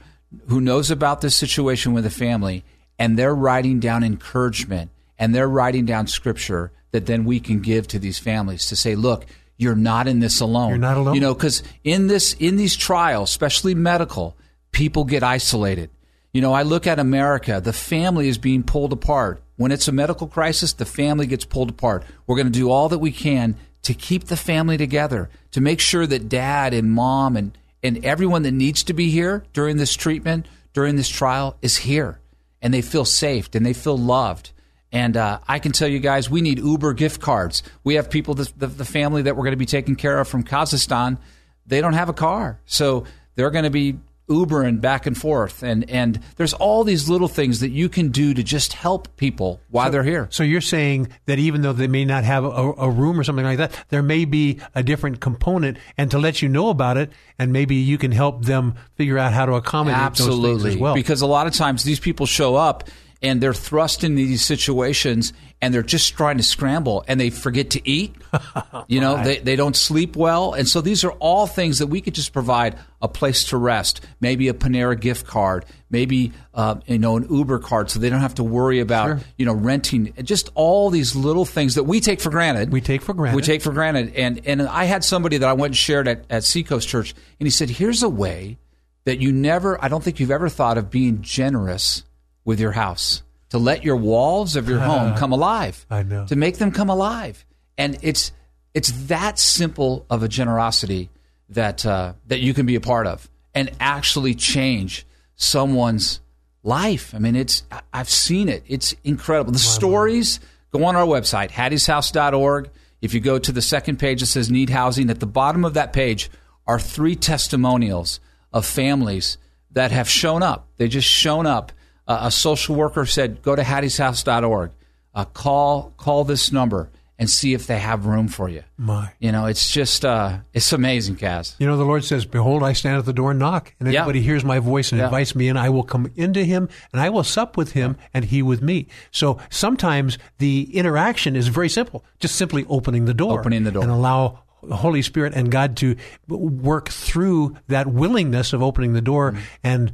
who 0.48 0.62
knows 0.62 0.92
about 0.92 1.22
this 1.22 1.36
situation 1.36 1.94
with 1.94 2.04
the 2.04 2.10
family, 2.10 2.64
and 3.00 3.18
they're 3.18 3.36
writing 3.36 3.80
down 3.80 4.04
encouragement 4.04 4.92
and 5.20 5.34
they're 5.34 5.50
writing 5.50 5.86
down 5.86 6.08
scripture 6.08 6.72
that 6.92 7.06
then 7.06 7.26
we 7.26 7.40
can 7.40 7.60
give 7.60 7.88
to 7.88 8.00
these 8.00 8.20
families 8.20 8.68
to 8.68 8.76
say, 8.76 8.96
look, 8.96 9.26
you're 9.58 9.76
not 9.76 10.08
in 10.08 10.20
this 10.20 10.40
alone. 10.40 10.70
You're 10.70 10.78
not 10.78 10.98
alone. 10.98 11.16
You 11.16 11.22
know, 11.22 11.34
because 11.34 11.64
in 11.84 12.08
this 12.08 12.34
in 12.34 12.58
these 12.58 12.76
trials, 12.76 13.30
especially 13.30 13.74
medical, 13.74 14.38
people 14.72 15.04
get 15.04 15.24
isolated. 15.24 15.90
You 16.34 16.42
know, 16.42 16.54
I 16.54 16.62
look 16.62 16.86
at 16.86 17.00
America, 17.00 17.60
the 17.60 17.74
family 17.74 18.28
is 18.28 18.38
being 18.38 18.64
pulled 18.64 18.94
apart. 18.94 19.42
When 19.56 19.72
it's 19.72 19.88
a 19.88 19.92
medical 19.92 20.28
crisis, 20.28 20.74
the 20.74 20.86
family 20.86 21.26
gets 21.26 21.46
pulled 21.46 21.72
apart. 21.72 22.04
We're 22.28 22.36
going 22.36 22.46
to 22.46 22.60
do 22.60 22.70
all 22.70 22.90
that 22.90 23.00
we 23.00 23.12
can 23.12 23.56
to 23.88 23.94
keep 23.94 24.26
the 24.26 24.36
family 24.36 24.76
together, 24.76 25.30
to 25.52 25.62
make 25.62 25.80
sure 25.80 26.06
that 26.06 26.28
dad 26.28 26.74
and 26.74 26.92
mom 26.92 27.38
and, 27.38 27.58
and 27.82 28.04
everyone 28.04 28.42
that 28.42 28.52
needs 28.52 28.84
to 28.84 28.92
be 28.92 29.10
here 29.10 29.46
during 29.54 29.78
this 29.78 29.96
treatment, 29.96 30.46
during 30.74 30.98
this 30.98 31.08
trial, 31.08 31.56
is 31.62 31.78
here. 31.78 32.20
And 32.62 32.74
they 32.74 32.82
feel 32.82 33.06
safe 33.06 33.48
and 33.56 33.66
they 33.66 33.72
feel 33.72 33.98
loved. 33.98 34.52
And 34.92 35.16
uh, 35.16 35.40
I 35.48 35.60
can 35.60 35.72
tell 35.72 35.88
you 35.88 36.00
guys, 36.00 36.30
we 36.30 36.42
need 36.42 36.60
Uber 36.60 36.96
gift 36.96 37.22
cards. 37.22 37.64
We 37.86 37.96
have 37.96 38.10
people, 38.10 38.34
the, 38.34 38.52
the, 38.58 38.68
the 38.68 38.84
family 38.84 39.22
that 39.22 39.38
we're 39.38 39.44
going 39.44 39.54
to 39.54 39.58
be 39.58 39.66
taking 39.66 39.96
care 39.96 40.20
of 40.20 40.28
from 40.28 40.44
Kazakhstan, 40.44 41.18
they 41.66 41.80
don't 41.80 41.94
have 41.94 42.10
a 42.10 42.14
car. 42.14 42.60
So 42.66 43.06
they're 43.36 43.52
going 43.52 43.64
to 43.64 43.70
be 43.70 44.00
Ubering 44.30 44.82
back 44.82 45.06
and 45.06 45.18
forth. 45.18 45.64
And, 45.64 45.90
and 45.90 46.20
there's 46.36 46.54
all 46.54 46.84
these 46.84 47.10
little 47.10 47.28
things 47.30 47.62
that 47.62 47.70
you 47.70 47.88
can 47.88 48.10
do 48.10 48.34
to 48.34 48.44
just 48.44 48.74
help 48.74 49.16
people 49.16 49.62
while 49.70 49.88
So- 49.88 49.92
they're 49.92 50.04
here. 50.04 50.28
So 50.32 50.44
you're 50.44 50.60
saying 50.62 51.08
that 51.28 51.40
even 51.40 51.62
though 51.62 51.74
they 51.74 51.88
may 51.88 52.04
not 52.04 52.24
have 52.26 52.44
a, 52.44 52.48
a 52.50 52.90
room 52.90 53.20
or 53.20 53.24
something 53.24 53.46
like 53.46 53.58
that, 53.60 53.72
there 53.90 54.04
may 54.04 54.26
be 54.26 54.60
a 54.76 54.84
different 54.84 55.22
component, 55.22 55.78
and 55.98 56.12
to 56.12 56.18
let 56.20 56.42
you 56.42 56.50
know 56.50 56.70
about 56.70 56.98
it, 56.98 57.12
and 57.40 57.54
maybe 57.54 57.76
you 57.76 57.98
can 57.98 58.12
help 58.12 58.44
them 58.46 58.76
figure 58.96 59.18
out 59.18 59.32
how 59.32 59.46
to 59.46 59.54
accommodate 59.54 59.98
those 59.98 60.06
Absolutely. 60.28 60.64
things 60.64 60.76
as 60.76 60.78
well. 60.82 60.94
Because 60.94 61.22
a 61.22 61.28
lot 61.28 61.48
of 61.48 61.54
times 61.54 61.84
these 61.84 62.00
people 62.00 62.26
show 62.26 62.56
up 62.56 62.90
and 63.22 63.42
they're 63.42 63.54
thrust 63.54 64.04
into 64.04 64.18
these 64.18 64.44
situations 64.44 65.34
and 65.62 65.74
they're 65.74 65.82
just 65.82 66.16
trying 66.16 66.38
to 66.38 66.44
scramble 66.44 67.04
and 67.08 67.20
they 67.20 67.30
forget 67.32 67.72
to 67.72 67.90
eat. 67.90 68.16
you 68.88 69.02
know, 69.02 69.24
they, 69.24 69.40
they 69.40 69.56
don't 69.56 69.76
sleep 69.76 70.16
well. 70.16 70.54
And 70.54 70.68
so 70.68 70.82
these 70.82 71.04
are 71.04 71.12
all 71.14 71.48
things 71.48 71.80
that 71.80 71.88
we 71.88 72.00
could 72.00 72.14
just 72.14 72.32
provide 72.32 72.78
a 73.02 73.08
place 73.08 73.46
to 73.46 73.58
rest, 73.58 74.02
maybe 74.22 74.50
a 74.50 74.54
Panera 74.54 75.00
gift 75.00 75.26
card, 75.26 75.66
maybe, 75.90 76.32
uh, 76.54 76.76
you 76.86 77.00
know, 77.00 77.18
an 77.18 77.28
Uber 77.30 77.60
card 77.60 77.90
so 77.90 78.00
they 78.00 78.10
don't 78.10 78.22
have 78.22 78.36
to 78.36 78.44
worry 78.44 78.80
about, 78.80 79.08
Sure. 79.08 79.20
you 79.38 79.46
know, 79.46 79.54
renting. 79.54 80.14
Just 80.24 80.50
all 80.54 80.90
these 80.92 81.16
little 81.16 81.46
things 81.46 81.76
that 81.76 81.86
we 81.86 82.00
take 82.00 82.22
for 82.22 82.30
granted. 82.30 82.72
we 82.72 82.82
take 82.82 83.02
for 83.02 83.14
granted. 83.16 83.36
We 83.36 83.42
take 83.42 83.62
for 83.62 83.72
granted. 83.74 84.16
And 84.16 84.46
and 84.46 84.62
I 84.62 84.84
had 84.84 85.04
somebody 85.04 85.38
that 85.38 85.50
I 85.50 85.54
went 85.54 85.72
and 85.72 85.78
shared 85.78 86.08
at, 86.08 86.26
at 86.30 86.44
Seacoast 86.44 86.88
Church, 86.88 87.16
and 87.40 87.48
he 87.48 87.52
said, 87.52 87.70
Here's 87.70 88.04
a 88.04 88.10
way 88.10 88.58
that 89.06 89.20
you 89.20 89.32
never, 89.32 89.84
I 89.84 89.88
don't 89.88 90.04
think 90.04 90.20
you've 90.20 90.32
ever 90.32 90.50
thought 90.50 90.78
of 90.78 90.92
being 90.92 91.22
generous 91.22 92.04
with 92.48 92.62
your 92.62 92.72
house, 92.72 93.24
to 93.50 93.58
let 93.58 93.84
your 93.84 93.98
walls 93.98 94.56
of 94.56 94.70
your 94.70 94.80
home 94.80 95.16
come 95.18 95.34
alive. 95.34 95.86
I 95.90 96.02
know. 96.02 96.26
To 96.28 96.36
make 96.38 96.58
them 96.58 96.72
come 96.72 96.90
alive. 96.90 97.46
And 97.78 97.98
it's 98.02 98.32
it's 98.74 98.90
that 99.08 99.38
simple 99.38 100.06
of 100.10 100.24
a 100.24 100.30
generosity 100.30 101.10
that 101.50 101.86
uh, 101.86 102.14
that 102.28 102.40
you 102.40 102.54
can 102.54 102.66
be 102.66 102.76
a 102.76 102.82
part 102.82 103.06
of 103.06 103.30
and 103.54 103.70
actually 103.82 104.34
change 104.34 105.06
someone's 105.36 106.22
life. 106.64 107.14
I 107.14 107.20
mean, 107.20 107.36
it's 107.36 107.64
I've 107.94 108.10
seen 108.10 108.48
it. 108.48 108.64
It's 108.66 108.96
incredible. 109.04 109.52
The 109.52 109.60
stories 109.60 110.40
go 110.72 110.86
on 110.86 110.96
our 110.96 111.06
website, 111.06 111.52
hattieshouse.org. 111.52 112.70
If 113.02 113.14
you 113.14 113.20
go 113.20 113.38
to 113.40 113.52
the 113.52 113.62
second 113.62 113.98
page, 113.98 114.22
that 114.22 114.28
says 114.28 114.50
need 114.50 114.70
housing. 114.70 115.10
At 115.10 115.20
the 115.20 115.28
bottom 115.28 115.66
of 115.66 115.74
that 115.74 115.92
page 115.92 116.32
are 116.66 116.80
three 116.80 117.16
testimonials 117.16 118.22
of 118.54 118.66
families 118.66 119.38
that 119.72 119.92
have 119.92 120.10
shown 120.10 120.44
up. 120.44 120.70
They 120.78 120.88
just 120.88 121.10
shown 121.10 121.46
up. 121.46 121.74
Uh, 122.08 122.20
a 122.24 122.32
social 122.32 122.76
worker 122.76 123.06
said, 123.06 123.42
"Go 123.42 123.56
to 123.56 123.62
hattieshouse.org, 123.64 124.72
uh, 125.16 125.26
call 125.26 125.94
call 125.98 126.24
this 126.24 126.52
number, 126.52 126.90
and 127.20 127.30
see 127.30 127.54
if 127.54 127.68
they 127.68 127.80
have 127.80 128.06
room 128.06 128.28
for 128.28 128.48
you." 128.48 128.64
My. 128.78 129.12
You 129.20 129.32
know, 129.32 129.46
it's 129.46 129.70
just 129.72 130.06
uh, 130.06 130.38
it's 130.54 130.72
amazing, 130.72 131.18
Kaz. 131.18 131.56
You 131.60 131.68
know, 131.68 131.76
the 131.76 131.84
Lord 131.84 132.04
says, 132.06 132.26
Behold, 132.26 132.64
I 132.64 132.74
stand 132.74 132.98
at 132.98 133.06
the 133.06 133.14
door 133.14 133.32
and 133.32 133.40
knock. 133.40 133.74
And 133.80 133.92
Yeah. 133.92 134.02
anybody 134.02 134.22
hears 134.22 134.46
my 134.46 134.60
voice 134.60 134.92
and 134.92 135.00
Yeah. 135.00 135.06
invites 135.06 135.36
me 135.36 135.48
in, 135.50 135.58
I 135.58 135.70
will 135.70 135.84
come 135.84 136.12
into 136.16 136.44
him 136.46 136.70
and 136.94 137.02
I 137.02 137.10
will 137.10 137.24
sup 137.24 137.58
with 137.58 137.72
him 137.74 137.98
and 138.14 138.26
he 138.26 138.42
with 138.42 138.62
me. 138.62 138.88
So 139.12 139.38
sometimes 139.50 140.18
the 140.38 140.70
interaction 140.76 141.36
is 141.36 141.48
very 141.50 141.70
simple, 141.70 142.06
just 142.20 142.36
simply 142.36 142.66
opening 142.70 143.06
the 143.06 143.14
door. 143.14 143.40
Opening 143.40 143.64
the 143.64 143.72
door. 143.72 143.84
And 143.84 143.92
allow 143.92 144.40
the 144.64 144.76
Holy 144.78 145.02
Spirit 145.02 145.34
and 145.36 145.52
God 145.52 145.76
to 145.78 145.96
work 146.28 146.90
through 146.90 147.56
that 147.68 147.88
willingness 147.88 148.54
of 148.54 148.62
opening 148.64 148.94
the 148.94 149.02
door. 149.02 149.32
Mm-hmm. 149.34 149.42
And 149.64 149.92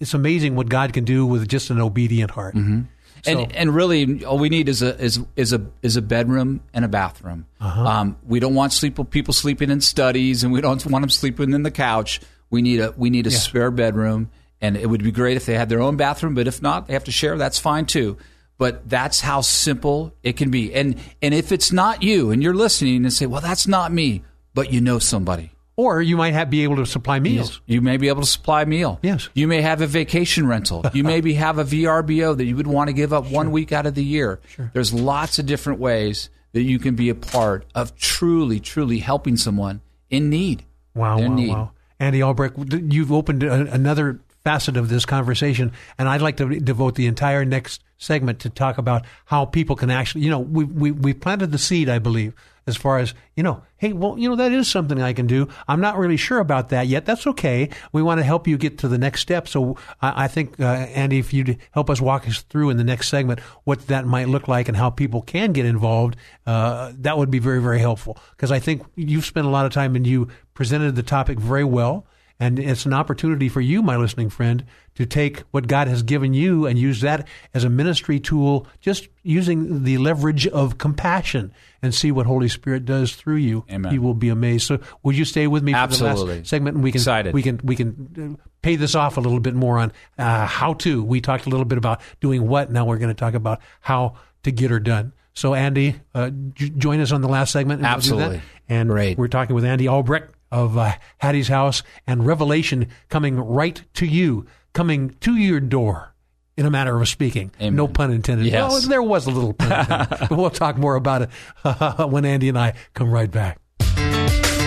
it's 0.00 0.14
amazing 0.14 0.54
what 0.56 0.68
God 0.68 0.92
can 0.92 1.04
do 1.04 1.26
with 1.26 1.48
just 1.48 1.70
an 1.70 1.80
obedient 1.80 2.30
heart. 2.30 2.54
Mm-hmm. 2.54 2.82
So- 3.24 3.30
and 3.32 3.52
and 3.52 3.74
really, 3.74 4.24
all 4.24 4.38
we 4.38 4.48
need 4.48 4.68
is 4.68 4.80
a 4.80 4.96
is 5.02 5.18
is 5.34 5.52
a 5.52 5.66
is 5.82 5.96
a 5.96 6.02
bedroom 6.02 6.60
and 6.72 6.84
a 6.84 6.88
bathroom. 6.88 7.46
Uh-huh. 7.60 7.84
Um, 7.84 8.16
we 8.24 8.38
don't 8.38 8.54
want 8.54 8.72
sleep 8.72 8.98
people 9.10 9.34
sleeping 9.34 9.70
in 9.70 9.80
studies, 9.80 10.44
and 10.44 10.52
we 10.52 10.60
don't 10.60 10.84
want 10.86 11.02
them 11.02 11.10
sleeping 11.10 11.52
in 11.52 11.64
the 11.64 11.72
couch. 11.72 12.20
We 12.50 12.62
need 12.62 12.80
a 12.80 12.94
we 12.96 13.10
need 13.10 13.26
a 13.26 13.30
spare 13.32 13.70
bedroom, 13.72 14.30
and 14.60 14.76
it 14.76 14.86
would 14.86 15.02
be 15.02 15.10
great 15.10 15.36
if 15.36 15.46
they 15.46 15.54
had 15.54 15.68
their 15.68 15.80
own 15.80 15.96
bathroom. 15.96 16.34
But 16.34 16.46
if 16.46 16.62
not, 16.62 16.86
they 16.86 16.92
have 16.92 17.04
to 17.04 17.12
share. 17.12 17.36
That's 17.36 17.58
fine 17.58 17.86
too. 17.86 18.16
But 18.56 18.88
that's 18.88 19.20
how 19.20 19.40
simple 19.40 20.14
it 20.22 20.36
can 20.36 20.50
be. 20.50 20.72
And 20.72 20.94
and 21.20 21.34
if 21.34 21.50
it's 21.50 21.72
not 21.72 22.04
you, 22.04 22.30
and 22.30 22.40
you're 22.40 22.54
listening 22.54 23.02
and 23.02 23.12
say, 23.12 23.26
"Well, 23.26 23.40
that's 23.40 23.66
not 23.66 23.92
me," 23.92 24.22
but 24.54 24.72
you 24.72 24.80
know 24.80 25.00
somebody. 25.00 25.50
Or 25.78 26.02
you 26.02 26.16
might 26.16 26.34
have, 26.34 26.50
be 26.50 26.64
able 26.64 26.74
to 26.76 26.86
supply 26.86 27.20
meals. 27.20 27.60
You 27.66 27.80
may 27.80 27.98
be 27.98 28.08
able 28.08 28.22
to 28.22 28.26
supply 28.26 28.64
meal. 28.64 28.98
Yes. 29.00 29.28
You 29.32 29.46
may 29.46 29.62
have 29.62 29.80
a 29.80 29.86
vacation 29.86 30.48
rental. 30.48 30.84
You 30.92 31.04
maybe 31.04 31.34
have 31.34 31.58
a 31.58 31.64
VRBO 31.64 32.36
that 32.36 32.44
you 32.44 32.56
would 32.56 32.66
want 32.66 32.88
to 32.88 32.92
give 32.92 33.12
up 33.12 33.30
one 33.30 33.52
week 33.52 33.70
out 33.70 33.86
of 33.86 33.94
the 33.94 34.02
year. 34.02 34.40
Sure. 34.48 34.72
There's 34.74 34.92
lots 34.92 35.38
of 35.38 35.46
different 35.46 35.78
ways 35.78 36.30
that 36.50 36.62
you 36.62 36.80
can 36.80 36.96
be 36.96 37.10
a 37.10 37.14
part 37.14 37.64
of 37.76 37.94
truly, 37.94 38.58
truly 38.58 38.98
helping 38.98 39.36
someone 39.36 39.80
in 40.10 40.28
need. 40.30 40.64
Wow, 40.96 41.20
wow, 41.20 41.34
need. 41.34 41.50
wow. 41.50 41.70
Andy 42.00 42.24
Albrecht, 42.24 42.56
you've 42.72 43.12
opened 43.12 43.44
a, 43.44 43.72
another 43.72 44.18
facet 44.42 44.76
of 44.76 44.88
this 44.88 45.04
conversation, 45.04 45.70
and 45.96 46.08
I'd 46.08 46.22
like 46.22 46.38
to 46.38 46.58
devote 46.58 46.96
the 46.96 47.06
entire 47.06 47.44
next 47.44 47.84
segment 47.98 48.40
to 48.40 48.50
talk 48.50 48.78
about 48.78 49.04
how 49.26 49.44
people 49.44 49.76
can 49.76 49.90
actually, 49.90 50.24
you 50.24 50.30
know, 50.30 50.40
we, 50.40 50.64
we, 50.64 50.90
we 50.90 51.14
planted 51.14 51.52
the 51.52 51.58
seed, 51.58 51.88
I 51.88 52.00
believe, 52.00 52.34
as 52.68 52.76
far 52.76 52.98
as, 52.98 53.14
you 53.34 53.42
know, 53.42 53.62
hey, 53.78 53.92
well, 53.92 54.18
you 54.18 54.28
know, 54.28 54.36
that 54.36 54.52
is 54.52 54.68
something 54.68 55.00
I 55.00 55.12
can 55.12 55.26
do. 55.26 55.48
I'm 55.66 55.80
not 55.80 55.96
really 55.96 56.16
sure 56.16 56.38
about 56.38 56.68
that 56.68 56.86
yet. 56.86 57.06
That's 57.06 57.26
okay. 57.26 57.70
We 57.92 58.02
want 58.02 58.18
to 58.20 58.24
help 58.24 58.46
you 58.46 58.58
get 58.58 58.78
to 58.78 58.88
the 58.88 58.98
next 58.98 59.22
step. 59.22 59.48
So 59.48 59.76
I, 60.02 60.24
I 60.24 60.28
think, 60.28 60.60
uh, 60.60 60.64
Andy, 60.64 61.18
if 61.18 61.32
you'd 61.32 61.58
help 61.72 61.88
us 61.88 62.00
walk 62.00 62.28
us 62.28 62.42
through 62.42 62.70
in 62.70 62.76
the 62.76 62.84
next 62.84 63.08
segment 63.08 63.40
what 63.64 63.86
that 63.88 64.06
might 64.06 64.28
look 64.28 64.46
like 64.46 64.68
and 64.68 64.76
how 64.76 64.90
people 64.90 65.22
can 65.22 65.52
get 65.52 65.64
involved, 65.64 66.16
uh, 66.46 66.92
that 66.98 67.16
would 67.16 67.30
be 67.30 67.38
very, 67.38 67.60
very 67.60 67.78
helpful. 67.80 68.18
Because 68.36 68.52
I 68.52 68.58
think 68.58 68.82
you've 68.94 69.24
spent 69.24 69.46
a 69.46 69.50
lot 69.50 69.66
of 69.66 69.72
time 69.72 69.96
and 69.96 70.06
you 70.06 70.28
presented 70.54 70.94
the 70.94 71.02
topic 71.02 71.38
very 71.38 71.64
well. 71.64 72.06
And 72.40 72.60
it's 72.60 72.86
an 72.86 72.92
opportunity 72.92 73.48
for 73.48 73.60
you, 73.60 73.82
my 73.82 73.96
listening 73.96 74.30
friend, 74.30 74.64
to 74.98 75.06
take 75.06 75.44
what 75.52 75.68
God 75.68 75.86
has 75.86 76.02
given 76.02 76.34
you 76.34 76.66
and 76.66 76.76
use 76.76 77.02
that 77.02 77.28
as 77.54 77.62
a 77.62 77.70
ministry 77.70 78.18
tool, 78.18 78.66
just 78.80 79.08
using 79.22 79.84
the 79.84 79.96
leverage 79.96 80.48
of 80.48 80.76
compassion 80.76 81.54
and 81.82 81.94
see 81.94 82.10
what 82.10 82.26
Holy 82.26 82.48
Spirit 82.48 82.84
does 82.84 83.14
through 83.14 83.36
you. 83.36 83.64
Amen. 83.70 83.94
You 83.94 84.02
will 84.02 84.14
be 84.14 84.28
amazed. 84.28 84.66
So 84.66 84.80
would 85.04 85.16
you 85.16 85.24
stay 85.24 85.46
with 85.46 85.62
me 85.62 85.72
for 85.72 85.86
the 85.86 86.04
last 86.04 86.48
segment 86.48 86.74
and 86.74 86.82
we 86.82 86.90
can 86.90 86.98
Excited. 86.98 87.32
we 87.32 87.42
can 87.42 87.60
we 87.62 87.76
can 87.76 88.38
uh, 88.40 88.42
pay 88.60 88.74
this 88.74 88.96
off 88.96 89.16
a 89.18 89.20
little 89.20 89.38
bit 89.38 89.54
more 89.54 89.78
on 89.78 89.92
uh, 90.18 90.46
how 90.46 90.74
to. 90.74 91.04
We 91.04 91.20
talked 91.20 91.46
a 91.46 91.48
little 91.48 91.64
bit 91.64 91.78
about 91.78 92.00
doing 92.20 92.48
what. 92.48 92.72
Now 92.72 92.84
we're 92.84 92.98
going 92.98 93.14
to 93.14 93.14
talk 93.14 93.34
about 93.34 93.60
how 93.80 94.16
to 94.42 94.50
get 94.50 94.72
her 94.72 94.80
done. 94.80 95.12
So, 95.32 95.54
Andy, 95.54 95.94
uh, 96.12 96.30
j- 96.54 96.70
join 96.70 96.98
us 96.98 97.12
on 97.12 97.20
the 97.20 97.28
last 97.28 97.52
segment. 97.52 97.82
And 97.82 97.86
we'll. 97.86 97.94
Absolutely. 97.94 98.42
And 98.68 98.90
we're 98.90 99.28
talking 99.28 99.54
with 99.54 99.64
Andy 99.64 99.86
Albrecht 99.86 100.34
of 100.50 100.76
uh, 100.76 100.94
Hattie's 101.18 101.48
House 101.48 101.82
and 102.06 102.26
Revelation 102.26 102.88
coming 103.08 103.38
right 103.38 103.80
to 103.94 104.06
you, 104.06 104.46
coming 104.72 105.16
to 105.20 105.36
your 105.36 105.60
door. 105.60 106.14
In 106.56 106.66
a 106.66 106.70
matter 106.70 107.00
of 107.00 107.08
speaking, 107.08 107.52
no 107.60 107.86
pun 107.86 108.10
intended. 108.10 108.46
Yes. 108.46 108.68
Well, 108.68 108.80
there 108.80 109.02
was 109.02 109.26
a 109.26 109.30
little 109.30 109.52
pun 109.52 109.80
intended. 109.80 110.08
but 110.28 110.32
we'll 110.32 110.50
talk 110.50 110.76
more 110.76 110.96
about 110.96 111.22
it 111.22 111.30
when 112.10 112.24
Andy 112.24 112.48
and 112.48 112.58
I 112.58 112.74
come 112.94 113.10
right 113.10 113.30
back. 113.30 113.60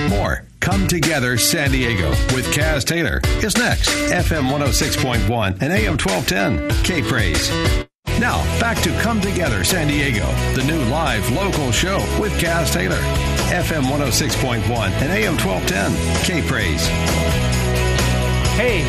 More 0.10 0.45
Come 0.61 0.88
Together 0.88 1.38
San 1.38 1.72
Diego 1.72 2.10
with 2.36 2.45
Kaz 2.53 2.86
Taylor 2.86 3.19
is 3.44 3.57
next. 3.57 3.90
FM 3.90 4.48
106.1 4.49 5.61
and 5.61 5.73
AM 5.73 5.98
1210. 5.98 6.84
K 6.84 7.02
Praise. 7.02 7.49
Now, 8.19 8.38
back 8.60 8.78
to 8.84 8.91
Come 9.02 9.19
Together 9.19 9.64
San 9.64 9.88
Diego, 9.88 10.26
the 10.53 10.64
new 10.65 10.80
live 10.86 11.30
local 11.32 11.72
show 11.72 11.98
with 12.22 12.32
Kaz 12.34 12.72
Taylor. 12.72 13.02
FM 13.49 13.84
106.1 13.86 14.61
and 15.02 15.11
AM 15.11 15.36
1210. 15.38 16.23
K 16.23 16.48
Praise. 16.48 16.86
Hey, 18.56 18.84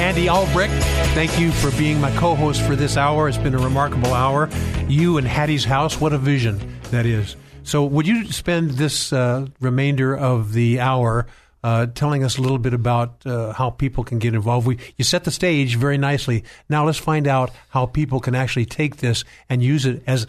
Andy 0.00 0.28
Albrecht, 0.28 0.72
thank 1.14 1.38
you 1.38 1.52
for 1.52 1.70
being 1.78 2.00
my 2.00 2.10
co 2.16 2.34
host 2.34 2.62
for 2.62 2.76
this 2.76 2.96
hour. 2.96 3.28
It's 3.28 3.38
been 3.38 3.54
a 3.54 3.58
remarkable 3.58 4.14
hour. 4.14 4.48
You 4.88 5.18
and 5.18 5.26
Hattie's 5.26 5.64
house, 5.64 6.00
what 6.00 6.12
a 6.12 6.18
vision 6.18 6.78
that 6.90 7.06
is. 7.06 7.36
So, 7.62 7.84
would 7.84 8.06
you 8.06 8.30
spend 8.32 8.72
this 8.72 9.12
uh, 9.12 9.46
remainder 9.60 10.16
of 10.16 10.52
the 10.52 10.80
hour 10.80 11.26
uh, 11.62 11.86
telling 11.86 12.24
us 12.24 12.38
a 12.38 12.42
little 12.42 12.58
bit 12.58 12.74
about 12.74 13.24
uh, 13.24 13.52
how 13.52 13.70
people 13.70 14.02
can 14.04 14.18
get 14.18 14.34
involved? 14.34 14.66
We, 14.66 14.78
you 14.96 15.04
set 15.04 15.24
the 15.24 15.30
stage 15.30 15.76
very 15.76 15.98
nicely. 15.98 16.44
Now, 16.68 16.84
let's 16.84 16.98
find 16.98 17.28
out 17.28 17.50
how 17.68 17.86
people 17.86 18.20
can 18.20 18.34
actually 18.34 18.66
take 18.66 18.96
this 18.96 19.24
and 19.48 19.62
use 19.62 19.86
it 19.86 20.02
as 20.06 20.26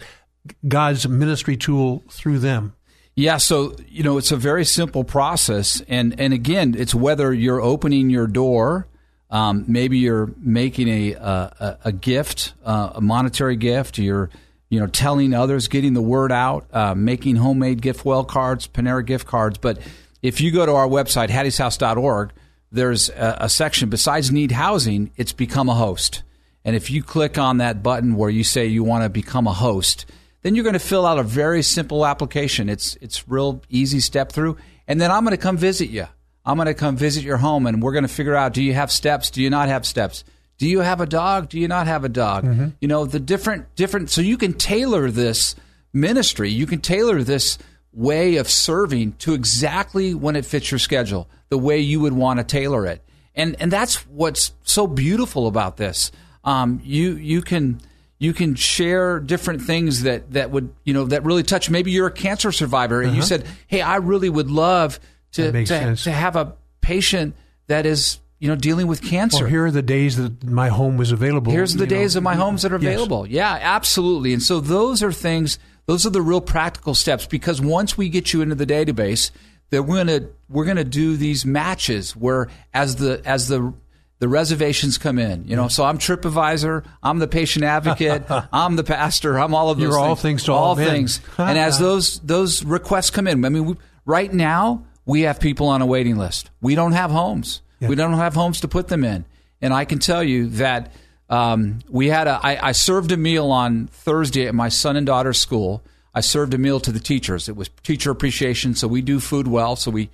God's 0.66 1.08
ministry 1.08 1.56
tool 1.56 2.04
through 2.08 2.38
them. 2.38 2.74
Yeah, 3.16 3.36
so 3.36 3.76
you 3.88 4.02
know 4.02 4.18
it's 4.18 4.32
a 4.32 4.36
very 4.36 4.64
simple 4.64 5.04
process, 5.04 5.80
and 5.86 6.18
and 6.18 6.34
again, 6.34 6.74
it's 6.76 6.94
whether 6.94 7.32
you're 7.32 7.60
opening 7.60 8.10
your 8.10 8.26
door, 8.26 8.88
um, 9.30 9.64
maybe 9.68 9.98
you're 9.98 10.32
making 10.38 10.88
a 10.88 11.12
a, 11.12 11.78
a 11.86 11.92
gift, 11.92 12.54
uh, 12.64 12.92
a 12.94 13.00
monetary 13.00 13.56
gift, 13.56 13.98
you're 13.98 14.30
you 14.68 14.80
know 14.80 14.86
telling 14.86 15.34
others, 15.34 15.68
getting 15.68 15.94
the 15.94 16.02
word 16.02 16.32
out, 16.32 16.66
uh, 16.72 16.94
making 16.94 17.36
homemade 17.36 17.82
gift 17.82 18.04
well 18.04 18.24
cards, 18.24 18.66
Panera 18.66 19.04
gift 19.04 19.26
cards. 19.26 19.58
But 19.58 19.78
if 20.22 20.40
you 20.40 20.50
go 20.50 20.64
to 20.66 20.72
our 20.72 20.88
website 20.88 21.28
hattieshouse.org, 21.28 22.32
there's 22.72 23.08
a, 23.10 23.38
a 23.40 23.48
section 23.48 23.90
besides 23.90 24.30
need 24.30 24.52
housing, 24.52 25.10
it's 25.16 25.32
become 25.32 25.68
a 25.68 25.74
host, 25.74 26.22
and 26.64 26.76
if 26.76 26.90
you 26.90 27.02
click 27.02 27.38
on 27.38 27.58
that 27.58 27.82
button 27.82 28.16
where 28.16 28.30
you 28.30 28.44
say 28.44 28.66
you 28.66 28.84
want 28.84 29.04
to 29.04 29.08
become 29.08 29.46
a 29.46 29.52
host 29.52 30.06
then 30.44 30.54
you're 30.54 30.62
going 30.62 30.74
to 30.74 30.78
fill 30.78 31.06
out 31.06 31.18
a 31.18 31.22
very 31.22 31.62
simple 31.62 32.06
application. 32.06 32.68
It's 32.68 32.96
it's 33.00 33.26
real 33.26 33.62
easy 33.70 33.98
step 33.98 34.30
through, 34.30 34.58
and 34.86 35.00
then 35.00 35.10
I'm 35.10 35.24
going 35.24 35.36
to 35.36 35.42
come 35.42 35.56
visit 35.56 35.88
you. 35.88 36.06
I'm 36.46 36.56
going 36.56 36.66
to 36.66 36.74
come 36.74 36.96
visit 36.96 37.24
your 37.24 37.38
home, 37.38 37.66
and 37.66 37.82
we're 37.82 37.92
going 37.92 38.02
to 38.04 38.08
figure 38.08 38.34
out: 38.34 38.52
do 38.52 38.62
you 38.62 38.74
have 38.74 38.90
steps? 38.92 39.30
Do 39.30 39.42
you 39.42 39.50
not 39.50 39.68
have 39.68 39.86
steps? 39.86 40.24
Do 40.58 40.68
you 40.68 40.80
have 40.80 41.00
a 41.00 41.06
dog? 41.06 41.48
Do 41.48 41.58
you 41.58 41.66
not 41.68 41.86
have 41.86 42.04
a 42.04 42.08
dog? 42.08 42.44
Mm-hmm. 42.44 42.68
You 42.80 42.88
know 42.88 43.06
the 43.06 43.18
different 43.20 43.74
different. 43.76 44.10
So 44.10 44.20
you 44.20 44.36
can 44.36 44.52
tailor 44.52 45.10
this 45.10 45.56
ministry. 45.92 46.50
You 46.50 46.66
can 46.66 46.80
tailor 46.80 47.22
this 47.22 47.58
way 47.92 48.36
of 48.36 48.50
serving 48.50 49.12
to 49.20 49.34
exactly 49.34 50.14
when 50.14 50.36
it 50.36 50.44
fits 50.44 50.70
your 50.70 50.78
schedule, 50.78 51.28
the 51.48 51.58
way 51.58 51.78
you 51.80 52.00
would 52.00 52.12
want 52.12 52.38
to 52.40 52.44
tailor 52.44 52.86
it, 52.86 53.02
and 53.34 53.56
and 53.60 53.70
that's 53.72 54.06
what's 54.08 54.52
so 54.62 54.86
beautiful 54.86 55.46
about 55.46 55.76
this. 55.76 56.12
Um, 56.44 56.80
you 56.84 57.12
you 57.16 57.40
can 57.42 57.80
you 58.18 58.32
can 58.32 58.54
share 58.54 59.18
different 59.20 59.62
things 59.62 60.02
that 60.02 60.32
that 60.32 60.50
would 60.50 60.72
you 60.84 60.92
know 60.94 61.04
that 61.06 61.24
really 61.24 61.42
touch. 61.42 61.70
Maybe 61.70 61.90
you're 61.90 62.06
a 62.08 62.12
cancer 62.12 62.52
survivor, 62.52 63.00
and 63.00 63.12
you 63.12 63.18
Uh-huh. 63.20 63.26
said, 63.28 63.44
"Hey, 63.66 63.80
I 63.80 63.96
really 63.96 64.28
would 64.28 64.50
love 64.50 65.00
to 65.34 65.52
to, 65.52 65.66
sense. 65.66 66.04
to 66.04 66.12
have 66.12 66.36
a 66.36 66.54
patient 66.80 67.34
that 67.66 67.86
is 67.86 68.18
you 68.38 68.48
know 68.48 68.56
dealing 68.56 68.86
with 68.86 69.02
cancer." 69.02 69.44
Or 69.44 69.48
here 69.48 69.66
are 69.66 69.70
the 69.70 69.82
days 69.82 70.16
that 70.16 70.44
my 70.44 70.68
home 70.68 70.96
was 70.96 71.12
available. 71.12 71.52
Here's 71.52 71.74
the 71.74 71.84
you 71.84 71.90
know. 71.90 71.96
days 71.96 72.16
of 72.16 72.22
my 72.22 72.34
homes 72.34 72.62
that 72.62 72.72
are 72.72 72.78
Yes. 72.78 72.94
available. 72.94 73.26
Yeah, 73.26 73.58
absolutely. 73.60 74.32
And 74.32 74.42
so 74.42 74.60
those 74.60 75.02
are 75.02 75.12
things. 75.12 75.58
Those 75.86 76.06
are 76.06 76.10
the 76.10 76.22
real 76.22 76.40
practical 76.40 76.94
steps 76.94 77.26
because 77.26 77.60
once 77.60 77.96
we 77.98 78.08
get 78.08 78.32
you 78.32 78.40
into 78.40 78.54
the 78.54 78.66
database, 78.66 79.30
then 79.70 79.86
we're 79.86 79.98
gonna 80.04 80.26
we're 80.48 80.64
gonna 80.64 80.84
do 80.84 81.16
these 81.16 81.44
matches 81.44 82.16
where 82.16 82.48
as 82.72 82.96
the 82.96 83.20
as 83.24 83.48
the 83.48 83.72
the 84.20 84.28
reservations 84.28 84.96
come 84.96 85.18
in, 85.18 85.46
you 85.46 85.56
know. 85.56 85.68
So 85.68 85.84
I'm 85.84 85.98
TripAdvisor, 85.98 86.84
I'm 87.02 87.18
the 87.18 87.26
patient 87.26 87.64
advocate, 87.64 88.22
I'm 88.52 88.76
the 88.76 88.84
pastor, 88.84 89.38
I'm 89.38 89.54
all 89.54 89.68
of 89.70 89.78
those. 89.78 89.88
You're 89.88 89.98
all 89.98 90.14
things, 90.14 90.22
things 90.22 90.44
to 90.44 90.52
all 90.52 90.76
men. 90.76 90.88
things. 90.88 91.20
and 91.36 91.58
as 91.58 91.78
those 91.86 92.20
those 92.20 92.64
requests 92.64 93.10
come 93.10 93.26
in, 93.26 93.44
I 93.44 93.48
mean, 93.50 93.64
we, 93.66 93.74
right 94.06 94.32
now 94.32 94.84
we 95.06 95.22
have 95.22 95.40
people 95.40 95.68
on 95.68 95.82
a 95.82 95.86
waiting 95.86 96.16
list. 96.16 96.50
We 96.60 96.74
don't 96.74 96.92
have 96.92 97.10
homes. 97.10 97.60
We 97.88 97.96
don't 97.96 98.14
have 98.14 98.34
homes 98.34 98.60
to 98.62 98.68
put 98.68 98.88
them 98.88 99.04
in. 99.04 99.24
And 99.60 99.74
I 99.74 99.84
can 99.84 99.98
tell 99.98 100.22
you 100.22 100.48
that 100.50 100.92
um, 101.28 101.80
we 101.88 102.08
had 102.08 102.26
a. 102.26 102.40
I, 102.42 102.68
I 102.68 102.72
served 102.72 103.12
a 103.12 103.16
meal 103.16 103.50
on 103.50 103.86
Thursday 103.88 104.46
at 104.46 104.54
my 104.54 104.68
son 104.68 104.96
and 104.96 105.06
daughter's 105.06 105.38
school. 105.40 105.82
I 106.14 106.20
served 106.20 106.54
a 106.54 106.58
meal 106.58 106.80
to 106.80 106.92
the 106.92 107.00
teachers. 107.00 107.48
It 107.48 107.56
was 107.56 107.68
teacher 107.82 108.10
appreciation, 108.10 108.74
so 108.74 108.86
we 108.88 109.02
do 109.02 109.20
food 109.20 109.48
well. 109.48 109.76
So 109.76 109.90
we, 109.90 110.10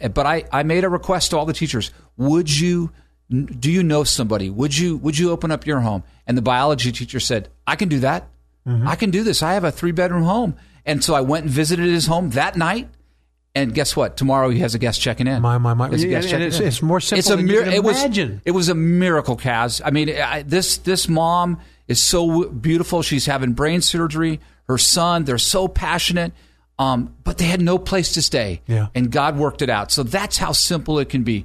but 0.00 0.24
I, 0.26 0.44
I 0.52 0.62
made 0.62 0.84
a 0.84 0.88
request 0.88 1.30
to 1.30 1.38
all 1.38 1.46
the 1.46 1.52
teachers. 1.52 1.90
Would 2.16 2.48
you, 2.60 2.92
do 3.28 3.70
you 3.70 3.82
know 3.82 4.04
somebody? 4.04 4.50
Would 4.50 4.76
you, 4.76 4.96
would 4.98 5.18
you 5.18 5.30
open 5.30 5.50
up 5.50 5.66
your 5.66 5.80
home? 5.80 6.04
And 6.26 6.38
the 6.38 6.42
biology 6.42 6.92
teacher 6.92 7.18
said, 7.18 7.48
I 7.66 7.76
can 7.76 7.88
do 7.88 8.00
that. 8.00 8.28
I 8.86 8.94
can 8.94 9.10
do 9.10 9.24
this. 9.24 9.42
I 9.42 9.54
have 9.54 9.64
a 9.64 9.72
three 9.72 9.90
bedroom 9.90 10.22
home. 10.22 10.54
And 10.86 11.02
so 11.02 11.14
I 11.14 11.22
went 11.22 11.46
and 11.46 11.52
visited 11.52 11.86
his 11.86 12.06
home 12.06 12.30
that 12.30 12.56
night. 12.56 12.88
And 13.54 13.74
guess 13.74 13.94
what? 13.94 14.16
Tomorrow 14.16 14.48
he 14.50 14.60
has 14.60 14.74
a 14.74 14.78
guest 14.78 15.00
checking 15.00 15.26
in. 15.26 15.42
My, 15.42 15.58
my, 15.58 15.74
my. 15.74 15.88
There's 15.88 16.02
a 16.04 16.06
Yeah, 16.08 16.20
guest 16.20 16.24
and 16.24 16.30
checking 16.30 16.46
it's- 16.46 16.60
in. 16.60 16.66
it's 16.68 16.80
more 16.82 17.00
simple 17.00 17.18
It's 17.18 17.28
a 17.30 17.36
than 17.36 17.46
you 17.48 17.54
mir- 17.56 17.64
can 17.64 17.72
it 17.74 17.84
was- 17.84 17.98
imagine. 18.02 18.40
it 18.46 18.52
was 18.52 18.68
a 18.70 18.74
miracle, 18.74 19.36
Kaz. 19.36 19.80
I 19.84 19.90
mean, 19.90 20.08
I, 20.08 20.42
this 20.42 20.78
this 20.78 21.06
mom 21.08 21.58
is 21.86 22.00
so 22.00 22.44
beautiful. 22.48 23.02
She's 23.02 23.26
having 23.26 23.52
brain 23.52 23.82
surgery. 23.82 24.40
Her 24.68 24.78
son, 24.78 25.24
they're 25.24 25.36
so 25.38 25.68
passionate, 25.68 26.32
um, 26.78 27.14
but 27.24 27.36
they 27.36 27.44
had 27.44 27.60
no 27.60 27.76
place 27.78 28.12
to 28.12 28.22
stay. 28.22 28.62
Yeah. 28.66 28.86
And 28.94 29.10
God 29.10 29.36
worked 29.36 29.60
it 29.60 29.68
out. 29.68 29.90
So 29.92 30.02
that's 30.02 30.38
how 30.38 30.52
simple 30.52 30.98
it 30.98 31.10
can 31.10 31.22
be. 31.22 31.44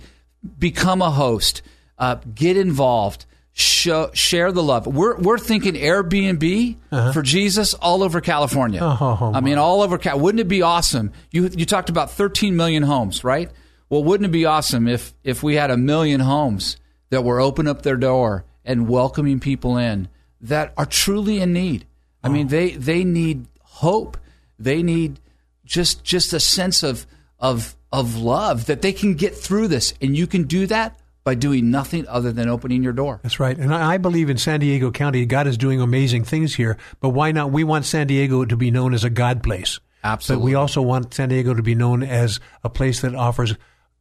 Become 0.57 1.01
a 1.01 1.11
host. 1.11 1.61
Uh, 1.97 2.17
get 2.33 2.55
involved. 2.55 3.25
Show, 3.59 4.11
share 4.13 4.51
the 4.51 4.61
love. 4.61 4.85
We're 4.85 5.17
we're 5.17 5.39
thinking 5.39 5.73
Airbnb 5.73 6.75
for 7.11 7.23
Jesus 7.23 7.73
all 7.73 8.03
over 8.03 8.21
California. 8.21 8.79
Uh-huh. 8.83 9.17
Oh, 9.19 9.31
I 9.33 9.41
mean, 9.41 9.57
all 9.57 9.81
over. 9.81 9.97
Cal- 9.97 10.19
Wouldn't 10.19 10.39
it 10.39 10.47
be 10.47 10.61
awesome? 10.61 11.11
You 11.31 11.47
you 11.47 11.65
talked 11.65 11.89
about 11.89 12.11
13 12.11 12.55
million 12.55 12.83
homes, 12.83 13.23
right? 13.23 13.49
Well, 13.89 14.03
wouldn't 14.03 14.27
it 14.29 14.31
be 14.31 14.45
awesome 14.45 14.87
if 14.87 15.11
if 15.23 15.41
we 15.41 15.55
had 15.55 15.71
a 15.71 15.77
million 15.77 16.19
homes 16.19 16.77
that 17.09 17.23
were 17.23 17.39
open 17.41 17.67
up 17.67 17.81
their 17.81 17.95
door 17.97 18.45
and 18.63 18.87
welcoming 18.87 19.39
people 19.39 19.75
in 19.75 20.07
that 20.41 20.71
are 20.77 20.85
truly 20.85 21.39
in 21.39 21.51
need? 21.51 21.87
I 22.23 22.29
mean, 22.29 22.49
they 22.49 22.71
they 22.71 23.03
need 23.03 23.47
hope. 23.63 24.17
They 24.59 24.83
need 24.83 25.19
just 25.65 26.03
just 26.03 26.31
a 26.31 26.39
sense 26.39 26.83
of 26.83 27.07
of 27.39 27.75
of 27.91 28.17
love 28.17 28.67
that 28.67 28.83
they 28.83 28.93
can 28.93 29.15
get 29.15 29.35
through 29.35 29.69
this, 29.69 29.95
and 29.99 30.15
you 30.15 30.27
can 30.27 30.43
do 30.43 30.67
that 30.67 30.99
by 31.27 31.35
doing 31.35 31.69
nothing 31.69 32.07
other 32.07 32.31
than 32.31 32.47
opening 32.47 32.81
your 32.83 32.93
door. 32.93 33.19
That's 33.21 33.37
right. 33.37 33.57
And 33.57 33.73
I 33.75 33.95
I 33.95 33.97
believe 33.97 34.29
in 34.29 34.37
San 34.37 34.61
Diego 34.61 34.91
County, 34.91 35.25
God 35.25 35.45
is 35.45 35.57
doing 35.57 35.81
amazing 35.81 36.23
things 36.23 36.55
here. 36.55 36.77
But 37.01 37.09
why 37.09 37.33
not? 37.33 37.51
We 37.51 37.65
want 37.65 37.83
San 37.85 38.07
Diego 38.07 38.45
to 38.45 38.55
be 38.55 38.71
known 38.71 38.93
as 38.93 39.03
a 39.03 39.09
God 39.09 39.43
place. 39.43 39.79
Absolutely. 40.05 40.41
But 40.41 40.45
we 40.45 40.55
also 40.55 40.81
want 40.81 41.13
San 41.13 41.27
Diego 41.29 41.53
to 41.53 41.61
be 41.63 41.75
known 41.75 42.01
as 42.01 42.39
a 42.63 42.69
place 42.69 43.01
that 43.01 43.13
offers 43.13 43.55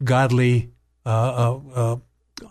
godly 0.05 0.71
uh, 1.05 1.09
uh, 1.09 1.59
uh, 1.75 1.97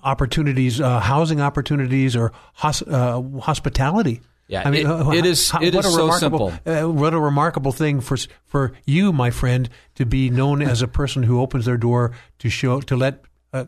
opportunities, 0.03 0.81
uh, 0.81 0.99
housing 0.99 1.39
opportunities, 1.41 2.15
or 2.15 2.31
hos- 2.53 2.81
uh, 2.88 3.22
hospitality. 3.41 4.19
Yeah, 4.47 4.69
it- 4.69 4.85
it 5.19 5.26
is- 5.26 5.52
it 5.61 5.73
what 5.73 5.85
is 5.85 5.85
a 5.85 5.89
so 5.91 6.03
remarkable, 6.06 6.53
Uh, 6.65 6.81
what 6.91 7.14
a 7.14 7.19
remarkable 7.19 7.72
thing 7.72 8.02
for 8.02 8.18
for 8.45 8.73
you, 8.85 9.11
my 9.14 9.31
friend, 9.31 9.69
to 9.95 10.06
be 10.06 10.30
known 10.30 10.61
as 10.61 10.81
a 10.81 10.88
person 10.88 11.23
who 11.23 11.39
opens 11.41 11.65
their 11.65 11.77
door 11.77 12.11
to 12.39 12.49
show 12.49 12.81
to 12.81 12.95
let 12.95 13.22
uh, 13.53 13.65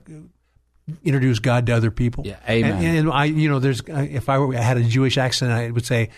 introduce 1.03 1.39
God 1.39 1.65
to 1.67 1.73
other 1.73 1.91
people. 1.91 2.25
Yeah, 2.25 2.37
amen. 2.49 2.83
And, 2.83 2.97
and 2.99 3.11
I, 3.11 3.25
you 3.25 3.49
know, 3.49 3.59
there's 3.59 3.81
if 3.87 4.29
I 4.29 4.37
were, 4.39 4.55
I 4.55 4.61
had 4.61 4.77
a 4.77 4.83
Jewish 4.83 5.17
accent, 5.17 5.51
I 5.51 5.69
would 5.71 5.85
say, 5.85 6.09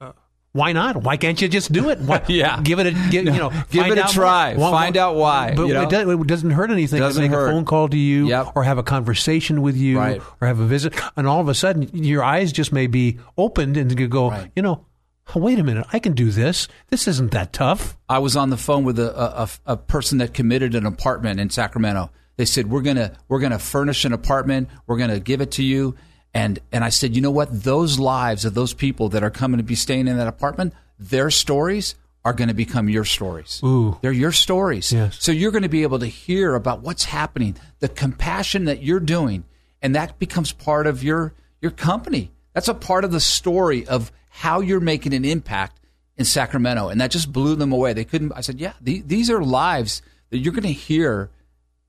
uh, 0.00 0.12
"Why 0.52 0.72
not? 0.72 1.02
Why 1.02 1.16
can't 1.16 1.40
you 1.40 1.48
just 1.48 1.70
do 1.72 1.90
it? 1.90 1.98
Why, 2.00 2.22
Yeah. 2.28 2.60
give 2.62 2.78
it 2.78 2.86
a 2.86 2.92
give, 3.10 3.24
you 3.26 3.32
know, 3.32 3.50
Give 3.70 3.86
it 3.86 3.98
a 3.98 4.04
try. 4.12 4.54
more. 4.54 4.70
Find 4.70 4.96
out 4.96 5.14
why, 5.16 5.54
But 5.54 5.66
you 5.66 5.74
know? 5.74 5.82
it, 5.82 5.90
does, 5.90 6.08
it 6.08 6.26
doesn't 6.26 6.50
hurt 6.50 6.70
anything. 6.70 6.98
Doesn't 7.00 7.22
make 7.22 7.30
hurt. 7.30 7.48
a 7.48 7.52
phone 7.52 7.64
call 7.64 7.88
to 7.88 7.96
you, 7.96 8.28
Yep. 8.28 8.52
or 8.56 8.64
have 8.64 8.78
a 8.78 8.82
conversation 8.82 9.62
with 9.62 9.76
you, 9.76 9.98
Right. 9.98 10.20
or 10.40 10.48
have 10.48 10.58
a 10.60 10.66
visit, 10.66 10.94
and 11.16 11.26
all 11.26 11.40
of 11.40 11.48
a 11.48 11.54
sudden 11.54 11.88
your 11.94 12.22
eyes 12.24 12.52
just 12.52 12.72
may 12.72 12.86
be 12.86 13.18
opened, 13.36 13.76
and 13.76 13.98
you 13.98 14.08
go, 14.08 14.30
Right. 14.30 14.50
you 14.56 14.62
know. 14.62 14.86
Wait 15.32 15.60
a 15.60 15.62
minute! 15.62 15.86
I 15.92 16.00
can 16.00 16.14
do 16.14 16.32
this. 16.32 16.66
This 16.88 17.06
isn't 17.06 17.30
that 17.30 17.52
tough. 17.52 17.96
I 18.08 18.18
was 18.18 18.34
on 18.36 18.50
the 18.50 18.56
phone 18.56 18.82
with 18.82 18.98
a, 18.98 19.42
a, 19.42 19.48
a 19.64 19.76
person 19.76 20.18
that 20.18 20.34
committed 20.34 20.74
an 20.74 20.84
apartment 20.86 21.38
in 21.38 21.50
Sacramento. 21.50 22.10
They 22.36 22.44
said 22.44 22.70
we're 22.70 22.82
gonna 22.82 23.12
we're 23.28 23.40
gonna 23.40 23.58
furnish 23.58 24.04
an 24.04 24.12
apartment. 24.12 24.68
We're 24.86 24.98
gonna 24.98 25.20
give 25.20 25.40
it 25.40 25.52
to 25.52 25.62
you, 25.62 25.94
And 26.32 26.58
and 26.72 26.84
I 26.84 26.88
said, 26.90 27.14
you 27.14 27.22
know 27.22 27.30
what? 27.30 27.64
Those 27.64 27.98
lives 27.98 28.44
of 28.44 28.54
those 28.54 28.72
people 28.72 29.08
that 29.10 29.22
are 29.22 29.30
coming 29.30 29.58
to 29.58 29.64
be 29.64 29.74
staying 29.74 30.08
in 30.08 30.16
that 30.16 30.28
apartment, 30.28 30.72
their 30.98 31.30
stories 31.30 31.96
are 32.24 32.32
going 32.34 32.48
to 32.48 32.54
become 32.54 32.88
your 32.90 33.04
stories. 33.04 33.62
Ooh. 33.64 33.96
They're 34.02 34.12
your 34.12 34.32
stories. 34.32 34.92
Yes. 34.92 35.16
So 35.20 35.32
you're 35.32 35.52
going 35.52 35.62
to 35.62 35.70
be 35.70 35.84
able 35.84 35.98
to 36.00 36.06
hear 36.06 36.54
about 36.54 36.82
what's 36.82 37.04
happening, 37.04 37.56
the 37.78 37.88
compassion 37.88 38.66
that 38.66 38.82
you're 38.82 39.00
doing, 39.00 39.44
and 39.80 39.94
that 39.94 40.18
becomes 40.18 40.52
part 40.52 40.86
of 40.86 41.02
your 41.02 41.32
your 41.62 41.70
company. 41.72 42.30
That's 42.52 42.68
a 42.68 42.74
part 42.74 43.04
of 43.04 43.10
the 43.10 43.20
story 43.20 43.86
of 43.86 44.12
how 44.28 44.60
you're 44.60 44.80
making 44.80 45.14
an 45.14 45.24
impact 45.24 45.80
in 46.16 46.24
Sacramento, 46.26 46.88
and 46.90 47.00
that 47.00 47.10
just 47.10 47.32
blew 47.32 47.56
them 47.56 47.72
away. 47.72 47.94
They 47.94 48.04
couldn't. 48.04 48.32
I 48.36 48.42
said, 48.42 48.60
"Yeah, 48.60 48.74
the, 48.80 49.00
these 49.00 49.30
are 49.30 49.42
lives 49.42 50.02
that 50.28 50.38
you're 50.38 50.52
going 50.52 50.62
to 50.62 50.72
hear 50.72 51.30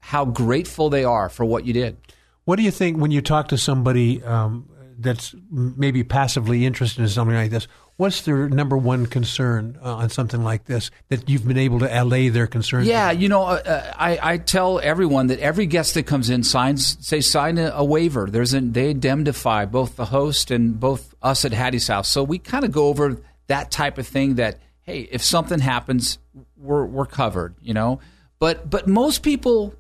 how 0.01 0.25
grateful 0.25 0.89
they 0.89 1.03
are 1.03 1.29
for 1.29 1.45
what 1.45 1.65
you 1.65 1.73
did." 1.73 1.97
What 2.45 2.57
do 2.57 2.63
you 2.63 2.71
think 2.71 2.97
when 2.97 3.11
you 3.11 3.21
talk 3.21 3.49
to 3.49 3.57
somebody 3.57 4.23
um, 4.23 4.67
that's 4.99 5.35
maybe 5.51 6.03
passively 6.03 6.65
interested 6.65 7.01
in 7.01 7.09
something 7.09 7.35
like 7.35 7.51
this? 7.51 7.67
What's 7.97 8.21
their 8.21 8.49
number 8.49 8.77
one 8.77 9.05
concern 9.05 9.77
uh, 9.83 9.97
on 9.97 10.09
something 10.09 10.43
like 10.43 10.65
this 10.65 10.89
that 11.09 11.29
you've 11.29 11.47
been 11.47 11.57
able 11.57 11.79
to 11.79 12.01
allay 12.01 12.29
their 12.29 12.47
concerns? 12.47 12.87
Yeah, 12.87 13.11
you 13.11 13.29
know, 13.29 13.43
uh, 13.43 13.61
uh, 13.63 13.93
I, 13.95 14.33
I 14.33 14.37
tell 14.37 14.79
everyone 14.79 15.27
that 15.27 15.39
every 15.39 15.67
guest 15.67 15.93
that 15.93 16.03
comes 16.03 16.31
in 16.31 16.43
signs 16.43 16.97
say 17.05 17.21
sign 17.21 17.59
a, 17.59 17.71
a 17.75 17.85
waiver. 17.85 18.27
There's 18.27 18.53
an 18.53 18.71
they 18.71 18.89
indemnify 18.89 19.65
both 19.65 19.97
the 19.97 20.05
host 20.05 20.49
and 20.49 20.79
both 20.79 21.13
us 21.21 21.45
at 21.45 21.53
Hattie's 21.53 21.87
house. 21.87 22.07
So 22.07 22.23
we 22.23 22.39
kind 22.39 22.65
of 22.65 22.71
go 22.71 22.87
over 22.87 23.21
that 23.47 23.69
type 23.69 23.99
of 23.99 24.07
thing. 24.07 24.35
That 24.35 24.57
hey, 24.81 25.01
if 25.01 25.23
something 25.23 25.59
happens, 25.59 26.17
we're 26.57 26.85
we're 26.85 27.05
covered. 27.05 27.55
You 27.61 27.75
know, 27.75 27.99
but 28.39 28.67
but 28.67 28.87
most 28.87 29.21
people 29.21 29.75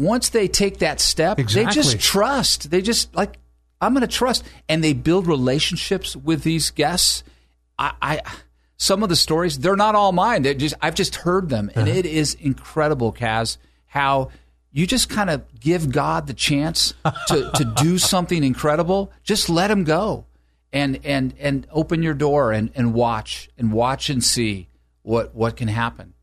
once 0.00 0.30
they 0.30 0.48
take 0.48 0.78
that 0.78 0.98
step, 0.98 1.38
Exactly. 1.38 1.64
they 1.64 1.74
just 1.74 2.00
trust. 2.00 2.70
They 2.70 2.80
just 2.80 3.14
like 3.14 3.36
I'm 3.80 3.92
going 3.92 4.00
to 4.00 4.06
trust, 4.06 4.44
and 4.68 4.82
they 4.82 4.92
build 4.92 5.26
relationships 5.26 6.16
with 6.16 6.42
these 6.42 6.70
guests. 6.70 7.22
I, 7.78 7.92
I 8.00 8.20
some 8.76 9.02
of 9.02 9.10
the 9.10 9.16
stories 9.16 9.58
they're 9.58 9.76
not 9.76 9.94
all 9.94 10.12
mine. 10.12 10.42
They're 10.42 10.54
just 10.54 10.74
I've 10.80 10.94
just 10.94 11.16
heard 11.16 11.50
them, 11.50 11.70
and 11.74 11.88
uh-huh. 11.88 11.98
it 11.98 12.06
is 12.06 12.34
incredible, 12.34 13.12
Kaz, 13.12 13.58
how 13.86 14.30
you 14.72 14.86
just 14.86 15.10
kind 15.10 15.28
of 15.28 15.60
give 15.60 15.92
God 15.92 16.26
the 16.26 16.34
chance 16.34 16.94
to 17.28 17.50
to 17.54 17.74
do 17.76 17.98
something 17.98 18.42
incredible. 18.42 19.12
Just 19.22 19.50
let 19.50 19.70
Him 19.70 19.84
go, 19.84 20.24
and 20.72 20.98
and 21.04 21.34
and 21.38 21.66
open 21.70 22.02
your 22.02 22.14
door 22.14 22.52
and 22.52 22.70
and 22.74 22.94
watch 22.94 23.50
and 23.58 23.70
watch 23.70 24.08
and 24.08 24.24
see 24.24 24.68
what 25.02 25.34
what 25.34 25.56
can 25.56 25.68
happen. 25.68 26.14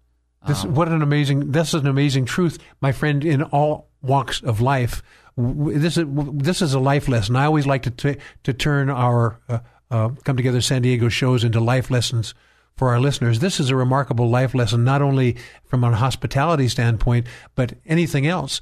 This, 0.45 0.63
what 0.63 0.87
an 0.87 1.01
amazing! 1.01 1.51
This 1.51 1.69
is 1.73 1.81
an 1.81 1.87
amazing 1.87 2.25
truth, 2.25 2.57
my 2.79 2.91
friend. 2.91 3.25
In 3.25 3.43
all 3.43 3.89
walks 4.01 4.41
of 4.41 4.61
life, 4.61 5.01
this 5.35 5.97
is 5.97 6.05
this 6.07 6.61
is 6.61 6.73
a 6.73 6.79
life 6.79 7.07
lesson. 7.07 7.35
I 7.35 7.45
always 7.45 7.65
like 7.65 7.83
to 7.83 7.91
t- 7.91 8.17
to 8.43 8.53
turn 8.53 8.89
our 8.89 9.39
uh, 9.49 9.59
uh, 9.89 10.09
come 10.23 10.37
together 10.37 10.61
San 10.61 10.81
Diego 10.83 11.09
shows 11.09 11.43
into 11.43 11.59
life 11.59 11.89
lessons 11.89 12.33
for 12.75 12.89
our 12.89 12.99
listeners. 12.99 13.39
This 13.39 13.59
is 13.59 13.69
a 13.69 13.75
remarkable 13.75 14.29
life 14.29 14.53
lesson, 14.53 14.83
not 14.83 15.01
only 15.01 15.37
from 15.65 15.83
a 15.83 15.95
hospitality 15.95 16.67
standpoint, 16.67 17.27
but 17.55 17.73
anything 17.85 18.27
else. 18.27 18.61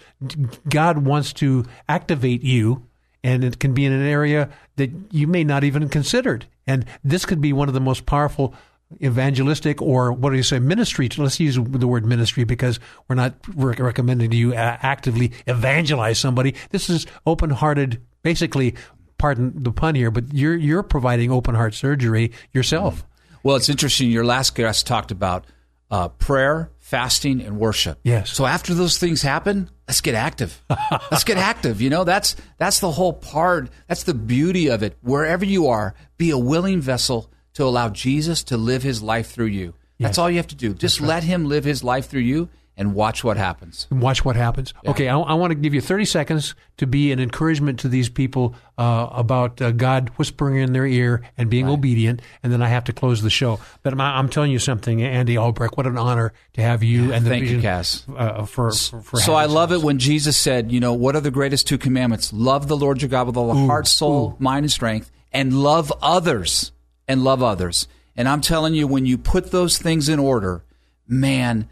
God 0.69 0.99
wants 0.99 1.33
to 1.33 1.65
activate 1.89 2.41
you 2.41 2.87
and 3.25 3.43
it 3.43 3.59
can 3.59 3.73
be 3.73 3.85
in 3.85 3.91
an 3.91 4.05
area 4.05 4.49
that 4.75 4.91
you 5.11 5.25
may 5.25 5.43
not 5.43 5.63
even 5.63 5.89
considered. 5.89 6.45
And 6.67 6.85
this 7.03 7.25
could 7.25 7.41
be 7.41 7.53
one 7.53 7.67
of 7.67 7.73
the 7.73 7.81
most 7.81 8.05
powerful 8.05 8.53
evangelistic 9.01 9.81
or 9.81 10.13
what 10.13 10.29
do 10.29 10.35
you 10.35 10.43
say 10.43 10.59
ministry 10.59 11.09
let's 11.17 11.39
use 11.39 11.55
the 11.55 11.87
word 11.87 12.05
ministry 12.05 12.43
because 12.43 12.79
we're 13.07 13.15
not 13.15 13.33
re- 13.55 13.75
recommending 13.79 14.31
you 14.31 14.53
uh, 14.53 14.77
actively 14.81 15.31
evangelize 15.47 16.19
somebody 16.19 16.53
this 16.69 16.89
is 16.89 17.07
open-hearted 17.25 17.99
basically 18.21 18.75
pardon 19.17 19.51
the 19.63 19.71
pun 19.71 19.95
here 19.95 20.11
but 20.11 20.31
you're 20.33 20.55
you're 20.55 20.83
providing 20.83 21.31
open 21.31 21.55
heart 21.55 21.73
surgery 21.73 22.31
yourself 22.53 23.03
Well, 23.43 23.55
it's 23.57 23.69
interesting. 23.69 24.09
Your 24.09 24.25
last 24.25 24.55
guest 24.55 24.87
talked 24.87 25.11
about 25.11 25.45
uh, 25.91 26.07
prayer, 26.07 26.71
fasting, 26.79 27.41
and 27.41 27.59
worship. 27.59 27.99
Yes. 28.01 28.31
So 28.31 28.47
after 28.47 28.73
those 28.73 28.97
things 28.97 29.21
happen, 29.21 29.69
let's 29.87 30.01
get 30.01 30.15
active. 30.15 30.63
let's 31.11 31.23
get 31.23 31.37
active. 31.37 31.79
You 31.79 31.91
know, 31.91 32.03
that's 32.03 32.35
that's 32.57 32.79
the 32.79 32.89
whole 32.89 33.13
part. 33.13 33.69
That's 33.87 34.01
the 34.01 34.15
beauty 34.15 34.69
of 34.69 34.81
it. 34.81 34.97
Wherever 35.01 35.45
you 35.45 35.67
are, 35.67 35.93
be 36.17 36.31
a 36.31 36.39
willing 36.39 36.81
vessel 36.81 37.29
to 37.55 37.63
allow 37.63 37.89
Jesus 37.89 38.43
to 38.43 38.57
live 38.57 38.83
His 38.83 39.01
life 39.01 39.31
through 39.31 39.45
you. 39.47 39.73
That's 39.99 40.17
all 40.17 40.29
you 40.29 40.37
have 40.37 40.47
to 40.47 40.55
do. 40.55 40.73
Just 40.73 41.01
let 41.01 41.23
Him 41.23 41.45
live 41.45 41.63
His 41.63 41.83
life 41.83 42.07
through 42.07 42.21
you, 42.21 42.49
and 42.77 42.93
watch 42.93 43.23
what 43.23 43.37
happens. 43.37 43.87
and 43.89 44.01
watch 44.01 44.25
what 44.25 44.35
happens. 44.35 44.73
Okay, 44.85 45.07
I, 45.07 45.17
I 45.17 45.33
want 45.35 45.51
to 45.51 45.55
give 45.55 45.73
you 45.73 45.79
30 45.79 46.03
seconds 46.03 46.55
to 46.75 46.85
be 46.85 47.13
an 47.13 47.21
encouragement 47.21 47.79
to 47.79 47.87
these 47.87 48.09
people 48.09 48.53
uh, 48.77 49.07
about 49.11 49.61
uh, 49.61 49.71
God 49.71 50.09
whispering 50.17 50.57
in 50.57 50.73
their 50.73 50.85
ear 50.85 51.21
and 51.37 51.49
being 51.49 51.69
obedient, 51.69 52.21
and 52.43 52.51
then 52.51 52.61
I 52.61 52.67
have 52.67 52.83
to 52.85 52.91
close 52.93 53.21
the 53.21 53.29
show. 53.29 53.61
But 53.81 53.93
I'm, 53.93 54.01
I'm 54.01 54.27
telling 54.27 54.51
you 54.51 54.59
something, 54.59 55.01
Andy 55.01 55.37
Albrecht, 55.37 55.77
what 55.77 55.87
an 55.87 55.97
honor 55.97 56.33
to 56.53 56.61
have 56.61 56.83
you 56.83 57.13
and 57.13 57.25
the 57.25 57.29
Thank 57.29 57.43
you, 57.43 57.55
vision 57.55 57.61
Kaz. 57.61 58.03
Uh, 58.19 58.45
for, 58.45 58.71
for, 58.73 59.01
for 59.01 59.19
So 59.21 59.35
I 59.35 59.45
love 59.45 59.71
us. 59.71 59.81
it 59.81 59.85
when 59.85 59.97
Jesus 59.97 60.35
said, 60.35 60.69
you 60.73 60.81
know, 60.81 60.93
what 60.93 61.15
are 61.15 61.21
the 61.21 61.31
greatest 61.31 61.67
two 61.67 61.77
commandments? 61.77 62.33
Love 62.33 62.67
the 62.67 62.75
Lord 62.75 63.01
your 63.01 63.07
God 63.07 63.27
with 63.27 63.37
all 63.37 63.53
the 63.53 63.65
heart, 63.67 63.87
soul, 63.87 64.35
mind, 64.37 64.65
and 64.65 64.71
strength, 64.71 65.11
and 65.31 65.53
love 65.53 65.93
others, 66.01 66.73
and 67.07 67.23
love 67.23 67.43
others. 67.43 67.87
And 68.15 68.27
I'm 68.27 68.41
telling 68.41 68.73
you, 68.73 68.87
when 68.87 69.05
you 69.05 69.17
put 69.17 69.51
those 69.51 69.77
things 69.77 70.09
in 70.09 70.19
order, 70.19 70.63
man, 71.07 71.69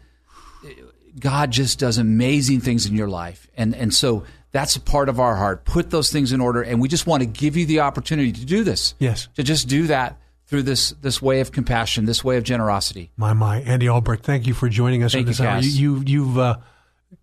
God 1.18 1.50
just 1.50 1.78
does 1.78 1.98
amazing 1.98 2.60
things 2.60 2.86
in 2.86 2.94
your 2.94 3.08
life. 3.08 3.48
And 3.56 3.74
and 3.74 3.94
so 3.94 4.24
that's 4.52 4.76
a 4.76 4.80
part 4.80 5.08
of 5.08 5.18
our 5.18 5.36
heart. 5.36 5.64
Put 5.64 5.90
those 5.90 6.10
things 6.10 6.32
in 6.32 6.40
order, 6.40 6.62
and 6.62 6.80
we 6.80 6.88
just 6.88 7.06
want 7.06 7.22
to 7.22 7.26
give 7.26 7.56
you 7.56 7.66
the 7.66 7.80
opportunity 7.80 8.32
to 8.32 8.44
do 8.44 8.62
this. 8.62 8.94
Yes. 8.98 9.28
To 9.34 9.42
just 9.42 9.68
do 9.68 9.86
that 9.88 10.18
through 10.46 10.62
this 10.62 10.90
this 11.02 11.20
way 11.22 11.40
of 11.40 11.50
compassion, 11.52 12.04
this 12.04 12.22
way 12.22 12.36
of 12.36 12.44
generosity. 12.44 13.10
My 13.16 13.32
my, 13.32 13.60
Andy 13.60 13.88
Albrecht, 13.88 14.24
thank 14.24 14.46
you 14.46 14.54
for 14.54 14.68
joining 14.68 15.02
us 15.02 15.12
Thank 15.12 15.26
this 15.26 15.38
you, 15.38 15.46
hour. 15.46 15.60
You, 15.60 15.96
you 15.96 16.02
you've 16.06 16.38
uh, 16.38 16.58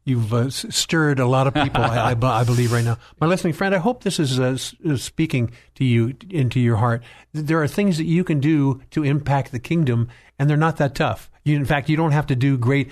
you've 0.03 0.33
uh, 0.33 0.49
stirred 0.49 1.19
a 1.19 1.25
lot 1.25 1.47
of 1.47 1.53
people, 1.53 1.83
I, 1.83 2.11
I, 2.11 2.39
I 2.41 2.43
believe, 2.43 2.71
right 2.71 2.83
now. 2.83 2.97
My 3.19 3.27
listening 3.27 3.53
friend, 3.53 3.75
I 3.75 3.79
hope 3.79 4.03
this 4.03 4.19
is 4.19 4.39
uh, 4.39 4.57
uh, 4.89 4.97
speaking 4.97 5.51
to 5.75 5.85
you 5.85 6.15
into 6.29 6.59
your 6.59 6.77
heart. 6.77 7.03
There 7.33 7.61
are 7.61 7.67
things 7.67 7.97
that 7.97 8.05
you 8.05 8.23
can 8.23 8.39
do 8.39 8.81
to 8.91 9.03
impact 9.03 9.51
the 9.51 9.59
kingdom, 9.59 10.09
and 10.39 10.49
they're 10.49 10.57
not 10.57 10.77
that 10.77 10.95
tough. 10.95 11.31
You, 11.43 11.55
in 11.55 11.65
fact, 11.65 11.89
you 11.89 11.97
don't 11.97 12.11
have 12.11 12.27
to 12.27 12.35
do 12.35 12.55
great 12.55 12.91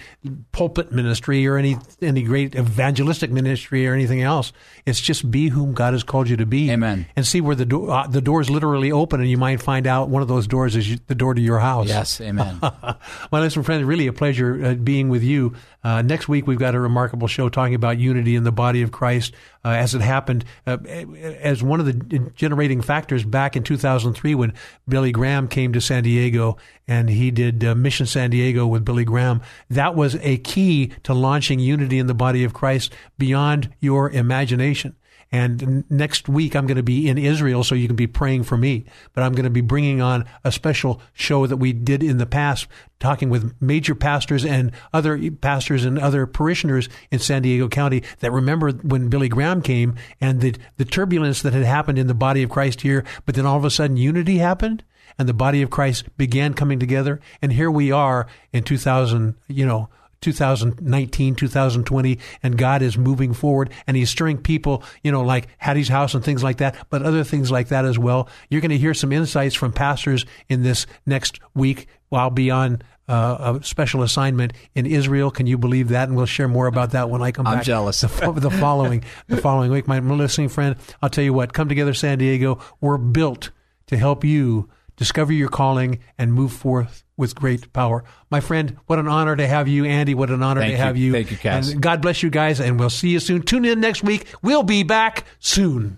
pulpit 0.51 0.91
ministry 0.91 1.45
or 1.45 1.57
any 1.57 1.77
any 2.01 2.23
great 2.23 2.55
evangelistic 2.55 3.29
ministry 3.29 3.87
or 3.87 3.93
anything 3.93 4.23
else. 4.23 4.53
It's 4.87 4.99
just 4.99 5.29
be 5.29 5.49
whom 5.49 5.73
God 5.73 5.93
has 5.93 6.03
called 6.03 6.29
you 6.29 6.37
to 6.37 6.47
be. 6.47 6.71
Amen. 6.71 7.05
And 7.15 7.27
see 7.27 7.41
where 7.41 7.55
the 7.55 7.65
door 7.65 7.91
uh, 7.91 8.07
the 8.07 8.21
doors 8.21 8.49
literally 8.49 8.91
open, 8.91 9.21
and 9.21 9.29
you 9.29 9.37
might 9.37 9.61
find 9.61 9.85
out 9.85 10.09
one 10.09 10.23
of 10.23 10.27
those 10.27 10.47
doors 10.47 10.75
is 10.75 10.89
you, 10.89 10.97
the 11.05 11.13
door 11.13 11.35
to 11.35 11.41
your 11.41 11.59
house. 11.59 11.89
Yes, 11.89 12.19
amen. 12.21 12.57
My 12.61 13.39
listening 13.39 13.65
friends, 13.65 13.83
really 13.83 14.07
a 14.07 14.13
pleasure 14.13 14.65
uh, 14.65 14.73
being 14.73 15.09
with 15.09 15.21
you. 15.21 15.53
Uh, 15.83 16.01
next 16.01 16.27
week, 16.27 16.45
we've 16.45 16.59
got 16.59 16.75
a 16.75 16.79
remarkable 16.79 17.27
show 17.27 17.49
talking 17.49 17.75
about 17.75 17.97
unity 17.97 18.35
in 18.35 18.43
the 18.43 18.51
body 18.51 18.81
of 18.81 18.91
Christ 18.91 19.33
uh, 19.63 19.69
as 19.69 19.95
it 19.95 20.01
happened 20.01 20.45
uh, 20.67 20.77
as 20.85 21.63
one 21.63 21.79
of 21.79 21.85
the 21.85 22.31
generating 22.35 22.81
factors 22.81 23.23
back 23.23 23.55
in 23.55 23.63
2003 23.63 24.35
when 24.35 24.53
Billy 24.87 25.11
Graham 25.11 25.47
came 25.47 25.73
to 25.73 25.81
San 25.81 26.03
Diego 26.03 26.57
and 26.87 27.09
he 27.09 27.31
did 27.31 27.63
uh, 27.63 27.75
Mission 27.75 28.05
San 28.05 28.29
Diego 28.29 28.67
with 28.67 28.83
Billy 28.83 29.05
Graham. 29.05 29.41
That 29.69 29.95
was 29.95 30.15
a 30.15 30.37
key 30.37 30.91
to 31.03 31.13
launching 31.13 31.59
unity 31.59 31.99
in 31.99 32.07
the 32.07 32.13
body 32.13 32.43
of 32.43 32.53
Christ 32.53 32.93
beyond 33.17 33.73
your 33.79 34.09
imagination. 34.09 34.95
And 35.31 35.89
next 35.91 36.27
week, 36.27 36.55
I'm 36.55 36.65
going 36.65 36.77
to 36.77 36.83
be 36.83 37.07
in 37.07 37.17
Israel, 37.19 37.63
so 37.63 37.75
you 37.75 37.85
can 37.85 37.95
be 37.95 38.07
praying 38.07 38.43
for 38.43 38.57
me. 38.57 38.85
But 39.13 39.23
I'm 39.23 39.33
going 39.33 39.43
to 39.43 39.51
be 39.51 39.61
bringing 39.61 40.01
on 40.01 40.25
a 40.43 40.51
special 40.51 41.01
show 41.13 41.45
that 41.45 41.57
we 41.57 41.71
did 41.71 42.01
in 42.01 42.17
the 42.17 42.25
past, 42.25 42.67
talking 42.99 43.29
with 43.29 43.53
major 43.61 43.93
pastors 43.93 44.43
and 44.43 44.71
other 44.91 45.29
pastors 45.31 45.85
and 45.85 45.99
other 45.99 46.25
parishioners 46.25 46.89
in 47.11 47.19
San 47.19 47.43
Diego 47.43 47.67
County 47.67 48.01
that 48.19 48.31
remember 48.31 48.71
when 48.71 49.09
Billy 49.09 49.29
Graham 49.29 49.61
came 49.61 49.95
and 50.19 50.41
the, 50.41 50.55
the 50.77 50.85
turbulence 50.85 51.43
that 51.43 51.53
had 51.53 51.63
happened 51.63 51.99
in 51.99 52.07
the 52.07 52.15
body 52.15 52.41
of 52.41 52.49
Christ 52.49 52.81
here. 52.81 53.05
But 53.25 53.35
then 53.35 53.45
all 53.45 53.57
of 53.57 53.65
a 53.65 53.69
sudden, 53.69 53.97
unity 53.97 54.39
happened 54.39 54.83
and 55.19 55.29
the 55.29 55.33
body 55.33 55.61
of 55.61 55.69
Christ 55.69 56.05
began 56.17 56.55
coming 56.55 56.79
together. 56.79 57.19
And 57.41 57.53
here 57.53 57.69
we 57.69 57.91
are 57.91 58.25
in 58.51 58.63
2000, 58.63 59.35
you 59.47 59.65
know, 59.65 59.89
2019, 60.21 61.35
2020, 61.35 62.19
and 62.43 62.57
God 62.57 62.81
is 62.81 62.97
moving 62.97 63.33
forward 63.33 63.71
and 63.87 63.95
He's 63.95 64.09
stirring 64.09 64.37
people, 64.37 64.83
you 65.03 65.11
know, 65.11 65.21
like 65.21 65.47
Hattie's 65.57 65.87
house 65.87 66.13
and 66.13 66.23
things 66.23 66.43
like 66.43 66.57
that, 66.57 66.75
but 66.89 67.01
other 67.01 67.23
things 67.23 67.51
like 67.51 67.69
that 67.69 67.85
as 67.85 67.97
well. 67.97 68.29
You're 68.49 68.61
going 68.61 68.71
to 68.71 68.77
hear 68.77 68.93
some 68.93 69.11
insights 69.11 69.55
from 69.55 69.71
pastors 69.71 70.25
in 70.47 70.63
this 70.63 70.85
next 71.05 71.39
week. 71.53 71.87
While 72.09 72.23
I'll 72.23 72.29
be 72.31 72.49
on 72.49 72.81
uh, 73.09 73.59
a 73.59 73.63
special 73.63 74.03
assignment 74.03 74.53
in 74.75 74.85
Israel. 74.85 75.31
Can 75.31 75.47
you 75.47 75.57
believe 75.57 75.89
that? 75.89 76.07
And 76.07 76.15
we'll 76.15 76.27
share 76.27 76.47
more 76.47 76.67
about 76.67 76.91
that 76.91 77.09
when 77.09 77.21
I 77.21 77.31
come 77.31 77.45
back. 77.45 77.57
I'm 77.57 77.63
jealous. 77.63 78.01
The, 78.01 78.07
the 78.31 78.51
following, 78.51 79.03
the 79.27 79.37
following 79.37 79.71
week, 79.71 79.87
my 79.87 79.99
listening 79.99 80.49
friend, 80.49 80.75
I'll 81.01 81.09
tell 81.09 81.23
you 81.23 81.33
what. 81.33 81.51
Come 81.51 81.67
together, 81.67 81.95
San 81.95 82.19
Diego. 82.19 82.59
We're 82.79 82.99
built 82.99 83.49
to 83.87 83.97
help 83.97 84.23
you 84.23 84.69
discover 84.99 85.33
your 85.33 85.49
calling 85.49 85.99
and 86.17 86.31
move 86.33 86.51
forth 86.53 87.03
with 87.17 87.33
great 87.33 87.73
power. 87.73 88.03
My 88.29 88.41
friend, 88.41 88.77
what 88.85 88.99
an 88.99 89.07
honor 89.07 89.35
to 89.35 89.47
have 89.47 89.67
you, 89.67 89.85
Andy. 89.85 90.13
What 90.13 90.29
an 90.29 90.43
honor 90.43 90.61
Thank 90.61 90.73
to 90.73 90.77
you. 90.77 90.83
have 90.83 90.97
you. 90.97 91.11
Thank 91.13 91.31
you, 91.31 91.37
Kaz. 91.37 91.71
And 91.71 91.81
God 91.81 92.01
bless 92.01 92.21
you 92.21 92.29
guys, 92.29 92.59
and 92.59 92.79
we'll 92.79 92.89
see 92.89 93.09
you 93.09 93.19
soon. 93.19 93.41
Tune 93.41 93.65
in 93.65 93.79
next 93.79 94.03
week. 94.03 94.27
We'll 94.43 94.63
be 94.63 94.83
back 94.83 95.23
soon. 95.39 95.97